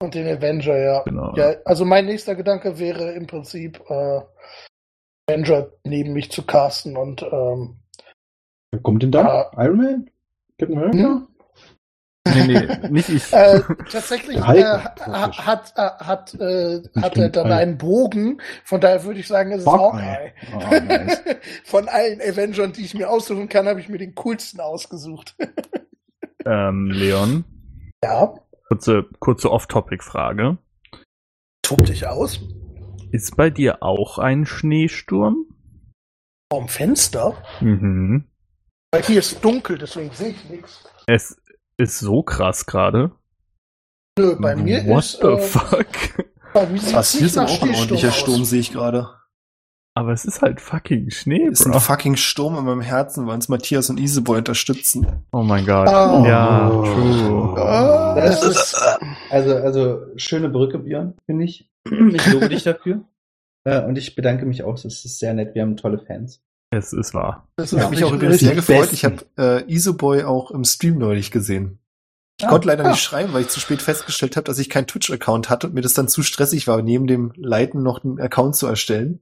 Und 0.00 0.16
den 0.16 0.26
Avenger, 0.26 0.76
ja. 0.76 1.02
Genau. 1.04 1.36
ja 1.36 1.54
also 1.64 1.84
mein 1.84 2.06
nächster 2.06 2.34
Gedanke 2.34 2.80
wäre 2.80 3.12
im 3.12 3.28
Prinzip, 3.28 3.80
äh, 3.88 4.20
Avenger 5.30 5.68
neben 5.84 6.12
mich 6.12 6.32
zu 6.32 6.44
casten 6.44 6.96
und 6.96 7.22
ähm, 7.22 7.76
Wer 8.72 8.80
kommt 8.82 9.04
denn 9.04 9.12
da? 9.12 9.48
Ja. 9.52 9.64
Iron 9.64 9.76
Man? 9.76 10.10
Captain 10.58 10.78
America? 10.78 11.28
Nee, 12.34 12.46
nee, 12.46 12.88
nicht 12.90 13.08
ich. 13.08 13.32
Äh, 13.32 13.60
tatsächlich 13.90 14.40
Der 14.40 14.94
äh, 14.96 15.10
hat, 15.10 15.72
äh, 15.76 16.04
hat, 16.04 16.34
äh, 16.34 16.82
hat 17.00 17.16
er 17.16 17.30
dann 17.30 17.52
einen 17.52 17.78
Bogen. 17.78 18.40
Von 18.64 18.80
daher 18.80 19.04
würde 19.04 19.20
ich 19.20 19.26
sagen, 19.26 19.52
es 19.52 19.60
ist 19.60 19.66
Hawkeye. 19.66 20.32
Oh, 20.54 20.84
nice. 20.84 21.22
Von 21.64 21.88
allen 21.88 22.20
Avengern, 22.20 22.72
die 22.72 22.84
ich 22.84 22.94
mir 22.94 23.10
aussuchen 23.10 23.48
kann, 23.48 23.66
habe 23.66 23.80
ich 23.80 23.88
mir 23.88 23.98
den 23.98 24.14
coolsten 24.14 24.60
ausgesucht. 24.60 25.36
ähm, 26.46 26.90
Leon, 26.90 27.44
ja, 28.04 28.34
kurze, 28.68 29.04
kurze 29.18 29.50
Off-Topic-Frage. 29.50 30.58
tob 31.62 31.84
dich 31.86 32.06
aus. 32.06 32.40
Ist 33.10 33.36
bei 33.36 33.50
dir 33.50 33.82
auch 33.82 34.18
ein 34.18 34.44
Schneesturm? 34.44 35.46
Vom 36.52 36.68
Fenster. 36.68 37.42
Mhm. 37.60 38.24
Weil 38.90 39.02
hier 39.02 39.18
ist 39.18 39.44
dunkel, 39.44 39.76
deswegen 39.78 40.10
sehe 40.12 40.30
ich 40.30 40.48
nichts. 40.48 40.84
Es 41.06 41.36
ist 41.78 41.98
so 42.00 42.22
krass 42.22 42.66
gerade. 42.66 43.12
Nö, 44.18 44.36
bei 44.38 44.56
mir 44.56 44.84
What 44.86 45.04
ist. 45.04 45.20
the 45.20 45.28
äh, 45.28 45.38
fuck? 45.38 45.86
bei 46.52 46.66
mir 46.66 46.80
sieht's 46.80 46.92
Was, 46.94 47.12
hier 47.12 47.26
ist 47.26 47.38
auch 47.38 47.62
ein 47.62 47.70
ordentlicher 47.74 48.08
aus. 48.08 48.16
Sturm, 48.18 48.44
sehe 48.44 48.60
ich 48.60 48.72
gerade. 48.72 49.08
Aber 49.94 50.12
es 50.12 50.24
ist 50.24 50.42
halt 50.42 50.60
fucking 50.60 51.10
Schnee, 51.10 51.48
Ist 51.48 51.66
ein 51.66 51.72
Bro. 51.72 51.80
fucking 51.80 52.16
Sturm 52.16 52.56
in 52.56 52.64
meinem 52.64 52.80
Herzen, 52.80 53.26
weil 53.26 53.34
uns 53.34 53.48
Matthias 53.48 53.90
und 53.90 53.98
Iseboy 53.98 54.38
unterstützen. 54.38 55.24
Oh 55.32 55.42
mein 55.42 55.66
Gott. 55.66 55.88
Oh. 55.88 56.24
Ja, 56.24 56.68
true. 56.68 57.60
Ah, 57.60 58.14
Das 58.14 58.40
das 58.40 58.48
ist- 58.50 58.56
ist, 58.74 58.96
Also, 59.30 59.56
also, 59.56 60.00
schöne 60.16 60.50
Brücke, 60.50 60.78
Björn, 60.78 61.14
finde 61.26 61.44
ich. 61.44 61.68
Ich 61.84 62.26
lobe 62.32 62.48
dich 62.48 62.62
dafür. 62.64 63.00
Äh, 63.64 63.84
und 63.84 63.98
ich 63.98 64.14
bedanke 64.14 64.46
mich 64.46 64.62
auch. 64.62 64.74
Es 64.76 64.84
ist 65.04 65.18
sehr 65.18 65.34
nett. 65.34 65.54
Wir 65.54 65.62
haben 65.62 65.76
tolle 65.76 65.98
Fans. 65.98 66.40
Es 66.70 66.92
ist 66.92 67.14
wahr. 67.14 67.48
das 67.56 67.72
habe 67.72 67.90
mich 67.90 68.04
auch 68.04 68.12
übrigens 68.12 68.40
sehr 68.40 68.54
gefreut. 68.54 68.80
besten. 68.90 68.94
Ich 68.94 69.04
habe 69.04 69.24
äh, 69.38 69.72
Iseboy 69.72 70.24
auch 70.24 70.50
im 70.50 70.64
Stream 70.64 70.98
neulich 70.98 71.30
gesehen. 71.30 71.78
Ich 72.38 72.46
Ah, 72.46 72.50
konnte 72.50 72.68
leider 72.68 72.84
ah. 72.84 72.90
nicht 72.90 73.02
schreiben, 73.02 73.32
weil 73.32 73.42
ich 73.42 73.48
zu 73.48 73.58
spät 73.58 73.82
festgestellt 73.82 74.36
habe, 74.36 74.44
dass 74.44 74.58
ich 74.58 74.68
keinen 74.70 74.86
Twitch-Account 74.86 75.50
hatte 75.50 75.66
und 75.68 75.74
mir 75.74 75.80
das 75.80 75.94
dann 75.94 76.08
zu 76.08 76.22
stressig 76.22 76.68
war, 76.68 76.82
neben 76.82 77.06
dem 77.06 77.32
Leiten 77.36 77.82
noch 77.82 78.04
einen 78.04 78.20
Account 78.20 78.54
zu 78.54 78.66
erstellen. 78.66 79.20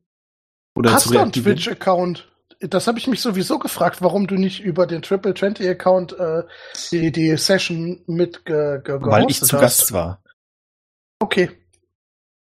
Oder 0.77 0.93
Hast 0.93 1.05
zu 1.05 1.13
du 1.15 1.21
einen. 1.21 1.33
Twitch-Account? 1.33 2.29
Das 2.61 2.87
habe 2.87 2.99
ich 2.99 3.07
mich 3.07 3.21
sowieso 3.21 3.59
gefragt, 3.59 4.03
warum 4.03 4.27
du 4.27 4.35
nicht 4.37 4.61
über 4.61 4.87
den 4.87 5.03
Triple 5.03 5.35
20 5.35 5.69
Account 5.69 6.19
äh, 6.19 6.43
die, 6.91 7.13
die 7.13 7.37
Session 7.37 8.03
mit 8.07 8.45
ge, 8.45 8.81
ge, 8.83 8.99
Weil 9.01 9.31
ich 9.31 9.41
zu 9.43 9.57
hast. 9.57 9.61
Gast 9.61 9.93
war. 9.93 10.23
Okay. 11.19 11.51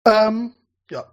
Ähm, 0.07 0.53
ja. 0.91 1.05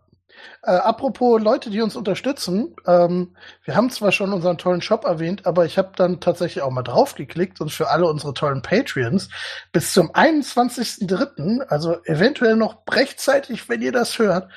Äh, 0.64 0.72
apropos 0.72 1.42
Leute, 1.42 1.70
die 1.70 1.82
uns 1.82 1.96
unterstützen, 1.96 2.76
ähm, 2.88 3.36
wir 3.64 3.76
haben 3.76 3.90
zwar 3.90 4.12
schon 4.12 4.34
unseren 4.34 4.58
tollen 4.58 4.82
Shop 4.82 5.04
erwähnt, 5.06 5.46
aber 5.46 5.66
ich 5.66 5.78
habe 5.78 5.92
dann 5.96 6.20
tatsächlich 6.20 6.64
auch 6.64 6.72
mal 6.72 6.84
draufgeklickt 6.84 7.60
und 7.62 7.72
für 7.72 7.90
alle 7.90 8.08
unsere 8.08 8.34
tollen 8.34 8.62
Patreons 8.62 9.30
bis 9.72 9.94
zum 9.94 10.12
21.03., 10.12 11.68
also 11.68 11.98
eventuell 12.06 12.56
noch 12.56 12.78
rechtzeitig, 12.90 13.68
wenn 13.70 13.82
ihr 13.82 13.92
das 13.92 14.20
hört, 14.20 14.50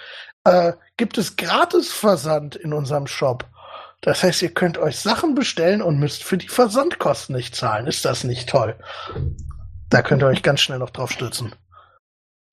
äh, 0.44 0.72
gibt 0.96 1.18
es 1.18 1.36
Gratis-Versand 1.36 2.56
in 2.56 2.72
unserem 2.72 3.06
Shop. 3.06 3.44
Das 4.00 4.22
heißt, 4.22 4.42
ihr 4.42 4.54
könnt 4.54 4.78
euch 4.78 4.98
Sachen 5.00 5.34
bestellen 5.34 5.82
und 5.82 5.98
müsst 5.98 6.22
für 6.22 6.38
die 6.38 6.48
Versandkosten 6.48 7.34
nicht 7.34 7.56
zahlen. 7.56 7.86
Ist 7.86 8.04
das 8.04 8.24
nicht 8.24 8.48
toll? 8.48 8.76
Da 9.90 10.02
könnt 10.02 10.22
ihr 10.22 10.28
euch 10.28 10.42
ganz 10.42 10.60
schnell 10.60 10.78
noch 10.78 10.90
drauf 10.90 11.10
stützen. 11.10 11.54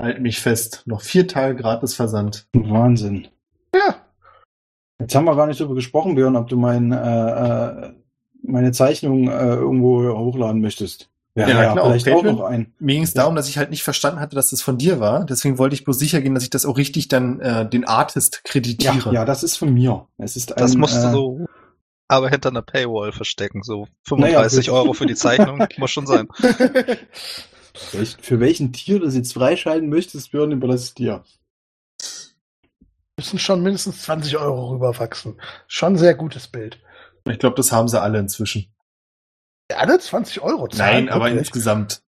Halt 0.04 0.22
mich 0.22 0.40
fest. 0.40 0.84
Noch 0.86 1.02
vier 1.02 1.28
Tage 1.28 1.56
gratis 1.56 1.94
Versand. 1.96 2.48
Wahnsinn. 2.54 3.28
Ja, 3.74 3.96
Jetzt 5.00 5.16
haben 5.16 5.26
wir 5.26 5.36
gar 5.36 5.48
nicht 5.48 5.60
darüber 5.60 5.76
gesprochen, 5.76 6.16
Björn, 6.16 6.36
ob 6.36 6.48
du 6.48 6.56
mein, 6.56 6.92
äh, 6.92 6.98
äh, 7.88 7.94
meine 8.44 8.72
Zeichnung 8.72 9.28
äh, 9.28 9.54
irgendwo 9.56 10.04
hochladen 10.18 10.62
möchtest. 10.62 11.10
Ja, 11.36 11.46
klar, 11.48 11.82
auf 11.82 11.92
vielleicht 11.94 12.08
auch 12.10 12.24
noch 12.24 12.42
ein. 12.42 12.74
Mir 12.80 12.94
ging 12.94 13.04
es 13.04 13.14
darum, 13.14 13.36
dass 13.36 13.50
ich 13.50 13.58
halt 13.58 13.72
nicht 13.72 13.82
verstanden 13.84 14.20
hatte, 14.20 14.36
dass 14.36 14.52
das 14.52 14.62
von 14.62 14.78
dir 14.78 15.00
war. 15.00 15.26
Deswegen 15.26 15.58
wollte 15.58 15.74
ich 15.74 15.84
bloß 15.84 15.98
sicher 15.98 16.22
gehen, 16.22 16.36
dass 16.36 16.44
ich 16.44 16.52
das 16.52 16.66
auch 16.66 16.78
richtig 16.78 17.08
dann 17.08 17.40
äh, 17.40 17.68
den 17.68 17.86
Artist 17.86 18.42
Ja, 18.46 18.52
kreditiere. 18.52 19.14
ja, 19.14 19.26
das 19.26 19.42
ist 19.44 19.58
von 19.58 19.74
mir. 19.74 20.08
Es 20.20 20.36
ist 20.36 20.52
Das 20.56 20.74
ein, 20.74 20.80
musst 20.80 21.02
du 21.04 21.08
äh, 21.08 21.12
so 21.12 21.46
aber 22.08 22.30
hinter 22.30 22.50
einer 22.50 22.62
Paywall 22.62 23.12
verstecken. 23.14 23.64
So 23.64 23.88
Naja, 24.12 24.44
35 24.44 24.66
für- 24.68 24.74
Euro 24.74 24.94
für 24.94 25.08
die 25.08 25.16
Zeichnung 25.16 25.66
muss 25.78 25.90
schon 25.90 26.06
sein. 26.06 26.28
Für 27.76 28.40
welchen 28.40 28.72
Tier 28.72 29.00
du 29.00 29.06
es 29.08 29.16
jetzt 29.16 29.34
freischalten 29.34 29.90
möchtest, 29.90 30.32
Björn, 30.32 30.52
überlasse 30.52 30.86
ich 30.88 30.94
dir. 30.94 31.24
müssen 33.18 33.40
schon 33.40 33.64
mindestens 33.64 34.04
20 34.04 34.38
Euro 34.38 34.70
rüberwachsen. 34.72 35.42
Schon 35.68 35.94
ein 35.94 35.98
sehr 35.98 36.14
gutes 36.16 36.48
Bild. 36.48 36.80
Ich 37.30 37.40
glaube, 37.40 37.56
das 37.56 37.72
haben 37.72 37.88
sie 37.88 38.00
alle 38.02 38.20
inzwischen. 38.20 38.74
Alle 39.74 39.98
20 39.98 40.42
Euro 40.42 40.68
zahlen? 40.68 41.06
Nein, 41.06 41.10
aber 41.10 41.26
Wirklich? 41.26 41.40
insgesamt. 41.40 42.04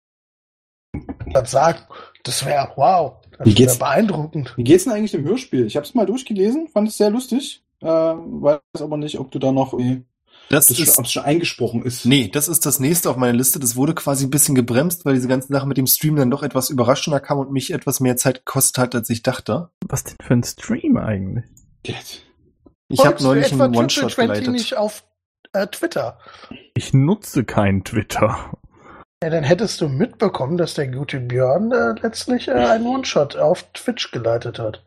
dann 1.28 1.46
sagen, 1.46 1.80
das 2.24 2.46
wäre 2.46 2.74
wow, 2.76 3.22
das 3.38 3.48
Wie 3.48 3.54
geht's? 3.54 3.80
beeindruckend. 3.80 4.54
Wie 4.58 4.64
geht's 4.64 4.84
denn 4.86 4.94
eigentlich 4.94 5.12
dem 5.12 5.24
Hörspiel? 5.24 5.66
Ich 5.66 5.76
habe 5.76 5.86
es 5.86 5.94
mal 5.94 6.06
durchgelesen, 6.06 6.68
fand 6.68 6.88
es 6.90 6.98
sehr 6.98 7.10
lustig. 7.10 7.64
Äh, 7.82 7.86
weiß 7.88 8.60
aber 8.82 8.98
nicht, 8.98 9.20
ob 9.20 9.32
du 9.32 9.40
da 9.40 9.52
noch 9.52 9.74
irgendwie, 9.74 10.06
Das 10.50 10.68
das 10.68 10.78
ist, 10.80 10.86
schon, 10.86 11.00
ob 11.00 11.06
es 11.06 11.12
schon 11.12 11.24
eingesprochen 11.24 11.84
ist. 11.84 12.06
nee, 12.06 12.28
das 12.28 12.48
ist 12.48 12.66
das 12.66 12.80
nächste 12.80 13.10
auf 13.10 13.18
meiner 13.18 13.34
Liste. 13.34 13.60
Das 13.60 13.76
wurde 13.76 13.96
quasi 13.96 14.26
ein 14.26 14.30
bisschen 14.30 14.54
gebremst, 14.56 15.06
weil 15.06 15.16
diese 15.16 15.28
ganze 15.28 15.48
Sache 15.52 15.68
mit 15.68 15.78
dem 15.78 15.88
Stream 15.88 16.16
dann 16.16 16.30
doch 16.30 16.44
etwas 16.44 16.70
überraschender 16.70 17.20
kam 17.20 17.40
und 17.40 17.52
mich 17.52 17.72
etwas 17.74 18.00
mehr 18.00 18.18
Zeit 18.18 18.46
gekostet 18.46 18.78
hat, 18.78 18.96
als 18.96 19.10
ich 19.10 19.24
dachte. 19.24 19.70
Was 19.88 20.04
denn 20.04 20.18
für 20.22 20.34
ein 20.34 20.44
Stream 20.44 20.98
eigentlich? 20.98 22.26
Ich 22.90 23.04
habe 23.06 23.24
neulich 23.24 23.52
einen 23.52 23.76
One-Shot 23.76 24.12
Triple 24.12 24.28
20 24.28 24.46
geleitet. 24.46 24.52
nicht 24.54 24.78
auf 24.78 25.04
äh, 25.54 25.66
Twitter. 25.68 26.20
Ich 26.76 26.94
nutze 26.94 27.44
kein 27.44 27.84
Twitter. 27.84 28.52
Ja, 29.24 29.30
dann 29.30 29.44
hättest 29.44 29.80
du 29.82 29.88
mitbekommen, 29.88 30.58
dass 30.58 30.74
der 30.74 30.90
gute 30.90 31.20
Björn 31.20 31.72
äh, 31.72 31.96
letztlich 32.02 32.50
äh, 32.50 32.52
einen 32.52 32.86
One-Shot 32.86 33.38
auf 33.38 33.64
Twitch 33.74 34.12
geleitet 34.12 34.60
hat. 34.60 34.84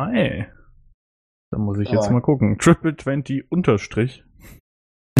Hey. 0.00 0.46
Da 1.50 1.58
muss 1.58 1.78
ich 1.80 1.90
jetzt 1.90 2.04
Aber- 2.04 2.12
mal 2.14 2.22
gucken. 2.22 2.56
Triple 2.58 2.96
20 2.96 3.50
Unterstrich. 3.50 4.24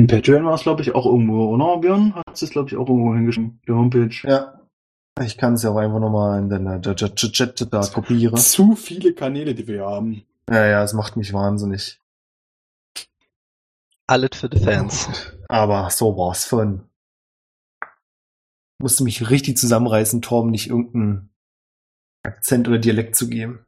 In 0.00 0.06
Patreon 0.06 0.46
war 0.46 0.54
es, 0.54 0.62
glaube 0.62 0.80
ich, 0.80 0.94
auch 0.94 1.04
irgendwo, 1.04 1.50
oder 1.50 1.76
Björn? 1.76 2.14
Hat 2.14 2.40
es, 2.40 2.48
glaube 2.48 2.70
ich, 2.70 2.76
auch 2.78 2.88
irgendwo 2.88 3.14
hingeschrieben, 3.14 3.60
die 3.68 3.72
Homepage. 3.72 4.16
Ja. 4.22 4.58
Ich 5.22 5.36
kann 5.36 5.52
es 5.52 5.62
ja 5.62 5.72
auch 5.72 5.76
einfach 5.76 6.00
nochmal 6.00 6.40
in 6.40 6.48
deiner 6.48 6.80
Chat 6.80 7.70
da 7.70 7.82
kopieren. 7.82 8.38
Zu 8.38 8.76
viele 8.76 9.12
Kanäle, 9.12 9.54
die 9.54 9.66
wir 9.66 9.84
haben. 9.84 10.24
Ja, 10.48 10.64
ja, 10.64 10.82
es 10.82 10.94
macht 10.94 11.18
mich 11.18 11.34
wahnsinnig. 11.34 12.00
Alles 14.06 14.30
für 14.32 14.48
die 14.48 14.60
Fans. 14.60 15.06
Aber 15.48 15.90
so 15.90 16.16
war's 16.16 16.46
von. 16.46 16.88
Musste 18.80 19.04
mich 19.04 19.28
richtig 19.28 19.58
zusammenreißen, 19.58 20.22
Torben 20.22 20.50
nicht 20.50 20.70
irgendeinen 20.70 21.28
Akzent 22.22 22.68
oder 22.68 22.78
Dialekt 22.78 23.16
zu 23.16 23.28
geben. 23.28 23.66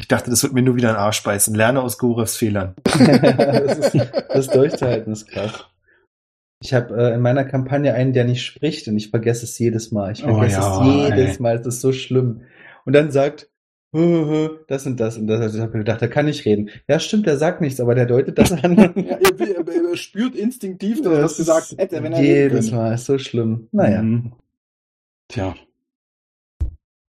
Ich 0.00 0.08
dachte, 0.08 0.30
das 0.30 0.42
wird 0.42 0.54
mir 0.54 0.62
nur 0.62 0.76
wieder 0.76 0.90
ein 0.90 0.96
Arsch 0.96 1.22
beißen. 1.22 1.54
Lerne 1.54 1.82
aus 1.82 1.98
Gorevs 1.98 2.36
Fehlern. 2.36 2.74
das, 2.84 3.94
ist, 3.94 4.12
das 4.28 4.48
Durchzuhalten 4.48 5.12
ist 5.12 5.28
krass. 5.28 5.66
Ich 6.62 6.74
habe 6.74 6.94
äh, 6.96 7.14
in 7.14 7.20
meiner 7.20 7.44
Kampagne 7.44 7.94
einen, 7.94 8.12
der 8.12 8.24
nicht 8.24 8.42
spricht 8.42 8.88
und 8.88 8.96
ich 8.96 9.10
vergesse 9.10 9.44
es 9.44 9.58
jedes 9.58 9.92
Mal. 9.92 10.12
Ich 10.12 10.24
Oh 10.24 10.34
vergesse 10.38 10.58
ja, 10.60 10.80
es 10.80 11.08
jedes 11.10 11.36
ey. 11.36 11.42
Mal. 11.42 11.58
Das 11.58 11.66
ist 11.74 11.80
so 11.80 11.92
schlimm. 11.92 12.42
Und 12.86 12.94
dann 12.94 13.10
sagt, 13.10 13.50
"Hö, 13.94 14.26
hö, 14.26 14.48
das 14.68 14.86
und 14.86 14.98
das 14.98 15.16
und 15.16 15.26
das. 15.26 15.54
Ich 15.54 15.60
habe 15.60 15.78
gedacht, 15.78 16.00
der 16.00 16.08
kann 16.10 16.26
nicht 16.26 16.44
reden. 16.44 16.70
Ja, 16.88 16.98
stimmt, 16.98 17.26
der 17.26 17.36
sagt 17.36 17.60
nichts, 17.60 17.80
aber 17.80 17.94
der 17.94 18.06
deutet 18.06 18.38
das 18.38 18.52
an. 18.52 18.76
ja, 18.76 18.84
er, 18.94 19.40
er, 19.40 19.90
er 19.90 19.96
spürt 19.96 20.34
instinktiv, 20.34 21.02
dass 21.02 21.12
er 21.12 21.20
das 21.20 21.36
gesagt 21.36 21.74
hätte, 21.78 22.02
wenn 22.02 22.12
er 22.12 22.18
reden 22.20 22.52
jedes. 22.52 22.70
Mal. 22.70 22.94
Ist 22.94 23.06
so 23.06 23.18
schlimm. 23.18 23.68
Naja. 23.72 24.02
Mhm. 24.02 24.32
Tja. 25.28 25.54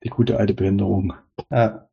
Die 0.04 0.10
gute 0.10 0.38
alte 0.38 0.54
Behinderung. 0.54 1.14
Ja. 1.50 1.88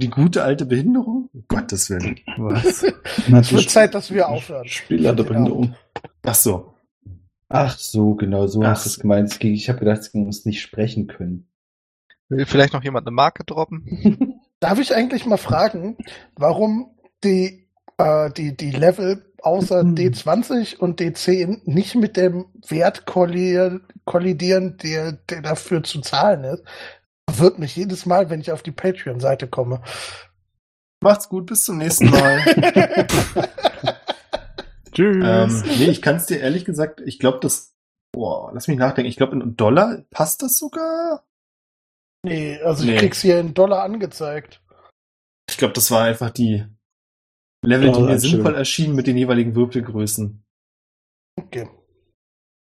Die 0.00 0.08
gute 0.10 0.42
alte 0.42 0.66
Behinderung? 0.66 1.28
Um 1.32 1.44
Gottes 1.48 1.90
Willen. 1.90 2.18
Was? 2.38 2.82
Es 3.32 3.52
wird 3.52 3.70
Zeit, 3.70 3.94
dass 3.94 4.10
wir 4.12 4.28
aufhören. 4.28 4.66
Spielleiterbehinderung. 4.66 5.74
Ach 6.22 6.34
so. 6.34 6.74
Ach 7.48 7.76
so, 7.78 8.14
genau, 8.14 8.46
so 8.46 8.62
Ach 8.62 8.68
hast 8.68 8.86
du 8.86 8.90
es 8.90 8.98
gemeint. 9.00 9.38
Ging- 9.40 9.54
Ich 9.54 9.68
habe 9.68 9.80
gedacht, 9.80 10.00
es 10.00 10.14
muss 10.14 10.44
nicht 10.46 10.60
sprechen 10.62 11.06
können. 11.06 11.48
Will 12.28 12.46
vielleicht 12.46 12.72
noch 12.72 12.84
jemand 12.84 13.06
eine 13.06 13.14
Marke 13.14 13.44
droppen? 13.44 14.40
Darf 14.60 14.78
ich 14.78 14.94
eigentlich 14.94 15.26
mal 15.26 15.36
fragen, 15.36 15.96
warum 16.36 16.90
die, 17.24 17.66
äh, 17.98 18.30
die, 18.32 18.56
die 18.56 18.70
Level 18.70 19.24
außer 19.42 19.82
Mhm. 19.84 19.94
D20 19.94 20.76
und 20.78 21.00
D10 21.00 21.62
nicht 21.64 21.94
mit 21.94 22.16
dem 22.16 22.46
Wert 22.68 23.06
kollidieren, 23.06 23.82
kollidieren 24.04 24.76
der, 24.82 25.12
der 25.12 25.42
dafür 25.42 25.82
zu 25.82 26.00
zahlen 26.02 26.44
ist? 26.44 26.62
Wird 27.38 27.58
mich 27.58 27.76
jedes 27.76 28.06
Mal, 28.06 28.30
wenn 28.30 28.40
ich 28.40 28.52
auf 28.52 28.62
die 28.62 28.72
Patreon-Seite 28.72 29.48
komme. 29.48 29.82
Macht's 31.02 31.28
gut, 31.28 31.46
bis 31.46 31.64
zum 31.64 31.78
nächsten 31.78 32.10
Mal. 32.10 32.38
Tschüss. 34.92 35.16
ähm, 35.24 35.62
nee, 35.78 35.86
ich 35.90 36.02
kann 36.02 36.16
es 36.16 36.26
dir 36.26 36.40
ehrlich 36.40 36.64
gesagt, 36.64 37.00
ich 37.04 37.18
glaube, 37.18 37.38
das. 37.40 37.74
Boah, 38.12 38.50
lass 38.52 38.66
mich 38.66 38.76
nachdenken. 38.78 39.08
Ich 39.08 39.16
glaube, 39.16 39.34
in 39.40 39.56
Dollar 39.56 40.02
passt 40.10 40.42
das 40.42 40.58
sogar. 40.58 41.24
nee, 42.24 42.58
also 42.60 42.82
ich 42.84 42.90
Nee. 42.90 42.96
krieg's 42.98 43.22
hier 43.22 43.38
in 43.38 43.54
Dollar 43.54 43.82
angezeigt. 43.84 44.60
Ich 45.48 45.56
glaube, 45.58 45.74
das 45.74 45.90
war 45.92 46.02
einfach 46.04 46.30
die 46.30 46.66
Level, 47.64 47.92
die 47.92 48.00
mir 48.02 48.18
sinnvoll 48.18 48.54
erschienen 48.56 48.94
mit 48.96 49.06
den 49.06 49.16
jeweiligen 49.16 49.54
Würfelgrößen. 49.54 50.42
Okay. 51.38 51.70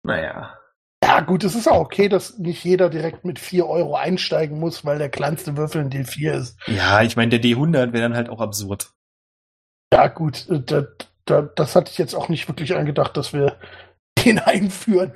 Naja. 0.05 0.58
Ja, 1.03 1.21
gut, 1.21 1.45
es 1.45 1.55
ist 1.55 1.69
auch 1.69 1.81
okay, 1.81 2.09
dass 2.09 2.39
nicht 2.39 2.65
jeder 2.65 2.91
direkt 2.91 3.25
mit 3.25 3.39
4 3.39 3.67
Euro 3.67 3.95
einsteigen 3.97 4.59
muss, 4.59 4.85
weil 4.85 4.99
der 4.99 5.09
kleinste 5.11 5.57
Würfel 5.57 5.81
ein 5.83 5.91
D4 5.91 6.33
ist. 6.33 6.57
Ja, 6.67 7.03
ich 7.03 7.17
meine, 7.17 7.31
der 7.39 7.41
D100 7.43 7.93
wäre 7.93 8.03
dann 8.03 8.15
halt 8.17 8.29
auch 8.29 8.41
absurd. 8.41 8.91
Ja, 9.93 10.09
gut, 10.09 10.49
äh, 10.51 10.61
da, 10.65 10.87
da, 11.25 11.43
das 11.43 11.77
hatte 11.77 11.91
ich 11.93 11.99
jetzt 11.99 12.15
auch 12.15 12.29
nicht 12.29 12.47
wirklich 12.49 12.75
angedacht, 12.77 13.17
dass 13.17 13.33
wir 13.33 13.59
den 14.25 14.39
einführen. 14.41 15.13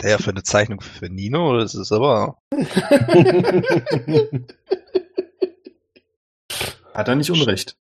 Der 0.00 0.10
ja 0.10 0.18
für 0.18 0.30
eine 0.30 0.42
Zeichnung 0.42 0.80
für 0.80 1.08
Nino, 1.08 1.56
das 1.58 1.74
ist 1.74 1.92
aber. 1.92 2.38
Hat 6.94 7.08
er 7.08 7.14
nicht 7.14 7.30
unrecht. 7.30 7.76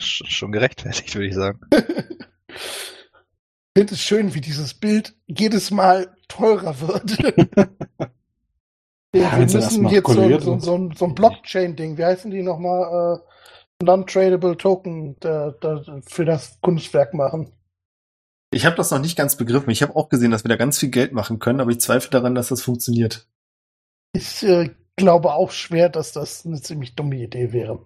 sch- 0.00 0.26
Schon 0.28 0.52
gerechtfertigt, 0.52 1.14
würde 1.14 1.26
ich 1.28 1.34
sagen. 1.34 1.60
Ich 3.76 3.80
finde 3.80 3.94
es 3.94 4.00
schön, 4.02 4.34
wie 4.34 4.40
dieses 4.40 4.72
Bild 4.74 5.16
jedes 5.26 5.72
Mal 5.72 6.16
teurer 6.36 6.80
wird. 6.80 7.18
wir 9.12 9.20
Ja, 9.22 9.32
wir 9.32 9.38
müssen 9.38 9.88
jetzt 9.88 10.06
so, 10.06 10.38
so, 10.40 10.58
so, 10.58 10.74
ein- 10.76 10.92
so 10.96 11.04
ein 11.04 11.14
Blockchain-Ding, 11.14 11.98
wie 11.98 12.04
heißen 12.04 12.30
die 12.30 12.42
nochmal? 12.42 13.20
Äh, 13.20 13.84
Non-Tradable 13.84 14.56
Token 14.56 15.16
da, 15.20 15.50
da, 15.60 15.82
für 16.06 16.24
das 16.24 16.60
Kunstwerk 16.60 17.12
machen. 17.12 17.50
Ich 18.52 18.64
habe 18.66 18.76
das 18.76 18.90
noch 18.92 19.00
nicht 19.00 19.16
ganz 19.16 19.36
begriffen. 19.36 19.70
Ich 19.70 19.82
habe 19.82 19.96
auch 19.96 20.08
gesehen, 20.08 20.30
dass 20.30 20.44
wir 20.44 20.48
da 20.48 20.56
ganz 20.56 20.78
viel 20.78 20.90
Geld 20.90 21.12
machen 21.12 21.40
können, 21.40 21.60
aber 21.60 21.72
ich 21.72 21.80
zweifle 21.80 22.10
daran, 22.10 22.34
dass 22.36 22.48
das 22.48 22.62
funktioniert. 22.62 23.28
Ich 24.12 24.44
äh, 24.44 24.70
glaube 24.96 25.34
auch 25.34 25.50
schwer, 25.50 25.88
dass 25.88 26.12
das 26.12 26.46
eine 26.46 26.60
ziemlich 26.62 26.94
dumme 26.94 27.16
Idee 27.16 27.52
wäre. 27.52 27.80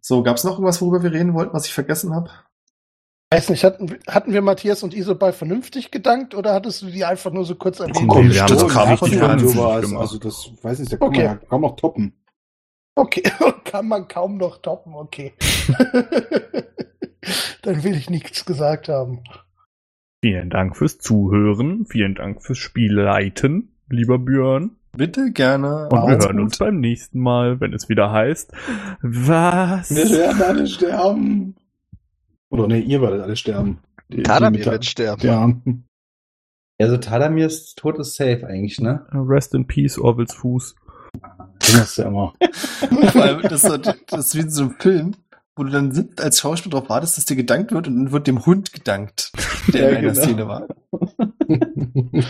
So, 0.00 0.22
gab's 0.22 0.42
noch 0.44 0.54
irgendwas, 0.54 0.80
worüber 0.82 1.02
wir 1.02 1.12
reden 1.12 1.34
wollten, 1.34 1.54
was 1.54 1.66
ich 1.66 1.74
vergessen 1.74 2.14
habe? 2.14 2.30
Weiß 3.34 3.48
nicht, 3.50 3.64
hatten, 3.64 3.90
wir- 3.90 3.98
hatten 4.08 4.32
wir 4.32 4.42
Matthias 4.42 4.82
und 4.82 4.94
Isabel 4.94 5.32
vernünftig 5.32 5.90
gedankt 5.90 6.34
oder 6.34 6.54
hattest 6.54 6.82
du 6.82 6.86
die 6.86 7.04
einfach 7.04 7.32
nur 7.32 7.44
so 7.44 7.54
kurz 7.54 7.80
erwähnt? 7.80 7.96
Nee, 7.96 8.30
wir 8.30 8.42
haben 8.42 8.48
das 8.56 8.68
kam 8.68 8.88
ernst 8.88 9.02
Hans 9.20 9.52
gemacht. 9.52 9.84
Also 10.00 10.18
das 10.18 10.50
weiß 10.62 10.80
ich, 10.80 10.88
da 10.88 10.96
kann 10.96 11.08
Okay. 11.08 11.26
man 11.26 11.48
kaum 11.48 11.60
noch 11.62 11.76
toppen. 11.76 12.12
Okay, 12.96 13.22
kann 13.64 13.88
man 13.88 14.06
kaum 14.08 14.36
noch 14.36 14.58
toppen, 14.58 14.94
okay. 14.94 15.32
Dann 17.62 17.82
will 17.82 17.94
ich 17.96 18.10
nichts 18.10 18.44
gesagt 18.44 18.88
haben. 18.88 19.20
Vielen 20.22 20.50
Dank 20.50 20.76
fürs 20.76 20.98
Zuhören. 20.98 21.86
Vielen 21.86 22.14
Dank 22.14 22.42
fürs 22.42 22.58
Spielleiten, 22.58 23.74
lieber 23.88 24.18
Björn. 24.18 24.76
Bitte 24.96 25.32
gerne. 25.32 25.88
Und 25.90 26.06
wir 26.06 26.18
hören 26.18 26.36
gut. 26.36 26.44
uns 26.44 26.58
beim 26.58 26.78
nächsten 26.80 27.18
Mal, 27.18 27.60
wenn 27.60 27.72
es 27.74 27.88
wieder 27.88 28.12
heißt, 28.12 28.52
was? 29.02 29.90
Wir 29.94 30.08
werden 30.10 30.42
alle 30.42 30.66
sterben. 30.66 31.56
Oder 32.54 32.68
nee, 32.68 32.80
ihr 32.80 33.00
werdet 33.02 33.20
alle 33.22 33.36
sterben. 33.36 33.78
Die- 34.10 34.16
die 34.18 34.22
Tadamir 34.22 34.64
wird 34.66 34.84
sterben. 34.84 35.22
Ja. 35.26 35.52
Also 36.80 36.96
Tadamirs 36.98 37.74
Tod 37.74 37.98
ist 37.98 38.14
safe 38.16 38.46
eigentlich, 38.46 38.80
ne? 38.80 39.06
Rest 39.12 39.54
in 39.54 39.66
Peace, 39.66 39.98
Orwells 39.98 40.34
Fuß. 40.34 40.74
Das 41.60 41.74
ist 41.90 41.96
ja 41.98 42.06
immer. 42.06 42.32
Vor 43.12 43.22
allem, 43.22 43.42
das, 43.42 43.64
ist 43.64 43.70
so- 43.70 43.76
das 43.78 44.26
ist 44.26 44.34
wie 44.34 44.40
in 44.40 44.50
so 44.50 44.62
einem 44.64 44.74
Film, 44.78 45.14
wo 45.56 45.62
du 45.64 45.70
dann 45.70 45.92
sitzt 45.92 46.20
als 46.20 46.40
Schauspieler 46.40 46.72
darauf 46.72 46.88
wartest, 46.88 47.16
dass 47.16 47.24
dir 47.26 47.36
gedankt 47.36 47.72
wird 47.72 47.86
und 47.88 47.96
dann 47.96 48.12
wird 48.12 48.26
dem 48.26 48.44
Hund 48.44 48.72
gedankt, 48.72 49.30
der 49.72 49.82
Ja, 49.82 49.88
in 49.90 49.96
einer 49.96 50.12
genau. 50.12 50.24
Szene 50.24 50.48
war. 50.48 50.66